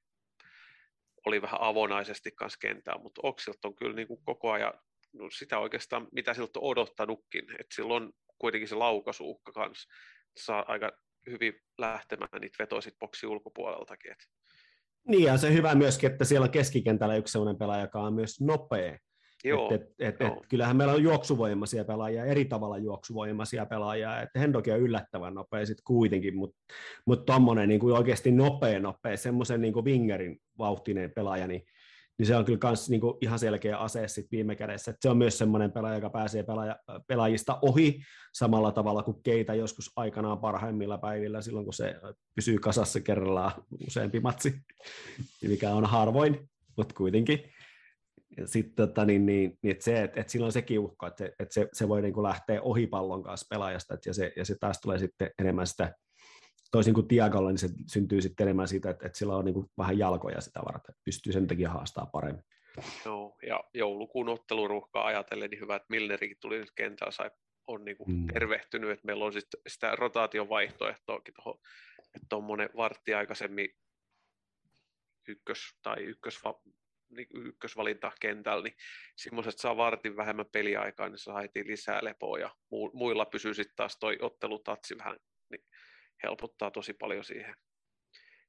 oli 1.27 1.43
vähän 1.43 1.61
avonaisesti 1.61 2.31
kanssa 2.31 2.59
kentää, 2.59 2.99
mutta 2.99 3.21
Oksilt 3.25 3.65
on 3.65 3.75
kyllä 3.75 3.95
niin 3.95 4.09
kuin 4.09 4.23
koko 4.25 4.53
ajan 4.53 4.75
no 5.13 5.31
sitä 5.31 5.59
oikeastaan, 5.59 6.09
mitä 6.13 6.35
siltä 6.35 6.59
on 6.59 6.71
odottanutkin, 6.71 7.45
että 7.51 7.75
silloin 7.75 8.13
kuitenkin 8.39 8.69
se 8.69 8.75
laukasuukka 8.75 9.53
kanssa 9.53 9.89
saa 10.37 10.65
aika 10.69 10.93
hyvin 11.31 11.55
lähtemään 11.79 12.41
niitä 12.41 12.57
vetoisit 12.59 12.99
boksi 12.99 13.27
ulkopuoleltakin. 13.27 14.13
Et. 14.13 14.19
Niin, 15.09 15.23
ja 15.23 15.37
se 15.37 15.53
hyvä 15.53 15.75
myöskin, 15.75 16.11
että 16.11 16.25
siellä 16.25 16.45
on 16.45 16.51
keskikentällä 16.51 17.17
yksi 17.17 17.33
sellainen 17.33 17.59
pelaaja, 17.59 17.83
joka 17.83 18.01
on 18.01 18.15
myös 18.15 18.41
nopea. 18.41 18.99
Joo, 19.45 19.75
et, 19.75 19.83
et, 19.83 19.91
et, 19.99 20.21
joo. 20.21 20.33
Et, 20.33 20.49
kyllähän 20.49 20.77
meillä 20.77 20.93
on 20.93 21.03
juoksuvoimaisia 21.03 21.85
pelaajia, 21.85 22.25
eri 22.25 22.45
tavalla 22.45 22.79
juoksuvoimaisia 22.79 23.67
pelaajia, 23.67 24.21
että 24.21 24.39
Hendokin 24.39 24.75
on 24.75 24.81
yllättävän 24.81 25.35
nopea 25.35 25.67
sitten 25.67 25.85
kuitenkin, 25.85 26.37
mutta 26.37 26.59
mut 27.07 27.27
tuommoinen 27.27 27.69
niin 27.69 27.93
oikeasti 27.93 28.31
nopea 28.31 28.81
nopea, 28.81 29.17
semmoisen 29.17 29.61
niin 29.61 29.75
Wingerin 29.75 30.41
vauhtinen 30.59 31.13
pelaaja, 31.15 31.47
niin 31.47 31.63
niin 32.19 32.27
se 32.27 32.37
on 32.37 32.45
kyllä 32.45 32.59
kans 32.59 32.91
niin 32.91 33.01
kuin 33.01 33.19
ihan 33.21 33.39
selkeä 33.39 33.79
ase 33.79 34.09
sit 34.09 34.27
viime 34.33 34.57
kädessä. 34.57 34.91
Et 34.91 34.97
se 35.01 35.11
on 35.11 35.17
myös 35.19 35.39
semmoinen 35.39 35.73
pelaaja, 35.73 35.95
joka 35.95 36.11
pääsee 36.11 36.43
pelaaja, 36.43 36.77
pelaajista 37.07 37.59
ohi 37.63 38.01
samalla 38.35 38.73
tavalla 38.73 39.03
kuin 39.03 39.23
keitä 39.23 39.55
joskus 39.55 39.93
aikanaan 39.97 40.39
parhaimmilla 40.39 40.99
päivillä 40.99 41.43
silloin, 41.43 41.65
kun 41.65 41.75
se 41.75 41.95
pysyy 42.35 42.59
kasassa 42.59 43.01
kerrallaan 43.01 43.53
useampi 43.87 44.21
matsi, 44.21 44.55
mikä 45.43 45.75
on 45.75 45.85
harvoin, 45.85 46.49
mutta 46.77 46.95
kuitenkin. 46.95 47.53
sitten 48.45 48.89
tota, 48.89 49.05
niin, 49.05 49.27
niin, 49.27 49.59
niin 49.63 49.71
että 49.71 49.85
se, 49.85 50.03
että, 50.03 50.21
että 50.21 50.33
sillä 50.33 50.47
on 50.47 50.53
sekin 50.53 50.79
uhka, 50.79 51.07
että, 51.07 51.27
että 51.27 51.55
se, 51.55 51.69
se 51.73 51.89
voi 51.89 52.03
niin 52.03 52.15
kuin 52.15 52.25
lähteä 52.25 52.63
ohi 52.63 52.87
pallon 52.87 53.23
kanssa 53.23 53.47
pelaajasta, 53.51 53.95
että, 53.95 54.09
ja, 54.09 54.15
se, 54.15 54.33
ja 54.37 54.45
se 54.45 54.57
taas 54.61 54.81
tulee 54.81 54.99
sitten 54.99 55.31
enemmän 55.39 55.67
sitä, 55.67 55.95
toisin 56.71 56.95
kuin 56.95 57.09
Tiagolla, 57.09 57.51
niin 57.51 57.59
se 57.59 57.69
syntyy 57.87 58.23
sitten 58.23 58.45
enemmän 58.45 58.69
siitä, 58.69 58.91
että, 58.91 59.07
että 59.07 59.19
sillä 59.19 59.37
on 59.37 59.45
niin 59.45 59.55
kuin 59.55 59.71
vähän 59.79 59.99
jalkoja 59.99 60.41
sitä 60.41 60.61
varten, 60.61 60.91
että 60.91 61.03
pystyy 61.05 61.33
sen 61.33 61.47
takia 61.47 61.71
haastaa 61.71 62.07
paremmin. 62.07 62.45
Joo, 63.05 63.37
ja 63.47 63.65
joulukuun 63.75 64.29
otteluruhkaa 64.29 65.07
ajatellen, 65.07 65.51
niin 65.51 65.61
hyvä, 65.61 65.77
että 65.77 65.87
Milnerikin 65.91 66.37
tuli 66.41 66.59
nyt 66.59 66.73
kentällä, 66.75 67.11
sai, 67.11 67.31
on 67.67 67.85
niin 67.85 67.97
kuin 67.97 68.11
mm. 68.11 68.27
tervehtynyt, 68.27 68.91
että 68.91 69.07
meillä 69.07 69.25
on 69.25 69.33
sit 69.33 69.49
sitä 69.69 69.97
rotaation 69.97 70.49
vaihtoehtoakin 70.49 71.35
tuohon, 71.35 71.61
että 71.99 72.27
tuommoinen 72.29 72.71
vartti 72.77 73.15
aikaisemmin 73.15 73.69
ykkös- 75.29 75.79
tai 75.83 76.05
ykkösva, 76.05 76.61
niin 77.09 77.29
ykkösvalinta 77.35 78.13
kentällä, 78.21 78.63
niin 78.63 78.77
semmoiset 79.17 79.59
saa 79.59 79.77
vartin 79.77 80.17
vähemmän 80.17 80.47
peliaikaa, 80.53 81.09
niin 81.09 81.19
saa 81.19 81.41
heti 81.41 81.67
lisää 81.67 82.05
lepoa 82.05 82.39
ja 82.39 82.51
muilla 82.93 83.25
pysyy 83.25 83.55
sitten 83.55 83.77
taas 83.77 83.97
toi 84.01 84.19
ottelutatsi 84.21 84.99
vähän, 84.99 85.17
niin 85.51 85.65
helpottaa 86.23 86.71
tosi 86.71 86.93
paljon 86.93 87.25
siihen. 87.25 87.55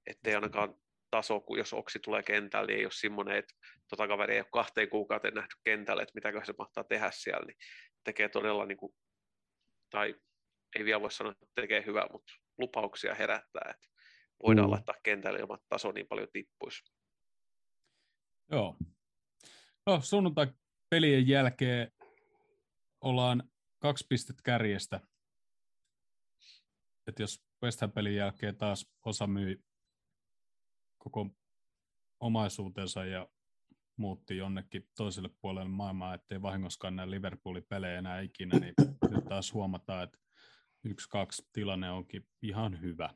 Ettei 0.08 0.36
ainakaan 0.36 0.76
taso, 1.12 1.40
kun 1.40 1.58
jos 1.58 1.74
Oksi 1.74 2.00
tulee 2.00 2.24
kentälle, 2.24 2.68
niin 2.68 2.80
ei 2.80 2.86
ole 2.86 2.92
semmoinen, 2.92 3.38
että 3.38 3.54
tota 3.88 4.08
kaveri 4.08 4.34
ei 4.34 4.40
ole 4.40 4.48
kahteen 4.52 4.90
kuukauteen 4.90 5.34
nähty 5.34 5.56
kentälle, 5.64 6.02
että 6.02 6.16
mitäkö 6.16 6.46
se 6.46 6.54
mahtaa 6.58 6.84
tehdä 6.84 7.12
siellä, 7.14 7.46
niin 7.46 7.58
tekee 8.04 8.30
todella, 8.30 8.66
niin 8.66 8.78
kuin, 8.78 8.96
tai 9.90 10.16
ei 10.76 10.86
vielä 10.86 11.02
voi 11.02 11.12
sanoa, 11.12 11.32
että 11.32 11.46
tekee 11.56 11.86
hyvää, 11.86 12.08
mutta 12.12 12.34
lupauksia 12.58 13.16
herättää, 13.16 13.72
että 13.76 13.88
voidaan 14.44 14.68
mm. 14.68 14.72
laittaa 14.72 14.96
kentälle 15.04 15.40
ilman, 15.40 15.60
taso 15.70 15.92
niin 15.92 16.08
paljon 16.08 16.28
tippuisi. 16.34 16.94
Joo. 18.52 18.76
No, 19.86 20.02
sunnuntai 20.02 20.48
pelien 20.90 21.28
jälkeen 21.28 21.92
ollaan 23.02 23.44
kaksi 23.80 24.06
pistettä 24.10 24.42
kärjestä. 24.44 25.00
Et 27.08 27.20
jos 27.20 27.49
West 27.64 27.82
Ham-pelin 27.82 28.16
jälkeen 28.16 28.56
taas 28.56 28.92
osa 29.06 29.28
myi 29.28 29.64
koko 30.98 31.28
omaisuutensa 32.20 33.06
ja 33.06 33.28
muutti 33.96 34.38
jonnekin 34.38 34.90
toiselle 34.98 35.30
puolelle 35.42 35.70
maailmaa, 35.70 36.14
ettei 36.14 36.42
vahingoskaan 36.42 36.96
näe 36.96 37.12
Liverpoolin 37.12 37.64
pelejä 37.64 37.98
enää 37.98 38.22
ikinä, 38.22 38.60
niin 38.60 38.74
nyt 39.10 39.26
taas 39.30 39.54
huomataan, 39.54 40.04
että 40.04 40.18
yksi-kaksi 40.84 41.50
tilanne 41.54 41.92
onkin 41.92 42.28
ihan 42.42 42.82
hyvä. 42.82 43.10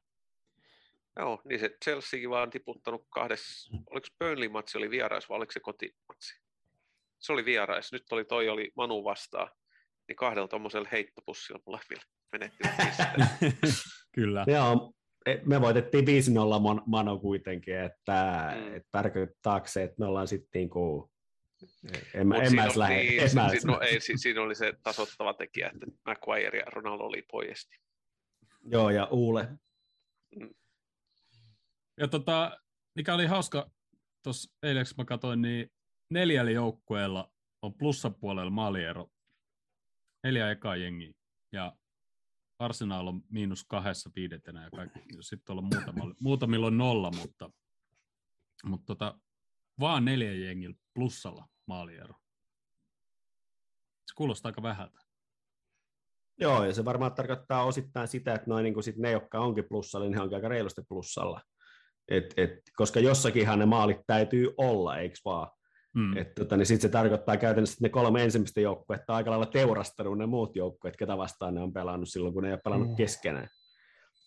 Joo, 1.15 1.41
niin 1.45 1.59
se 1.59 1.77
Chelseakin 1.83 2.29
vaan 2.29 2.49
tiputtanut 2.49 3.07
kahdessa, 3.09 3.77
oliko 3.89 4.07
Burnley-matsi 4.19 4.77
oli 4.77 4.89
vierais 4.89 5.29
vai 5.29 5.37
oliko 5.37 5.51
se 5.51 5.59
kotimatsi? 5.59 6.41
Se 7.19 7.33
oli 7.33 7.45
vierais, 7.45 7.91
nyt 7.91 8.11
oli 8.11 8.25
toi 8.25 8.49
oli 8.49 8.71
Manu 8.75 9.03
vastaan, 9.03 9.49
niin 10.07 10.15
kahdella 10.15 10.47
tuommoisella 10.47 10.89
heittopussilla 10.91 11.61
mulla 11.65 11.79
vielä 12.39 12.49
menetti 12.59 13.73
Kyllä. 14.15 14.45
Joo, 14.47 14.93
e, 15.25 15.35
me 15.45 15.61
voitettiin 15.61 16.05
5-0 16.05 16.07
Mano 16.85 17.19
kuitenkin, 17.19 17.79
että 17.79 18.51
mm. 18.55 18.75
et 18.75 18.83
tarkoittaako 18.91 19.67
se, 19.67 19.83
että 19.83 19.95
me 19.99 20.05
ollaan 20.05 20.27
sitten 20.27 20.59
niinku, 20.59 21.11
en, 22.13 22.27
mä, 22.27 22.35
en 22.35 22.55
mä 22.55 22.63
edes 22.63 22.75
lähde. 22.75 22.95
Niin, 22.95 23.23
en 23.23 23.29
mä 23.35 23.49
si, 23.49 23.67
no, 23.67 23.79
ei, 23.79 23.99
si, 23.99 24.17
siinä 24.17 24.41
oli 24.41 24.55
se 24.55 24.73
tasottava 24.83 25.33
tekijä, 25.33 25.71
että 25.73 25.85
McQuire 25.85 26.59
ja 26.59 26.65
Ronaldo 26.65 27.03
oli 27.03 27.21
pojesti. 27.31 27.77
Joo, 28.65 28.89
ja 28.89 29.07
Uule. 29.11 29.47
Mm. 30.35 30.49
Ja 31.97 32.07
tota, 32.07 32.59
mikä 32.95 33.13
oli 33.13 33.25
hauska, 33.25 33.71
tuossa 34.23 34.51
eilen 34.63 34.85
mä 34.97 35.05
katsoin, 35.05 35.41
niin 35.41 35.71
neljällä 36.09 36.51
joukkueella 36.51 37.31
on 37.61 37.73
plussapuolella 37.73 38.51
maaliero. 38.51 39.09
Neljä 40.23 40.51
ekaa 40.51 40.75
jengiä. 40.75 41.11
Ja 41.51 41.75
Arsenal 42.63 43.07
on 43.07 43.21
miinus 43.29 43.63
kahdessa 43.63 44.09
viidentenä 44.15 44.63
ja 44.63 44.69
kaikki. 44.69 44.99
Sitten 45.21 45.57
on 45.57 45.63
muutamilla, 45.63 46.15
muutamilla 46.19 46.67
on 46.67 46.77
nolla, 46.77 47.11
mutta, 47.11 47.49
mutta 48.63 48.85
tota, 48.85 49.19
vaan 49.79 50.05
neljä 50.05 50.33
jengillä 50.33 50.75
plussalla 50.93 51.47
maaliero. 51.65 52.13
Se 54.05 54.15
kuulostaa 54.15 54.49
aika 54.49 54.63
vähältä. 54.63 54.99
Joo, 56.39 56.65
ja 56.65 56.73
se 56.73 56.85
varmaan 56.85 57.13
tarkoittaa 57.13 57.63
osittain 57.63 58.07
sitä, 58.07 58.33
että 58.33 58.49
noin 58.49 58.63
niin 58.63 58.83
sit 58.83 58.97
ne, 58.97 59.11
jotka 59.11 59.39
onkin 59.39 59.67
plussalla, 59.69 60.05
niin 60.05 60.13
he 60.13 60.21
onkin 60.21 60.35
aika 60.35 60.47
reilusti 60.47 60.81
plussalla. 60.89 61.41
Et, 62.07 62.33
et, 62.37 62.59
koska 62.75 62.99
jossakinhan 62.99 63.59
ne 63.59 63.65
maalit 63.65 64.01
täytyy 64.07 64.53
olla, 64.57 64.97
eikö 64.97 65.15
vaan? 65.25 65.51
Mm. 65.93 66.13
tota, 66.35 66.57
niin 66.57 66.65
sitten 66.65 66.89
se 66.89 66.91
tarkoittaa 66.91 67.37
käytännössä, 67.37 67.73
että 67.73 67.85
ne 67.85 67.89
kolme 67.89 68.23
ensimmäistä 68.23 68.61
joukkuetta 68.61 69.13
on 69.13 69.17
aika 69.17 69.29
lailla 69.29 69.45
teurastanut 69.45 70.17
ne 70.17 70.25
muut 70.25 70.55
joukkueet, 70.55 70.97
ketä 70.97 71.17
vastaan 71.17 71.55
ne 71.55 71.61
on 71.61 71.73
pelannut 71.73 72.09
silloin, 72.09 72.33
kun 72.33 72.43
ne 72.43 72.49
ei 72.49 72.53
ole 72.53 72.61
pelannut 72.63 72.89
mm. 72.89 72.95
keskenään. 72.95 73.47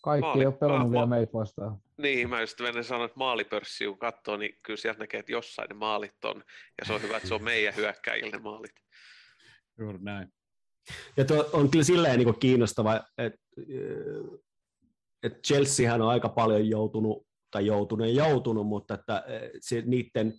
Kaikki 0.03 0.21
Maali, 0.21 0.41
ei 0.41 0.45
ole 0.45 0.57
pelannut 0.57 0.91
vielä 0.91 1.05
meitä 1.05 1.33
vastaan. 1.33 1.77
Niin, 1.97 2.29
mä 2.29 2.41
just 2.41 2.59
menen 2.61 2.83
sanoa, 2.83 3.05
että 3.05 3.17
maalipörssi, 3.17 3.85
kun 3.85 3.99
katsoo, 3.99 4.37
niin 4.37 4.59
kyllä 4.63 4.77
sieltä 4.77 4.99
näkee, 4.99 5.19
että 5.19 5.31
jossain 5.31 5.69
ne 5.69 5.75
maalit 5.75 6.25
on, 6.25 6.43
ja 6.79 6.85
se 6.85 6.93
on 6.93 7.01
hyvä, 7.01 7.17
että 7.17 7.27
se 7.27 7.33
on 7.33 7.43
meidän 7.43 7.75
hyökkäjille 7.75 8.31
ne 8.31 8.37
maalit. 8.37 8.71
Juuri 9.79 9.99
näin. 10.01 10.27
Ja 11.17 11.25
tuo 11.25 11.49
on 11.53 11.69
kyllä 11.71 11.85
silleen 11.85 12.19
niin 12.19 12.39
kiinnostava, 12.39 12.95
että, 13.17 13.39
että 15.23 15.39
Chelseahän 15.47 16.01
on 16.01 16.09
aika 16.09 16.29
paljon 16.29 16.69
joutunut, 16.69 17.27
tai 17.51 17.65
joutunut 17.65 18.07
ja 18.07 18.13
joutunut, 18.13 18.67
mutta 18.67 18.93
että 18.93 19.23
se, 19.61 19.83
niiden 19.85 20.33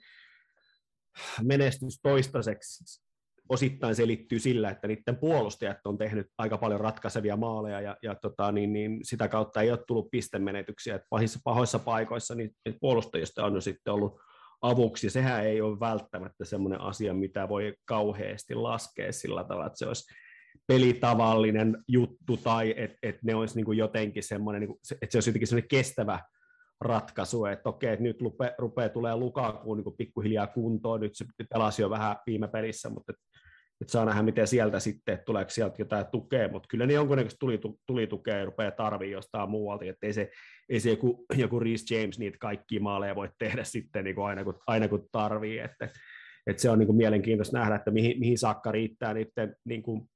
menestys 1.43 2.01
toistaiseksi 2.03 3.01
osittain 3.49 3.95
selittyy 3.95 4.39
sillä, 4.39 4.71
että 4.71 4.89
niiden 4.89 5.17
puolustajat 5.17 5.79
on 5.85 5.99
tehnyt 5.99 6.27
aika 6.39 6.59
paljon 6.59 6.81
ratkaisevia 6.81 7.37
maaleja 7.37 7.81
ja, 7.81 7.97
ja 8.03 8.15
tota, 8.15 8.53
niin, 8.53 8.73
niin 8.73 9.01
sitä 9.03 9.29
kautta 9.29 9.61
ei 9.63 9.71
ole 9.71 9.85
tullut 9.87 10.11
pistemenetyksiä. 10.11 10.95
Että 10.95 11.07
pahissa, 11.11 11.41
pahoissa 11.45 11.79
paikoissa 11.79 12.35
niin 12.35 12.55
puolustajista 12.81 13.45
on 13.45 13.55
jo 13.55 13.61
sitten 13.61 13.95
ollut 13.95 14.21
avuksi. 14.63 15.11
Sehän 15.11 15.47
ei 15.47 15.61
ole 15.61 15.81
välttämättä 15.81 16.45
semmoinen 16.45 16.81
asia, 16.81 17.15
mitä 17.15 17.49
voi 17.49 17.75
kauheasti 17.85 18.55
laskea 18.55 19.13
sillä 19.13 19.45
tavalla, 19.45 19.67
että 19.67 19.79
se 19.79 19.87
olisi 19.87 20.15
pelitavallinen 20.67 21.85
juttu 21.89 22.37
tai 22.37 22.75
että 22.77 22.99
et 23.03 23.23
ne 23.23 23.35
olisi 23.35 23.63
niin 23.63 23.77
jotenkin 23.77 24.23
semmoinen, 24.23 24.61
niin 24.61 24.69
kuin, 24.69 24.79
että 25.03 25.13
se 25.13 25.17
olisi 25.17 25.31
jotenkin 25.31 25.49
semmoinen 25.49 25.69
kestävä 25.69 26.21
ratkaisu, 26.81 27.45
että 27.45 27.69
okei, 27.69 27.93
että 27.93 28.03
nyt 28.03 28.23
rupeaa, 28.23 28.53
rupeaa 28.59 28.89
tulee 28.89 29.17
Lukakuun 29.17 29.77
niin 29.77 29.97
pikkuhiljaa 29.99 30.47
kuntoon, 30.47 31.01
nyt 31.01 31.15
se 31.15 31.25
pelasi 31.53 31.83
jo 31.83 31.91
vähän 31.91 32.17
viime 32.27 32.49
pelissä, 32.49 32.91
mutta 32.91 33.13
et, 33.81 33.89
saa 33.89 34.05
nähdä, 34.05 34.23
miten 34.23 34.47
sieltä 34.47 34.81
sitten, 34.81 35.15
että 35.15 35.25
tuleeko 35.25 35.51
sieltä 35.51 35.75
jotain 35.79 36.07
tukea, 36.07 36.49
mutta 36.49 36.67
kyllä 36.71 36.87
ne 36.87 36.93
jonkunnäköistä 36.93 37.39
tuli, 37.41 37.61
tuli 37.87 38.07
tukea 38.07 38.45
rupeaa 38.45 38.71
tarvii 38.71 39.11
jostain 39.11 39.51
muualta, 39.51 39.85
että 39.85 40.07
ei 40.07 40.13
se, 40.13 40.31
ei 40.69 40.81
se 40.81 40.91
joku, 40.91 41.27
joku 41.37 41.61
Reece 41.61 41.95
James 41.95 42.19
niitä 42.19 42.39
kaikki 42.41 42.81
maaleja 42.81 43.15
voi 43.15 43.29
tehdä 43.39 43.65
sitten 43.65 44.05
niin 44.05 44.15
kuin 44.15 44.27
aina, 44.27 44.45
kun, 44.45 44.59
aina 44.67 44.89
kun 44.89 45.09
tarvii, 45.13 45.59
että, 45.59 45.89
että 46.47 46.63
se 46.63 46.71
on 46.71 46.79
niin 46.79 46.87
kuin 46.87 46.97
mielenkiintoista 46.97 47.59
nähdä, 47.59 47.75
että 47.75 47.91
mihin, 47.91 48.19
mihin 48.21 48.39
saakka 48.39 48.73
riittää 48.73 49.15
niiden 49.15 49.57
niin 49.65 49.83
kuin 49.83 50.09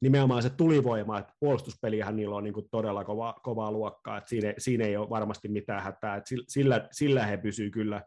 nimenomaan 0.00 0.42
se 0.42 0.50
tulivoima, 0.50 1.18
että 1.18 1.32
puolustuspelihän 1.40 2.16
niillä 2.16 2.36
on 2.36 2.44
niin 2.44 2.54
kuin 2.54 2.68
todella 2.70 3.04
kova, 3.04 3.40
kovaa 3.42 3.72
luokkaa, 3.72 4.18
että 4.18 4.28
siinä, 4.28 4.54
siinä 4.58 4.84
ei 4.84 4.96
ole 4.96 5.10
varmasti 5.10 5.48
mitään 5.48 5.82
hätää, 5.82 6.16
että 6.16 6.34
sillä, 6.48 6.88
sillä 6.90 7.26
he 7.26 7.36
pysyvät 7.36 7.72
kyllä, 7.72 8.02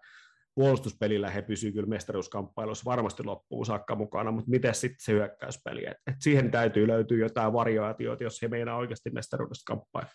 puolustuspelillä 0.56 1.30
he 1.30 1.42
pysyvät 1.42 1.74
kyllä 1.74 1.88
mestaruuskamppailussa 1.88 2.86
varmasti 2.86 3.24
loppuun 3.24 3.66
saakka 3.66 3.96
mukana, 3.96 4.32
mutta 4.32 4.50
miten 4.50 4.76
sitten 4.76 5.00
se 5.00 5.12
hyökkäyspeli, 5.12 5.86
että 5.86 6.02
et 6.08 6.16
siihen 6.20 6.52
täytyy 6.52 6.88
löytyä 6.88 7.18
jotain 7.18 7.54
variaatioita, 7.54 8.24
jos 8.24 8.42
he 8.42 8.48
meinaa 8.48 8.78
oikeasti 8.78 9.10
mestaruudesta 9.10 9.64
kamppailla. 9.66 10.10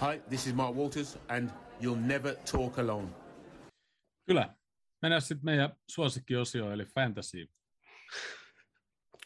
Hi, 0.00 0.22
this 0.28 0.46
is 0.46 0.54
Mark 0.54 0.76
Walters 0.76 1.18
and 1.28 1.50
you'll 1.82 2.06
never 2.06 2.36
talk 2.52 2.78
alone. 2.78 3.08
Kyllä. 4.26 4.54
Mennään 5.02 5.22
sitten 5.22 5.44
meidän 5.44 5.76
suosikkiosioon, 5.90 6.72
eli 6.72 6.84
fantasy. 6.84 7.46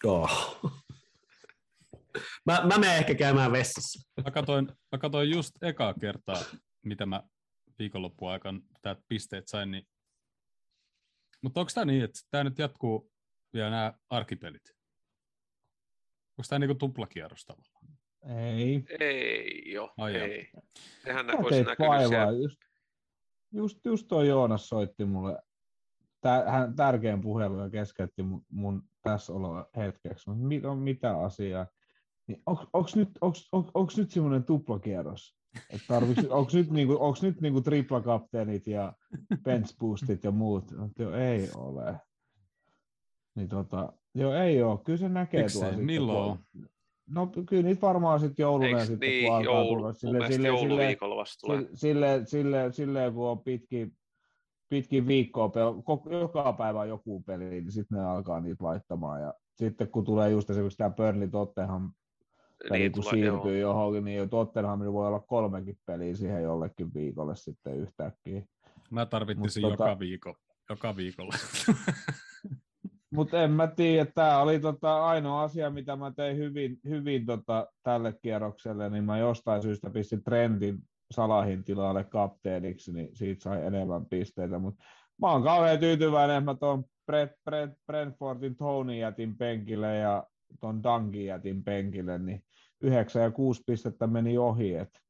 Oh. 0.04 0.60
mä, 2.46 2.60
mä 2.66 2.78
menen 2.78 2.96
ehkä 2.96 3.14
käymään 3.14 3.52
vessassa. 3.52 4.10
Mä 4.24 4.30
katsoin, 4.30 4.68
mä 4.92 4.98
katsoin 4.98 5.30
just 5.30 5.62
ekaa 5.62 5.94
kertaa, 5.94 6.42
mitä 6.82 7.06
mä 7.06 7.22
viikonloppuun 7.78 8.32
aikaan 8.32 8.62
tätä 8.82 9.02
pisteet 9.08 9.48
sain. 9.48 9.70
Niin... 9.70 9.86
Mutta 11.42 11.60
onko 11.60 11.72
tämä 11.74 11.84
niin, 11.84 12.04
että 12.04 12.20
tämä 12.30 12.44
nyt 12.44 12.58
jatkuu 12.58 13.12
vielä 13.54 13.70
nämä 13.70 13.94
arkipelit? 14.10 14.68
Onko 16.30 16.46
tämä 16.48 16.58
niinku 16.58 16.74
tuplakierros 16.74 17.44
tavallaan? 17.44 17.86
Ei. 18.52 18.84
Ei 19.00 19.72
jo, 19.72 19.94
Ai 19.96 20.16
ei. 20.16 20.50
Sehän 21.04 21.26
Sä 21.26 21.32
teit 21.50 21.66
vaivaa. 21.78 22.32
Just, 22.32 22.58
just, 23.52 23.78
just 23.84 24.08
tuo 24.08 24.22
Joonas 24.22 24.68
soitti 24.68 25.04
mulle 25.04 25.42
hän 26.46 26.76
tärkeän 26.76 27.20
puhelu 27.20 27.60
ja 27.60 27.70
keskeytti 27.70 28.22
mun, 28.22 28.44
mun 28.48 28.89
tässä 29.02 29.32
olo 29.32 29.70
hetkeksi, 29.76 30.30
mutta 30.30 30.44
mit, 30.44 30.64
on 30.64 30.78
mitä 30.78 31.18
asiaa. 31.20 31.66
Niin 32.26 32.42
onko 32.46 32.88
nyt, 32.96 33.08
onks, 33.20 33.48
onks, 33.52 33.70
onks 33.74 33.96
nyt 33.98 34.10
semmoinen 34.10 34.44
tuplakierros? 34.44 35.40
Onko 36.30 36.50
nyt, 36.54 36.70
niinku, 36.70 36.96
onks 37.00 37.22
nyt 37.22 37.40
niinku 37.40 37.60
triplakapteenit 37.60 38.66
ja 38.66 38.92
bench 39.42 39.78
boostit 39.78 40.24
ja 40.24 40.30
muut? 40.30 40.64
Joo, 40.98 41.14
ei 41.14 41.48
ole. 41.56 42.00
Niin 43.34 43.48
tota, 43.48 43.92
joo, 44.14 44.34
ei 44.34 44.62
ole. 44.62 44.78
Kyllä 44.84 44.98
se 44.98 45.08
näkee 45.08 45.42
Miksei? 45.42 45.60
tuolla 45.60 45.70
sitten, 45.72 45.86
Milloin 45.86 46.38
kun- 46.52 46.68
No 47.10 47.26
kyllä 47.48 47.62
niitä 47.62 47.80
varmaan 47.80 48.20
sitten 48.20 48.42
jouluna 48.42 48.66
Eikö 48.66 48.84
sitten, 48.84 49.08
niin, 49.08 49.26
kun 49.26 49.36
alkaa 49.36 49.54
joulu, 49.54 49.76
tulla. 49.76 49.92
Sille, 49.92 50.18
sille, 50.18 50.32
sille, 50.32 50.48
jouluviikolla 50.48 51.16
vasta 51.16 51.40
tulee. 51.40 51.58
sille, 51.58 51.72
sille, 51.74 52.24
sille, 52.24 52.72
sille, 52.72 53.12
kun 53.14 53.28
on 53.28 53.40
pitkin, 53.40 53.96
pitkin 54.70 55.06
viikkoa, 55.06 55.46
pel- 55.48 55.82
koko, 55.84 56.10
joka 56.10 56.52
päivä 56.52 56.80
on 56.80 56.88
joku 56.88 57.22
peli, 57.22 57.44
niin 57.44 57.72
sitten 57.72 57.98
ne 57.98 58.04
alkaa 58.04 58.40
niitä 58.40 58.64
laittamaan. 58.64 59.20
Ja 59.20 59.34
sitten 59.54 59.88
kun 59.88 60.04
tulee 60.04 60.30
just 60.30 60.50
esimerkiksi 60.50 60.78
tämä 60.78 60.90
Burnley 60.90 61.28
Tottenham 61.28 61.92
peli, 62.68 62.78
Niin 62.78 62.92
kun 62.92 63.02
tulee, 63.04 63.24
joo. 63.24 63.36
siirtyy 63.36 63.58
johonkin, 63.60 64.04
niin 64.04 64.30
Tottenhamilla 64.30 64.92
voi 64.92 65.06
olla 65.06 65.20
kolmekin 65.20 65.78
peliä 65.86 66.16
siihen 66.16 66.42
jollekin 66.42 66.94
viikolle 66.94 67.36
sitten 67.36 67.76
yhtäkkiä. 67.76 68.42
Mä 68.90 69.06
tarvittisin 69.06 69.62
Mut 69.62 69.70
joka, 69.70 69.94
tota- 69.94 69.98
viikko, 69.98 70.34
joka 70.70 70.96
viikolla. 70.96 71.34
Mutta 73.14 73.42
en 73.42 73.50
mä 73.50 73.66
tiedä, 73.66 74.10
tämä 74.14 74.38
oli 74.38 74.60
tota 74.60 75.06
ainoa 75.06 75.42
asia, 75.42 75.70
mitä 75.70 75.96
mä 75.96 76.12
tein 76.16 76.36
hyvin, 76.36 76.78
hyvin 76.88 77.26
tota 77.26 77.66
tälle 77.82 78.14
kierrokselle, 78.22 78.90
niin 78.90 79.04
mä 79.04 79.18
jostain 79.18 79.62
syystä 79.62 79.90
pistin 79.90 80.24
trendin 80.24 80.78
Salahin 81.10 81.64
tilalle 81.64 82.04
kapteeniksi, 82.04 82.92
niin 82.92 83.16
siitä 83.16 83.42
sai 83.42 83.66
enemmän 83.66 84.06
pisteitä, 84.06 84.58
mutta 84.58 84.84
mä 85.20 85.32
oon 85.32 85.42
kauhean 85.42 85.78
tyytyväinen, 85.78 86.44
mä 86.44 86.54
tuon 86.54 86.84
Brent, 87.06 87.32
Brent, 87.44 87.74
Brentfordin 87.86 88.56
Tony 88.56 88.96
jätin 88.96 89.36
penkille 89.36 89.96
ja 89.96 90.26
tuon 90.60 90.82
Dangin 90.82 91.26
jätin 91.26 91.64
penkille, 91.64 92.18
niin 92.18 92.42
9 92.80 93.22
ja 93.22 93.30
6 93.30 93.62
pistettä 93.66 94.06
meni 94.06 94.38
ohi, 94.38 94.74
et 94.74 95.00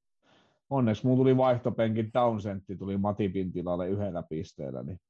onneksi 0.71 1.07
mulla 1.07 1.19
tuli 1.19 1.37
vaihtopenkin 1.37 2.11
Downsentti 2.15 2.77
tuli 2.77 2.97
Matipin 2.97 3.53
tilalle 3.53 3.89
yhdellä 3.89 4.23
pisteellä, 4.23 4.83
niin 4.83 5.01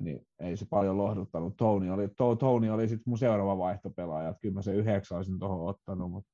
niin 0.00 0.26
ei 0.40 0.56
se 0.56 0.66
paljon 0.70 0.98
lohduttanut. 0.98 1.56
Tony 1.56 1.90
oli, 1.90 2.08
to, 2.08 2.36
Tony 2.36 2.70
oli 2.70 2.88
sitten 2.88 3.10
mun 3.10 3.18
seuraava 3.18 3.58
vaihtopelaaja, 3.58 4.28
että 4.28 4.40
kyllä 4.40 4.54
mä 4.54 4.62
se 4.62 4.74
yhdeksän 4.74 5.16
olisin 5.16 5.38
tuohon 5.38 5.68
ottanut, 5.68 6.10
mutta 6.10 6.30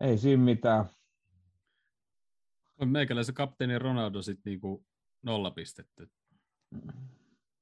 ei 0.00 0.18
siinä 0.18 0.42
mitään. 0.42 0.84
On 2.78 2.88
meikäläisen 2.88 3.34
kapteeni 3.34 3.78
Ronaldo 3.78 4.22
sitten 4.22 4.50
niinku 4.50 4.84
nolla 5.22 5.50
pistettä. 5.50 6.06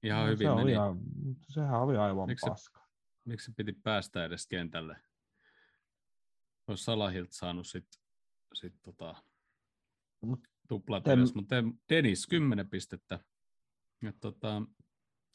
Ihan 0.02 0.28
hyvin 0.28 0.46
No 0.46 0.52
se 0.52 0.56
meni. 0.56 0.62
oli 0.64 0.72
ihan, 0.72 0.98
sehän 1.48 1.80
oli 1.80 1.96
aivan 1.96 2.28
Miksi 2.28 2.44
se- 2.44 2.50
paska. 2.50 2.82
Miksi 3.24 3.46
se 3.46 3.52
piti 3.56 3.72
päästä 3.72 4.24
edes 4.24 4.46
kentälle? 4.46 4.96
Olisi 6.66 6.84
Salahilta 6.84 7.32
saanut 7.34 7.66
sitten 7.66 8.02
sit 8.54 8.74
tota, 8.82 9.14
tuplat 10.68 11.04
tem- 11.08 11.10
edes, 11.12 11.34
mutta 11.34 11.56
Dennis 11.88 12.26
10 12.26 12.68
pistettä. 12.68 13.18
Ja 14.02 14.12
tota, 14.20 14.62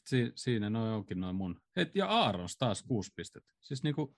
si, 0.06 0.32
siinä 0.34 0.70
noin 0.70 0.92
onkin 0.92 1.20
noin 1.20 1.36
mun. 1.36 1.60
Et, 1.76 1.96
ja 1.96 2.06
Aarons 2.06 2.56
taas 2.56 2.82
6 2.82 3.12
pistettä. 3.16 3.52
Siis 3.60 3.82
niinku 3.82 4.16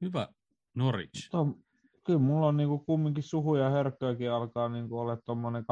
hyvä 0.00 0.28
Norwich. 0.74 1.30
To, 1.30 1.46
kyllä 2.06 2.18
mulla 2.18 2.46
on 2.46 2.56
niinku 2.56 2.78
kumminkin 2.78 3.22
suhu 3.22 3.56
ja 3.56 3.70
hörkköäkin 3.70 4.30
alkaa 4.30 4.68
niinku 4.68 4.98
olla 4.98 5.16
tuommoinen 5.16 5.64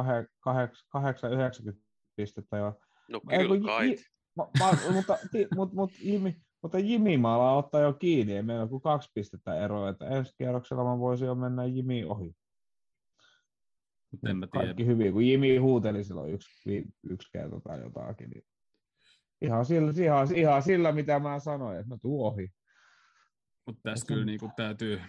8-90 1.73 1.77
pistettä 2.17 2.57
jo. 2.57 2.81
No 3.09 3.21
kyllä 3.21 3.67
kai. 3.67 3.97
Ma, 4.37 4.51
ma, 4.59 4.71
mutta, 4.93 5.19
ti, 5.33 5.49
mut, 5.55 5.73
mut, 5.73 5.91
Jimi, 6.01 6.37
mutta 6.63 6.79
Jimi 6.79 7.19
mä 7.19 7.35
alan 7.35 7.57
ottaa 7.57 7.81
jo 7.81 7.93
kiinni, 7.93 8.37
ei 8.37 8.43
meillä 8.43 8.63
ole 8.63 8.71
kuin 8.71 8.83
kaksi 8.83 9.11
pistettä 9.15 9.55
eroa, 9.65 9.89
että 9.89 10.07
ensi 10.07 10.33
kierroksella 10.39 10.85
mä 10.85 10.99
voisin 10.99 11.27
jo 11.27 11.35
mennä 11.35 11.65
Jimi 11.65 12.05
ohi. 12.05 12.37
Mutta 14.13 14.31
en 14.31 14.37
mä 14.37 14.47
tiedä. 14.47 14.67
Kaikki 14.67 14.87
hyvin, 14.87 15.13
kun 15.13 15.27
Jimi 15.27 15.57
huuteli 15.57 16.05
silloin 16.05 16.35
yksi, 16.35 16.85
yksi 17.11 17.29
kerta 17.33 17.61
tai 17.61 17.81
jotakin. 17.81 18.31
Niin 18.31 18.45
ihan, 19.41 19.65
sillä, 19.65 19.93
ihan, 19.97 20.35
ihan 20.35 20.63
sillä, 20.63 20.93
mitä 20.93 21.19
mä 21.19 21.39
sanoin, 21.39 21.77
että 21.79 21.89
mä 21.89 21.97
tuun 22.03 22.27
ohi. 22.27 22.49
Mutta 23.67 23.81
tässä 23.83 24.05
on- 24.05 24.07
kyllä 24.09 24.25
niinku 24.25 24.51
täytyy... 24.57 25.01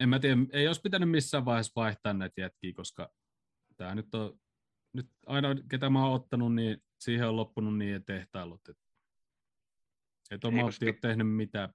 En 0.00 0.08
mä 0.08 0.18
tiedä, 0.18 0.36
ei 0.52 0.66
olisi 0.66 0.80
pitänyt 0.80 1.10
missään 1.10 1.44
vaiheessa 1.44 1.72
vaihtaa 1.76 2.12
näitä 2.12 2.40
jätkiä, 2.40 2.72
koska 2.76 3.10
tämä 3.76 3.94
nyt 3.94 4.14
on... 4.14 4.38
Nyt 4.92 5.06
aina, 5.26 5.48
ketä 5.70 5.90
mä 5.90 6.04
oon 6.04 6.14
ottanut, 6.14 6.54
niin 6.54 6.78
siihen 7.00 7.28
on 7.28 7.36
loppunut 7.36 7.78
niin 7.78 8.04
tehtailut, 8.04 8.68
että 8.68 8.82
et 10.30 10.44
on 10.44 10.56
Ei, 10.56 10.62
ole 10.62 10.98
tehnyt 11.00 11.36
mitään. 11.36 11.68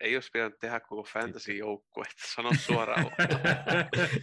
Ei 0.00 0.16
olisi 0.16 0.30
pitänyt 0.32 0.58
tehdä 0.60 0.80
koko 0.80 1.02
fantasy-joukkue, 1.02 2.02
että 2.02 2.34
sano 2.34 2.50
suoraan. 2.58 3.06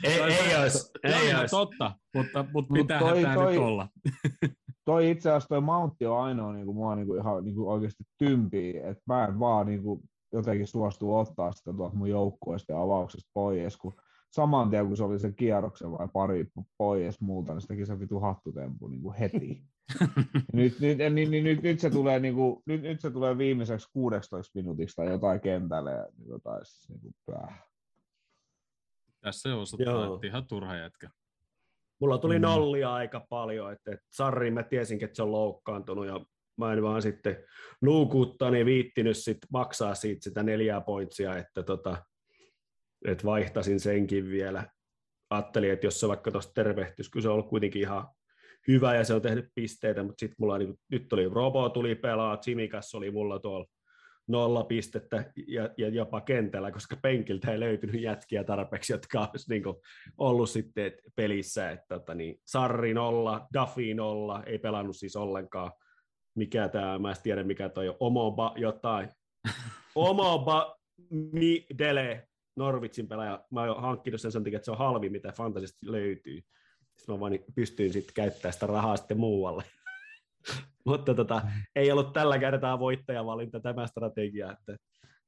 ei, 0.04 0.22
ei 0.22 0.56
olisi, 0.62 0.92
ei 1.04 1.36
olisi. 1.36 1.52
totta, 1.52 1.96
mutta, 2.14 2.46
mutta 2.54 2.74
Mut 2.74 2.82
pitäähän 2.82 3.10
toi- 3.10 3.22
tämä 3.22 3.36
toi- 3.36 3.52
nyt 3.52 3.62
olla. 3.62 3.90
Toi 4.86 5.12
itse 5.12 5.30
asiassa 5.30 5.48
toi 5.48 5.62
Mountti 5.62 6.06
on 6.06 6.24
ainoa 6.24 6.54
niin 6.54 6.66
kuin, 6.66 6.76
mua 6.76 6.96
niin 6.96 7.08
kuin, 7.08 7.22
ihan 7.22 7.44
niin 7.44 7.56
kuin 7.56 7.70
oikeasti 7.70 8.04
tympii, 8.18 8.78
että 8.78 9.04
mä 9.06 9.26
en 9.26 9.40
vaan 9.40 9.66
niin 9.66 9.84
kuin, 9.84 10.02
jotenkin 10.34 10.68
suostu 10.68 11.16
ottaa 11.16 11.52
sitä 11.52 11.74
tuolta 11.74 11.96
mun 11.96 12.10
joukkueesta 12.10 12.72
ja 12.72 12.82
avauksesta 12.82 13.32
pois, 13.34 13.78
kun 13.78 13.94
saman 14.30 14.70
tien 14.70 14.88
kun 14.88 14.98
se 14.98 15.04
oli 15.04 15.20
sen 15.20 15.36
kierroksen 15.36 15.92
vai 15.92 16.08
pari 16.14 16.52
pois 16.78 17.22
muuta, 17.22 17.54
niin 17.54 17.62
se 17.62 17.68
teki 17.68 17.86
se 17.86 18.00
vitu 18.00 18.20
hattutempu 18.20 18.88
niin 18.88 19.02
kuin 19.02 19.16
heti. 19.16 19.64
nyt, 20.54 20.80
nyt, 20.80 20.98
niin, 20.98 21.32
niin, 21.32 21.44
nyt, 21.44 21.62
nyt, 21.62 21.80
se 21.80 21.90
tulee, 21.90 22.20
niin 22.20 22.36
kuin, 22.36 22.64
nyt, 22.66 22.82
nyt 22.82 23.02
se 23.02 23.12
tulee 23.12 23.38
viimeiseksi 23.38 23.88
16 23.94 24.52
minuutiksi 24.56 24.96
tai 24.96 25.10
jotain 25.10 25.42
kentälle 25.42 25.92
ja 25.92 26.08
niin 26.18 26.30
jotain, 26.30 26.66
siis, 26.66 26.90
niin 26.90 27.14
kuin, 27.26 27.38
äh. 27.38 27.68
Tässä 29.22 29.50
se 29.50 29.54
osoittaa, 29.54 30.14
että 30.16 30.28
ihan 30.28 30.48
turha 30.48 30.76
jätkä. 30.76 31.10
Mulla 32.00 32.18
tuli 32.18 32.40
Mm. 32.40 32.42
nollia 32.42 32.94
aika 32.94 33.26
paljon, 33.30 33.74
että, 33.74 33.92
että 33.92 34.06
Sarri 34.10 34.52
mä 34.52 34.64
tiesin, 34.64 35.04
että 35.04 35.16
se 35.16 35.24
on 35.24 35.32
loukkaantunut 35.32 36.08
ja 36.08 36.26
mä 36.58 36.74
en 36.74 36.84
vaan 36.84 37.02
sitten 37.02 37.44
nuukuttaa 37.82 38.52
niin 38.52 38.66
viittinyt 38.66 39.18
sit 39.18 39.38
maksaa 39.54 39.96
siitä 39.96 40.24
sitä 40.24 40.44
neljää 40.44 40.82
pointsia, 40.82 41.38
että, 41.38 41.64
tota, 41.64 41.98
että 43.08 43.24
vaihtasin 43.24 43.80
senkin 43.80 44.30
vielä. 44.30 44.68
Ajattelin, 45.30 45.72
että 45.72 45.88
jos 45.88 46.00
se 46.00 46.08
vaikka 46.08 46.32
tuosta 46.32 46.54
tervehtyisi, 46.54 47.12
kyllä 47.12 47.24
se 47.24 47.30
on 47.30 47.34
ollut 47.34 47.50
kuitenkin 47.50 47.82
ihan 47.82 48.08
hyvä 48.68 48.96
ja 48.96 49.04
se 49.04 49.14
on 49.14 49.22
tehnyt 49.22 49.46
pisteitä, 49.56 50.04
mutta 50.04 50.20
sitten 50.20 50.36
mulla 50.40 50.58
niin, 50.58 50.76
nyt 50.92 51.08
tuli 51.08 51.30
Robo 51.30 51.70
tuli 51.70 51.96
pelaa, 51.96 52.38
Chimikas 52.38 52.96
oli 52.96 53.12
mulla 53.12 53.40
tuolla 53.40 53.66
nolla 54.28 54.64
pistettä 54.64 55.32
ja, 55.48 55.70
ja 55.78 55.90
jopa 55.90 56.22
kentällä, 56.22 56.72
koska 56.72 56.96
penkiltä 57.02 57.52
ei 57.52 57.60
löytynyt 57.60 58.02
jätkiä 58.02 58.44
tarpeeksi, 58.44 58.94
jotka 58.94 59.30
olisi 59.32 59.50
niin 59.50 59.64
kuin 59.64 59.76
ollut 60.18 60.50
sitten 60.50 60.86
et 60.86 60.94
pelissä. 61.16 61.72
Että, 61.72 62.00
tota, 62.00 62.16
niin, 62.16 62.40
Sarri 62.46 62.94
nolla, 62.94 63.48
Duffy 63.54 63.94
nolla, 63.94 64.44
ei 64.44 64.60
pelannut 64.60 64.96
siis 64.96 65.16
ollenkaan. 65.16 65.72
Mikä 66.36 66.68
tämä, 66.68 67.00
mä 67.00 67.10
en 67.10 67.16
tiedä 67.24 67.44
mikä 67.44 67.70
toi 67.70 67.90
on, 67.90 67.96
Omoba 68.00 68.54
jotain. 68.58 69.10
Omoba 69.96 70.78
Mi 71.10 71.66
Dele, 71.78 72.28
Norwichin 72.56 73.08
pelaaja. 73.08 73.46
Mä 73.52 73.62
oon 73.62 73.82
hankkinut 73.82 74.22
sen 74.22 74.32
sen 74.32 74.44
takia, 74.44 74.58
että 74.58 74.66
se 74.66 74.72
on 74.72 74.78
halvi, 74.78 75.10
mitä 75.10 75.32
fantasista 75.32 75.92
löytyy. 75.92 76.42
Sitten 76.98 77.16
mä 77.16 77.20
vaan 77.20 77.40
pystyin 77.56 77.94
sitten 77.94 78.14
käyttämään 78.14 78.54
sitä 78.54 78.68
rahaa 78.68 78.98
sitten 78.98 79.20
muualle. 79.20 79.64
Mutta 80.86 81.14
tota, 81.14 81.42
ei 81.76 81.92
ollut 81.92 82.14
tällä 82.14 82.40
kertaa 82.40 82.80
voittajavalinta 82.80 83.60
tämä 83.60 83.88
strategia, 83.88 84.52
että 84.52 84.78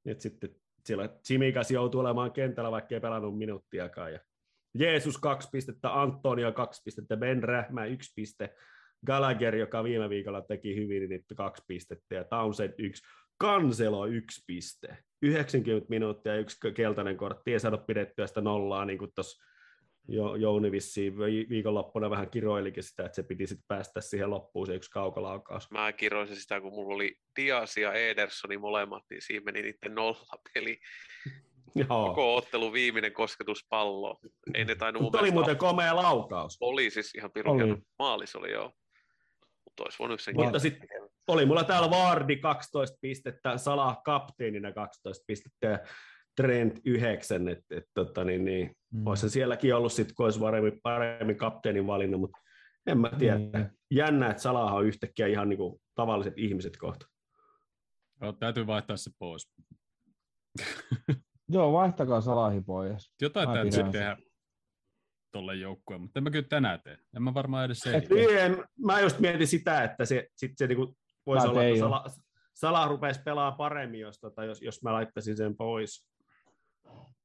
nyt 0.05 0.21
sitten 0.21 0.49
siellä 0.85 1.09
Chimikas 1.27 1.71
joutuu 1.71 2.01
olemaan 2.01 2.31
kentällä, 2.31 2.71
vaikka 2.71 2.95
ei 2.95 3.01
pelannut 3.01 3.37
minuuttiakaan. 3.37 4.13
Ja 4.13 4.19
Jeesus 4.73 5.17
kaksi 5.17 5.49
pistettä, 5.51 6.01
Antonio 6.01 6.51
kaksi 6.51 6.81
pistettä, 6.85 7.17
Ben 7.17 7.43
Rähmä 7.43 7.85
yksi 7.85 8.11
piste, 8.15 8.55
Gallagher, 9.05 9.55
joka 9.55 9.83
viime 9.83 10.09
viikolla 10.09 10.41
teki 10.41 10.75
hyvin, 10.75 11.09
niin 11.09 11.25
kaksi 11.35 11.63
pistettä, 11.67 12.15
ja 12.15 12.23
Townsend 12.23 12.73
yksi, 12.77 13.03
Kanselo 13.37 14.05
yksi 14.05 14.43
piste, 14.47 14.97
90 15.21 15.89
minuuttia 15.89 16.35
yksi 16.35 16.71
keltainen 16.73 17.17
kortti, 17.17 17.53
ei 17.53 17.59
saada 17.59 17.77
pidettyä 17.77 18.27
sitä 18.27 18.41
nollaa, 18.41 18.85
niin 18.85 18.99
kuin 18.99 19.11
tuossa 19.15 19.43
jo, 20.07 20.35
Jouni 20.35 20.71
vissiin 20.71 21.17
vi- 21.17 21.49
viikonloppuna 21.49 22.09
vähän 22.09 22.29
kiroilikin 22.29 22.83
sitä, 22.83 23.05
että 23.05 23.15
se 23.15 23.23
piti 23.23 23.47
sitten 23.47 23.65
päästä 23.67 24.01
siihen 24.01 24.29
loppuun 24.29 24.67
se 24.67 24.75
yksi 24.75 24.89
kaukolaukaus. 24.89 25.71
Mä 25.71 25.93
kiroisin 25.93 26.35
sitä, 26.35 26.61
kun 26.61 26.73
mulla 26.73 26.95
oli 26.95 27.15
Dias 27.41 27.77
ja 27.77 27.93
Edersoni 27.93 28.57
molemmat, 28.57 29.03
niin 29.09 29.21
siinä 29.21 29.43
meni 29.43 29.61
niiden 29.61 29.95
nollapeli. 29.95 30.79
Joo. 31.75 32.07
Koko 32.07 32.35
ottelu 32.35 32.73
viimeinen 32.73 33.13
kosketus 33.13 33.65
palloon. 33.69 34.17
Ei 34.53 34.65
ne 34.65 34.75
tainnut 34.75 35.01
mun 35.01 35.19
oli 35.19 35.31
muuten 35.31 35.57
komea 35.57 35.95
laukaus. 35.95 36.57
Oli 36.61 36.89
siis 36.89 37.15
ihan 37.15 37.31
pirun 37.31 37.61
oli. 37.61 37.77
Maalis 37.99 38.35
oli 38.35 38.51
joo. 38.51 38.71
Mutta 39.73 39.83
olisi 39.83 39.99
voinut 39.99 40.21
sen 40.21 40.35
Mutta 40.35 40.59
sitten 40.59 40.89
oli 41.27 41.45
mulla 41.45 41.63
täällä 41.63 41.89
Vardi 41.89 42.37
12 42.37 42.97
pistettä, 43.01 43.57
Salah 43.57 44.03
kapteenina 44.03 44.71
12 44.71 45.23
pistettä 45.27 45.67
ja 45.67 45.79
Trent 46.35 46.79
9, 46.85 47.47
että 47.49 47.75
et, 47.77 47.83
tota, 47.93 48.23
niin, 48.23 48.45
niin, 48.45 48.75
Mm. 48.93 49.07
olisi 49.07 49.21
se 49.21 49.29
sielläkin 49.29 49.75
ollut 49.75 49.93
sitten, 49.93 50.15
kun 50.15 50.25
olisi 50.25 50.39
paremmin, 50.39 50.79
paremmin 50.83 51.37
kapteenin 51.37 51.87
valinnut, 51.87 52.21
mutta 52.21 52.39
en 52.87 52.97
mä 52.97 53.11
tiedä. 53.19 53.37
Niin. 53.37 53.69
Jännä, 53.91 54.29
että 54.29 54.41
Salah 54.41 54.73
on 54.73 54.85
yhtäkkiä 54.85 55.27
ihan 55.27 55.49
niin 55.49 55.57
kuin 55.57 55.81
tavalliset 55.95 56.33
ihmiset 56.37 56.77
kohta. 56.77 57.05
Joo, 58.21 58.33
täytyy 58.33 58.67
vaihtaa 58.67 58.97
se 58.97 59.11
pois. 59.19 59.53
Joo, 61.49 61.73
vaihtakaa 61.73 62.21
Salahi 62.21 62.61
pois. 62.61 63.13
Jotain 63.21 63.49
täytyy 63.49 63.91
tehdä 63.91 64.17
tolle 65.33 65.55
joukkueen, 65.55 66.01
mutta 66.01 66.19
en 66.19 66.23
mä 66.23 66.29
kyllä 66.31 66.47
tänään 66.49 66.81
tee. 66.83 66.97
En 67.15 67.23
mä 67.23 67.33
varmaan 67.33 67.65
edes 67.65 67.79
se. 67.79 67.97
Et- 67.97 68.09
Niin, 68.09 68.37
en- 68.39 68.63
mä 68.85 68.99
just 69.01 69.19
mietin 69.19 69.47
sitä, 69.47 69.83
että 69.83 70.05
se, 70.05 70.29
sit 70.35 70.51
se 70.57 70.67
niinku 70.67 70.97
voisi 71.25 71.45
Mä 71.47 71.51
olla, 71.51 71.63
että. 71.63 71.79
Sala, 71.79 72.05
Sala 72.53 72.87
rupesi 72.87 73.21
pelaa 73.25 73.51
paremmin, 73.51 73.99
jos, 73.99 74.19
tota, 74.19 74.45
jos, 74.45 74.61
jos 74.61 74.83
mä 74.83 74.93
laittaisin 74.93 75.37
sen 75.37 75.55
pois. 75.57 76.07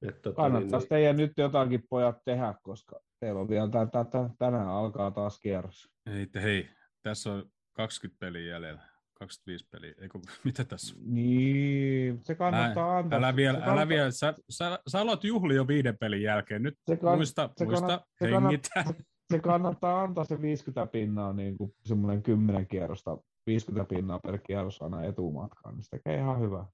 Et, 0.08 0.22
tota, 0.22 0.36
Kannattaisi 0.36 0.84
niin, 0.84 0.88
teidän 0.88 1.16
nyt 1.16 1.32
jotakin 1.36 1.82
pojat 1.90 2.24
tehdä, 2.24 2.54
koska 2.62 3.00
teillä 3.20 3.40
on 3.40 3.48
vielä 3.48 3.68
tä, 3.68 3.86
tä, 3.86 4.04
tä, 4.04 4.30
tänään 4.38 4.68
alkaa 4.68 5.10
taas 5.10 5.40
kierros. 5.40 5.88
Ei, 6.14 6.26
te- 6.26 6.42
hei, 6.42 6.68
tässä 7.02 7.32
on 7.32 7.50
20 7.72 8.18
peliä 8.20 8.52
jäljellä. 8.54 8.82
25 9.18 9.66
peliä. 9.70 9.94
Eikö, 10.00 10.18
mitä 10.44 10.64
tässä? 10.64 10.94
Niin, 11.04 12.20
se 12.24 12.34
kannattaa 12.34 12.86
Mä, 12.92 12.98
antaa. 12.98 13.18
älä 13.18 13.36
vielä, 13.36 13.52
se 13.52 13.56
älä 13.58 13.66
kannattaa- 13.66 13.88
vielä. 13.88 14.10
Sä, 14.10 14.34
sä, 14.50 14.78
sä 14.88 15.00
aloit 15.00 15.24
juhli 15.24 15.54
jo 15.54 15.68
viiden 15.68 15.98
pelin 15.98 16.22
jälkeen. 16.22 16.62
Nyt 16.62 16.74
Se 16.86 16.94
kann- 16.94 17.16
muista, 17.16 17.50
se 17.56 17.64
muista 17.64 17.86
kannat- 17.86 18.02
se 18.18 18.30
kannat- 18.30 18.42
hengitä. 18.42 18.84
se 19.32 19.38
kannattaa 19.38 20.02
antaa 20.02 20.24
se 20.24 20.42
50 20.42 20.86
pinnaa, 20.92 21.32
niin 21.32 21.56
kuin 21.58 21.74
semmoinen 21.84 22.22
10 22.22 22.66
kierrosta, 22.66 23.18
50 23.46 23.94
pinnaa 23.94 24.18
per 24.18 24.38
kierros 24.38 24.82
aina 24.82 25.04
etumatkaan, 25.04 25.74
niin 25.74 25.82
se 25.84 25.90
tekee 25.90 26.16
ihan 26.16 26.40
hyvä. 26.40 26.64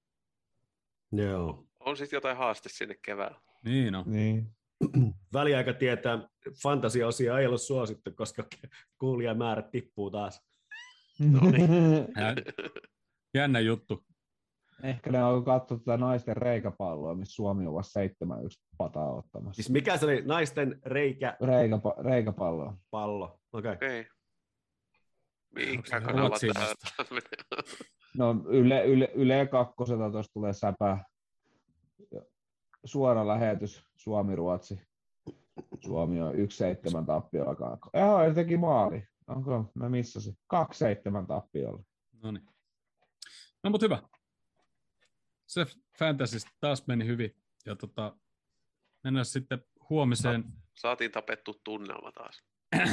Joo. 1.11 1.65
On 1.79 1.97
sitten 1.97 2.17
jotain 2.17 2.37
haaste 2.37 2.69
sinne 2.69 2.95
keväällä. 3.05 3.39
Niin 3.65 3.95
on. 3.95 4.03
Niin. 4.07 4.47
Väliaika 5.33 5.73
tietää, 5.73 6.27
fantasia-osia 6.63 7.39
ei 7.39 7.47
ollut 7.47 7.61
suosittu, 7.61 8.11
koska 8.15 8.43
kuulijamäärät 8.99 9.71
tippuu 9.71 10.11
taas. 10.11 10.41
No 11.19 11.39
niin. 11.51 11.69
Jä- 12.17 12.35
Jännä 13.33 13.59
juttu. 13.59 14.03
Ehkä 14.83 15.11
ne 15.11 15.23
on 15.23 15.45
katsoa 15.45 15.77
tätä 15.77 15.97
naisten 15.97 16.37
reikäpalloa, 16.37 17.15
missä 17.15 17.35
Suomi 17.35 17.67
on 17.67 17.73
vasta 17.73 17.99
7-1 17.99 18.05
pataa 18.77 19.13
ottamassa. 19.13 19.55
Siis 19.55 19.69
mikä 19.69 19.97
se 19.97 20.05
oli? 20.05 20.21
Naisten 20.25 20.81
reikäpallo. 20.85 21.53
Reikäpa- 21.53 22.03
reikäpalloa. 22.03 22.77
Okei. 22.91 23.37
Okay. 23.53 23.73
Okei. 23.73 24.07
Mihinkä 25.55 25.99
se 25.99 26.05
kanava 26.05 26.37
menee? 26.41 26.73
No 28.17 28.35
Yle, 28.49 28.85
yle, 28.85 29.11
yle 29.15 29.47
kakkoselta 29.47 30.11
tuosta 30.11 30.33
tulee 30.33 30.53
säpä. 30.53 30.97
Suora 32.85 33.27
lähetys 33.27 33.83
Suomi-Ruotsi. 33.95 34.81
Suomi 35.85 36.21
on 36.21 36.33
1-7 36.33 37.05
tappiolla. 37.05 37.77
Joo, 37.93 38.23
ja 38.23 38.33
teki 38.33 38.57
maali. 38.57 39.07
Onko? 39.27 39.71
Mä 39.75 39.89
missasin. 39.89 40.37
2-7 41.23 41.27
tappiolla. 41.27 41.83
No 42.23 42.31
niin. 42.31 42.45
No 43.63 43.69
mutta 43.69 43.85
hyvä. 43.85 44.01
Se 45.45 45.65
Fantasy 45.99 46.37
taas 46.59 46.87
meni 46.87 47.05
hyvin. 47.05 47.35
Ja 47.65 47.75
tota, 47.75 48.17
mennään 49.03 49.25
sitten 49.25 49.59
huomiseen. 49.89 50.43
Saatiin 50.73 51.11
tapettu 51.11 51.61
tunnelma 51.63 52.11
taas. 52.11 52.43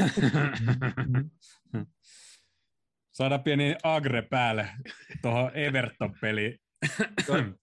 Saadaan 3.12 3.42
pieni 3.42 3.76
agre 3.82 4.22
päälle 4.22 4.68
tuohon 5.22 5.50
Everton-peliin 5.54 6.62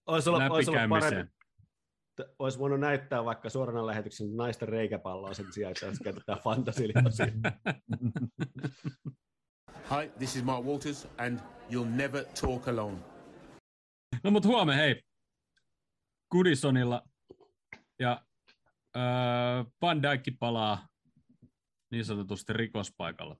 Olisi 0.06 0.30
ollut, 0.30 0.42
olisi 0.50 0.70
ollut 0.70 0.88
parempi. 0.88 1.32
Olisi 2.38 2.58
voinut 2.58 2.80
näyttää 2.80 3.24
vaikka 3.24 3.50
suorana 3.50 3.86
lähetyksen 3.86 4.36
naisten 4.36 4.68
reikäpalloa 4.68 5.34
sen 5.34 5.52
sijaan, 5.52 5.72
että 5.72 5.86
olisi 5.86 6.04
käytetään 6.04 6.38
fantasy 6.38 6.84
Hi, 9.90 10.08
this 10.18 10.36
is 10.36 10.44
Mark 10.44 10.64
Walters, 10.64 11.08
and 11.18 11.40
you'll 11.70 11.96
never 11.96 12.24
talk 12.40 12.68
alone. 12.68 12.98
No 14.24 14.30
mutta 14.30 14.48
huomenna 14.48 14.82
hei. 14.82 15.02
Goodisonilla 16.30 17.02
ja 17.98 18.24
öö, 18.96 19.02
Van 19.82 20.02
Dijk 20.02 20.38
palaa 20.38 20.88
niin 21.90 22.04
sanotusti 22.04 22.52
rikospaikalla. 22.52 23.36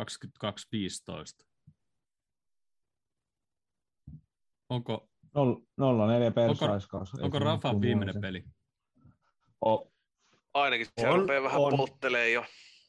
22.15. 0.00 1.46
Onko, 4.68 5.08
Noll- 5.36 5.60
0-4 6.30 6.32
persaiskaus. 6.34 7.14
Onko 7.14 7.38
se 7.38 7.44
Rafa 7.44 7.80
viimeinen 7.80 8.20
peli? 8.20 8.44
O- 9.66 9.92
Ainakin 10.54 10.86
se 11.00 11.08
On, 11.08 11.20
rupeaa 11.20 11.42
vähän 11.42 11.60
on. 11.60 11.76
polttelee 11.76 12.30
jo. 12.30 12.44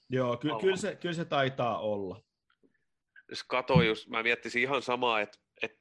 Joo, 0.09 0.37
ky- 0.37 0.49
kyllä, 0.61 0.77
se, 0.77 0.95
kyllä 0.95 1.15
se 1.15 1.25
taitaa 1.25 1.79
olla. 1.79 2.21
Jos 3.29 3.43
katsoin 3.43 3.87
just, 3.87 4.07
mä 4.07 4.23
miettisin 4.23 4.61
ihan 4.61 4.81
samaa, 4.81 5.21
että 5.21 5.37
et, 5.61 5.79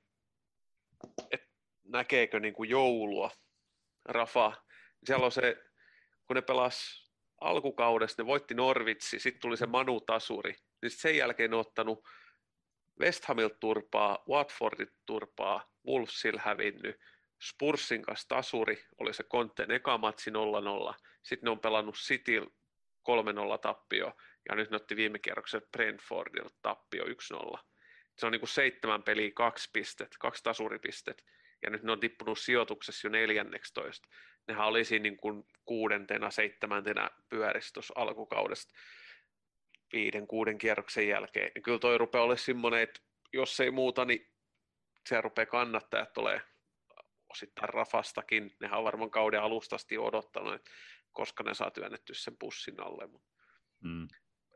et 1.31 1.43
näkeekö 1.85 2.41
niin 2.41 2.55
kuin 2.55 2.71
joulua 2.71 3.31
Rafa. 4.05 4.53
Siellä 5.05 5.25
on 5.25 5.33
se, 5.33 5.57
kun 6.27 6.37
ne 6.37 6.43
pelas 6.43 7.07
alkukaudesta, 7.41 8.23
ne 8.23 8.27
voitti 8.27 8.55
Norvitsi, 8.55 9.19
sitten 9.21 9.41
tuli 9.41 9.57
se 9.57 9.67
Manu 9.67 10.01
Tasuri, 10.01 10.55
niin 10.83 10.91
sen 10.91 11.17
jälkeen 11.17 11.51
ne 11.51 11.57
on 11.57 11.61
ottanut 11.61 11.99
West 13.01 13.25
Hamilta 13.25 13.57
turpaa, 13.61 14.19
Watfordit 14.29 14.89
turpaa, 15.07 15.65
Wolvesilla 15.87 16.41
hävinnyt, 16.45 17.01
Spursin 17.43 18.03
kanssa 18.03 18.29
tasuri, 18.29 18.85
oli 18.99 19.15
se 19.15 19.23
Conten 19.23 19.71
eka 19.71 19.99
matsi 19.99 20.31
0-0, 20.31 20.35
sitten 21.23 21.47
ne 21.47 21.51
on 21.51 21.61
pelannut 21.61 21.95
Cityl 21.95 22.45
3-0 22.45 23.59
tappio, 23.63 24.13
ja 24.49 24.55
nyt 24.55 24.71
ne 24.71 24.77
otti 24.77 24.97
viime 24.97 25.19
kierroksen 25.19 25.63
Brentfordilta 25.73 26.55
tappio 26.63 27.05
1-0. 27.05 27.59
Se 28.19 28.27
on 28.27 28.33
niin 28.33 28.41
kuin 28.41 28.49
seitsemän 28.49 29.03
peliä, 29.03 29.31
kaksi 29.35 29.71
pistet, 29.73 30.17
kaksi 30.19 30.43
tasuripistet, 30.43 31.25
ja 31.63 31.71
nyt 31.71 31.83
ne 31.83 31.93
on 31.93 32.01
tippunut 32.01 32.39
sijoituksessa 32.39 33.07
jo 33.07 33.11
14. 33.11 34.09
Nehän 34.49 34.67
oli 34.67 34.85
siinä 34.85 35.03
niin 35.03 35.17
kuin 35.17 35.45
kuudentena, 35.65 36.31
seitsemäntenä 36.31 37.11
pyörissä 37.29 37.73
tuossa 37.73 37.95
alkukaudesta 37.97 38.75
viiden, 39.93 40.27
kuuden 40.27 40.59
kierroksen 40.59 41.09
jälkeen. 41.09 41.51
Ja 41.55 41.61
kyllä 41.61 41.79
toi 41.79 41.99
rupeaa 41.99 42.25
olemaan 42.25 42.39
semmoinen, 42.39 42.81
että 42.81 43.01
jos 43.33 43.61
ei 43.61 43.71
muuta, 43.71 44.05
niin 44.05 44.36
se 45.07 45.21
rupeaa 45.21 45.47
kannattajat 45.47 46.13
tulee 46.13 46.41
osittain 47.31 47.69
Rafastakin. 47.69 48.57
Nehän 48.61 48.79
on 48.79 48.85
varmaan 48.85 49.11
kauden 49.11 49.43
alusta 49.43 49.77
asti 49.77 49.95
jo 49.95 50.05
odottanut, 50.05 50.55
että 50.55 50.71
koska 51.13 51.43
ne 51.43 51.55
saa 51.55 51.71
työnnetty 51.71 52.15
sen 52.15 52.37
pussin 52.39 52.81
alle. 52.81 53.09
Mm. 53.81 54.09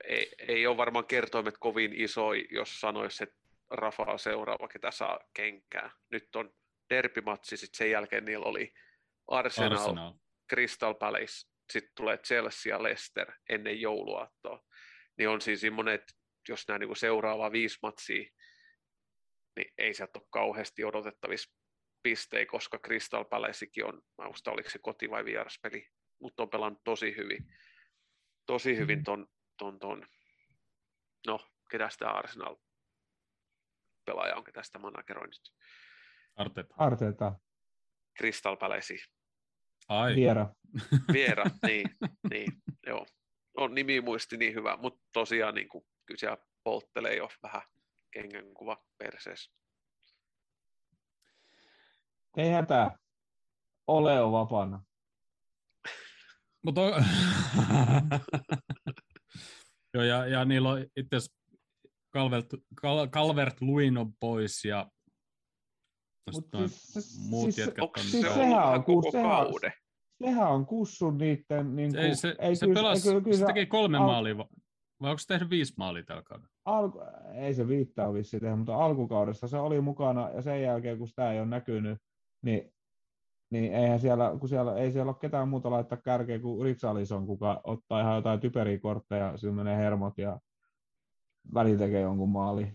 ei, 0.05 0.32
ei 0.48 0.66
ole 0.66 0.77
varmaan 0.77 1.06
kertoimet 1.06 1.55
kovin 1.59 1.93
iso, 1.93 2.32
jos 2.32 2.81
sanoisi, 2.81 3.22
että 3.22 3.36
Rafa 3.70 4.02
on 4.02 4.18
seuraava, 4.18 4.68
ketä 4.68 4.90
saa 4.90 5.20
kenkää. 5.35 5.90
Nyt 6.10 6.36
on 6.36 6.55
derbimatsi, 6.90 7.56
sitten 7.56 7.78
sen 7.78 7.90
jälkeen 7.90 8.24
niillä 8.24 8.47
oli 8.47 8.72
Arsenal, 9.28 9.72
Arsenal. 9.72 9.89
Arsenal. 9.89 10.14
Crystal 10.51 10.94
Palace, 10.94 11.48
sitten 11.70 11.93
tulee 11.94 12.18
Chelsea 12.18 12.77
ja 12.77 12.82
Leicester 12.82 13.32
ennen 13.48 13.81
jouluaattoa. 13.81 14.64
Niin 15.18 15.28
on 15.28 15.40
siis 15.40 15.60
semmoinen, 15.60 15.94
että 15.94 16.14
jos 16.48 16.68
nämä 16.68 16.78
niinku 16.78 16.94
seuraavaa 16.94 17.52
viisi 17.52 17.78
matsia, 17.82 18.31
niin 19.61 19.74
ei 19.78 19.95
sieltä 19.95 20.19
ole 20.19 20.27
kauheasti 20.31 20.85
odotettavissa 20.85 21.55
pistejä, 22.03 22.47
koska 22.47 22.78
Crystal 22.78 23.24
Palacekin 23.24 23.85
on, 23.85 24.03
mä 24.19 24.24
muistan, 24.24 24.55
oliko 24.55 24.70
se 24.70 24.78
koti- 24.78 25.11
vai 25.11 25.24
vieraspeli, 25.24 25.89
mutta 26.20 26.43
on 26.43 26.51
pelannut 26.51 26.85
tosi 26.85 27.16
hyvin. 27.16 27.47
Tosi 28.47 28.77
hyvin 28.77 29.05
ton, 29.05 29.27
ton, 29.57 29.78
ton. 29.78 30.07
no, 31.27 31.51
ketä 31.70 31.91
sitä 31.91 32.11
Arsenal 32.11 32.57
pelaaja 34.05 34.37
on, 34.37 34.45
ketä 34.45 34.62
sitä 34.62 34.78
manageroin 34.78 35.31
nyt. 35.31 35.55
Arteta. 36.37 36.74
Arteeta, 36.78 37.32
Crystal 38.19 38.57
Palace, 38.57 38.95
Ai, 39.89 40.15
Viera. 40.15 40.55
Viera, 41.12 41.45
niin, 41.66 41.91
niin, 42.31 42.53
joo. 42.87 43.07
On 43.57 43.74
nimi 43.74 44.01
muisti 44.01 44.37
niin 44.37 44.55
hyvä, 44.55 44.77
mutta 44.77 45.01
tosiaan 45.12 45.55
niin 45.55 45.69
kuin, 45.69 45.85
kyllä 46.07 46.19
siellä 46.19 46.39
polttelee 46.65 47.16
jo 47.16 47.28
vähän 47.43 47.62
kengän 48.11 48.55
kuva 48.55 48.77
perseessä. 48.99 49.53
Ei 52.37 52.51
hätää. 52.51 52.99
Ole 53.87 54.20
on 54.20 54.32
vapaana. 54.32 54.82
Mutta. 56.65 56.81
Joo, 59.95 60.05
ja, 60.05 60.27
ja 60.27 60.45
niillä 60.45 60.69
on 60.69 60.81
itse 60.97 61.16
asiassa 61.16 61.37
Calvert, 62.15 62.47
Cal, 62.81 63.09
Calvert 63.09 63.61
Luin 63.61 63.99
on 63.99 64.12
pois 64.20 64.65
ja 64.65 64.87
Mut 66.32 66.49
noin 66.53 66.69
siis- 66.69 67.19
muut 67.28 67.45
siis- 67.45 67.59
jätkät 67.59 67.82
on 67.85 67.91
se 68.03 68.11
siis 68.11 68.27
sehän 68.35 68.69
on 68.69 68.85
koko 68.85 69.11
sehän- 69.11 69.28
kauden? 69.31 69.73
Sehän 70.24 70.49
on 70.49 70.66
kussun 70.66 71.19
niiden... 71.19 71.77
Niin 71.77 71.97
ei, 71.97 72.07
kuin, 72.07 72.16
se, 72.16 72.35
ei, 72.39 72.57
se, 72.57 72.66
kyllä- 72.66 72.74
pelasi, 72.81 73.09
ei, 73.09 73.12
kyllä- 73.12 73.24
kyllä 73.24 73.37
se 73.37 73.47
teki 73.47 73.66
kolme 73.66 73.99
al- 73.99 74.07
maalia, 74.07 74.35
vai 75.02 75.10
onko 75.10 75.18
se 75.18 75.27
tehnyt 75.28 75.51
viisi 75.51 75.74
maalia 75.77 76.02
tällä 76.02 76.22
kaudella? 76.22 76.51
alku, 76.64 76.98
ei 77.35 77.55
se 77.55 77.68
viittaa 77.68 78.12
vissiin 78.14 78.40
tehdä, 78.40 78.56
mutta 78.56 78.77
alkukaudesta 78.85 79.48
se 79.48 79.56
oli 79.56 79.81
mukana 79.81 80.31
ja 80.31 80.43
sen 80.43 80.62
jälkeen 80.62 80.98
kun 80.98 81.09
sitä 81.09 81.32
ei 81.32 81.39
ole 81.40 81.47
näkynyt, 81.48 81.98
niin, 82.43 82.72
niin 83.51 83.74
eihän 83.74 84.01
siellä, 84.01 84.36
kun 84.40 84.48
siellä, 84.48 84.77
ei 84.77 84.93
siellä 84.93 85.10
ole 85.10 85.18
ketään 85.20 85.48
muuta 85.48 85.70
laittaa 85.70 85.98
kärkeä 85.98 86.39
kuin 86.39 86.64
Richarlison, 86.64 87.27
kuka 87.27 87.60
ottaa 87.64 88.01
ihan 88.01 88.16
jotain 88.16 88.40
typeriä 88.40 88.78
kortteja, 88.78 89.36
sillä 89.36 89.55
menee 89.55 89.77
hermot 89.77 90.18
ja 90.18 90.40
väli 91.55 91.77
tekee 91.77 92.01
jonkun 92.01 92.28
maali. 92.28 92.72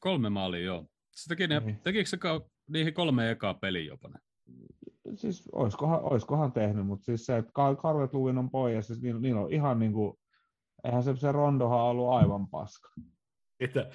Kolme 0.00 0.30
maalia, 0.30 0.60
joo. 0.60 0.86
Se 1.10 1.28
teki 1.28 1.46
ne, 1.46 1.60
Niin. 1.60 1.80
tekikö 1.84 2.08
se 2.08 2.16
kau- 2.16 2.48
niihin 2.68 2.94
kolme 2.94 3.30
ekaa 3.30 3.54
peliä 3.54 3.82
jopa. 3.82 4.08
Ne. 4.08 4.18
Siis 5.14 5.48
oiskohan, 5.52 6.00
oiskohan 6.02 6.52
tehnyt, 6.52 6.86
mutta 6.86 7.04
siis 7.04 7.26
se, 7.26 7.36
että 7.36 7.52
Carlet 7.76 8.14
Luvin 8.14 8.38
on 8.38 8.50
pois, 8.50 8.86
siis 8.86 9.02
niillä, 9.02 9.20
niillä 9.20 9.40
on 9.40 9.52
ihan 9.52 9.78
niin 9.78 9.92
kuin, 9.92 10.18
eihän 10.84 11.02
se, 11.02 11.16
se 11.16 11.32
Rondohan 11.32 11.80
ollut 11.80 12.10
aivan 12.10 12.48
paska. 12.48 12.88
Että 13.60 13.90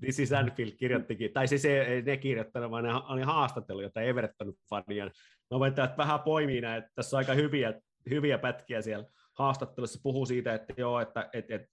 This 0.00 0.18
is 0.18 0.32
Anfield 0.32 0.70
kirjoittikin, 0.70 1.32
tai 1.32 1.48
siis 1.48 1.64
ei 1.64 2.02
ne 2.02 2.16
kirjoittanut, 2.16 2.70
vaan 2.70 2.84
ne 2.84 2.90
oli 2.94 3.22
haastattelu, 3.22 3.80
jota 3.80 4.00
Everton-fania. 4.00 5.10
Mä 5.50 5.58
voin 5.58 5.70
että 5.70 5.94
vähän 5.96 6.20
poimia 6.20 6.60
näitä, 6.60 6.90
tässä 6.94 7.16
on 7.16 7.18
aika 7.18 7.34
hyviä, 7.34 7.80
hyviä 8.10 8.38
pätkiä 8.38 8.82
siellä 8.82 9.06
haastattelussa, 9.38 10.00
puhuu 10.02 10.26
siitä, 10.26 10.54
että 10.54 10.74
joo, 10.76 11.00
että, 11.00 11.28
että, 11.32 11.54
että 11.54 11.68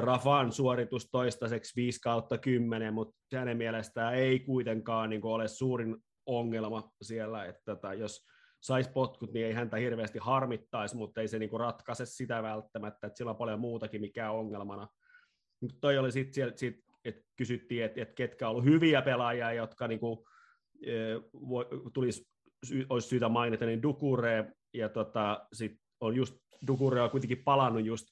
Rafan 0.00 0.52
suoritus 0.52 1.08
toistaiseksi 1.10 1.72
5 1.76 2.00
kautta 2.00 2.38
10, 2.38 2.94
mutta 2.94 3.16
hänen 3.34 3.56
mielestään 3.56 4.14
ei 4.14 4.40
kuitenkaan 4.40 5.10
niin 5.10 5.24
ole 5.24 5.48
suurin 5.48 5.96
ongelma 6.26 6.90
siellä, 7.02 7.44
että 7.44 7.50
että 7.60 7.74
tota, 7.74 7.94
jos 7.94 8.26
saisi 8.60 8.90
potkut, 8.90 9.32
niin 9.32 9.46
ei 9.46 9.52
häntä 9.52 9.76
hirveästi 9.76 10.18
harmittaisi, 10.22 10.96
mutta 10.96 11.20
ei 11.20 11.28
se 11.28 11.38
niin 11.38 11.60
ratkaise 11.60 12.06
sitä 12.06 12.42
välttämättä, 12.42 13.06
että 13.06 13.16
sillä 13.16 13.30
on 13.30 13.36
paljon 13.36 13.60
muutakin, 13.60 14.00
mikä 14.00 14.30
on 14.30 14.38
ongelmana. 14.38 14.88
Mutta 15.60 15.76
toi 15.80 15.98
oli 15.98 16.12
sitten, 16.12 16.52
sit, 16.58 16.84
että 17.04 17.22
kysyttiin, 17.36 17.84
että, 17.84 18.02
että 18.02 18.14
ketkä 18.14 18.48
ollut 18.48 18.64
hyviä 18.64 19.02
pelaajia, 19.02 19.52
jotka 19.52 19.88
niin 19.88 20.00
kuin, 20.00 20.18
tulisi, 21.92 22.28
olisi 22.88 23.08
syytä 23.08 23.28
mainita, 23.28 23.66
niin 23.66 23.82
Dukure, 23.82 24.52
ja 24.74 24.88
tota, 24.88 25.46
sit 25.52 25.72
on 26.00 26.16
just, 26.16 26.36
Dukure 26.66 27.00
on 27.00 27.10
kuitenkin 27.10 27.44
palannut 27.44 27.84
just 27.84 28.06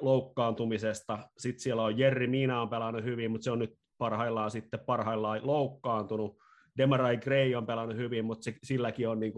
loukkaantumisesta. 0.00 1.18
Sitten 1.38 1.62
siellä 1.62 1.82
on 1.82 1.98
Jerry 1.98 2.26
Mina 2.26 2.62
on 2.62 2.68
pelannut 2.68 3.04
hyvin, 3.04 3.30
mutta 3.30 3.44
se 3.44 3.50
on 3.50 3.58
nyt 3.58 3.74
parhaillaan 3.98 4.50
sitten 4.50 4.80
parhaillaan 4.80 5.46
loukkaantunut. 5.46 6.36
Demarai 6.78 7.16
Gray 7.16 7.54
on 7.54 7.66
pelannut 7.66 7.96
hyvin, 7.96 8.24
mutta 8.24 8.44
se, 8.44 8.54
silläkin 8.62 9.08
on 9.08 9.20
niin 9.20 9.32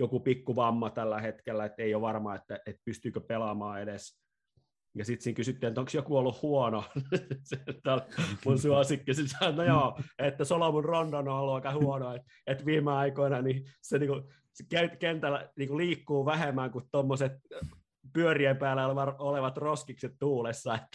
joku 0.00 0.20
pikku 0.20 0.56
vamma 0.56 0.90
tällä 0.90 1.20
hetkellä, 1.20 1.64
että 1.64 1.82
ei 1.82 1.94
ole 1.94 2.02
varma, 2.02 2.34
että, 2.34 2.58
että 2.66 2.82
pystyykö 2.84 3.20
pelaamaan 3.20 3.82
edes. 3.82 4.20
Ja 4.98 5.04
sitten 5.04 5.24
siinä 5.24 5.36
kysyttiin, 5.36 5.68
että 5.68 5.80
onko 5.80 5.90
joku 5.94 6.16
ollut 6.16 6.42
huono. 6.42 6.84
Mun 8.44 8.58
suosikki. 8.58 9.14
Sitten 9.14 9.38
sanoin, 9.38 9.56
no 9.56 9.64
joo, 9.64 9.98
että 10.18 10.44
Solomon 10.44 10.84
Rondon 10.84 11.28
on 11.28 11.38
ollut 11.38 11.54
aika 11.54 11.72
huono. 11.72 12.14
Että, 12.14 12.28
että 12.46 12.64
viime 12.66 12.92
aikoina 12.92 13.42
niin 13.42 13.64
se, 13.82 13.98
niin 13.98 14.08
kuin, 14.08 14.22
se 14.52 14.64
kentällä 14.98 15.50
niin 15.56 15.68
kuin 15.68 15.78
liikkuu 15.78 16.26
vähemmän 16.26 16.70
kuin 16.70 16.84
tuommoiset 16.92 17.32
pyörien 18.12 18.56
päällä 18.56 18.86
olevat 19.18 19.56
roskikset 19.56 20.12
tuulessa. 20.18 20.78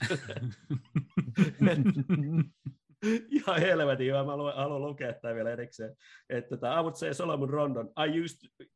Ihan 3.29 3.59
helvetin 3.59 4.07
hyvä, 4.07 4.23
mä 4.23 4.31
haluan 4.31 4.81
lukea 4.81 5.13
tämä 5.13 5.35
vielä 5.35 5.51
erikseen. 5.51 5.95
Että 6.29 6.57
tämä, 6.57 6.79
I 6.79 6.83
would 6.83 6.95
say 6.95 7.13
Solomon 7.13 7.49
Rondon, 7.49 7.87
I 7.87 8.21
used, 8.23 8.67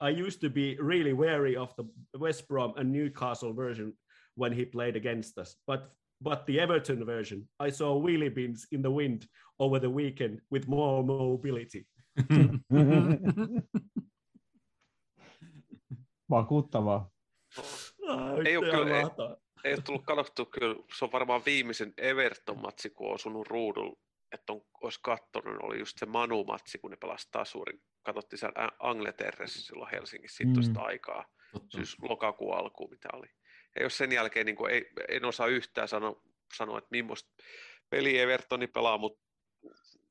I 0.00 0.10
used 0.10 0.40
to 0.40 0.50
be 0.50 0.76
really 0.80 1.12
wary 1.12 1.56
of 1.56 1.74
the 1.76 1.84
West 2.18 2.48
Brom 2.48 2.72
and 2.76 2.92
Newcastle 2.92 3.52
version 3.52 3.92
when 4.36 4.52
he 4.52 4.64
played 4.64 4.96
against 4.96 5.38
us. 5.38 5.56
But 5.66 5.90
but 6.20 6.46
the 6.46 6.60
Everton 6.60 7.06
version, 7.06 7.48
I 7.60 7.70
saw 7.70 7.94
wheelie 8.00 8.34
bins 8.34 8.66
in 8.72 8.82
the 8.82 8.90
wind 8.90 9.26
over 9.58 9.78
the 9.80 9.90
weekend 9.90 10.40
with 10.50 10.66
more 10.68 11.04
mobility. 11.04 11.86
Vakuuttavaa. 16.30 17.10
ei, 18.46 18.56
ole 18.56 18.70
kyllä, 18.70 18.96
ei, 18.96 19.04
ei 19.64 19.74
ole 19.74 19.82
tullut 19.82 20.04
katsottua, 20.04 20.46
kyllä 20.46 20.76
se 20.98 21.04
on 21.04 21.12
varmaan 21.12 21.42
viimeisen 21.46 21.94
Everton-matsi, 21.96 22.90
kun 22.90 23.08
on 23.08 23.14
osunut 23.14 23.48
ruudulla, 23.48 23.96
että 24.32 24.52
on, 24.52 24.60
olisi 24.82 25.00
katsonut, 25.02 25.52
niin 25.52 25.64
oli 25.64 25.78
just 25.78 25.98
se 25.98 26.06
Manu-matsi, 26.06 26.78
kun 26.80 26.90
ne 26.90 26.96
pelasivat 26.96 27.30
Tasurin. 27.30 27.80
Katsottiin 28.02 28.38
siellä 28.38 28.68
Angleterressä 28.78 29.62
silloin 29.62 29.90
Helsingissä 29.90 30.36
sitten 30.36 30.64
mm. 30.64 30.76
aikaa, 30.76 31.24
Totta. 31.52 31.76
siis 31.76 31.96
lokakuun 32.02 32.56
alkuun, 32.56 32.90
mitä 32.90 33.08
oli. 33.12 33.26
Ja 33.76 33.82
jos 33.82 33.98
sen 33.98 34.12
jälkeen 34.12 34.46
niin 34.46 34.56
kuin 34.56 34.72
ei, 34.72 34.90
en 35.08 35.24
osaa 35.24 35.46
yhtään 35.46 35.88
sanoa, 35.88 36.22
sanoa 36.56 36.78
että 36.78 36.88
millaista 36.90 37.30
peli 37.90 38.18
Evertoni 38.18 38.66
pelaa, 38.66 38.98
mutta 38.98 39.24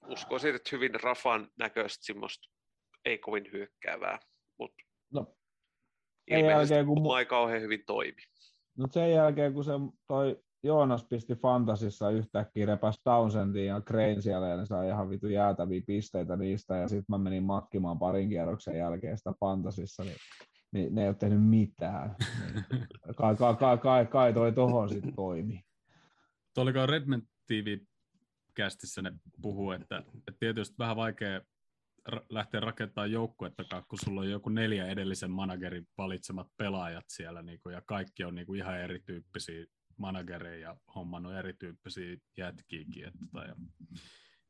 uskoisin, 0.07 0.55
että 0.55 0.69
hyvin 0.71 1.01
Rafan 1.03 1.51
näköistä 1.59 2.05
semmoista 2.05 2.47
ei 3.05 3.17
kovin 3.17 3.51
hyökkäävää, 3.51 4.19
mutta 4.59 4.83
no, 5.13 5.37
ilmeisesti 6.27 6.73
jälkeen, 6.73 6.85
kun... 6.85 7.19
ei 7.19 7.25
kauhean 7.25 7.61
hyvin 7.61 7.85
toimi. 7.85 8.21
No 8.77 8.87
sen 8.91 9.11
jälkeen, 9.11 9.53
kun 9.53 9.63
se 9.63 9.71
toi 10.07 10.43
Joonas 10.63 11.05
pisti 11.09 11.35
Fantasissa 11.35 12.09
yhtäkkiä 12.09 12.65
repäs 12.65 13.01
Townsendin 13.03 13.65
ja 13.65 13.81
Crane 13.81 14.21
siellä 14.21 14.47
ja 14.47 14.57
ne 14.57 14.65
sai 14.65 14.87
ihan 14.87 15.09
vitu 15.09 15.27
jäätäviä 15.27 15.81
pisteitä 15.87 16.35
niistä 16.35 16.77
ja 16.77 16.87
sitten 16.87 17.05
mä 17.07 17.17
menin 17.17 17.43
makkimaan 17.43 17.99
parin 17.99 18.29
kierroksen 18.29 18.77
jälkeen 18.77 19.17
sitä 19.17 19.33
Fantasissa, 19.39 20.03
niin, 20.03 20.17
niin 20.71 20.95
ne 20.95 21.01
ei 21.01 21.07
ole 21.07 21.15
tehnyt 21.15 21.45
mitään. 21.45 22.15
Niin, 22.71 22.85
kai, 23.15 23.35
kai, 23.35 23.55
kai, 23.55 23.77
kai, 23.77 24.05
kai 24.05 24.33
toi 24.33 24.51
tohon 24.51 24.89
sitten 24.89 25.15
toimi. 25.15 25.61
Tuoliko 26.53 26.85
Redmond 26.85 27.23
TV 27.47 27.77
kästissä 28.53 29.01
ne 29.01 29.11
puhuu, 29.41 29.71
että, 29.71 29.97
että 29.97 30.39
tietysti 30.39 30.75
vähän 30.79 30.95
vaikea 30.95 31.41
lähteä 32.29 32.59
rakentamaan 32.59 33.11
joukkuetta, 33.11 33.83
kun 33.87 33.99
sulla 34.05 34.21
on 34.21 34.29
joku 34.29 34.49
neljä 34.49 34.87
edellisen 34.87 35.31
managerin 35.31 35.87
valitsemat 35.97 36.47
pelaajat 36.57 37.05
siellä, 37.07 37.41
niin 37.41 37.59
kuin, 37.59 37.73
ja 37.73 37.81
kaikki 37.85 38.23
on 38.23 38.35
niin 38.35 38.47
kuin 38.47 38.59
ihan 38.59 38.79
erityyppisiä 38.79 39.65
managereja 39.97 40.69
ja 40.69 40.77
hommannut 40.95 41.33
erityyppisiä 41.33 42.17
jätkiäkin. 42.37 43.07
Että, 43.07 43.19
tai, 43.33 43.47
tota, 43.47 43.61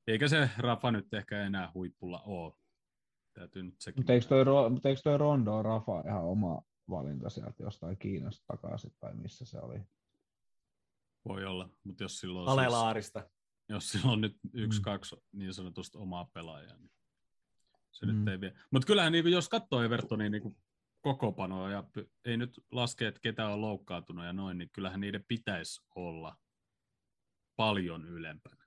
eikä 0.08 0.28
se 0.28 0.50
Rafa 0.58 0.92
nyt 0.92 1.14
ehkä 1.14 1.44
enää 1.44 1.72
huipulla 1.74 2.22
ole. 2.22 2.54
Täytyy 3.34 3.64
nyt 3.64 3.76
sekin. 3.80 4.00
Mutta 4.00 4.14
eikö 4.14 4.26
toi, 4.28 4.70
mutta 4.70 4.90
eikö 4.90 5.02
toi 5.04 5.18
Rondo 5.18 5.64
Rafa 5.64 6.04
ihan 6.08 6.24
oma 6.24 6.62
valinta 6.90 7.30
sieltä 7.30 7.64
jostain 7.64 7.98
Kiinasta 7.98 8.46
takaisin, 8.48 8.92
tai 9.00 9.16
missä 9.16 9.46
se 9.46 9.60
oli? 9.60 9.80
Voi 11.28 11.46
olla, 11.46 11.70
mutta 11.84 12.04
jos 12.04 12.20
silloin... 12.20 12.50
Alelaarista. 12.50 13.20
Siis, 13.20 13.32
jos 13.70 13.92
silloin 13.92 14.14
on 14.14 14.22
nyt 14.22 14.38
yksi, 14.54 14.80
mm. 14.80 14.84
kaksi 14.84 15.16
niin 15.32 15.54
sanotusta 15.54 16.00
omaa 16.00 16.30
pelaajaa, 16.34 16.78
niin 16.78 16.92
se 17.92 18.06
mm. 18.06 18.16
nyt 18.16 18.28
ei 18.28 18.42
vie. 18.42 18.54
Mutta 18.72 18.86
kyllähän 18.86 19.12
niin 19.12 19.32
jos 19.32 19.50
katsoo 19.50 19.84
Evertonin 19.84 20.32
niin 20.32 20.58
kokopanoa 21.02 21.72
ja 21.72 21.84
ei 22.26 22.38
nyt 22.38 22.64
laske, 22.72 23.08
että 23.08 23.22
ketä 23.22 23.48
on 23.48 23.62
loukkaantunut 23.62 24.26
ja 24.26 24.34
noin, 24.34 24.58
niin 24.58 24.70
kyllähän 24.70 25.02
niiden 25.02 25.26
pitäisi 25.28 25.82
olla 25.96 26.36
paljon 27.56 28.06
ylempänä. 28.06 28.66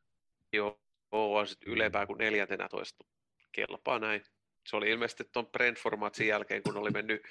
Joo, 0.52 0.80
on 1.10 1.46
sitten 1.46 1.72
ylempää 1.72 2.06
kuin 2.06 2.18
14. 2.18 3.04
Kelpaa 3.52 3.98
näin. 3.98 4.22
Se 4.68 4.76
oli 4.76 4.90
ilmeisesti 4.90 5.24
tuon 5.32 5.46
Brentford-matsin 5.46 6.26
jälkeen, 6.26 6.62
kun 6.62 6.76
oli 6.76 6.90
mennyt 6.90 7.22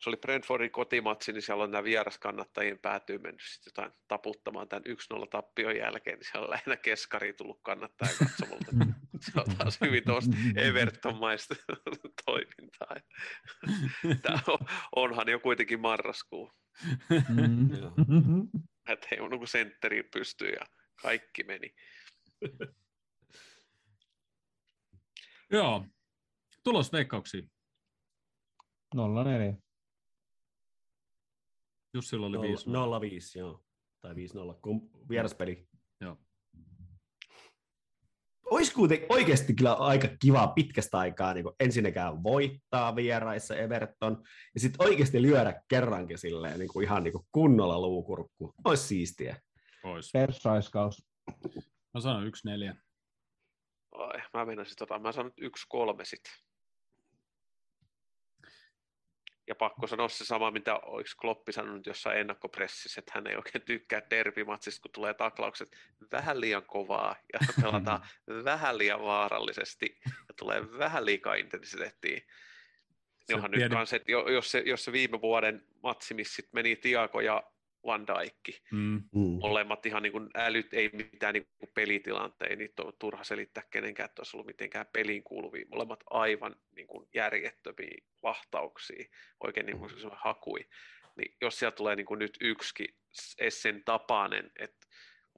se 0.00 0.10
oli 0.10 0.16
Brentfordin 0.16 0.70
kotimatsi, 0.70 1.32
niin 1.32 1.42
siellä 1.42 1.64
on 1.64 1.70
nämä 1.70 1.84
vieraskannattajien 1.84 2.78
päätyy 2.78 3.18
mennyt 3.18 3.42
sitten 3.42 3.70
jotain 3.70 3.98
taputtamaan 4.08 4.68
tämän 4.68 4.84
1-0 5.24 5.28
tappion 5.30 5.76
jälkeen, 5.76 6.18
niin 6.18 6.26
siellä 6.30 6.44
on 6.44 6.50
lähinnä 6.50 6.76
keskari 6.76 7.32
tullut 7.32 7.60
kannattaja 7.62 8.10
katsomulta. 8.18 8.70
Se 9.20 9.32
on 9.36 9.56
taas 9.56 9.80
hyvin 9.80 10.04
tuosta 10.04 10.36
Everton-maista 10.56 11.54
toimintaa. 12.26 12.96
Tämä 14.22 14.40
on, 14.48 14.58
onhan 14.96 15.28
jo 15.28 15.40
kuitenkin 15.40 15.80
marraskuu. 15.80 16.52
Mm. 17.28 17.70
Että 18.88 19.08
ei 19.10 19.18
kuin 19.18 19.48
sentteriin 19.48 20.04
pystyy 20.12 20.48
ja 20.48 20.66
kaikki 21.02 21.44
meni. 21.44 21.74
Joo. 25.50 25.86
Tulos 26.64 26.92
veikkauksiin. 26.92 27.50
04. 29.24 29.56
Jussilla 31.94 32.26
oli 32.26 32.40
5 32.40 32.70
0 32.70 33.00
joo. 33.34 33.64
Tai 34.00 34.14
5-0, 34.14 34.16
kun 34.62 34.90
vieraspeli. 35.08 35.68
Joo. 36.00 36.27
Olisi 38.50 38.74
kuitenkin 38.74 39.06
oikeasti 39.10 39.54
kyllä 39.54 39.72
aika 39.72 40.08
kiva 40.22 40.46
pitkästä 40.46 40.98
aikaa 40.98 41.34
niin 41.34 41.44
ensinnäkään 41.60 42.22
voittaa 42.22 42.96
vieraissa 42.96 43.56
Everton, 43.56 44.22
ja 44.54 44.60
sitten 44.60 44.86
oikeasti 44.86 45.22
lyödä 45.22 45.62
kerrankin 45.68 46.18
silleen, 46.18 46.58
niin 46.58 46.68
kuin 46.68 46.84
ihan 46.84 47.04
niin 47.04 47.12
kuin 47.12 47.24
kunnolla 47.32 47.80
luukurkku. 47.80 48.54
Olisi 48.64 48.86
siistiä. 48.86 49.36
Ois. 49.84 50.10
Persaiskaus. 50.12 51.06
Mä 51.94 52.00
sanon 52.00 52.26
yksi 52.26 52.48
neljä. 52.48 52.76
Ai, 53.92 54.22
mä 54.34 54.44
menisin 54.44 54.76
tota, 54.78 54.98
mä 54.98 55.12
sanon 55.12 55.32
yksi 55.36 55.66
kolme 55.68 56.04
sitten. 56.04 56.32
Ja 59.48 59.54
pakko 59.54 59.86
sanoa 59.86 60.08
se 60.08 60.24
sama, 60.24 60.50
mitä 60.50 60.76
olisi 60.76 61.16
Kloppi 61.16 61.52
sanonut 61.52 61.86
jossain 61.86 62.18
ennakkopressissä, 62.18 62.98
että 62.98 63.12
hän 63.14 63.26
ei 63.26 63.36
oikein 63.36 63.62
tykkää 63.62 64.02
derbimatsista, 64.10 64.82
kun 64.82 64.90
tulee 64.90 65.14
taklaukset 65.14 65.76
vähän 66.12 66.40
liian 66.40 66.64
kovaa 66.66 67.16
ja 67.32 67.38
pelataan 67.62 68.06
vähän 68.44 68.78
liian 68.78 69.02
vaarallisesti 69.02 70.00
ja 70.04 70.34
tulee 70.36 70.78
vähän 70.78 71.06
liikaa 71.06 71.34
intensiteettiä. 71.34 72.20
Johan 73.28 73.50
nyt 73.50 73.72
kanssa, 73.72 73.96
että 73.96 74.12
jos 74.12 74.50
se, 74.50 74.62
jos 74.66 74.84
se 74.84 74.92
viime 74.92 75.20
vuoden 75.20 75.66
matsi, 75.82 76.14
missä 76.14 76.42
meni 76.52 76.76
Tiago 76.76 77.20
ja 77.20 77.42
Van 77.88 78.06
Dijk. 78.06 78.62
Mm. 78.70 79.02
Mm. 79.14 79.38
Molemmat 79.40 79.86
ihan 79.86 80.02
niin 80.02 80.12
kuin 80.12 80.28
älyt, 80.34 80.74
ei 80.74 80.90
mitään 80.92 81.34
niin 81.34 81.48
kuin 81.58 81.70
pelitilanteita, 81.74 82.56
niitä 82.56 82.82
on 82.82 82.92
turha 82.98 83.24
selittää 83.24 83.62
kenenkään, 83.70 84.04
että 84.04 84.20
olisi 84.20 84.36
ollut 84.36 84.46
mitenkään 84.46 84.86
peliin 84.92 85.22
kuuluvia. 85.22 85.66
Molemmat 85.70 86.04
aivan 86.10 86.56
niin 86.76 86.86
kuin 86.86 87.08
järjettömiä 87.14 88.04
vahtauksia, 88.22 89.04
oikein 89.44 89.66
niin 89.66 89.78
kuin 89.78 90.00
se 90.00 90.08
hakui. 90.12 90.66
Niin 91.16 91.36
jos 91.40 91.58
sieltä 91.58 91.76
tulee 91.76 91.96
niin 91.96 92.06
kuin 92.06 92.18
nyt 92.18 92.38
edes 93.38 93.62
sen 93.62 93.84
tapainen, 93.84 94.50
että 94.58 94.86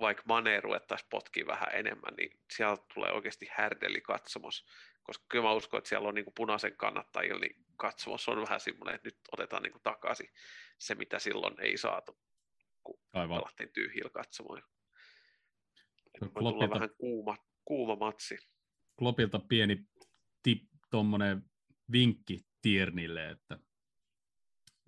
vaikka 0.00 0.22
Mane 0.26 0.60
ruvettaisiin 0.60 1.08
potkimaan 1.10 1.60
vähän 1.60 1.74
enemmän, 1.80 2.14
niin 2.16 2.40
sieltä 2.50 2.82
tulee 2.94 3.12
oikeasti 3.12 3.48
härdeli 3.50 4.00
katsomos. 4.00 4.66
Koska 5.02 5.24
kyllä 5.28 5.44
mä 5.44 5.52
uskon, 5.52 5.78
että 5.78 5.88
siellä 5.88 6.08
on 6.08 6.14
niin 6.14 6.24
kuin 6.24 6.34
punaisen 6.34 6.76
kannattajilla, 6.76 7.40
niin 7.40 7.56
katsomos 7.76 8.28
on 8.28 8.42
vähän 8.42 8.60
semmoinen, 8.60 8.94
että 8.94 9.08
nyt 9.08 9.18
otetaan 9.32 9.62
niin 9.62 9.72
kuin 9.72 9.82
takaisin 9.82 10.30
se, 10.78 10.94
mitä 10.94 11.18
silloin 11.18 11.60
ei 11.60 11.76
saatu, 11.76 12.18
kun 12.96 13.20
Aivan. 13.20 13.38
pelattiin 13.40 13.68
tyhjillä 13.72 14.10
katsomoilla. 14.10 14.66
Voi 16.20 16.28
tulla 16.30 16.50
Kloppilta- 16.52 16.74
vähän 16.74 16.90
kuuma, 16.98 17.36
kuuma 17.64 17.96
matsi. 17.96 18.36
Klopilta 18.98 19.38
pieni 19.38 19.84
tip, 20.42 20.62
tommonen 20.90 21.42
vinkki 21.92 22.40
Tiernille, 22.62 23.30
että 23.30 23.58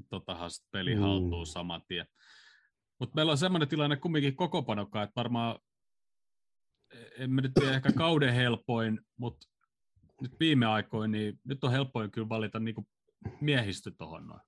totahan 0.08 0.50
peli 0.70 0.94
Mm. 0.94 1.00
haltuu 1.00 1.46
saman 1.46 1.82
tien. 1.88 2.06
Mutta 2.98 3.14
meillä 3.14 3.32
on 3.32 3.38
semmoinen 3.38 3.68
tilanne 3.68 3.96
kumminkin 3.96 4.36
koko 4.36 4.62
panokkaan, 4.62 5.04
että 5.04 5.16
varmaan 5.16 5.58
en 7.18 7.30
mä 7.30 7.40
nyt 7.40 7.52
tiedä 7.54 7.74
ehkä 7.76 7.92
kauden 7.92 8.34
helpoin, 8.34 9.00
mutta 9.16 9.48
nyt 10.20 10.40
viime 10.40 10.66
aikoina, 10.66 11.12
niin 11.12 11.40
nyt 11.44 11.64
on 11.64 11.70
helpoin 11.72 12.10
kyllä 12.10 12.28
valita 12.28 12.60
niinku 12.60 12.88
miehistö 13.40 13.90
tuohon 13.98 14.26
noin. 14.26 14.40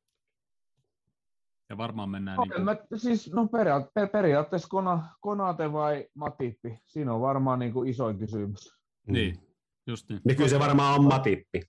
Ja 1.75 1.79
varmaan 1.79 2.09
mennään 2.11 2.37
No, 2.37 2.43
niinku, 2.45 2.59
en 2.59 2.65
mä, 2.65 2.77
siis, 2.97 3.33
no 3.33 3.47
periaat, 3.49 3.87
per, 3.95 4.09
periaatteessa 4.09 4.69
Kona, 4.69 5.09
Konate 5.21 5.73
vai 5.73 6.07
Matippi, 6.15 6.79
siinä 6.87 7.13
on 7.15 7.21
varmaan 7.21 7.59
niin 7.59 7.73
kuin 7.73 7.89
isoin 7.89 8.19
kysymys. 8.19 8.75
niin, 9.07 9.39
just 9.87 10.09
niin. 10.09 10.21
Niin 10.25 10.37
kyllä 10.37 10.49
se 10.51 10.59
varmaan 10.59 10.95
on 11.01 11.05
matippi. 11.05 11.61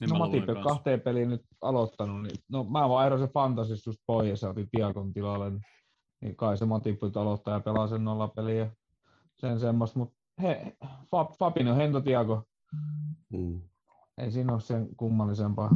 Niin 0.00 0.10
no 0.10 0.18
Matippi 0.18 0.52
on 0.52 0.62
kahteen 0.62 1.00
peliin 1.00 1.28
nyt 1.28 1.42
aloittanut, 1.60 2.22
niin 2.22 2.36
no 2.48 2.64
mä 2.64 2.88
vaan 2.88 3.06
erosin 3.06 3.28
Fantasista 3.28 3.90
just 3.90 4.00
pois 4.06 4.42
ja 4.42 4.48
otin 4.48 4.68
Tiakon 4.70 5.12
tilalle, 5.12 5.50
niin, 5.50 5.62
niin 6.20 6.36
kai 6.36 6.56
se 6.56 6.64
Matippi 6.64 7.06
aloittaa 7.14 7.54
ja 7.54 7.60
pelaa 7.60 7.88
sen 7.88 8.04
nollapeliä 8.04 8.56
ja 8.64 8.70
sen 9.38 9.60
semmoista, 9.60 9.98
mutta 9.98 10.14
he, 10.42 10.76
Fab, 11.10 11.32
Fabinho, 11.38 11.74
Hento, 11.74 12.00
Tiago, 12.00 12.42
Mm. 13.32 13.60
ei 14.18 14.30
siinä 14.30 14.52
ole 14.52 14.60
sen 14.60 14.88
kummallisempaa. 14.96 15.70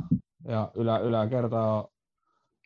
Ja 0.48 0.70
ylä, 0.74 0.98
yläkerta 0.98 1.62
on 1.72 1.88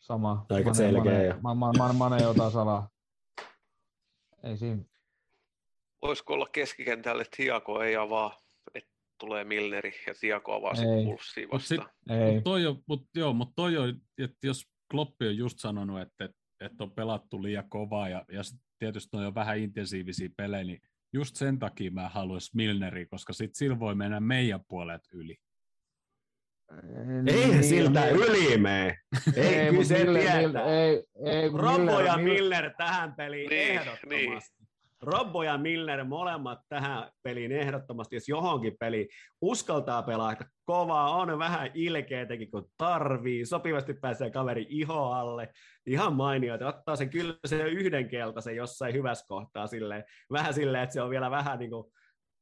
sama. 0.01 0.47
Aika 0.51 0.75
selkeä 0.75 1.13
Mane, 1.13 1.27
jo. 1.27 1.35
Mane, 1.43 1.59
Mane, 1.59 1.79
Mane, 1.79 1.95
Mane 1.99 2.23
jota 2.23 2.51
salaa. 2.51 2.89
Ei 4.43 4.57
siinä. 4.57 4.83
Voisiko 6.03 6.35
olla 6.35 6.47
keskikentälle, 6.53 7.23
että 7.23 7.37
Tiago 7.37 7.83
ei 7.83 7.97
avaa, 7.97 8.37
että 8.75 8.91
tulee 9.19 9.45
Milneri 9.45 9.93
ja 10.07 10.15
Tiago 10.21 10.53
avaa 10.53 10.75
sitten 10.75 11.05
pulssiin 11.05 11.49
Mut 11.53 11.63
sit- 11.65 11.79
vastaan. 11.79 12.21
Ei. 12.21 12.35
Mut 12.35 12.45
toi 12.45 12.67
on, 12.67 12.83
mut, 12.87 13.09
joo, 13.15 13.33
mutta 13.33 13.53
toi 13.57 13.77
on, 13.77 14.01
että 14.19 14.47
jos 14.47 14.67
Kloppi 14.91 15.27
on 15.27 15.37
just 15.37 15.59
sanonut, 15.59 16.01
että, 16.01 16.29
että, 16.61 16.85
on 16.85 16.91
pelattu 16.91 17.43
liian 17.43 17.69
kovaa 17.71 18.09
ja, 18.09 18.25
ja 18.33 18.43
sit 18.43 18.61
tietysti 18.79 19.17
on 19.17 19.23
jo 19.23 19.35
vähän 19.35 19.59
intensiivisiä 19.59 20.29
pelejä, 20.37 20.65
niin 20.65 20.81
just 21.13 21.37
sen 21.37 21.59
takia 21.59 21.91
mä 21.91 22.09
haluaisin 22.09 22.51
Milneri, 22.55 23.07
koska 23.07 23.33
sit 23.33 23.55
sillä 23.55 23.79
voi 23.81 23.95
mennä 23.95 24.21
meidän 24.21 24.61
puolet 24.69 25.03
yli. 25.13 25.37
Eihän 26.71 27.25
Niin, 27.25 27.65
siltä 27.65 28.01
niin. 28.01 28.17
yli 28.17 28.59
mene. 28.59 28.99
Ei, 29.37 29.55
kyllä 29.55 29.73
mut 29.73 29.85
se 29.87 30.05
Miller- 30.05 30.21
tietää. 30.21 30.43
Miller- 30.43 30.69
ei, 30.69 31.05
ei, 31.27 31.49
Robbo 31.49 31.99
Miller- 31.99 32.07
ja 32.07 32.15
Miller- 32.17 32.19
Miller 32.23 32.71
tähän 32.79 33.15
peliin 33.17 33.51
Niin, 33.51 33.71
ehdottomasti. 33.81 34.61
Robbo 35.03 35.43
ja 35.43 35.59
Miller 35.59 36.05
molemmat 36.05 36.59
tähän 36.69 37.11
peliin 37.23 37.53
ehdottomasti, 37.53 38.17
jos 38.17 38.29
johonkin 38.29 38.77
peliin 38.81 39.09
uskaltaa 39.41 40.03
pelata 40.03 40.45
kovaa, 40.65 41.11
on 41.17 41.39
vähän 41.39 41.71
ilkeätäkin 41.75 42.51
kun 42.51 42.71
tarvii, 42.77 43.47
sopivasti 43.47 43.95
pääsee 43.95 44.31
kaveri 44.31 44.67
iho 44.69 45.13
alle, 45.13 45.49
ihan 45.87 46.13
mainioita, 46.13 46.69
ottaa 46.69 46.97
sen 46.97 47.11
kyllä 47.11 47.35
se 47.47 47.63
yhden 47.63 48.09
keltaisen 48.09 48.57
jossain 48.57 48.95
hyvässä 48.95 49.25
kohtaa 49.29 49.67
silleen, 49.67 50.05
vähän 50.33 50.55
silleen, 50.55 50.83
että 50.85 50.93
se 50.93 51.03
on 51.03 51.11
vielä 51.11 51.31
vähän 51.31 51.59
niin 51.59 51.71
kuin, 51.71 51.93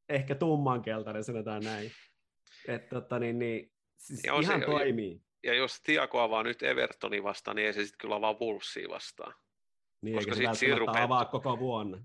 ehkä 0.08 0.34
tummankeltainen, 0.34 1.24
sanotaan 1.24 1.62
näin. 1.64 1.90
Että 2.68 2.88
tota, 3.00 3.18
niin, 3.18 3.38
niin, 3.38 3.70
siis 3.98 4.24
Ja 4.24 4.34
on 4.34 4.42
ihan 4.42 4.60
se- 4.60 4.66
toimii. 4.66 5.20
Ja 5.44 5.54
jos 5.54 5.80
Tiago 5.82 6.20
avaa 6.20 6.42
nyt 6.42 6.62
Evertonin 6.62 7.22
vastaan, 7.22 7.56
niin 7.56 7.66
ei 7.66 7.72
se 7.72 7.82
sitten 7.84 7.98
kyllä 7.98 8.14
avaa 8.14 8.36
Wolvesia 8.40 8.88
vastaan. 8.88 9.34
Niin, 10.02 10.16
koska 10.16 10.32
eikä 10.34 10.54
se 10.54 10.66
välttämättä 10.70 11.02
avaa 11.02 11.24
koko 11.24 11.58
vuonna. 11.58 11.98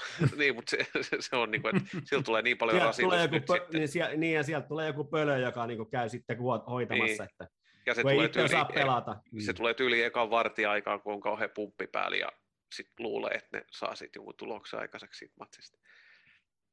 niin, 0.38 0.54
mutta 0.54 0.70
se, 0.70 0.86
se, 1.02 1.16
se 1.20 1.36
on 1.36 1.50
niin 1.50 1.62
kuin, 1.62 1.76
että 1.76 1.88
sillä 2.04 2.22
tulee 2.22 2.42
niin 2.42 2.58
paljon 2.58 2.76
Sieltä 2.76 2.86
rasitusta 2.86 3.26
nyt 3.26 3.44
pö, 3.46 3.52
sitten. 3.54 3.78
niin, 3.78 3.88
siellä, 3.88 4.16
niin, 4.16 4.34
ja 4.34 4.42
sieltä 4.42 4.68
tulee 4.68 4.86
joku 4.86 5.04
pölö, 5.04 5.38
joka 5.38 5.66
niinku 5.66 5.84
käy 5.84 6.08
sitten 6.08 6.38
hoitamassa, 6.70 7.04
Niin. 7.24 7.30
että 7.30 7.48
Ja 7.86 7.94
se 7.94 8.02
tulee, 8.02 8.28
tyyli, 8.28 8.48
pelata. 8.74 9.16
se 9.44 9.52
tulee 9.52 9.74
tyyli 9.74 10.02
ekan 10.02 10.30
vartiaikaa, 10.30 10.98
kun 10.98 11.12
on 11.14 11.20
kauhean 11.20 11.50
pumppi 11.54 11.86
päällä 11.86 12.16
ja 12.16 12.28
sitten 12.74 13.06
luulee, 13.06 13.30
että 13.34 13.56
ne 13.58 13.64
saa 13.70 13.94
sitten 13.94 14.20
jonkun 14.20 14.34
tuloksen 14.36 14.80
aikaiseksi 14.80 15.18
siitä 15.18 15.34
matsista. 15.38 15.78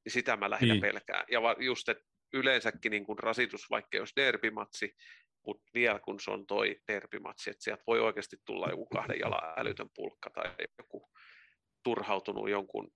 Niin 0.05 0.13
sitä 0.13 0.37
mä 0.37 0.49
lähinnä 0.49 0.73
Niin. 0.73 0.81
pelkään. 0.81 1.25
Ja 1.31 1.39
just, 1.59 1.89
että 1.89 2.03
yleensäkin 2.33 2.89
niin 2.89 3.05
kuin 3.05 3.19
rasitus, 3.19 3.69
vaikka 3.69 3.97
jos 3.97 4.15
derbimatsi, 4.15 4.95
mutta 5.45 5.71
vielä 5.73 5.99
kun 5.99 6.19
se 6.19 6.31
on 6.31 6.47
toi 6.47 6.81
derbimatsi, 6.87 7.49
että 7.49 7.63
sieltä 7.63 7.83
voi 7.87 7.99
oikeasti 7.99 8.37
tulla 8.45 8.69
joku 8.69 8.85
kahden 8.85 9.19
jalan 9.19 9.53
älytön 9.57 9.89
pulkka 9.95 10.29
tai 10.29 10.53
joku 10.77 11.09
turhautunut 11.83 12.49
jonkun 12.49 12.91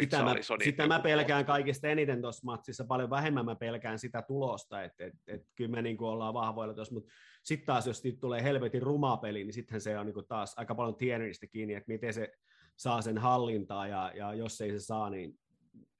Sitä 0.00 0.16
mä, 0.16 0.24
Richarlisonin 0.24 0.64
sitä 0.64 0.86
mä 0.86 1.00
pelkään 1.00 1.44
kaikista 1.44 1.88
eniten 1.88 2.22
tuossa 2.22 2.44
matsissa, 2.44 2.84
paljon 2.84 3.10
vähemmän 3.10 3.44
mä 3.44 3.54
pelkään 3.54 3.98
sitä 3.98 4.22
tulosta, 4.22 4.82
että 4.82 5.06
et, 5.06 5.14
et, 5.26 5.42
kyllä 5.54 5.70
me 5.70 5.82
niinku 5.82 6.06
ollaan 6.06 6.34
vahvoilla 6.34 6.74
tuossa, 6.74 6.94
mutta 6.94 7.12
sitten 7.42 7.66
taas 7.66 7.86
jos 7.86 7.98
siitä 7.98 8.20
tulee 8.20 8.42
helvetin 8.42 8.82
ruma 8.82 9.16
peli, 9.16 9.44
niin 9.44 9.52
sittenhän 9.52 9.80
se 9.80 9.98
on 9.98 10.06
niinku 10.06 10.22
taas 10.22 10.54
aika 10.56 10.74
paljon 10.74 10.96
tieneristä 10.96 11.46
kiinni, 11.46 11.74
että 11.74 11.92
miten 11.92 12.14
se 12.14 12.32
saa 12.76 13.02
sen 13.02 13.18
hallintaa, 13.18 13.88
ja, 13.88 14.12
ja 14.14 14.34
jos 14.34 14.60
ei 14.60 14.70
se 14.70 14.80
saa, 14.80 15.10
niin 15.10 15.38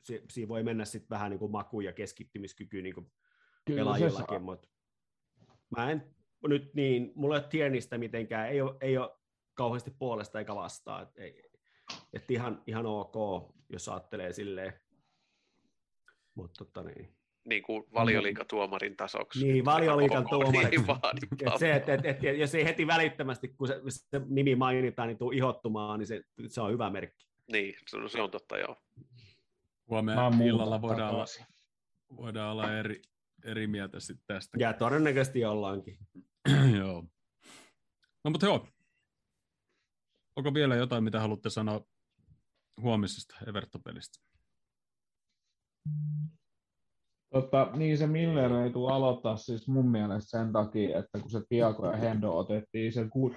si, 0.02 0.22
siinä 0.30 0.48
voi 0.48 0.62
mennä 0.62 0.84
sitten 0.84 1.10
vähän 1.10 1.30
niinku 1.30 1.48
maku- 1.48 1.80
ja 1.80 1.92
keskittymiskyky 1.92 2.82
niinku 2.82 3.00
Kyllä 3.00 3.12
se 3.64 3.74
pelaajillakin, 3.74 4.42
mutta 4.42 4.68
mä 5.76 5.90
en 5.90 6.14
nyt 6.46 6.74
niin, 6.74 7.12
mulla 7.14 7.36
ei 7.36 7.40
ole 7.40 7.48
tienistä 7.48 7.98
mitenkään, 7.98 8.48
ei 8.48 8.60
ole, 8.60 8.76
ei 8.80 8.98
ole 8.98 9.10
kauheasti 9.54 9.90
puolesta 9.98 10.38
eikä 10.38 10.54
vastaan, 10.54 11.02
et, 11.02 11.18
ei, 11.18 11.50
et 12.12 12.30
ihan, 12.30 12.62
ihan 12.66 12.86
ok, 12.86 13.14
jos 13.68 13.88
ajattelee 13.88 14.32
silleen, 14.32 14.72
mutta 16.34 16.64
tota 16.64 16.82
niin. 16.82 17.08
niin 17.44 17.62
kuin 17.62 17.84
valioliikatuomarin 17.94 18.96
tasoksi. 18.96 19.46
Niin, 19.46 19.64
valioliigan 19.64 20.24
Koko- 20.24 20.42
tuomari. 20.42 20.76
Niin. 20.76 20.90
Et 21.46 21.58
se, 21.58 21.72
et, 21.72 21.88
et, 21.88 22.04
et, 22.04 22.38
jos 22.38 22.54
ei 22.54 22.64
heti 22.64 22.86
välittömästi, 22.86 23.48
kun 23.48 23.68
se, 23.68 23.80
se 23.88 24.20
nimi 24.28 24.54
mainitaan, 24.54 25.08
niin 25.08 25.18
tuu 25.18 25.30
ihottumaan, 25.30 25.98
niin 25.98 26.06
se, 26.06 26.22
se 26.46 26.60
on 26.60 26.72
hyvä 26.72 26.90
merkki. 26.90 27.26
Niin, 27.52 27.74
se 27.86 27.96
on, 27.96 28.10
se 28.10 28.22
on 28.22 28.30
totta 28.30 28.58
joo. 28.58 28.76
Huomenna 29.88 30.30
illalla 30.44 30.82
voidaan 30.82 31.14
olla, 31.14 31.26
voidaan 32.16 32.52
olla 32.52 32.78
eri, 32.78 33.02
eri 33.44 33.66
mieltä 33.66 34.00
sitten 34.00 34.24
tästä. 34.26 34.58
Ja 34.60 34.72
todennäköisesti 34.72 35.44
ollaankin. 35.44 35.98
joo. 36.78 37.04
No 38.24 38.30
mutta 38.30 38.46
joo. 38.46 38.68
Onko 40.36 40.54
vielä 40.54 40.76
jotain, 40.76 41.04
mitä 41.04 41.20
haluatte 41.20 41.50
sanoa 41.50 41.80
huomisesta 42.80 43.34
Everton-pelistä? 43.46 44.28
Tota, 47.32 47.70
niin 47.76 47.98
se 47.98 48.06
Miller 48.06 48.52
ei 48.52 48.70
tule 48.70 48.92
aloittaa 48.92 49.36
siis 49.36 49.68
mun 49.68 49.90
mielestä 49.90 50.38
sen 50.38 50.52
takia, 50.52 50.98
että 50.98 51.18
kun 51.20 51.30
se 51.30 51.40
Tiago 51.48 51.86
ja 51.90 51.96
Hendo 51.96 52.36
otettiin 52.36 52.92
sen 52.92 53.10
ku, 53.10 53.34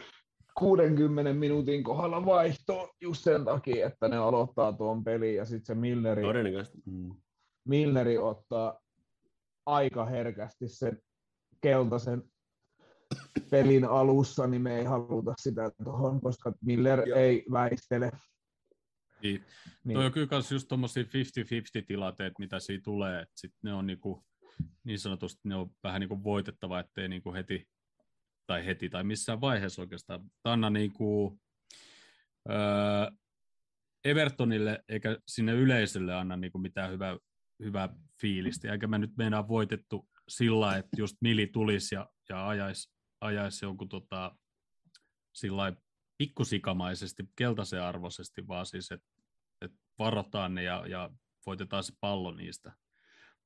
60 0.57 1.33
minuutin 1.33 1.83
kohdalla 1.83 2.25
vaihtoon 2.25 2.89
just 3.01 3.23
sen 3.23 3.45
takia, 3.45 3.87
että 3.87 4.07
ne 4.07 4.17
aloittaa 4.17 4.73
tuon 4.73 5.03
pelin 5.03 5.35
ja 5.35 5.45
sitten 5.45 5.65
se 5.65 5.75
Milleri, 5.75 6.21
Todennäköisesti. 6.21 6.77
Mm. 6.85 7.15
Milleri 7.67 8.17
ottaa 8.17 8.79
aika 9.65 10.05
herkästi 10.05 10.67
sen 10.67 11.01
keltaisen 11.61 12.23
pelin 13.49 13.85
alussa, 13.85 14.47
niin 14.47 14.61
me 14.61 14.77
ei 14.77 14.85
haluta 14.85 15.33
sitä 15.41 15.71
tuohon, 15.83 16.21
koska 16.21 16.53
Miller 16.65 17.07
Joo. 17.07 17.17
ei 17.17 17.45
väistele. 17.51 18.11
Niin. 19.23 19.43
Niin. 19.83 19.95
Toi 19.95 20.05
on 20.05 20.11
kyllä 20.11 20.27
kans 20.27 20.51
just 20.51 20.67
tommosia 20.67 21.03
50-50 21.03 21.07
tilanteet, 21.87 22.33
mitä 22.39 22.59
siinä 22.59 22.81
tulee, 22.83 23.21
että 23.21 23.33
sit 23.35 23.53
ne 23.61 23.73
on 23.73 23.87
niinku, 23.87 24.25
niin 24.83 24.99
sanotusti 24.99 25.39
ne 25.43 25.55
on 25.55 25.71
vähän 25.83 25.99
niinku 25.99 26.23
voitettava, 26.23 26.79
ettei 26.79 27.07
niinku 27.07 27.33
heti, 27.33 27.67
tai 28.51 28.65
heti, 28.65 28.89
tai 28.89 29.03
missään 29.03 29.41
vaiheessa 29.41 29.81
oikeastaan, 29.81 30.31
anna 30.43 30.69
niinku, 30.69 31.39
öö, 32.49 33.11
Evertonille 34.05 34.83
eikä 34.89 35.17
sinne 35.27 35.53
yleisölle 35.53 36.15
anna 36.15 36.37
niinku 36.37 36.57
mitään 36.57 36.91
hyvää, 36.91 37.17
hyvää 37.63 37.89
fiilistä, 38.21 38.71
eikä 38.71 38.87
me 38.87 38.97
nyt 38.97 39.17
meinaa 39.17 39.47
voitettu 39.47 40.09
sillä, 40.27 40.77
että 40.77 40.89
just 40.97 41.17
Mili 41.21 41.47
tulisi 41.47 41.95
ja, 41.95 42.09
ja 42.29 42.47
ajaisi 42.47 42.89
ajais 43.21 43.61
jonkun 43.61 43.89
tota, 43.89 44.35
sillä 45.33 45.73
pikkusikamaisesti, 46.17 47.23
keltaisen 47.35 47.81
arvoisesti, 47.81 48.47
vaan 48.47 48.65
siis, 48.65 48.91
että 48.91 49.07
et 49.61 49.71
varotaan 49.99 50.55
ne 50.55 50.63
ja, 50.63 50.87
ja 50.87 51.09
voitetaan 51.45 51.83
se 51.83 51.93
pallo 51.99 52.31
niistä 52.31 52.73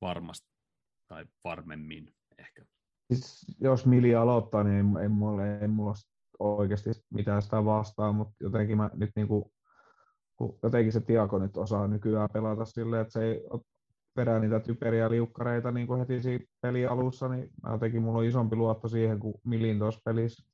varmasti 0.01 0.49
tai 1.07 1.25
varmemmin 1.43 2.15
ehkä. 2.37 2.65
Siis, 3.13 3.45
jos 3.61 3.85
Mili 3.85 4.15
aloittaa, 4.15 4.63
niin 4.63 4.97
ei, 4.97 5.03
ei, 5.03 5.09
mulla, 5.09 5.47
ei 5.47 5.67
mulla 5.67 5.93
oikeasti 6.39 6.89
mitään 7.13 7.41
sitä 7.41 7.65
vastaan, 7.65 8.15
mutta 8.15 8.35
jotenkin 8.39 8.77
mä 8.77 8.89
nyt 8.93 9.09
niin 9.15 9.27
kuin, 9.27 9.45
kun 10.35 10.59
jotenkin 10.63 10.93
se 10.93 11.01
Tiago 11.01 11.39
nyt 11.39 11.57
osaa 11.57 11.87
nykyään 11.87 12.29
pelata 12.33 12.65
silleen, 12.65 13.01
että 13.01 13.11
se 13.11 13.23
ei 13.25 13.41
perää 14.15 14.39
niitä 14.39 14.59
typeriä 14.59 15.09
liukkareita 15.09 15.71
niin 15.71 15.87
kuin 15.87 15.99
heti 15.99 16.21
siinä 16.21 16.45
pelin 16.61 16.89
alussa, 16.89 17.27
niin 17.27 17.49
mä 17.63 17.71
jotenkin 17.71 18.01
mulla 18.01 18.19
on 18.19 18.25
isompi 18.25 18.55
luotto 18.55 18.87
siihen 18.87 19.19
kuin 19.19 19.35
Milin 19.43 19.79
tuossa 19.79 20.01
pelissä. 20.05 20.49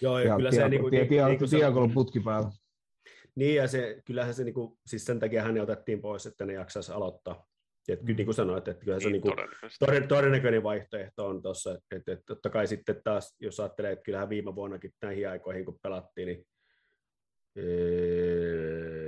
Joo, 0.00 0.18
ja, 0.18 0.28
Ja 0.28 0.36
kyllä 0.36 0.50
Tiago, 0.50 0.64
se 0.64 0.68
niinku, 0.68 0.90
Tiago, 0.90 1.08
Tiago, 1.08 1.28
niinku 1.28 1.46
se- 1.46 1.56
Tiago 1.56 1.82
on 1.82 1.90
putki 1.90 2.20
päällä. 2.20 2.50
Niin, 3.34 3.54
ja 3.56 3.68
se, 3.68 4.02
kyllähän 4.04 4.34
se, 4.34 4.44
niinku, 4.44 4.78
siis 4.86 5.04
sen 5.04 5.18
takia 5.20 5.42
hän 5.42 5.60
otettiin 5.60 6.00
pois, 6.00 6.26
että 6.26 6.44
ne 6.46 6.52
jaksaisi 6.52 6.92
aloittaa. 6.92 7.46
Et, 7.88 8.00
kyllä 8.00 8.16
niin 8.16 8.24
kuin 8.24 8.34
sanoit, 8.34 8.68
että 8.68 8.84
kyllä 8.84 9.00
se 9.00 9.04
Niin, 9.04 9.12
niinku, 9.12 9.30
todennäköisesti. 9.30 9.84
toden, 9.86 10.08
todennäköinen 10.08 10.62
vaihtoehto 10.62 11.26
on 11.26 11.42
tuossa, 11.42 11.70
että, 11.74 11.96
että, 11.96 12.12
että 12.12 12.24
totta 12.26 12.50
kai 12.50 12.66
sitten 12.66 13.00
taas, 13.04 13.36
jos 13.40 13.60
ajattelee, 13.60 13.92
että 13.92 14.02
kyllähän 14.02 14.28
viime 14.28 14.54
vuonnakin 14.54 14.90
näihin 15.02 15.28
aikoihin, 15.28 15.64
kun 15.64 15.78
pelattiin, 15.82 16.26
niin 16.26 16.46
öö, 17.58 19.02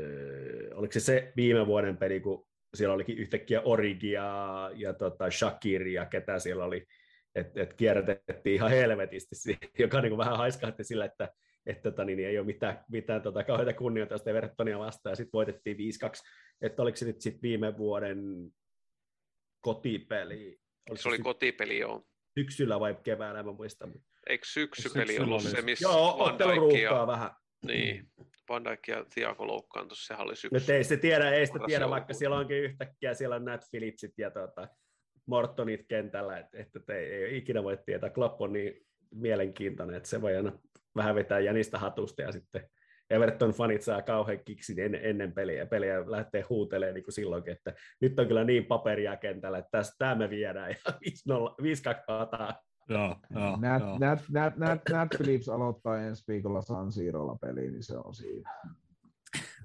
oliko 0.74 0.92
se 0.92 1.00
se 1.00 1.32
viime 1.36 1.66
vuoden 1.66 1.96
peli, 1.96 2.20
kun 2.20 2.46
siellä 2.74 2.94
olikin 2.94 3.18
yhtäkkiä 3.18 3.60
Origi 3.60 4.12
ja, 4.12 4.70
tota 4.98 5.30
Shakir 5.30 5.86
ja 5.86 6.06
ketä 6.06 6.38
siellä 6.38 6.64
oli, 6.64 6.86
että 7.34 7.62
et 7.62 7.74
kierrätettiin 7.74 8.54
ihan 8.54 8.70
helvetisti, 8.70 9.58
joka 9.78 10.00
niin 10.00 10.10
kuin 10.10 10.18
vähän 10.18 10.36
haiskahti 10.36 10.84
sillä, 10.84 11.04
että 11.04 11.28
että 11.66 11.90
tota, 11.90 12.04
niin 12.04 12.18
ei 12.18 12.38
ole 12.38 12.46
mitään, 12.46 12.84
mitään 12.90 13.22
tota, 13.22 13.44
kauheita 13.44 13.72
kunnioitusta 13.72 14.30
Evertonia 14.30 14.78
vastaan, 14.78 15.10
ja 15.10 15.16
sitten 15.16 15.32
voitettiin 15.32 15.76
5-2, 15.76 15.80
että 16.62 16.82
oliko 16.82 16.96
se 16.96 17.04
nyt 17.04 17.20
sitten 17.20 17.42
viime 17.42 17.78
vuoden 17.78 18.18
kotipeli, 19.64 20.60
oliko 20.90 21.02
Se 21.02 21.08
oli 21.08 21.16
sy- 21.16 21.22
kotipeli, 21.22 21.78
joo. 21.78 22.06
syksyllä 22.38 22.80
vai 22.80 22.96
keväällä, 23.04 23.42
mä 23.42 23.52
muistan. 23.52 23.92
Eikö 24.28 24.46
syksypeli 24.46 25.06
Syksyllä 25.06 25.24
ollut 25.24 25.42
oli 25.42 25.50
se, 25.50 25.62
missä 25.62 25.88
Joo, 25.88 26.18
Van 26.18 26.38
Dijk 26.38 26.48
otteluruuhkaa 26.48 27.00
ja, 27.00 27.06
vähän. 27.06 27.30
niin, 27.66 28.12
Van 28.48 28.64
Dijk 28.64 28.88
ja 28.88 29.04
Thiago 29.14 29.46
loukkaantui, 29.46 29.96
sehän 29.96 30.24
oli 30.26 30.36
syksy. 30.36 30.54
Nyt 30.54 30.70
ei 30.70 30.84
se 30.84 30.96
tiedä, 30.96 31.30
ei 31.30 31.46
sitä 31.46 31.58
tiedä, 31.66 31.90
vaikka 31.90 32.14
siellä 32.14 32.36
onkin 32.36 32.56
yhtäkkiä 32.56 33.14
siellä 33.14 33.36
on 33.36 33.44
Nat 33.44 33.60
Phillipsit 33.70 34.12
ja 34.18 34.30
tota, 34.30 34.68
Mortonit 35.26 35.84
kentällä, 35.88 36.38
että, 36.38 36.58
että 36.62 36.94
ei, 36.94 37.12
ei 37.12 37.36
ikinä 37.36 37.62
voi 37.62 37.78
tietää. 37.86 38.10
Klopp 38.10 38.40
on 38.40 38.52
niin 38.52 38.86
mielenkiintoinen, 39.14 39.96
että 39.96 40.08
se 40.08 40.22
voi 40.22 40.36
aina 40.36 40.52
vähän 40.96 41.14
vetää 41.14 41.40
jänistä 41.40 41.78
hatusta 41.78 42.22
ja 42.22 42.32
sitten 42.32 42.70
Everton 43.14 43.50
fanit 43.50 43.82
saa 43.82 44.02
kauhean 44.02 44.38
kiksin 44.44 44.80
ennen, 44.80 45.00
ennen 45.04 45.32
peliä 45.32 45.58
ja 45.58 45.66
peliä 45.66 46.10
lähtee 46.10 46.44
huutelemaan 46.48 46.94
niin 46.94 47.04
kuin 47.04 47.14
silloinkin, 47.14 47.52
että 47.52 47.74
nyt 48.00 48.18
on 48.18 48.28
kyllä 48.28 48.44
niin 48.44 48.64
paperia 48.64 49.16
kentällä, 49.16 49.58
että 49.58 49.70
tästä 49.70 49.94
tämä 49.98 50.14
me 50.14 50.30
viedään 50.30 50.70
ja 50.70 50.76
5-2 51.94 52.04
pataa. 52.06 52.60
Joo, 52.88 53.16
joo, 53.30 53.56
Nat, 53.56 53.82
joo. 53.82 53.98
Nat, 53.98 54.20
Nat, 54.30 54.56
Nat, 54.56 54.80
Nat 54.90 55.08
Phillips 55.16 55.48
aloittaa 55.48 55.98
ensi 55.98 56.24
viikolla 56.28 56.62
San 56.62 56.92
Siirolla 56.92 57.36
peliin, 57.40 57.72
niin 57.72 57.82
se 57.82 57.96
on 57.96 58.14
siinä. 58.14 58.50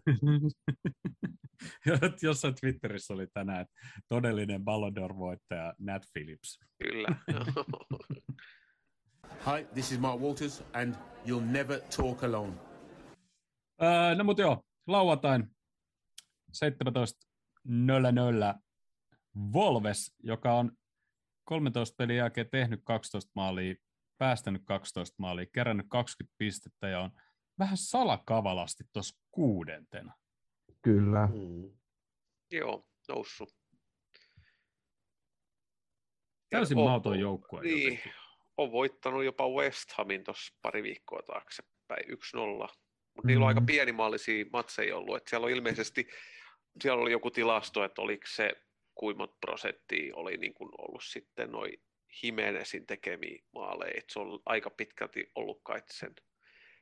Jossain 2.24 2.56
Twitterissä 2.62 3.14
oli 3.14 3.28
tänään 3.34 3.62
että 3.62 3.74
todellinen 4.10 4.64
Ballon 4.64 4.94
d'Or-voittaja 4.94 5.74
Nat 5.80 6.04
Phillips. 6.14 6.60
Kyllä. 6.84 7.16
Hi, 9.46 9.66
this 9.74 9.92
is 9.92 10.00
Mark 10.00 10.22
Walters, 10.22 10.64
and 10.74 10.96
you'll 11.26 11.52
never 11.52 11.80
talk 11.98 12.24
alone. 12.24 12.69
Öö, 13.84 14.16
no 14.16 14.24
mutta 14.24 14.42
joo, 14.42 14.64
lauantain 14.88 15.56
17.00 16.52 18.60
Volves, 19.54 20.16
joka 20.24 20.54
on 20.54 20.72
13 21.44 21.96
pelin 21.96 22.16
jälkeen 22.16 22.50
tehnyt 22.50 22.82
12 22.84 23.32
maalia, 23.36 23.76
päästänyt 24.18 24.62
12 24.66 25.16
maalia, 25.20 25.46
kerännyt 25.54 25.86
20 25.90 26.36
pistettä 26.38 26.88
ja 26.90 27.00
on 27.00 27.12
vähän 27.60 27.78
salakavalasti 27.78 28.84
tuossa 28.94 29.20
kuudentena. 29.32 30.14
Kyllä. 30.82 31.28
Mm. 31.28 31.78
Joo, 32.52 32.86
noussut. 33.08 33.50
Täysin 36.50 36.78
On- 36.78 36.84
mahdoton 36.84 37.20
joukkue. 37.20 37.62
Niin, 37.62 37.84
jotenkin. 37.84 38.12
on 38.58 38.72
voittanut 38.72 39.24
jopa 39.24 39.50
West 39.50 39.92
Hamin 39.98 40.24
tuossa 40.24 40.54
pari 40.62 40.84
viikkoa 40.84 41.22
taaksepäin, 41.22 42.10
1-0. 42.10 42.68
Mutta 43.20 43.28
niillä 43.28 43.44
on 43.44 43.48
aika 43.48 43.60
Mhm. 43.60 43.66
pienimaallisia 43.66 44.46
matseja 44.54 44.98
ollut. 44.98 45.18
Et 45.18 45.28
siellä 45.28 45.46
on 45.46 45.52
ilmeisesti, 45.52 46.08
siellä 46.82 47.02
oli 47.02 47.12
joku 47.12 47.32
tilasto, 47.32 47.84
että 47.84 48.02
oliko 48.02 48.24
se 48.28 48.52
monta 49.18 49.36
prosenttia 49.46 50.16
oli 50.16 50.38
niin 50.38 50.54
kuin 50.54 50.70
ollut 50.78 51.04
sitten 51.04 51.52
noin 51.52 51.82
Jimenezin 52.24 52.86
tekemiä 52.86 53.40
maaleja. 53.54 53.94
Et 53.98 54.10
se 54.10 54.20
on 54.20 54.40
aika 54.46 54.70
pitkälti 54.70 55.32
ollut 55.36 55.62
kai 55.64 55.82
sen, 55.92 56.16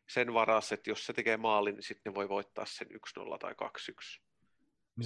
sen 0.09 0.33
varassa, 0.33 0.75
että 0.75 0.89
jos 0.89 1.05
se 1.05 1.13
tekee 1.13 1.37
maalin, 1.37 1.75
niin 1.75 1.83
sitten 1.83 2.11
ne 2.11 2.15
voi 2.15 2.29
voittaa 2.29 2.65
sen 2.65 2.87
1-0 2.91 3.37
tai 3.37 3.55
2-1. 3.55 4.21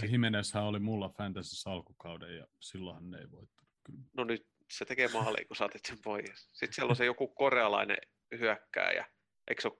Ja 0.02 0.08
Jimenezhän 0.12 0.64
oli 0.64 0.80
mulla 0.80 1.10
Fantasy 1.10 1.70
alkukauden 1.70 2.36
ja 2.38 2.48
silloinhan 2.60 3.12
ne 3.12 3.18
ei 3.20 3.32
voittanut. 3.32 3.72
Kyllä. 3.86 4.00
no 4.14 4.24
nyt 4.24 4.48
se 4.72 4.86
tekee 4.86 5.08
maaleja, 5.14 5.46
kun 5.46 5.56
saatit 5.56 5.86
sen 5.86 5.98
pois. 6.04 6.50
Sitten 6.54 6.74
siellä 6.74 6.90
on 6.90 6.96
se 6.96 7.06
joku 7.06 7.28
korealainen 7.28 7.98
hyökkääjä, 8.40 9.06
eikö 9.48 9.62
se 9.62 9.68
ole 9.68 9.78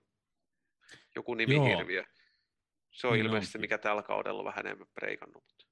joku 1.16 1.34
nimihirviö? 1.34 2.04
Se 2.90 3.06
on 3.06 3.12
Niin 3.12 3.26
ilmeisesti, 3.26 3.58
mikä 3.58 3.78
tällä 3.78 4.02
kaudella 4.02 4.38
on 4.38 4.44
vähän 4.44 4.66
enemmän 4.66 4.86
preikannut. 4.94 5.44
Mutta 5.44 5.66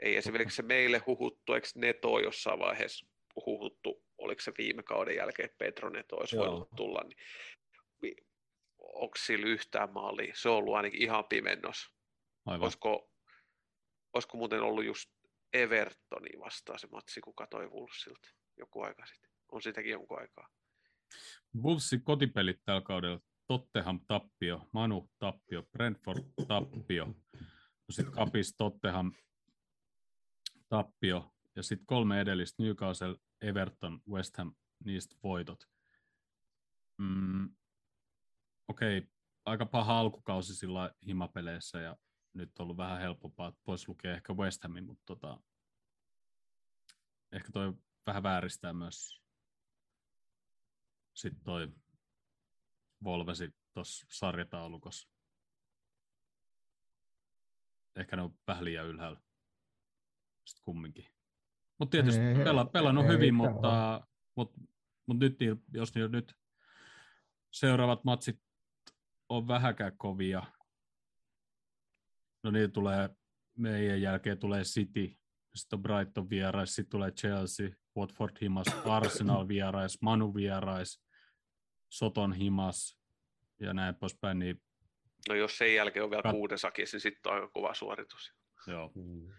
ei 0.00 0.16
esimerkiksi 0.16 0.56
se 0.56 0.62
meille 0.62 1.02
huhuttu, 1.06 1.54
eikö 1.54 1.68
Neto 1.74 2.18
jossain 2.18 2.58
vaiheessa 2.58 3.06
huhuttu, 3.46 4.04
oliko 4.18 4.40
se 4.40 4.52
viime 4.58 4.82
kauden 4.82 5.16
jälkeen, 5.16 5.46
että 5.46 5.58
Petro 5.58 5.90
Neto 5.90 6.16
olisi 6.16 6.36
Joo. 6.36 6.46
voinut 6.46 6.70
tulla, 6.76 7.00
niin 7.04 7.16
onko 8.78 9.16
sillä 9.18 9.46
yhtään 9.46 9.92
maalia? 9.92 10.32
Se 10.36 10.48
on 10.48 10.56
ollut 10.56 10.74
ainakin 10.74 11.02
ihan 11.02 11.24
pimennos. 11.24 11.94
Aivan. 12.46 12.62
Olisiko, 12.62 13.10
olisiko 14.12 14.36
muuten 14.36 14.62
ollut 14.62 14.84
just 14.84 15.10
Evertoni 15.52 16.38
vastaan 16.38 16.78
se 16.78 16.86
matsi, 16.86 17.20
kun 17.20 17.34
katsoi 17.34 17.70
Wolvesilta 17.70 18.28
joku 18.56 18.82
aika 18.82 19.06
sitten. 19.06 19.30
On 19.52 19.62
sitäkin 19.62 19.92
jonkun 19.92 20.20
aikaa. 20.20 20.48
Wolvesin 21.62 22.02
kotipelit 22.02 22.60
tällä 22.64 22.80
kaudella. 22.80 23.20
Tottenham 23.46 24.00
tappio, 24.06 24.68
Manu 24.72 25.10
tappio, 25.18 25.62
Brentford 25.62 26.24
tappio, 26.48 27.14
sitten 27.90 28.14
Kapis 28.14 28.54
Tottenham 28.56 29.12
tappio 30.68 31.34
ja 31.56 31.62
sitten 31.62 31.86
kolme 31.86 32.20
edellistä 32.20 32.62
Newcastle, 32.62 33.16
Everton, 33.40 34.02
West 34.10 34.36
Ham, 34.36 34.54
niistä 34.84 35.16
voitot. 35.22 35.68
Mm, 36.98 37.56
Okei, 38.68 38.98
okay. 38.98 39.10
aika 39.44 39.66
paha 39.66 40.00
alkukausi 40.00 40.56
sillä 40.56 40.94
himapeleissä 41.06 41.80
ja 41.80 41.96
nyt 42.32 42.58
on 42.58 42.64
ollut 42.64 42.76
vähän 42.76 43.00
helpompaa, 43.00 43.48
että 43.48 43.60
pois 43.64 43.88
lukee 43.88 44.14
ehkä 44.14 44.32
West 44.32 44.62
Hamin, 44.62 44.84
mutta 44.84 45.02
tota, 45.06 45.40
ehkä 47.32 47.52
toi 47.52 47.72
vähän 48.06 48.22
vääristää 48.22 48.72
myös 48.72 49.22
sitten 51.14 51.44
toi 51.44 51.72
Volvesi 53.04 53.50
tuossa 53.74 54.06
sarjataulukossa. 54.10 55.08
Ehkä 57.96 58.16
ne 58.16 58.22
on 58.22 58.38
vähän 58.46 58.64
liian 58.64 58.86
ylhäällä. 58.86 59.20
Sitten 60.44 60.64
kumminkin. 60.64 61.06
Mutta 61.78 61.90
tietysti 61.90 62.20
Ei, 62.20 62.34
pela, 62.44 62.64
pelannut 62.64 63.04
ei 63.04 63.10
hyvin, 63.10 63.34
mitään. 63.34 63.52
mutta, 63.52 64.06
mutta, 64.36 64.60
mutta 65.06 65.24
nyt, 65.24 65.38
niillä- 65.40 65.60
jos 65.72 65.94
niillä 65.94 66.10
nyt 66.10 66.34
seuraavat 67.50 68.04
matsit 68.04 68.42
on 69.28 69.48
vähäkään 69.48 69.96
kovia, 69.98 70.42
no 72.42 72.50
niin 72.50 72.72
tulee, 72.72 73.10
meidän 73.58 74.02
jälkeen 74.02 74.38
tulee 74.38 74.62
City, 74.62 75.16
sitten 75.54 75.76
on 75.76 75.82
Brighton 75.82 76.30
vierais, 76.30 76.74
sitten 76.74 76.90
tulee 76.90 77.10
Chelsea, 77.10 77.70
Watford 77.96 78.36
himas, 78.40 78.66
Arsenal 78.84 79.48
vierais, 79.48 80.02
Manu 80.02 80.34
vierais, 80.34 81.05
Soton 81.88 82.32
himas 82.32 82.98
ja 83.60 83.72
näin 83.74 83.94
poispäin, 83.94 84.38
niin 84.38 84.62
No 85.28 85.34
jos 85.34 85.58
sen 85.58 85.74
jälkeen 85.74 86.04
on 86.04 86.10
vielä 86.10 86.22
Kat- 86.26 86.30
kuuden 86.32 86.58
sakis, 86.58 86.92
niin 86.92 87.00
sitten 87.00 87.30
on 87.32 87.36
aika 87.36 87.48
kova 87.48 87.74
suoritus. 87.74 88.32
joo. 88.66 88.92
Mm. 88.94 89.30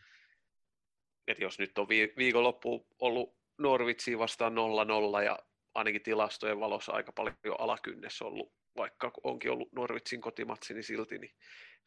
Et 1.27 1.39
jos 1.39 1.59
nyt 1.59 1.77
on 1.77 1.89
vi- 1.89 2.13
viikonloppu 2.17 2.87
ollut 2.99 3.37
Norvitsiin 3.57 4.19
vastaan 4.19 4.53
0-0 4.55 5.21
ja 5.25 5.39
ainakin 5.73 6.03
tilastojen 6.03 6.59
valossa 6.59 6.91
aika 6.91 7.11
paljon 7.11 7.35
alakynnes 7.59 8.21
ollut, 8.21 8.53
vaikka 8.77 9.11
onkin 9.23 9.51
ollut 9.51 9.71
Norvitsin 9.73 10.21
kotimatsi, 10.21 10.73
niin 10.73 10.83
silti 10.83 11.17
niin 11.17 11.35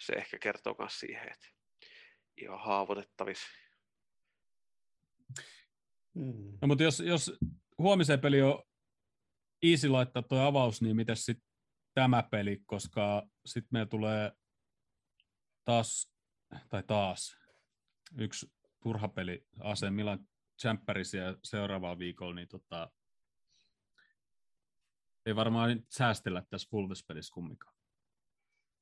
se 0.00 0.12
ehkä 0.12 0.38
kertoo 0.38 0.76
myös 0.78 1.00
siihen, 1.00 1.32
että 1.32 1.48
ihan 2.36 2.60
haavoitettavissa. 2.60 3.46
Mm. 6.14 6.58
No, 6.62 6.68
mutta 6.68 6.84
jos, 6.84 7.00
jos 7.00 7.32
huomiseen 7.78 8.20
peli 8.20 8.42
on 8.42 8.62
easy 9.62 9.88
laittaa 9.88 10.22
tuo 10.22 10.38
avaus, 10.40 10.82
niin 10.82 10.96
miten 10.96 11.16
sitten 11.16 11.46
tämä 11.94 12.22
peli, 12.22 12.62
koska 12.66 13.22
sitten 13.46 13.68
meillä 13.72 13.88
tulee 13.88 14.32
taas, 15.64 16.12
tai 16.68 16.82
taas, 16.82 17.36
yksi 18.18 18.52
turha 18.82 19.08
peli 19.08 19.46
AC 19.60 19.90
Milan 19.90 20.18
Champerisia 20.60 21.34
seuraavalla 21.44 21.98
viikolla, 21.98 22.34
niin 22.34 22.48
tota, 22.48 22.90
ei 25.26 25.36
varmaan 25.36 25.82
säästellä 25.88 26.42
tässä 26.50 26.68
Wolves-pelissä 26.72 27.34
kumminkaan. 27.34 27.74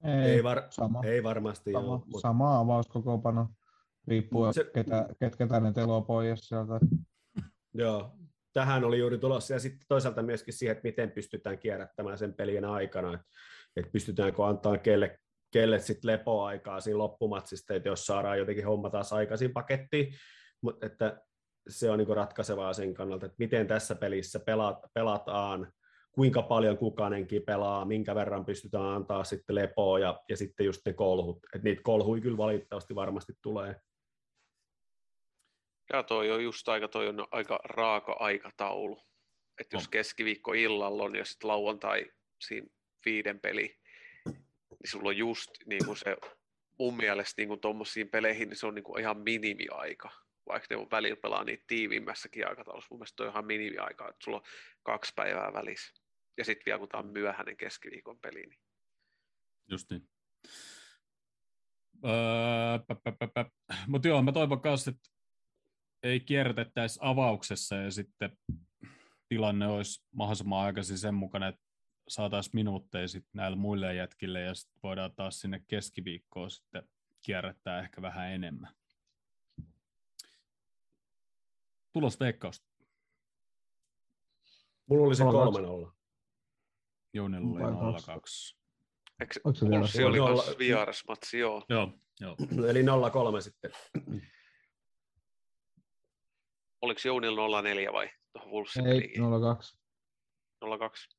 Ei, 0.05 0.13
Ei, 0.13 0.45
var, 0.45 0.63
sama, 0.71 1.01
ei 1.05 1.23
varmasti 1.23 1.73
sama, 1.73 1.87
joo, 1.87 1.99
mutta 2.07 2.21
sama 2.21 2.59
avauskokoopano. 2.59 3.49
Riippuu, 4.09 4.53
Se- 4.53 4.71
ketä, 4.75 5.09
ketkä 5.21 5.47
tänne 5.47 5.73
teloo 5.73 6.03
pois 6.03 6.49
sieltä. 6.49 6.81
Joo, 7.75 8.18
tähän 8.59 8.85
oli 8.85 8.99
juuri 8.99 9.19
tulossa. 9.19 9.55
Ja 9.55 9.61
sitten 9.61 9.87
toisaalta 9.89 10.23
myöskin 10.23 10.55
siihen, 10.55 10.73
että 10.73 10.89
miten 10.89 11.11
pystytään 11.11 11.59
kierrättämään 11.59 12.19
sen 12.19 12.35
pelien 12.35 12.65
aikana. 12.65 13.25
Että, 13.77 13.91
pystytäänkö 13.93 14.47
antaa 14.47 14.79
kelle, 14.79 15.19
kelle 15.53 15.79
sit 15.79 16.05
lepoaikaa 16.05 16.81
siinä 16.81 16.99
loppumatsista, 16.99 17.75
että 17.75 17.89
jos 17.89 18.07
saadaan 18.07 18.39
jotenkin 18.39 18.67
homma 18.67 18.91
taas 18.91 19.13
aikaisin 19.13 19.53
pakettiin. 19.53 20.15
Mutta 20.63 20.87
että 20.87 21.21
se 21.69 21.91
on 21.91 21.99
niinku 21.99 22.15
ratkaisevaa 22.15 22.73
sen 22.73 22.95
kannalta, 22.95 23.27
että 23.27 23.37
miten 23.39 23.67
tässä 23.67 23.95
pelissä 23.95 24.41
pelaat, 24.41 24.79
pelataan, 24.95 25.73
kuinka 26.13 26.43
paljon 26.43 26.79
kukainenkin 26.79 27.43
pelaa, 27.43 27.85
minkä 27.85 28.15
verran 28.15 28.45
pystytään 28.45 28.85
antaa 28.85 29.25
sitten 29.25 29.57
lepoa 29.57 29.99
ja, 29.99 30.21
ja 30.29 30.37
sitten 30.37 30.67
just 30.67 30.81
ne 30.87 30.93
kolhut. 30.93 31.39
Että 31.55 31.65
niitä 31.65 31.83
kolhui 31.83 32.21
kyllä 32.21 32.37
valitettavasti 32.37 32.95
varmasti 32.95 33.33
tulee. 33.43 33.77
Ja 35.93 36.03
toi 36.03 36.31
on 36.31 36.45
just 36.45 36.69
aika, 36.69 36.89
toi 36.89 37.09
on 37.09 37.27
aika 37.31 37.61
raaka 37.65 38.13
aikataulu. 38.13 39.03
Että 39.61 39.77
jos 39.77 39.89
keskiviikko 39.89 40.53
illalla 40.53 41.03
on 41.03 41.17
ja 41.17 41.25
sitten 41.25 41.49
lauantai 41.49 42.13
siinä 42.39 42.67
viiden 43.05 43.41
peli, 43.41 43.79
niin 44.25 44.91
sulla 44.91 45.09
on 45.09 45.17
just 45.17 45.51
niin 45.67 45.85
kuin 45.85 45.97
se, 45.97 46.17
mun 46.79 46.97
mielestä 46.97 47.43
niin 47.43 47.61
tuommoisiin 47.61 48.09
peleihin, 48.09 48.49
niin 48.49 48.57
se 48.57 48.67
on 48.67 48.75
niin 48.75 48.85
kuin 48.85 49.01
ihan 49.01 49.19
minimiaika. 49.21 50.11
Vaikka 50.49 50.67
ne 50.71 50.77
on 50.77 50.91
välillä 50.91 51.17
pelaa 51.17 51.45
niitä 51.45 51.65
tiiviimmässäkin 51.67 52.49
aikataulussa, 52.49 52.89
mun 52.91 52.99
mielestä 52.99 53.17
toi 53.17 53.27
on 53.27 53.33
ihan 53.33 53.47
minimiaika, 53.47 54.09
että 54.09 54.25
sulla 54.25 54.37
on 54.37 54.45
kaksi 54.83 55.13
päivää 55.17 55.53
välissä. 55.53 56.03
Ja 56.37 56.45
sitten 56.45 56.63
vielä 56.67 56.79
kun 56.79 56.89
tämä 56.89 57.03
on 57.03 57.13
myöhäinen 57.13 57.57
keskiviikon 57.57 58.19
peli, 58.19 58.47
niin 58.47 58.59
Just 59.71 59.91
niin. 59.91 60.09
Öö, 62.05 62.13
Mutta 63.87 64.09
joo, 64.09 64.23
mä 64.23 64.33
toivon 64.33 64.61
myös, 64.65 64.89
että 64.89 65.11
ei 66.03 66.21
kierrätettäisi 66.21 66.99
avauksessa 67.03 67.77
ja 67.77 67.91
sitten 67.91 68.39
tilanne 69.29 69.67
olisi 69.67 70.05
mahdollisimman 70.13 70.65
aikaisin 70.65 70.99
sen 70.99 71.15
mukana, 71.15 71.49
että 71.49 71.61
saataisiin 72.09 72.51
minuutteja 72.55 73.09
sitten 73.09 73.31
näille 73.35 73.57
muille 73.57 73.95
jätkille 73.95 74.41
ja 74.41 74.55
sitten 74.55 74.81
voidaan 74.83 75.13
taas 75.17 75.41
sinne 75.41 75.63
keskiviikkoon 75.69 76.51
sitten 76.51 76.83
kierrättää 77.23 77.81
ehkä 77.81 78.03
vähän 78.03 78.31
enemmän. 78.31 78.75
Tulos 81.93 82.21
veikkausta. 82.21 82.69
Mulla 84.87 85.07
oli 85.07 85.17
se 85.17 85.25
0-2. 85.25 85.27
3-0. 85.87 85.93
Jounilla 87.15 87.67
oli 87.67 87.77
Vai 87.77 87.93
0-2. 87.93 88.59
Eikö 89.21 89.35
se, 89.35 89.41
Pulssi 89.43 90.05
oli 90.05 90.19
Nolla- 90.19 90.59
vierasmatsi, 90.59 91.39
joo. 91.39 91.65
Joo, 91.69 91.93
joo. 92.21 92.37
Eli 92.69 92.83
0-3 92.83 92.87
sitten. 93.41 93.71
Oliko 96.83 97.01
Jounilla 97.05 97.63
04 97.63 97.93
vai 97.93 98.11
tuohon 98.33 98.51
Wolvesin 98.51 98.87
Ei, 98.87 99.01
peliin? 99.01 99.41
02. 99.41 99.79
02. 100.79 101.19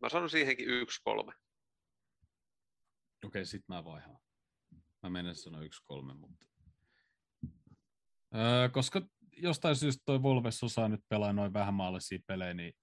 Mä 0.00 0.08
sanon 0.08 0.30
siihenkin 0.30 0.68
1-3. 1.30 1.34
Okei, 3.24 3.46
sit 3.46 3.68
mä 3.68 3.84
vaihaan. 3.84 4.18
Mä 5.02 5.10
menen 5.10 5.34
sanoa 5.34 5.62
yksi 5.62 5.82
kolme, 5.84 6.14
mutta... 6.14 6.46
Öö, 8.34 8.68
koska 8.68 9.02
jostain 9.36 9.76
syystä 9.76 10.02
toi 10.04 10.22
Volves 10.22 10.62
osaa 10.62 10.88
nyt 10.88 11.00
pelaa 11.08 11.32
noin 11.32 11.52
vähän 11.52 11.74
maallisia 11.74 12.18
pelejä, 12.26 12.54
niin, 12.54 12.74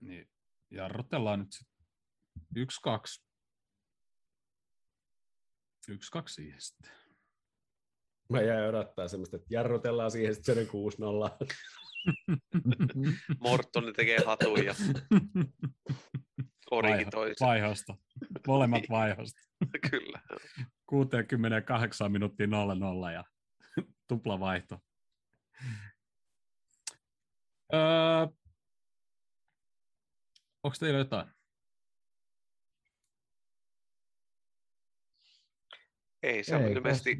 niin 0.00 0.30
jarrutellaan 0.70 1.38
nyt 1.38 1.52
sit 1.52 1.68
yksi, 2.56 2.80
kaksi. 2.82 3.22
Yksi, 5.88 6.10
kaksi 6.10 6.34
siihen 6.34 6.60
sitten. 6.60 6.99
Mä 8.30 8.40
jäin 8.42 8.68
odottaa 8.68 9.08
semmoista, 9.08 9.36
että 9.36 9.48
jarrutellaan 9.50 10.10
siihen 10.10 10.34
sitten 10.34 10.54
sen 10.54 10.66
6-0. 10.66 10.70
Morton 13.40 13.92
tekee 13.96 14.18
hatun 14.26 14.64
ja 14.64 14.74
Origi 16.70 16.94
Vaiho- 17.04 17.10
toisen. 17.10 17.46
Vaihosta. 17.46 17.96
Molemmat 18.46 18.80
Niin. 18.80 18.90
vaihosta. 18.90 19.40
Kyllä. 19.90 20.20
68 20.86 22.12
minuuttia 22.12 22.46
0-0 22.46 23.12
ja 23.12 23.24
tupla 24.08 24.40
vaihto. 24.40 24.78
Öö, 27.74 28.26
onko 30.62 30.76
teillä 30.80 30.98
jotain? 30.98 31.26
Ei, 36.22 36.44
se 36.44 36.56
on 36.56 36.62
Ei, 36.62 36.72
ilmeisesti 36.72 37.18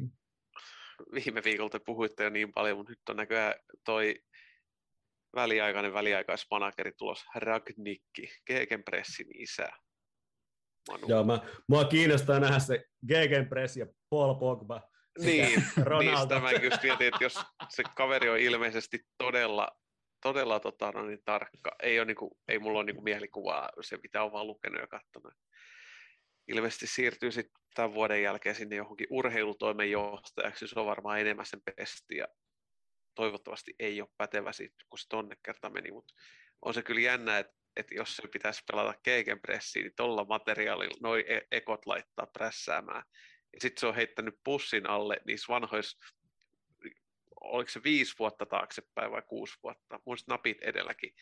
viime 1.13 1.43
viikolta 1.43 1.79
puhuitte 1.85 2.23
jo 2.23 2.29
niin 2.29 2.53
paljon, 2.53 2.77
mutta 2.77 2.91
nyt 2.91 3.09
on 3.09 3.15
näköjään 3.15 3.53
toi 3.85 4.15
väliaikainen 5.35 5.93
väliaikaismanageri 5.93 6.91
tulos 6.97 7.25
Ragnikki, 7.35 8.29
Gegenpressin 8.47 9.41
isä. 9.41 9.69
Manu. 10.89 11.07
Joo, 11.07 11.23
mä, 11.23 11.39
mua 11.67 11.85
kiinnostaa 11.85 12.39
nähdä 12.39 12.59
se 12.59 12.85
Gegenpress 13.07 13.77
ja 13.77 13.87
Paul 14.09 14.35
Pogba. 14.35 14.81
Niin, 15.19 15.63
niin 15.99 16.17
sitä 16.17 16.39
mä 16.39 16.51
just 16.51 16.83
mietin, 16.83 17.07
että 17.07 17.23
jos 17.23 17.39
se 17.69 17.83
kaveri 17.95 18.29
on 18.29 18.39
ilmeisesti 18.39 18.99
todella, 19.17 19.67
todella 20.21 20.59
tota, 20.59 20.91
no 20.91 21.05
niin, 21.05 21.19
tarkka, 21.25 21.71
ei, 21.83 21.99
ole, 21.99 22.05
niinku, 22.05 22.37
ei 22.47 22.59
mulla 22.59 22.79
ole 22.79 22.85
niinku 22.85 23.01
mielikuvaa, 23.01 23.69
se 23.81 23.97
mitä 24.03 24.23
on 24.23 24.31
vaan 24.31 24.47
lukenut 24.47 24.81
ja 24.81 24.87
katsonut. 24.87 25.33
Ilmeisesti 26.47 26.87
siirtyy 26.87 27.31
sitten 27.31 27.61
tämän 27.75 27.93
vuoden 27.93 28.23
jälkeen 28.23 28.55
sinne 28.55 28.75
johonkin 28.75 29.07
urheilutoimenjohtajaksi, 29.09 30.67
se 30.67 30.79
on 30.79 30.85
varmaan 30.85 31.19
enemmän 31.19 31.45
sen 31.45 31.61
pesti 31.77 32.17
ja 32.17 32.27
toivottavasti 33.15 33.75
ei 33.79 34.01
ole 34.01 34.09
pätevä 34.17 34.51
sit, 34.51 34.73
kun 34.89 34.99
se 34.99 35.07
tonne 35.09 35.35
kerta 35.43 35.69
meni, 35.69 35.91
mutta 35.91 36.13
on 36.61 36.73
se 36.73 36.83
kyllä 36.83 37.01
jännä, 37.01 37.37
että, 37.37 37.53
että 37.75 37.95
jos 37.95 38.15
se 38.15 38.27
pitäisi 38.27 38.63
pelata 38.71 38.99
Gegenpressiin, 39.03 39.83
niin 39.83 39.93
tuolla 39.95 40.25
materiaalilla 40.25 40.97
noin 41.01 41.25
e- 41.27 41.47
ekot 41.51 41.85
laittaa 41.85 42.25
prässäämään. 42.25 43.03
Ja 43.53 43.61
sitten 43.61 43.79
se 43.79 43.87
on 43.87 43.95
heittänyt 43.95 44.35
pussin 44.43 44.89
alle 44.89 45.17
niissä 45.25 45.53
vanhoissa, 45.53 45.97
oliko 47.41 47.69
se 47.69 47.83
viisi 47.83 48.15
vuotta 48.19 48.45
taaksepäin 48.45 49.11
vai 49.11 49.21
kuusi 49.27 49.53
vuotta, 49.63 49.99
muista 50.05 50.33
napit 50.33 50.57
edelläkin 50.61 51.15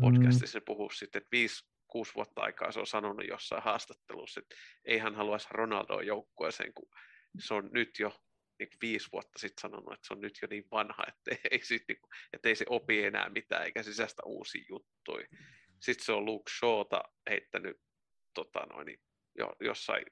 podcastissa 0.00 0.52
se 0.52 0.60
puhuu 0.60 0.90
sitten, 0.90 1.22
että 1.22 1.28
viisi, 1.32 1.66
kuusi 1.94 2.14
vuotta 2.14 2.42
aikaa 2.42 2.72
se 2.72 2.80
on 2.80 2.86
sanonut 2.86 3.28
jossain 3.28 3.62
haastattelussa, 3.62 4.40
että 4.40 4.54
ei 4.84 4.98
hän 4.98 5.14
haluaisi 5.14 5.48
Ronaldoa 5.50 6.02
joukkueeseen, 6.02 6.74
kun 6.74 6.88
se 7.38 7.54
on 7.54 7.70
nyt 7.72 7.98
jo 7.98 8.08
niin 8.58 8.68
kuin 8.68 8.78
viisi 8.82 9.08
vuotta 9.12 9.38
sitten 9.38 9.62
sanonut, 9.62 9.92
että 9.92 10.06
se 10.06 10.14
on 10.14 10.20
nyt 10.20 10.38
jo 10.42 10.48
niin 10.50 10.64
vanha, 10.70 11.04
että 11.08 11.30
ei, 11.50 11.64
sit, 11.64 11.82
niin 11.88 12.00
kuin, 12.00 12.10
että 12.32 12.48
ei 12.48 12.56
se 12.56 12.64
opi 12.68 13.04
enää 13.04 13.28
mitään 13.28 13.64
eikä 13.64 13.82
sisäistä 13.82 14.22
uusia 14.26 14.64
juttuja. 14.68 15.26
Sitten 15.80 16.04
se 16.04 16.12
on 16.12 16.24
Luke 16.24 16.52
Shawta 16.58 17.02
heittänyt 17.30 17.80
tota 18.34 18.66
noin, 18.66 19.00
jo, 19.38 19.56
jossain, 19.60 20.04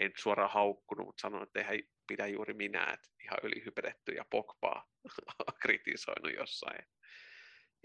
nyt 0.00 0.18
suoraan 0.18 0.50
haukkunut, 0.50 1.06
mutta 1.06 1.20
sanonut, 1.20 1.48
että 1.48 1.58
eihän 1.58 1.78
pidä 2.06 2.26
juuri 2.26 2.54
minä, 2.54 2.92
että 2.92 3.08
ihan 3.24 3.38
ylihypedetty 3.42 4.12
ja 4.12 4.24
Pogbaa 4.30 4.90
kritisoinut 5.62 6.32
jossain. 6.36 6.86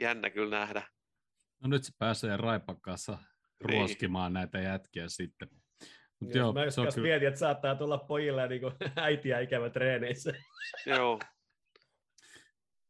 Jännä 0.01 0.30
kyllä 0.30 0.59
nähdä. 0.59 0.88
No 1.63 1.69
nyt 1.69 1.84
se 1.84 1.91
pääsee 1.99 2.38
Niin. 2.38 3.32
Ruoskimaan 3.64 4.34
näitä 4.34 4.60
jätkiä 4.60 5.06
sitten. 5.07 5.49
Mut 6.19 6.35
Joo, 6.35 6.45
joo, 6.45 6.53
mä 6.53 6.65
just 6.65 6.77
kyllä, 6.95 7.07
mietin, 7.07 7.27
että 7.27 7.40
saattaa 7.40 7.76
tulla 7.76 7.98
pojille 7.98 8.48
niin 8.48 8.61
äitiä 8.95 9.40
ikävä 9.40 9.69
treeneissä. 9.69 10.34
Joo, 10.85 11.19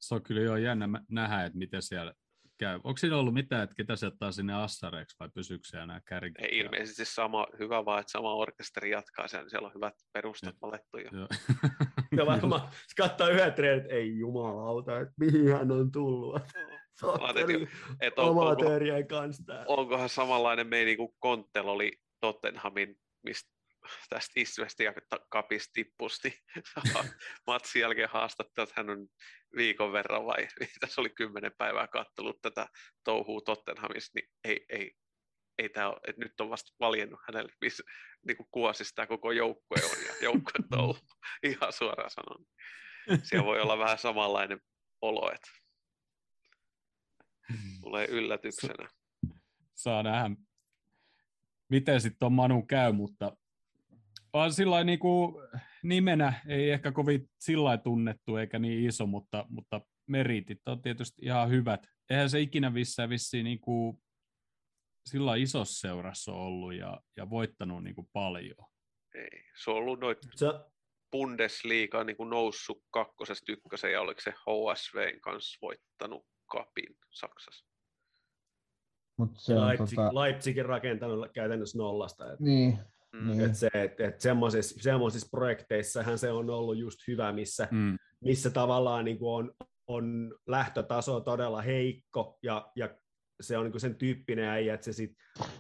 se 0.08 0.16
on 0.16 0.24
kyllä 0.24 0.42
jo 0.42 0.56
jännä 0.56 0.90
nähdä, 1.10 1.46
että 1.46 1.58
miten 1.58 1.82
siellä 1.82 2.14
käy. 2.58 2.80
Onko 2.84 2.98
siinä 2.98 3.18
ollut 3.18 3.34
mitään, 3.34 3.64
että 3.64 3.76
ketä 3.76 3.96
se 3.96 4.08
ottaa 4.08 4.32
sinne 4.32 4.54
assareiksi 4.54 5.16
vai 5.20 5.30
pysyykö 5.34 5.64
siellä 5.66 5.86
nämä 5.86 6.02
kärkit? 6.06 6.40
ei 6.40 6.58
ilmeisesti 6.58 7.06
sama, 7.06 7.48
hyvä 7.60 7.86
vaan, 7.86 8.00
että 8.00 8.12
sama 8.12 8.34
orkesteri 8.34 8.92
jatkaa 8.92 9.28
sen, 9.28 9.50
siellä 9.50 9.68
on 9.68 9.74
hyvät 9.76 9.94
perustat 10.14 10.56
valettu 10.62 10.98
jo. 10.98 11.10
Joo. 11.12 11.28
Ja 12.18 12.26
varmaan 12.32 12.62
se 12.62 12.96
katsoo 12.98 13.30
yhden 13.30 13.54
treenin, 13.54 13.82
että 13.82 13.96
ei 13.96 14.18
jumalauta, 14.18 15.00
että 15.00 15.14
mihin 15.20 15.54
hän 15.54 15.72
on 15.72 15.92
tullut. 15.92 16.42
Sotteli 17.00 17.68
Et 18.02 18.20
on, 18.20 18.30
onko, 18.30 18.42
amatöörien 18.42 19.08
kanssa 19.08 19.44
täällä. 19.46 19.66
onkohan 19.68 20.10
samanlainen 20.10 20.68
meini 20.68 20.96
kuin 20.96 21.16
Konttel 21.20 21.68
oli 21.68 21.92
Tottenhamin, 22.20 22.96
mistä 23.24 23.54
tästä 24.10 24.32
Isvestä 24.36 24.84
ja 24.84 24.94
kapista 25.30 25.72
tippusti 25.74 26.40
matsin 27.48 27.82
jälkeen 27.82 28.10
haastattelut, 28.10 28.70
että 28.70 28.82
hän 28.82 28.90
on 28.90 29.08
viikon 29.56 29.92
verran 29.92 30.26
vai 30.26 30.48
tässä 30.80 31.02
oli 31.02 31.10
kymmenen 31.10 31.52
päivää 31.58 31.88
kattelut 31.88 32.42
tätä 32.42 32.68
touhua 33.04 33.42
Tottenhamissa, 33.46 34.12
niin 34.16 34.30
ei, 34.44 34.66
ei 34.70 34.92
ei 35.58 35.70
tää 35.70 35.90
ole, 35.90 36.00
että 36.08 36.22
nyt 36.22 36.40
on 36.42 36.50
vasta 36.50 36.72
valjennut 36.80 37.20
hänelle, 37.28 37.54
missä 37.62 37.84
niin 38.28 38.38
tämä 38.96 39.08
koko 39.08 39.32
joukkue 39.32 39.78
on 39.84 40.06
ja 40.08 40.14
joukkue 40.22 40.78
ollut 40.78 41.06
ihan 41.44 41.74
suoraan 41.74 42.10
sanon. 42.10 42.46
Siellä 43.24 43.46
voi 43.46 43.62
olla 43.62 43.78
vähän 43.78 43.98
samanlainen 43.98 44.62
olo, 45.02 45.32
että 45.32 45.50
tulee 47.82 48.06
yllätyksenä. 48.06 48.90
Saa 49.74 50.04
nähdä, 50.04 50.36
miten 51.70 52.02
sitten 52.02 52.26
on 52.26 52.34
Manu 52.34 52.62
käy, 52.62 52.92
mutta 52.92 53.38
on 54.34 54.54
sillä 54.54 54.84
niin 54.84 55.00
kuin 55.00 55.36
nimenä 55.84 56.42
ei 56.48 56.70
ehkä 56.70 56.92
kovin 56.92 57.30
sillä 57.40 57.78
tunnettu 57.78 58.38
eikä 58.38 58.60
niin 58.60 58.88
iso, 58.88 59.06
mutta, 59.06 59.46
mutta 59.50 59.82
meritit 60.08 60.68
on 60.68 60.82
tietysti 60.82 61.22
ihan 61.26 61.50
hyvät. 61.50 61.88
Eihän 62.10 62.30
se 62.30 62.40
ikinä 62.40 62.70
missään 62.70 63.10
vissiin 63.10 63.44
niin 63.44 63.60
kuin 63.60 63.98
sillä 65.06 65.36
isossa 65.36 65.88
seurassa 65.88 66.32
ollut 66.32 66.74
ja, 66.74 67.02
ja 67.18 67.30
voittanut 67.30 67.84
niin 67.84 67.96
kuin 67.96 68.08
paljon. 68.14 68.68
Ei. 69.16 69.44
Se 69.64 69.72
on 69.72 69.78
ollut 69.78 70.00
noit 70.00 70.18
Se, 70.36 70.46
Bundesliga 71.12 72.04
niin 72.04 72.18
kuin 72.18 72.30
noussut 72.30 72.84
kakkosesta 72.92 73.52
ykköseen 73.52 73.94
ja 73.94 74.02
oliko 74.02 74.22
se 74.22 74.32
HSVn 74.32 75.22
kanssa 75.22 75.58
voittanut 75.62 76.26
kapin 76.54 76.98
Saksassa. 77.12 77.66
Mut 79.18 79.32
se 79.38 79.56
on, 79.56 79.68
Leipzig, 79.68 79.96
tota, 79.96 80.16
Leipzigin 80.22 80.66
rakentanut 80.66 81.32
käytännössä 81.34 81.78
nollasta. 81.78 82.34
Et, 82.34 82.40
niin, 82.40 82.80
Mm. 83.14 83.28
niin. 83.28 83.42
et 83.42 83.56
se, 83.56 83.70
et, 83.74 84.00
et 84.00 84.22
semmoisissa, 84.22 84.84
semmoisissa 84.84 85.28
projekteissahan 85.32 86.18
se 86.18 86.32
on 86.32 86.50
ollut 86.50 86.78
just 86.78 87.00
hyvä, 87.08 87.32
missä, 87.32 87.68
Mm. 87.72 87.98
missä 88.22 88.50
tavallaan 88.50 89.06
niin 89.06 89.18
kuin 89.20 89.34
on, 89.34 89.54
on 89.88 90.36
lähtötaso 90.48 91.20
todella 91.20 91.62
heikko 91.62 92.40
ja, 92.44 92.72
ja 92.76 92.96
se 93.42 93.58
on 93.58 93.64
niin 93.64 93.72
kuin 93.72 93.82
sen 93.82 93.96
tyyppinen 93.96 94.46
äijä, 94.50 94.74
että 94.74 94.86
se 94.86 94.94
sit, 94.94 95.12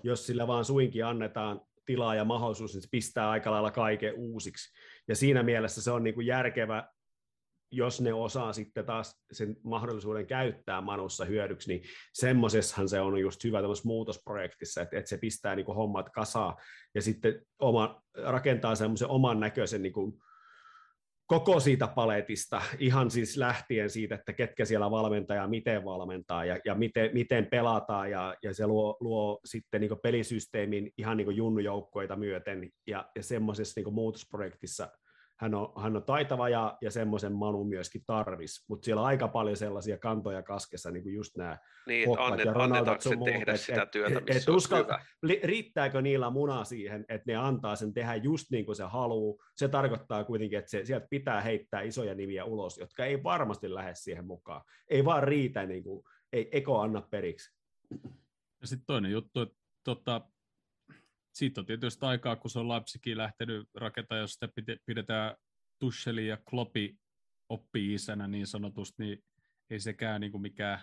jos 0.03 0.25
sillä 0.25 0.47
vaan 0.47 0.65
suinkin 0.65 1.05
annetaan 1.05 1.61
tilaa 1.85 2.15
ja 2.15 2.25
mahdollisuus, 2.25 2.73
niin 2.73 2.81
se 2.81 2.87
pistää 2.91 3.29
aika 3.29 3.51
lailla 3.51 3.71
kaiken 3.71 4.13
uusiksi. 4.15 4.73
Ja 5.07 5.15
siinä 5.15 5.43
mielessä 5.43 5.81
se 5.81 5.91
on 5.91 6.03
niin 6.03 6.13
kuin 6.15 6.27
järkevä, 6.27 6.89
jos 7.75 8.01
ne 8.01 8.13
osaa 8.13 8.53
sitten 8.53 8.85
taas 8.85 9.23
sen 9.31 9.55
mahdollisuuden 9.63 10.27
käyttää 10.27 10.81
Manussa 10.81 11.25
hyödyksi, 11.25 11.73
niin 11.73 11.83
semmoisessahan 12.13 12.89
se 12.89 13.01
on 13.01 13.19
just 13.19 13.43
hyvä 13.43 13.61
tämmöisessä 13.61 13.87
muutosprojektissa, 13.87 14.81
että, 14.81 14.97
että 14.97 15.09
se 15.09 15.17
pistää 15.17 15.55
niin 15.55 15.65
kuin 15.65 15.75
hommat 15.75 16.09
kasaan 16.09 16.55
ja 16.95 17.01
sitten 17.01 17.41
oma, 17.59 18.01
rakentaa 18.23 18.75
semmoisen 18.75 19.09
oman 19.09 19.39
näköisen 19.39 19.81
niin 19.81 19.93
kuin 19.93 20.13
koko 21.27 21.59
siitä 21.59 21.87
paletista, 21.87 22.61
ihan 22.79 23.11
siis 23.11 23.37
lähtien 23.37 23.89
siitä, 23.89 24.15
että 24.15 24.33
ketkä 24.33 24.65
siellä 24.65 24.91
valmentaa 24.91 25.37
ja 25.37 25.47
miten 25.47 25.85
valmentaa 25.85 26.45
ja, 26.45 26.59
ja 26.65 26.75
miten, 26.75 27.09
miten 27.13 27.45
pelataan 27.45 28.11
ja, 28.11 28.35
ja 28.43 28.53
se 28.53 28.67
luo, 28.67 28.97
luo 28.99 29.39
sitten 29.45 29.81
niin 29.81 29.99
pelisysteemin 30.03 30.91
ihan 30.97 31.17
niin 31.17 31.35
junnujoukkoita 31.35 32.15
myöten 32.15 32.69
ja, 32.87 33.09
ja 33.15 33.23
semmoisessa 33.23 33.81
niin 33.81 33.93
muutosprojektissa 33.93 34.89
hän 35.43 35.53
on, 35.55 35.73
hän 35.83 35.95
on 35.95 36.03
taitava 36.03 36.49
ja, 36.49 36.77
ja 36.81 36.91
semmoisen 36.91 37.33
Manu 37.33 37.63
myöskin 37.63 38.03
tarvis, 38.07 38.65
mutta 38.69 38.85
siellä 38.85 39.01
on 39.01 39.07
aika 39.07 39.27
paljon 39.27 39.57
sellaisia 39.57 39.97
kantoja 39.97 40.43
kaskessa, 40.43 40.91
niin 40.91 41.03
kuin 41.03 41.15
just 41.15 41.37
nämä 41.37 41.57
Niin, 41.87 42.19
annet, 42.19 42.45
ja 42.45 42.51
annetaanko 42.55 43.01
sun 43.01 43.09
se 43.11 43.15
muut, 43.15 43.29
tehdä 43.29 43.53
et- 43.53 43.59
sitä 43.61 43.85
työtä, 43.85 44.17
et- 44.19 44.25
missä 44.25 44.41
et 44.41 44.49
on 44.49 44.55
uskal- 44.55 44.83
hyvä. 44.83 45.05
li- 45.21 45.39
riittääkö 45.43 46.01
niillä 46.01 46.29
muna 46.29 46.63
siihen, 46.63 47.05
että 47.09 47.31
ne 47.31 47.35
antaa 47.35 47.75
sen 47.75 47.93
tehdä 47.93 48.15
just 48.15 48.45
niin 48.51 48.65
kuin 48.65 48.75
se 48.75 48.83
haluaa. 48.83 49.45
Se 49.55 49.67
tarkoittaa 49.67 50.23
kuitenkin, 50.23 50.59
että 50.59 50.71
se, 50.71 50.85
sieltä 50.85 51.07
pitää 51.09 51.41
heittää 51.41 51.81
isoja 51.81 52.15
nimiä 52.15 52.45
ulos, 52.45 52.77
jotka 52.77 53.05
ei 53.05 53.23
varmasti 53.23 53.73
lähde 53.73 53.95
siihen 53.95 54.25
mukaan. 54.25 54.61
Ei 54.89 55.05
vaan 55.05 55.23
riitä, 55.23 55.65
niin 55.65 55.83
kuin, 55.83 56.03
ei 56.33 56.49
eko 56.51 56.79
anna 56.79 57.01
periksi. 57.01 57.57
Ja 58.61 58.67
sitten 58.67 58.85
toinen 58.87 59.11
juttu, 59.11 59.41
että 59.41 59.55
tota, 59.83 60.21
siitä 61.33 61.61
on 61.61 61.65
tietysti 61.65 62.05
aikaa, 62.05 62.35
kun 62.35 62.51
se 62.51 62.59
on 62.59 62.69
Leipzigiin 62.69 63.17
lähtenyt 63.17 63.69
rakentamaan, 63.75 64.21
jos 64.21 64.33
sitä 64.33 64.45
pide- 64.47 64.77
pidetään 64.85 65.35
Tucheli 65.79 66.27
ja 66.27 66.37
Kloppi 66.49 66.95
oppi-isänä 67.49 68.27
niin 68.27 68.47
sanotusti, 68.47 69.03
niin 69.03 69.23
ei 69.69 69.79
sekään 69.79 70.21
niin 70.21 70.31
kuin 70.31 70.41
mikään 70.41 70.79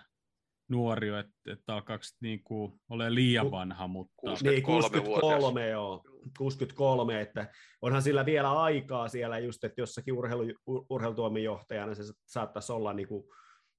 nuori 0.69 1.11
ole, 1.11 1.19
että, 1.19 1.33
että 1.51 1.73
alkaako 1.75 2.03
niin 2.21 2.43
kuin 2.43 2.81
ole 2.89 3.15
liian 3.15 3.51
vanha, 3.51 3.87
mutta 3.87 4.13
kuusi- 4.17 4.47
Niin, 4.47 4.63
63-vuotias. 4.63 4.91
63, 4.91 5.67
joo. 5.69 6.03
63, 6.37 7.21
että 7.21 7.51
onhan 7.81 8.01
sillä 8.01 8.25
vielä 8.25 8.61
aikaa 8.61 9.07
siellä 9.07 9.39
just, 9.39 9.63
että 9.63 9.81
jossakin 9.81 10.13
urheilu, 10.13 10.43
ur- 10.43 10.85
urheilutoimenjohtajana 10.89 11.95
se 11.95 12.03
saattaisi 12.25 12.71
olla 12.71 12.93
niin 12.93 13.07
kuin 13.07 13.23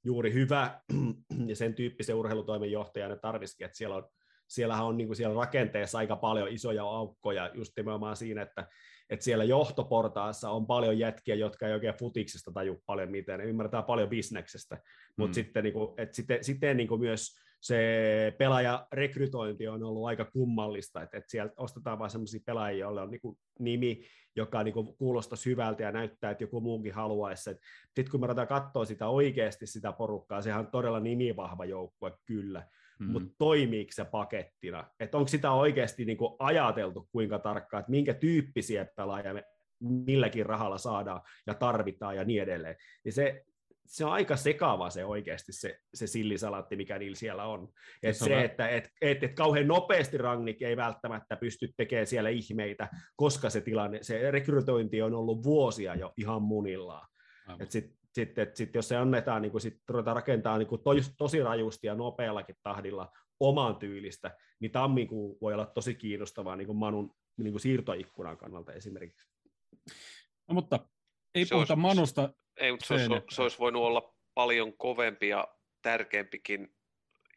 juuri 0.05 0.32
hyvä 0.32 0.81
ja 1.49 1.57
sen 1.57 1.74
tyyppisen 1.74 2.16
urheilutoimenjohtajana 2.16 3.16
tarvisikin, 3.16 3.65
että 3.65 3.77
siellä 3.78 3.97
on, 3.97 4.09
siellähän 4.55 4.87
on 4.87 4.97
niin 4.97 5.09
kuin 5.09 5.16
siellä 5.16 5.37
rakenteessa 5.37 5.99
aika 5.99 6.16
paljon 6.16 6.49
isoja 6.49 6.85
aukkoja 6.85 7.51
just 7.55 7.73
nimenomaan 7.77 8.16
siinä, 8.16 8.43
että, 8.43 8.66
että 9.11 9.24
siellä 9.24 9.45
johtoportaassa 9.45 10.51
on 10.51 10.66
paljon 10.66 10.99
jätkiä, 10.99 11.35
jotka 11.35 11.66
ei 11.66 11.73
oikein 11.74 11.95
futiksesta 11.95 12.53
taju 12.53 12.83
paljon 12.87 13.11
mitään, 13.11 13.41
ne 13.41 13.47
ymmärtää 13.47 13.83
paljon 13.83 14.09
bisneksestä, 14.09 14.79
mutta 15.16 15.31
Mm. 15.31 15.35
sitten, 15.35 15.65
niin 15.65 15.73
kuin, 15.73 15.95
että 15.97 16.16
sitten, 16.16 16.45
sitten 16.45 16.77
niin 16.77 16.89
kuin 16.89 17.01
myös 17.01 17.37
se 17.61 18.35
pelaajarekrytointi 18.39 19.69
on 19.69 19.83
ollut 19.83 20.07
aika 20.07 20.24
kummallista, 20.24 21.03
että, 21.03 21.16
että 21.19 21.31
sieltä 21.31 21.55
ostetaan 21.57 21.99
vain 21.99 22.11
sellaisia 22.11 22.41
pelaajia, 22.47 22.81
joille 22.81 23.01
on 23.01 23.11
niin 23.11 23.20
kuin 23.20 23.39
nimi, 23.59 24.05
joka 24.37 24.62
niin 24.62 24.74
kuin 24.74 24.97
kuulostaisi 24.97 25.51
hyvältä 25.51 25.83
ja 25.83 25.93
näyttää, 25.93 26.31
että 26.31 26.45
joku 26.45 26.61
muukin 26.61 26.95
haluaisi. 26.95 27.43
Sitten 27.85 28.11
kun 28.11 28.20
me 28.20 28.27
ruvetaan 28.27 28.49
katsoa 28.49 28.85
sitä 28.85 29.09
oikeasti 29.09 29.66
sitä 29.66 29.93
porukkaa, 29.93 30.43
sehän 30.43 30.61
on 30.61 30.70
todella 30.70 31.01
nimivahva 31.01 31.65
joukkue 31.65 32.12
kyllä, 32.27 32.66
mm, 33.03 33.12
mutta 33.12 33.35
toimiiko 33.39 33.93
se 33.93 34.05
pakettina? 34.05 34.91
Että 35.01 35.19
onko 35.19 35.29
sitä 35.29 35.51
oikeasti 35.51 36.05
niin 36.05 36.19
kuin 36.19 36.37
ajateltu 36.39 37.09
kuinka 37.12 37.39
tarkkaan, 37.39 37.81
että 37.81 37.91
minkä 37.91 38.15
tyyppisiä 38.15 38.87
pelaajia 38.97 39.35
me 39.35 39.45
milläkin 39.81 40.47
rahalla 40.47 40.79
saadaan 40.79 41.20
ja 41.47 41.55
tarvitaan 41.55 42.16
ja 42.16 42.24
niin 42.24 42.43
edelleen. 42.43 42.77
Niin 43.05 43.12
se, 43.12 43.45
se 43.87 44.05
on 44.05 44.12
aika 44.12 44.37
sekava 44.37 44.91
se 44.91 45.05
oikeasti 45.05 45.53
se, 45.53 45.79
se 45.95 46.07
sillisalaatti, 46.07 46.77
mikä 46.77 46.99
niillä 46.99 47.16
siellä 47.16 47.45
on. 47.45 47.69
Et 48.03 48.16
se 48.16 48.24
se, 48.24 48.45
että 48.45 48.69
et, 48.69 48.89
et, 49.01 49.23
et 49.23 49.35
kauhean 49.35 49.69
nopeasti 49.69 50.19
Rangnick 50.19 50.62
ei 50.62 50.77
välttämättä 50.77 51.37
pysty 51.37 51.69
tekemään 51.77 52.07
siellä 52.07 52.29
ihmeitä, 52.29 52.89
koska 53.16 53.51
se 53.51 53.61
tilanne, 53.61 53.99
se 54.03 54.31
rekrytointi 54.31 55.03
on 55.03 55.15
ollut 55.15 55.43
vuosia 55.43 55.95
jo 55.95 56.12
ihan 56.16 56.43
munillaan. 56.43 57.09
aivan. 57.47 57.62
Et 57.62 57.70
sit, 57.70 58.02
sit, 58.12 58.39
et 58.39 58.56
sit, 58.56 58.74
jos 58.74 58.89
se 58.89 58.97
annetaan, 58.97 59.43
niin 59.43 59.60
sit 59.60 59.78
ruvetaan 59.89 60.16
rakentaa 60.16 60.59
niin 60.59 60.68
tosi, 60.84 61.14
tosi 61.18 61.43
rajusti 61.43 61.86
ja 61.86 61.94
nopeallakin 61.94 62.56
tahdilla 62.62 63.12
oman 63.40 63.76
tyylistä, 63.76 64.36
niin 64.60 64.72
tammikuu 64.72 65.39
voi 65.40 65.55
olla 65.55 65.66
tosi 65.66 65.94
kiinnostavaa 65.94 66.56
niin 66.56 66.76
Manun 66.76 67.14
niin 67.36 67.60
siirtoikkunan 67.60 68.36
kannalta 68.36 68.72
esimerkiksi. 68.72 69.28
no, 70.48 70.55
mutta 70.55 70.78
ei 71.34 71.44
Se 71.44 71.55
puhuta 71.55 71.72
olisi- 71.72 71.80
Manusta, 71.80 72.34
Ei, 72.56 72.70
mutta 72.70 72.86
se 72.86 72.98
Se 72.98 73.06
olisi, 73.12 73.24
se 73.30 73.43
olisi 73.43 73.59
voinut 73.59 73.82
olla 73.82 74.14
paljon 74.34 74.76
kovempi 74.76 75.28
ja 75.28 75.48
tärkeämpikin, 75.82 76.74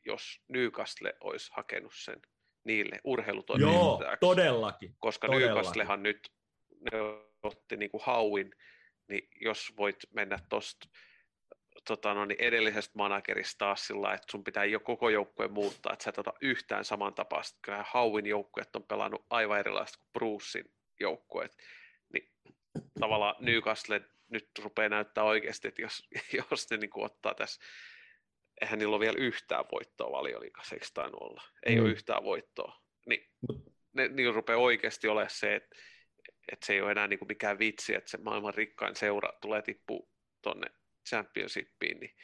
jos 0.06 0.42
Newcastle 0.48 1.14
olisi 1.20 1.52
hakenut 1.54 1.92
sen 1.96 2.22
niille 2.64 2.96
Joo, 2.96 3.02
urheilutoimijohtajaksi. 3.04 4.20
todellakin. 4.20 4.96
koska 5.00 5.28
todellakin. 5.28 5.54
Newcastlehan 5.56 6.04
nyt 6.04 6.30
ne 6.92 7.00
otti 7.44 7.78
niin 7.78 7.92
kuin 7.92 8.02
hauin, 8.06 8.52
niin 9.08 9.30
jos 9.42 9.74
voit 9.78 9.98
mennä 10.14 10.40
tuosta 10.50 10.88
tota, 11.88 12.14
no 12.14 12.26
niin 12.26 12.42
edellisestä 12.42 12.94
managerista 12.96 13.58
taas 13.58 13.88
sillä 13.88 14.14
että 14.14 14.32
sun 14.32 14.44
pitää 14.44 14.66
jo 14.66 14.80
koko 14.80 15.10
joukkue 15.10 15.48
muuttaa, 15.48 15.94
että 15.94 16.04
sä 16.04 16.10
et 16.10 16.18
ota 16.18 16.34
yhtään 16.42 16.86
samantapaista. 16.86 17.60
Kyllähän 17.62 17.86
Hauin 17.90 18.26
joukkueet 18.26 18.76
on 18.76 18.84
pelannut 18.84 19.26
aivan 19.30 19.60
erilaista 19.60 19.98
kuin 19.98 20.10
Brucein 20.14 20.66
joukkueet. 21.00 21.58
Niin 22.14 22.32
tavallaan 23.00 23.36
Newcastle 23.40 24.02
nyt 24.30 24.50
rupeaa 24.64 24.90
näyttää 24.90 25.24
oikeasti, 25.24 25.68
että 25.68 25.82
jos, 25.82 26.10
jos 26.52 26.70
ne 26.70 26.78
niin 26.78 26.90
kuin 26.90 27.06
ottaa 27.06 27.34
tässä, 27.34 27.62
eihän 28.62 28.80
niillä 28.80 28.96
ole 28.96 29.06
vielä 29.06 29.18
yhtään 29.20 29.66
voittoa 29.72 30.12
valioliikassa, 30.12 30.76
eikö 30.76 30.88
tainnut 30.94 31.22
olla? 31.22 31.44
Ei 31.66 31.76
Mm. 31.76 31.82
ole 31.82 31.92
yhtään 31.92 32.24
voittoa. 32.24 32.82
Niin 33.06 33.30
ne, 33.94 34.08
niillä 34.08 34.34
rupeaa 34.36 34.60
oikeasti 34.60 35.08
olemaan 35.08 35.30
se, 35.30 35.56
että, 35.56 35.76
että 36.52 36.66
se 36.66 36.74
ei 36.74 36.82
ole 36.82 36.92
enää 36.92 37.08
niin 37.08 37.20
kuin 37.20 37.28
mikään 37.28 37.60
vitsi, 37.60 37.96
että 37.96 38.10
se 38.10 38.18
maailman 38.18 38.54
rikkain 38.54 38.96
seura 38.96 39.30
tulee 39.42 39.62
tippua 39.62 40.08
tuonne 40.42 40.68
championshipiin, 41.10 42.00
niin, 42.00 42.16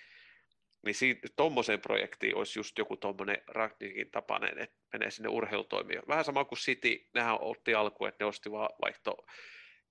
niin 0.85 0.95
siitä, 0.95 1.27
tommoseen 1.35 1.81
projektiin 1.81 2.35
olisi 2.35 2.59
just 2.59 2.77
joku 2.77 2.97
tuommoinen 2.97 3.37
Ragnikin 3.47 4.11
tapainen, 4.11 4.59
että 4.59 4.77
menee 4.93 5.11
sinne 5.11 5.29
urheilutoimijoon. 5.29 6.07
Vähän 6.07 6.25
sama 6.25 6.45
kuin 6.45 6.59
City, 6.59 7.09
nehän 7.13 7.37
otti 7.41 7.73
alkuun, 7.73 8.07
että 8.09 8.23
ne 8.23 8.27
osti 8.27 8.51
vaan 8.51 8.69
vaihto, 8.81 9.17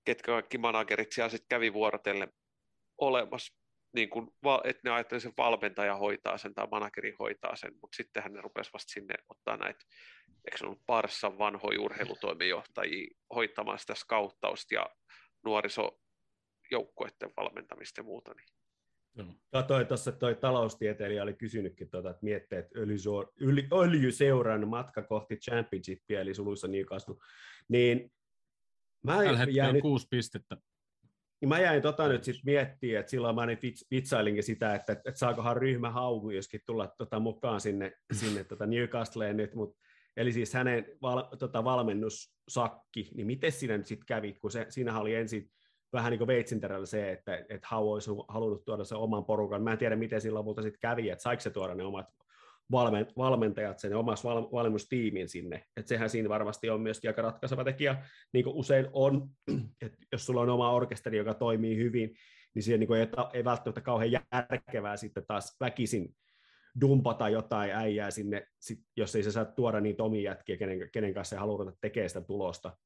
ketkä 0.05 0.31
kaikki 0.31 0.57
managerit 0.57 1.11
siellä 1.11 1.29
sitten 1.29 1.49
kävi 1.49 1.73
vuorotellen 1.73 2.33
olemassa, 2.97 3.53
niin 3.93 4.09
kuin, 4.09 4.27
va- 4.43 4.61
että 4.63 4.81
ne 4.83 4.91
ajatteli 4.91 5.21
sen 5.21 5.33
valmentaja 5.37 5.95
hoitaa 5.95 6.37
sen 6.37 6.53
tai 6.53 6.67
manageri 6.71 7.15
hoitaa 7.19 7.55
sen, 7.55 7.73
mutta 7.81 7.95
sittenhän 7.95 8.33
ne 8.33 8.41
rupesi 8.41 8.73
vasta 8.73 8.91
sinne 8.93 9.15
ottaa 9.29 9.57
näitä, 9.57 9.85
eikö 10.45 10.57
se 10.57 10.65
ollut 10.65 10.85
Parssan 10.85 11.37
vanhoja 11.37 11.81
urheilutoimijohtajia 11.81 13.15
hoitamaan 13.35 13.79
sitä 13.79 13.95
skauttausta 13.95 14.73
ja 14.73 14.85
nuorisojoukkueiden 15.43 17.33
valmentamista 17.37 17.99
ja 17.99 18.03
muuta, 18.03 18.33
niin 18.33 18.47
Joo. 19.15 19.27
Katoin 19.51 19.87
tuossa, 19.87 20.09
että 20.09 20.19
toi 20.19 20.35
taloustieteilijä 20.35 21.23
oli 21.23 21.33
kysynytkin, 21.33 21.89
tuota, 21.89 22.09
että 22.09 22.23
miettii, 22.23 22.59
että 22.59 22.79
öljyseuran 23.73 24.67
matka 24.67 25.01
kohti 25.01 25.35
championshipia, 25.35 26.21
eli 26.21 26.33
suluissa 26.33 26.67
Newcastle, 26.67 27.15
niin 27.67 28.11
mä 29.03 29.17
Tällä 29.17 29.37
hetkellä 29.37 29.57
jäin, 29.57 29.69
on 29.69 29.73
nyt, 29.73 29.81
kuusi 29.81 30.07
pistettä. 30.09 30.57
niin 31.41 31.49
mä 31.49 31.59
jäin 31.59 31.81
tota 31.81 32.07
nyt 32.07 32.23
sit 32.23 32.35
miettiä, 32.45 32.99
että 32.99 33.09
silloin 33.09 33.35
mä 33.35 33.45
vits- 33.45 33.87
vitsailinkin 33.91 34.43
sitä, 34.43 34.75
että, 34.75 34.93
että 34.93 35.11
saakohan 35.15 35.57
ryhmä 35.57 35.89
hauku 35.89 36.29
joskin 36.29 36.61
tulla 36.65 36.87
tota 36.97 37.19
mukaan 37.19 37.61
sinne, 37.61 37.93
sinne 38.13 38.43
tota 38.43 38.65
Newcastleen 38.65 39.37
nyt, 39.37 39.55
mutta 39.55 39.79
Eli 40.17 40.31
siis 40.31 40.53
hänen 40.53 40.85
val, 41.01 41.23
tota, 41.39 41.63
valmennussakki, 41.63 43.09
niin 43.15 43.27
miten 43.27 43.51
siinä 43.51 43.77
nyt 43.77 43.87
sitten 43.87 44.05
kävi, 44.05 44.33
kun 44.33 44.51
se, 44.51 44.65
siinähän 44.69 45.01
oli 45.01 45.15
ensin 45.15 45.51
vähän 45.93 46.11
niin 46.11 46.17
kuin 46.17 46.27
veitsinterällä 46.27 46.85
se, 46.85 47.11
että, 47.11 47.35
että 47.35 47.67
Hau 47.67 47.91
olisi 47.91 48.11
halunnut 48.27 48.65
tuoda 48.65 48.83
sen 48.83 48.97
oman 48.97 49.25
porukan. 49.25 49.63
Mä 49.63 49.71
en 49.71 49.77
tiedä, 49.77 49.95
miten 49.95 50.21
sillä 50.21 50.39
lopulta 50.39 50.61
sitten 50.61 50.79
kävi, 50.79 51.09
että 51.09 51.23
saiko 51.23 51.41
se 51.41 51.49
tuoda 51.49 51.75
ne 51.75 51.83
omat 51.83 52.05
valmentajat 53.17 53.79
sen 53.79 53.95
omassa 53.95 54.29
val, 54.29 54.51
valmennustiimin 54.51 55.29
sinne. 55.29 55.63
Että 55.77 55.89
sehän 55.89 56.09
siinä 56.09 56.29
varmasti 56.29 56.69
on 56.69 56.81
myös 56.81 57.01
aika 57.07 57.21
ratkaiseva 57.21 57.63
tekijä, 57.63 58.05
niin 58.33 58.43
kuin 58.43 58.55
usein 58.55 58.87
on, 58.93 59.29
että 59.81 59.97
jos 60.11 60.25
sulla 60.25 60.41
on 60.41 60.49
oma 60.49 60.71
orkesteri, 60.71 61.17
joka 61.17 61.33
toimii 61.33 61.77
hyvin, 61.77 62.15
niin 62.55 62.63
siihen 62.63 62.79
niin 62.79 62.93
ei, 62.93 63.07
ei 63.33 63.43
välttämättä 63.43 63.81
kauhean 63.81 64.11
järkevää 64.11 64.97
sitten 64.97 65.25
taas 65.27 65.57
väkisin 65.59 66.15
dumpata 66.81 67.29
jotain 67.29 67.71
äijää 67.71 68.11
sinne, 68.11 68.47
sit, 68.59 68.79
jos 68.97 69.15
ei 69.15 69.23
se 69.23 69.31
saa 69.31 69.45
tuoda 69.45 69.81
niitä 69.81 70.03
omia 70.03 70.31
jätkiä, 70.31 70.57
kenen, 70.57 70.89
kenen 70.91 71.13
kanssa 71.13 71.35
se 71.35 71.39
haluaa 71.39 71.57
ruveta 71.57 71.77
tekemään 71.81 72.09
sitä 72.09 72.21
tulosta. 72.21 72.77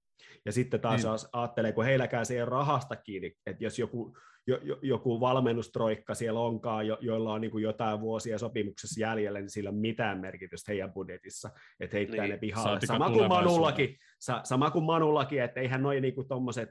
Ja 0.46 0.52
sitten 0.52 0.80
taas 0.80 1.04
niin. 1.04 1.30
ajattelee, 1.34 1.72
kun 1.72 1.86
heilläkään 1.86 2.26
se 2.26 2.38
ei 2.38 2.46
rahasta 2.46 2.96
kiinni, 2.96 3.34
että 3.46 3.64
jos 3.64 3.80
joku, 3.80 4.18
jo, 4.48 4.60
jo, 4.64 4.80
joku 4.82 5.20
valmennustroikka 5.20 6.16
siellä 6.16 6.40
onkaan, 6.40 6.88
jo, 6.88 6.98
joilla 7.02 7.34
on 7.34 7.42
niin 7.42 7.62
jotain 7.62 8.02
vuosia 8.02 8.38
sopimuksessa 8.38 9.02
jäljellä, 9.02 9.40
niin 9.40 9.50
sillä 9.50 9.70
on 9.70 9.76
mitään 9.76 10.20
merkitystä 10.20 10.72
heidän 10.72 10.94
budjetissa, 10.94 11.50
että 11.80 11.98
heittää 11.98 12.22
niin. 12.22 12.32
ne 12.32 12.38
pihalle. 12.38 12.80
Sama 12.86 13.10
kuin, 13.10 13.28
Manullakin, 13.28 13.98
sama 14.44 14.72
kuin 14.72 14.86
Manullakin, 14.86 15.42
että 15.42 15.60
eihän 15.60 15.84
noin 15.84 16.02
niin 16.02 16.28
tuommoiset 16.28 16.70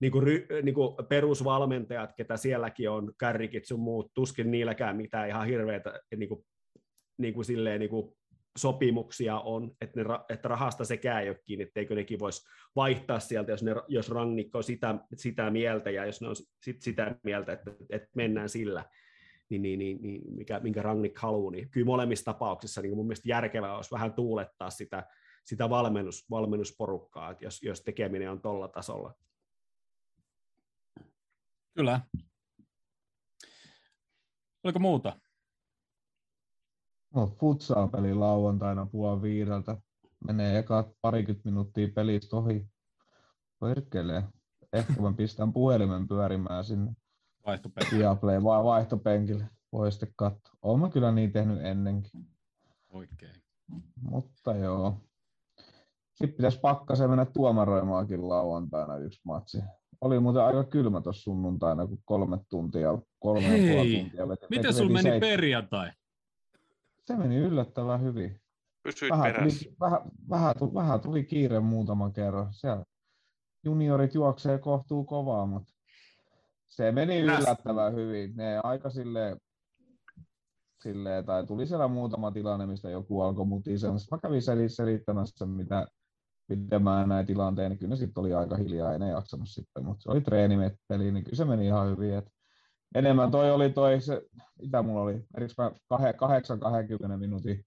niin 0.00 0.12
kuin, 0.12 0.24
niin 0.62 0.74
kuin 0.74 0.96
perusvalmentajat, 1.08 2.12
ketä 2.16 2.36
sielläkin 2.36 2.90
on, 2.90 3.12
kärrikit 3.18 3.64
sun 3.64 3.80
muut, 3.80 4.14
tuskin 4.14 4.50
niilläkään 4.50 4.96
mitään 4.96 5.28
ihan 5.28 5.46
hirveätä 5.46 6.00
niin 6.16 6.28
kuin, 6.28 6.44
niin 7.18 7.34
kuin 7.34 7.44
silleen, 7.44 7.80
niin 7.80 7.90
kuin 7.90 8.16
sopimuksia 8.58 9.38
on, 9.38 9.76
että, 9.80 10.00
ne, 10.00 10.06
että 10.28 10.48
rahasta 10.48 10.84
sekään 10.84 11.22
ei 11.22 11.28
ole 11.28 11.38
kiinni, 11.44 11.62
etteikö 11.62 11.94
nekin 11.94 12.18
voisi 12.18 12.48
vaihtaa 12.76 13.20
sieltä, 13.20 13.52
jos, 13.52 13.62
ne, 13.62 13.74
jos 13.88 14.08
rangnikko 14.08 14.58
on 14.58 14.64
sitä, 14.64 14.94
sitä 15.14 15.50
mieltä 15.50 15.90
ja 15.90 16.06
jos 16.06 16.20
ne 16.20 16.28
on 16.28 16.36
sit 16.62 16.82
sitä 16.82 17.16
mieltä, 17.22 17.52
että, 17.52 17.70
että 17.90 18.08
mennään 18.16 18.48
sillä, 18.48 18.84
niin, 19.48 19.62
niin, 19.62 19.78
niin, 19.78 20.02
niin 20.02 20.34
mikä, 20.34 20.60
minkä 20.60 20.82
rangnik 20.82 21.18
haluaa, 21.18 21.50
niin 21.50 21.70
kyllä 21.70 21.86
molemmissa 21.86 22.24
tapauksissa 22.24 22.82
niin 22.82 22.96
mun 22.96 23.06
mielestä 23.06 23.28
järkevää 23.28 23.76
olisi 23.76 23.90
vähän 23.90 24.12
tuulettaa 24.12 24.70
sitä, 24.70 25.06
sitä 25.44 25.70
valmennus, 25.70 26.30
valmennusporukkaa, 26.30 27.30
että 27.30 27.44
jos, 27.44 27.62
jos 27.62 27.82
tekeminen 27.82 28.30
on 28.30 28.42
tuolla 28.42 28.68
tasolla. 28.68 29.14
Kyllä. 31.74 32.00
Oliko 34.64 34.78
muuta? 34.78 35.20
No, 37.14 37.26
futsal-peli 37.26 38.14
lauantaina 38.14 38.86
puoli 38.86 39.22
viideltä. 39.22 39.76
Menee 40.26 40.58
eka 40.58 40.92
parikymmentä 41.00 41.48
minuuttia 41.48 41.88
pelistä 41.94 42.36
ohi. 42.36 42.66
Perkelee. 43.60 44.24
Ehkä 44.72 45.02
mä 45.02 45.12
pistän 45.12 45.52
puhelimen 45.52 46.08
pyörimään 46.08 46.64
sinne. 46.64 46.92
Vaihtopenkille. 47.46 48.04
Vai 48.44 48.64
vaihtopenkille. 48.64 49.50
Voi 49.72 49.92
sitten 49.92 50.12
katsoa. 50.16 50.54
Olen 50.62 50.80
mä 50.80 50.90
kyllä 50.90 51.12
niin 51.12 51.32
tehnyt 51.32 51.64
ennenkin. 51.64 52.26
Oikein. 52.88 53.42
Mutta 54.00 54.56
joo. 54.56 55.00
Sitten 56.14 56.36
pitäisi 56.36 56.60
pakkaseen 56.60 57.10
mennä 57.10 57.24
tuomaroimaankin 57.24 58.28
lauantaina 58.28 58.96
yksi 58.96 59.20
matsi. 59.24 59.58
Oli 60.00 60.20
muuten 60.20 60.42
aika 60.42 60.64
kylmä 60.64 61.00
tuossa 61.00 61.22
sunnuntaina, 61.22 61.86
kun 61.86 61.98
kolme 62.04 62.38
tuntia, 62.48 62.98
kolme 63.18 63.48
Hei, 63.48 63.66
ja 63.68 63.74
puoli 63.74 63.98
tuntia. 64.00 64.28
Veti, 64.28 64.46
Miten 64.50 64.74
sulla 64.74 64.92
meni 64.92 65.02
seit... 65.02 65.20
perjantai? 65.20 65.90
Se 67.04 67.16
meni 67.16 67.36
yllättävän 67.36 68.02
hyvin. 68.02 68.40
Pysyit 68.82 69.10
Vähän 69.10 69.32
perässä. 69.32 69.64
tuli, 69.64 69.76
vähän, 69.80 70.00
vähän, 70.30 70.54
tuli, 70.58 70.74
vähän 70.74 71.00
tuli 71.00 71.24
kiire 71.24 71.60
muutaman 71.60 72.12
kerran. 72.12 72.52
Siellä 72.52 72.84
juniorit 73.64 74.14
juoksee 74.14 74.58
kohtuu 74.58 75.04
kovaa, 75.04 75.46
mutta 75.46 75.72
se 76.66 76.92
meni 76.92 77.20
yllättävän 77.20 77.94
hyvin. 77.94 78.36
Ne 78.36 78.60
aika 78.62 78.90
silleen, 78.90 79.36
silleen, 80.82 81.24
tai 81.24 81.46
tuli 81.46 81.66
siellä 81.66 81.88
muutama 81.88 82.32
tilanne, 82.32 82.66
mistä 82.66 82.90
joku 82.90 83.20
alkoi 83.20 83.46
mutisella. 83.46 83.96
Mä 84.10 84.18
kävin 84.22 84.42
selittämässä, 84.68 85.46
mitä, 85.46 85.86
mä 86.78 87.06
näin 87.06 87.26
tilanteen, 87.26 87.70
niin 87.70 87.78
kyllä 87.78 87.96
sitten 87.96 88.20
oli 88.20 88.34
aika 88.34 88.56
hiljaa, 88.56 88.92
ei 88.92 88.98
ne 88.98 89.08
jaksanut 89.08 89.48
sitten, 89.48 89.84
mutta 89.84 90.02
se 90.02 90.10
oli 90.10 90.20
treenimepeli, 90.20 91.12
niin 91.12 91.24
kyllä 91.24 91.36
se 91.36 91.44
meni 91.44 91.66
ihan 91.66 91.90
hyvin. 91.90 92.14
Et 92.14 92.30
enemmän 92.94 93.30
toi 93.30 93.50
oli 93.50 93.70
toi, 93.70 94.00
se, 94.00 94.22
mitä 94.62 94.82
mulla 94.82 95.02
oli, 95.02 95.26
esimerkiksi 95.36 95.84
8-20 97.14 97.16
minuutin 97.16 97.64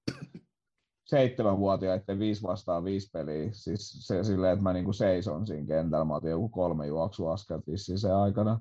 seitsemänvuotiaiden 1.06 2.20
viisi 2.20 2.44
vastaan 2.44 2.84
viisi 2.84 3.10
peliä, 3.14 3.50
siis 3.52 4.08
se 4.08 4.24
silleen, 4.24 4.54
että 4.54 4.64
mä 4.64 4.74
niinku 4.74 4.94
seison 4.94 5.48
siinä 5.48 5.68
kentällä, 5.68 6.06
mä 6.06 6.16
otin 6.16 6.32
joku 6.32 6.50
kolme 6.50 6.88
juoksuaskelta 6.88 7.72
vissiin 7.72 8.00
sen 8.00 8.16
aikana, 8.16 8.60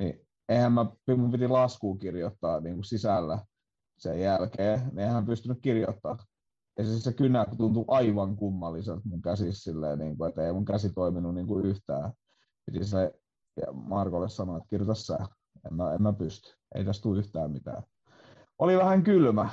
niin 0.00 0.26
eihän 0.48 0.72
mä, 0.72 0.86
mun 1.16 1.30
piti 1.30 1.48
laskuun 1.48 1.98
kirjoittaa 1.98 2.60
niinku 2.60 2.82
sisällä 2.82 3.38
sen 3.98 4.20
jälkeen, 4.20 4.80
niin 4.80 4.98
eihän 4.98 5.26
pystynyt 5.26 5.58
kirjoittamaan. 5.62 6.18
Ja 6.78 6.84
siis 6.84 7.04
se 7.04 7.12
kynä 7.12 7.46
tuntui 7.56 7.84
aivan 7.88 8.36
kummalliselta 8.36 9.02
mun 9.04 9.22
käsissä 9.22 9.62
silleen, 9.62 9.98
niin 9.98 10.16
kuin, 10.16 10.28
että 10.28 10.46
ei 10.46 10.52
mun 10.52 10.64
käsi 10.64 10.92
toiminut 10.92 11.34
niin 11.34 11.46
kuin 11.46 11.66
yhtään. 11.66 12.12
Piti 12.66 12.84
se 12.84 13.12
ja 13.56 13.72
Markolle 13.72 14.28
sanoa, 14.28 14.56
että 14.56 14.68
kirjoita 14.68 14.94
sä. 14.94 15.18
En 15.66 15.74
mä, 15.74 15.94
en 15.94 16.02
mä 16.02 16.12
pysty. 16.12 16.54
Ei 16.74 16.84
tästä 16.84 17.02
tule 17.02 17.18
yhtään 17.18 17.50
mitään. 17.50 17.82
Oli 18.58 18.76
vähän 18.76 19.02
kylmä. 19.02 19.50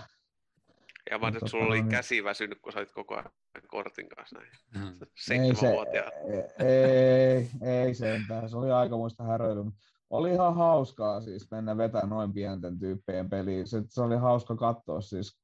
Ja 1.11 1.19
mä 1.19 1.27
että 1.27 1.39
sulla 1.47 1.63
Tota, 1.63 1.71
oli 1.73 1.81
niin. 1.81 1.89
käsi 1.91 2.23
väsynyt, 2.23 2.59
kun 2.61 2.73
sä 2.73 2.79
olit 2.79 2.91
koko 2.91 3.15
ajan 3.15 3.31
kortin 3.67 4.09
kanssa 4.09 4.39
näin. 4.39 4.51
Mm. 4.75 4.87
Ei 4.87 4.95
se, 4.95 5.05
Seitsemänvuotiaana. 5.17 6.11
ei, 6.59 7.49
ei 7.61 7.93
sentään. 7.93 8.49
Se 8.49 8.57
oli 8.57 8.71
aika 8.71 8.97
muista 8.97 9.23
häröilyä. 9.23 9.71
Oli 10.09 10.31
ihan 10.31 10.55
hauskaa 10.55 11.21
siis 11.21 11.51
mennä 11.51 11.77
vetää 11.77 12.05
noin 12.05 12.33
pienten 12.33 12.79
tyyppien 12.79 13.29
peliin. 13.29 13.67
Se, 13.67 13.83
se 13.89 14.01
oli 14.01 14.15
hauska 14.15 14.55
katsoa 14.55 15.01
siis. 15.01 15.39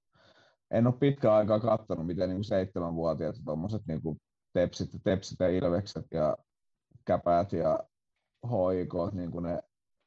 En 0.72 0.88
ole 0.88 0.96
pitkään 1.00 1.34
aikaa 1.34 1.60
katsonut, 1.60 2.08
miten 2.08 2.30
niin 2.30 2.44
seitsemänvuotiaat 2.44 3.36
tuommoiset 3.46 3.82
niin 3.88 4.02
tepsit, 4.54 4.90
tepsit 5.04 5.40
ja 5.40 5.50
ilvekset 5.50 6.06
ja 6.12 6.38
käpäät 7.06 7.54
ja 7.54 7.80
hoikot, 8.50 9.14
niin 9.14 9.32
kuin 9.32 9.44
ne, 9.44 9.62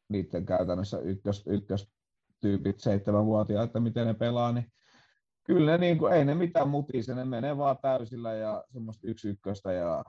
niiden 0.09 0.47
käytännössä 0.47 0.98
ykkös, 0.98 1.44
ykköstyypit 1.47 2.80
seitsemänvuotiaat, 2.80 3.66
että 3.66 3.80
miten 3.80 4.06
ne 4.06 4.14
pelaa, 4.14 4.52
niin 4.52 4.72
kyllä 5.44 5.72
ne, 5.72 5.78
niin 5.78 5.98
kuin, 5.98 6.12
ei 6.12 6.24
ne 6.24 6.35
mitään 6.35 6.68
mutise, 6.68 7.14
ne 7.14 7.24
menee 7.24 7.56
vaan 7.56 7.76
täysillä 7.82 8.32
ja 8.32 8.64
semmoista 8.72 9.09
yksi 9.09 9.28
ykköstä 9.28 9.72
ja 9.72 10.05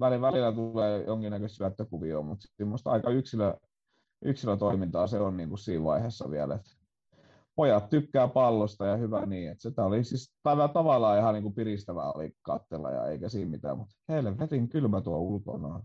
välillä, 0.00 0.20
välillä 0.20 0.52
tulee 0.52 1.04
jonkinnäköistä 1.06 1.56
syöttökuvioa, 1.56 2.22
mutta 2.22 2.46
semmoista 2.56 2.90
aika 2.90 3.10
yksilö, 3.10 3.54
yksilötoimintaa 4.24 5.06
se 5.06 5.20
on 5.20 5.36
niin 5.36 5.48
kuin 5.48 5.58
siinä 5.58 5.84
vaiheessa 5.84 6.30
vielä, 6.30 6.54
että 6.54 6.70
pojat 7.56 7.90
tykkää 7.90 8.28
pallosta 8.28 8.86
ja 8.86 8.96
hyvä 8.96 9.26
niin, 9.26 9.50
että 9.50 9.62
sitä 9.62 9.84
oli 9.84 10.04
siis 10.04 10.34
tavallaan 10.72 11.18
ihan 11.18 11.34
niin 11.34 11.42
kuin 11.42 11.54
piristävää 11.54 12.12
oli 12.12 12.32
kattella 12.42 12.90
ja 12.90 13.06
eikä 13.06 13.28
siinä 13.28 13.50
mitään, 13.50 13.78
mutta 13.78 13.94
helvetin 14.08 14.68
kylmä 14.68 15.00
tuo 15.00 15.18
ulkona. 15.18 15.84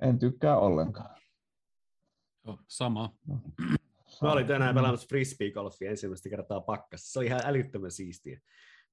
En 0.00 0.18
tykkää 0.18 0.58
ollenkaan. 0.58 1.16
Joo, 2.46 2.58
sama. 2.68 3.14
Mä 4.22 4.32
olin 4.32 4.46
tänään 4.46 4.74
pelaamassa 4.74 5.06
frisbee-golfia 5.08 5.90
ensimmäistä 5.90 6.28
kertaa 6.28 6.60
pakkassa. 6.60 7.12
Se 7.12 7.18
oli 7.18 7.26
ihan 7.26 7.40
älyttömän 7.44 7.90
siistiä. 7.90 8.40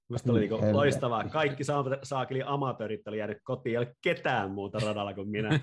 Musta 0.10 0.32
oli 0.32 0.40
niinku 0.40 0.56
Helvetti. 0.56 0.76
loistavaa. 0.76 1.30
Kaikki 1.30 1.64
saa- 1.64 1.98
saakeli 2.04 2.42
amatöörit 2.46 3.08
oli 3.08 3.18
jäänyt 3.18 3.38
kotiin, 3.44 3.72
ei 3.72 3.78
ole 3.78 3.96
ketään 4.02 4.52
muuta 4.52 4.80
radalla 4.80 5.14
kuin 5.14 5.30
minä. 5.30 5.60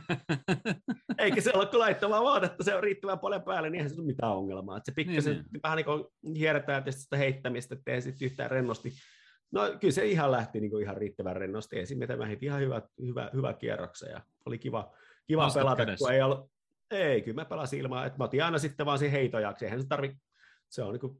Eikä 1.18 1.40
se 1.40 1.50
ole 1.54 1.66
kun 1.66 1.78
laittamaan 1.78 2.24
vaatetta, 2.24 2.64
se 2.64 2.74
on 2.74 2.82
riittävän 2.82 3.18
paljon 3.18 3.42
päälle, 3.42 3.70
niin 3.70 3.74
eihän 3.74 3.90
se 3.90 4.00
ole 4.00 4.06
mitään 4.06 4.32
ongelmaa. 4.32 4.76
Et 4.76 4.84
se 4.84 4.92
pikkasen 4.92 5.32
Niin, 5.32 5.44
niin, 5.52 5.60
vähän 5.62 5.76
niin 5.76 5.84
kuin 5.84 6.04
hierretään 6.36 6.82
tietysti 6.84 7.02
sitä 7.02 7.16
heittämistä, 7.16 7.74
ettei 7.74 8.02
sitten 8.02 8.26
yhtään 8.26 8.50
rennosti. 8.50 8.92
No 9.52 9.60
kyllä 9.80 9.92
se 9.92 10.06
ihan 10.06 10.32
lähti 10.32 10.60
niin 10.60 10.70
kuin 10.70 10.82
ihan 10.82 10.96
riittävän 10.96 11.36
rennosti. 11.36 11.78
Esimerkiksi 11.78 12.18
mä 12.18 12.26
heitin 12.26 12.46
ihan 12.46 12.60
hyvä, 12.60 12.82
hyvä, 13.06 13.30
hyvä 13.34 13.52
kierroksen 13.52 14.10
ja 14.10 14.20
oli 14.46 14.58
kiva, 14.58 14.92
kiva 15.26 15.50
pelata, 15.54 15.76
kädessä. 15.76 16.04
kun 16.04 16.12
ei 16.12 16.22
ollut, 16.22 16.50
ei, 16.90 17.22
kyllä 17.22 17.34
mä 17.34 17.44
pelasin 17.44 17.80
ilman, 17.80 18.06
että 18.06 18.18
mä 18.18 18.24
otin 18.24 18.44
aina 18.44 18.58
sitten 18.58 18.86
vaan 18.86 18.98
sen 18.98 19.10
heitojaksi. 19.10 19.64
Eihän 19.64 19.82
se 19.82 19.88
tarvi, 19.88 20.16
se 20.68 20.82
on 20.82 20.92
niin 20.92 21.00
kuin 21.00 21.18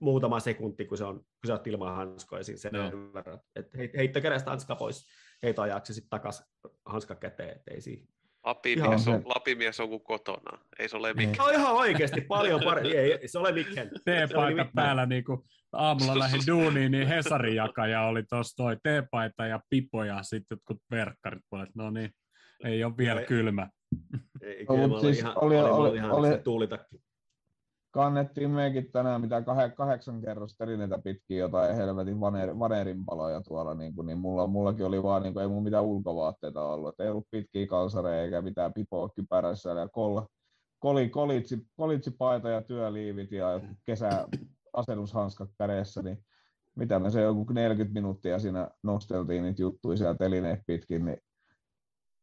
muutama 0.00 0.40
sekunti, 0.40 0.84
kun 0.84 0.98
se 0.98 1.04
on, 1.04 1.14
kun 1.14 1.24
sä 1.46 1.52
oot 1.52 1.66
ilman 1.66 1.96
hanskoja 1.96 2.44
siinä 2.44 2.58
sen 2.58 2.74
Joo. 2.74 2.90
verran. 3.14 3.40
Et 3.56 3.66
heit- 3.74 3.96
heitto 3.96 4.20
kädestä 4.20 4.50
hanska 4.50 4.76
pois 4.76 5.06
heitoajaksi 5.42 5.90
ja 5.90 5.94
sitten 5.94 6.10
takas 6.10 6.44
hanska 6.86 7.14
käteen, 7.14 7.50
et 7.50 7.62
ei 7.70 7.80
siinä, 7.80 8.06
Lapimies 8.44 9.08
on, 9.08 9.22
lapimies 9.24 9.80
on 9.80 9.88
kuin 9.88 10.02
kotona. 10.02 10.58
Ei 10.78 10.88
se 10.88 10.96
ole 10.96 11.12
mikään. 11.14 11.34
No 11.38 11.48
ihan 11.48 11.74
oikeasti 11.74 12.20
paljon 12.20 12.60
parempi. 12.64 12.96
Ei, 12.96 13.12
ei, 13.12 13.28
se 13.28 13.38
ole 13.38 13.52
mikään. 13.52 13.90
Teepaita 14.04 14.66
päällä, 14.74 15.06
niin 15.06 15.24
kuin 15.24 15.40
aamulla 15.72 16.18
lähdin 16.18 16.40
duuniin, 16.46 16.92
niin 16.92 17.08
Hesarin 17.08 17.54
jakaja 17.56 18.02
oli 18.02 18.22
tuossa 18.22 18.56
toi 18.56 18.76
teepaita 18.82 19.46
ja 19.46 19.60
pipo 19.70 20.04
ja 20.04 20.22
sitten 20.22 20.56
jotkut 20.56 20.82
verkkarit 20.90 21.42
puolet. 21.50 21.68
No 21.74 21.90
niin, 21.90 22.10
ei 22.64 22.84
ole 22.84 22.96
vielä 22.96 23.22
kylmä. 23.22 23.68
Ei, 24.42 24.64
No, 24.68 24.74
kyllä 24.74 24.86
olin 24.86 25.00
siis 25.00 25.18
ihan, 25.18 25.32
oli- 25.44 25.56
oli, 25.56 25.70
oli, 25.70 25.88
oli- 25.88 25.96
ihan 25.96 26.10
oli- 26.10 26.28
se 26.28 26.38
tuulitakki. 26.38 26.96
Kannettiin 27.90 28.50
mekin 28.50 28.92
tänään 28.92 29.20
mitä 29.20 29.40
kah- 29.40 29.74
kahdeksan 29.74 30.20
kerrosta 30.20 30.64
telineitä 30.64 30.98
pitkin 30.98 31.38
jotain 31.38 31.76
helvetin 31.76 32.20
vaner, 32.20 32.58
vanerin 32.58 33.04
paloja 33.04 33.40
tuolla, 33.40 33.74
niin, 33.74 33.94
kuin, 33.94 34.06
niin 34.06 34.18
mulla, 34.18 34.46
mullakin 34.46 34.86
oli 34.86 35.02
vaan, 35.02 35.22
niin 35.22 35.32
kuin, 35.32 35.42
ei 35.42 35.48
mulla 35.48 35.62
mitään 35.62 35.84
ulkovaatteita 35.84 36.62
ollut, 36.62 36.88
että 36.88 37.04
ei 37.04 37.10
ollut 37.10 37.30
pitkiä 37.30 37.66
kalsareja 37.66 38.22
eikä 38.22 38.42
mitään 38.42 38.72
pipoa 38.72 39.08
kypärässä 39.08 39.70
ja 39.70 39.88
kolla, 39.88 40.26
koli, 40.78 41.08
kolitsi, 41.08 41.66
kolitsipaita 41.76 42.48
ja 42.48 42.62
työliivit 42.62 43.32
ja 43.32 43.60
kesä 43.86 44.28
asennushanskat 44.72 45.50
kädessä, 45.58 46.02
niin 46.02 46.24
mitä 46.76 46.98
me 46.98 47.10
se 47.10 47.22
joku 47.22 47.46
40 47.52 47.94
minuuttia 47.94 48.38
siinä 48.38 48.68
nosteltiin 48.82 49.42
niitä 49.42 49.62
juttuja 49.62 49.96
siellä 49.96 50.14
telineet 50.14 50.60
pitkin, 50.66 51.04
niin 51.04 51.18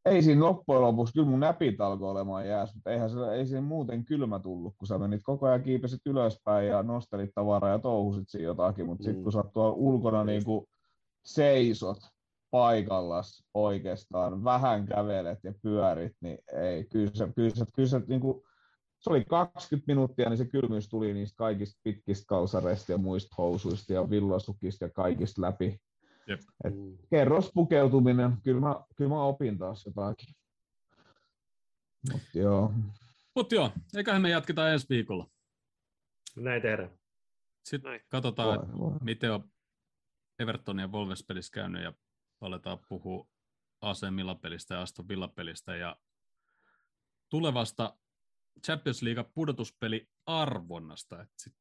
ei 0.07 0.21
siinä 0.21 0.41
loppujen 0.41 0.81
lopuksi, 0.81 1.13
kyllä 1.13 1.27
mun 1.27 1.39
näpit 1.39 1.81
alkoi 1.81 2.09
olemaan 2.11 2.47
jäässä, 2.47 2.75
mutta 2.75 2.91
eihän 2.91 3.09
se, 3.09 3.17
ei 3.33 3.45
siinä 3.45 3.61
muuten 3.61 4.05
kylmä 4.05 4.39
tullut, 4.39 4.73
kun 4.77 4.87
sä 4.87 4.97
menit 4.97 5.21
koko 5.23 5.47
ajan 5.47 5.63
kiipesit 5.63 6.01
ylöspäin 6.05 6.67
ja 6.67 6.83
nostelit 6.83 7.31
tavaraa 7.35 7.71
ja 7.71 7.79
touhusit 7.79 8.29
siinä 8.29 8.45
jotakin, 8.45 8.85
mutta 8.85 9.03
sitten 9.03 9.19
Mm. 9.19 9.23
kun 9.23 9.31
sä 9.31 9.37
oot 9.37 9.53
tuolla 9.53 9.73
ulkona 9.73 10.23
niin 10.23 10.43
kuin 10.45 10.65
seisot 11.25 11.97
paikallas 12.51 13.43
oikeastaan, 13.53 14.43
vähän 14.43 14.85
kävelet 14.85 15.39
ja 15.43 15.53
pyörit, 15.61 16.13
niin 16.21 16.37
ei, 16.53 16.83
kyllä 16.83 17.11
se, 17.13 17.29
kyllä 17.35 17.49
se, 17.49 17.65
kyllä 17.75 17.89
se, 17.89 18.01
niin 18.07 18.21
kuin, 18.21 18.41
se 18.99 19.09
oli 19.09 19.25
20 19.25 19.91
minuuttia, 19.91 20.29
niin 20.29 20.37
se 20.37 20.45
kylmyys 20.45 20.89
tuli 20.89 21.13
niistä 21.13 21.35
kaikista 21.37 21.79
pitkistä 21.83 22.25
kalsareista 22.27 22.91
ja 22.91 22.97
muista 22.97 23.35
housuista 23.37 23.93
ja 23.93 24.09
villasukista 24.09 24.85
ja 24.85 24.89
kaikista 24.89 25.41
läpi. 25.41 25.79
Et 26.33 26.75
Mm. 26.75 26.97
kerrospukeutuminen, 27.09 28.37
kyllä 28.43 28.59
mä, 28.61 28.75
kyllä 28.95 29.09
mä 29.09 29.23
opin 29.23 29.57
taas 29.57 29.85
jotakin. 29.85 30.35
Mut 32.11 32.21
joo. 32.33 32.73
Mutta 33.35 33.55
joo, 33.55 33.71
eiköhän 33.95 34.21
me 34.21 34.29
jatketa 34.29 34.69
ensi 34.69 34.85
viikolla. 34.89 35.29
Näin 36.35 36.61
tehdään. 36.61 36.89
Sitten 37.63 37.89
Näin. 37.91 38.01
katsotaan, 38.09 38.59
Voi, 38.71 38.79
voi. 38.79 38.97
miten 39.01 39.31
on 39.31 39.51
Everton 40.39 40.79
ja 40.79 40.87
Wolves 40.87 41.23
pelissä 41.23 41.51
käynyt 41.51 41.83
ja 41.83 41.93
aletaan 42.41 42.79
puhua 42.89 43.27
AC 43.81 44.01
Milan-pelistä 44.09 44.73
ja 44.73 44.81
Aston 44.81 45.07
Villa-pelistä 45.07 45.75
ja 45.75 45.97
tulevasta 47.29 47.97
Champions 48.65 49.01
League 49.01 49.23
pudotuspeli 49.33 50.09
arvonnasta, 50.25 51.21
että 51.21 51.33
sit 51.37 51.55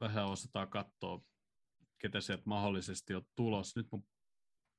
vähän 0.00 0.26
osataan 0.26 0.68
katsoa, 0.68 1.20
ketä 2.02 2.20
sieltä 2.20 2.42
mahdollisesti 2.46 3.14
on 3.14 3.26
tulos. 3.36 3.76
Nyt 3.76 3.86
mun 3.92 4.06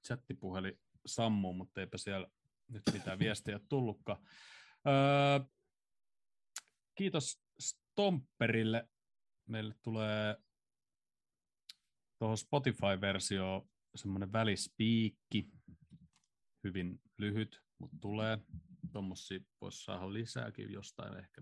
chattipuhelin 0.07 0.79
sammuu, 1.05 1.53
mutta 1.53 1.81
eipä 1.81 1.97
siellä 1.97 2.27
nyt 2.67 2.83
mitään 2.93 3.19
viestejä 3.19 3.59
tullutkaan. 3.69 4.27
Öö, 4.87 5.39
kiitos 6.95 7.43
Stomperille. 7.59 8.89
Meille 9.45 9.75
tulee 9.81 10.37
tuohon 12.19 12.37
Spotify-versioon 12.37 13.69
semmoinen 13.95 14.31
välispiikki, 14.31 15.49
hyvin 16.63 17.01
lyhyt, 17.17 17.61
mutta 17.77 17.97
tulee. 18.01 18.37
Tuommoisia 18.91 19.39
voisi 19.61 19.83
saada 19.83 20.13
lisääkin 20.13 20.71
jostain 20.71 21.17
ehkä. 21.17 21.41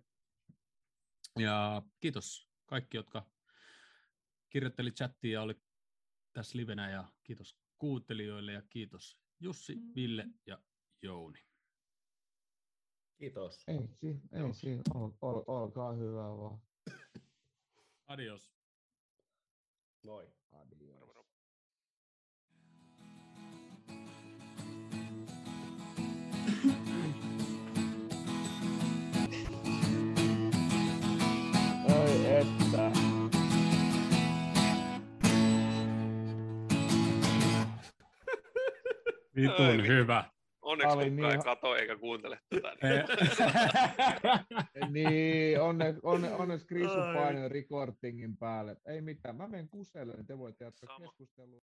Ja 1.39 1.81
kiitos 1.99 2.49
kaikki, 2.65 2.97
jotka 2.97 3.29
kirjoitteli 4.49 4.91
chattiin 4.91 5.33
ja 5.33 5.41
oli 5.41 5.55
tässä 6.33 6.57
livenä 6.57 6.89
ja 6.91 7.05
kiitos 7.23 7.59
kuuntelijoille 7.77 8.51
ja 8.53 8.61
kiitos 8.61 9.19
Jussi, 9.39 9.77
Ville 9.95 10.25
ja 10.47 10.63
Jouni. 11.01 11.39
Kiitos. 13.17 13.63
Ei, 13.67 13.87
si- 13.87 14.21
ei 14.31 14.53
siinä, 14.53 14.81
ol, 14.93 15.11
ol, 15.21 15.43
olkaa 15.47 15.93
hyvä 15.93 16.37
vaan. 16.37 16.59
Adios. 18.07 18.53
Moi. 20.03 20.33
Adios. 20.51 21.00
Vitun 39.35 39.65
Ai, 39.65 39.87
hyvä. 39.87 40.23
Onneksi 40.61 40.97
Oli 40.97 41.09
kukaan 41.09 41.31
ei 41.31 41.37
niin- 41.37 41.43
kato 41.43 41.75
eikä 41.75 41.97
kuuntele 41.97 42.39
tätä. 42.49 42.73
Niin. 42.83 43.03
niin, 44.93 45.61
onne, 45.61 45.95
onne, 46.03 46.31
onneksi 46.35 46.67
Krisu 46.67 46.99
Ai. 46.99 47.15
painoi 47.15 47.49
recordingin 47.49 48.37
päälle. 48.37 48.75
Ei 48.85 49.01
mitään, 49.01 49.35
mä 49.35 49.47
menen 49.47 49.69
kuselle, 49.69 50.13
niin 50.13 50.25
te 50.27 50.37
voitte 50.37 50.65
jatkaa 50.65 50.87
Sama. 50.87 50.99
keskustelua. 51.05 51.61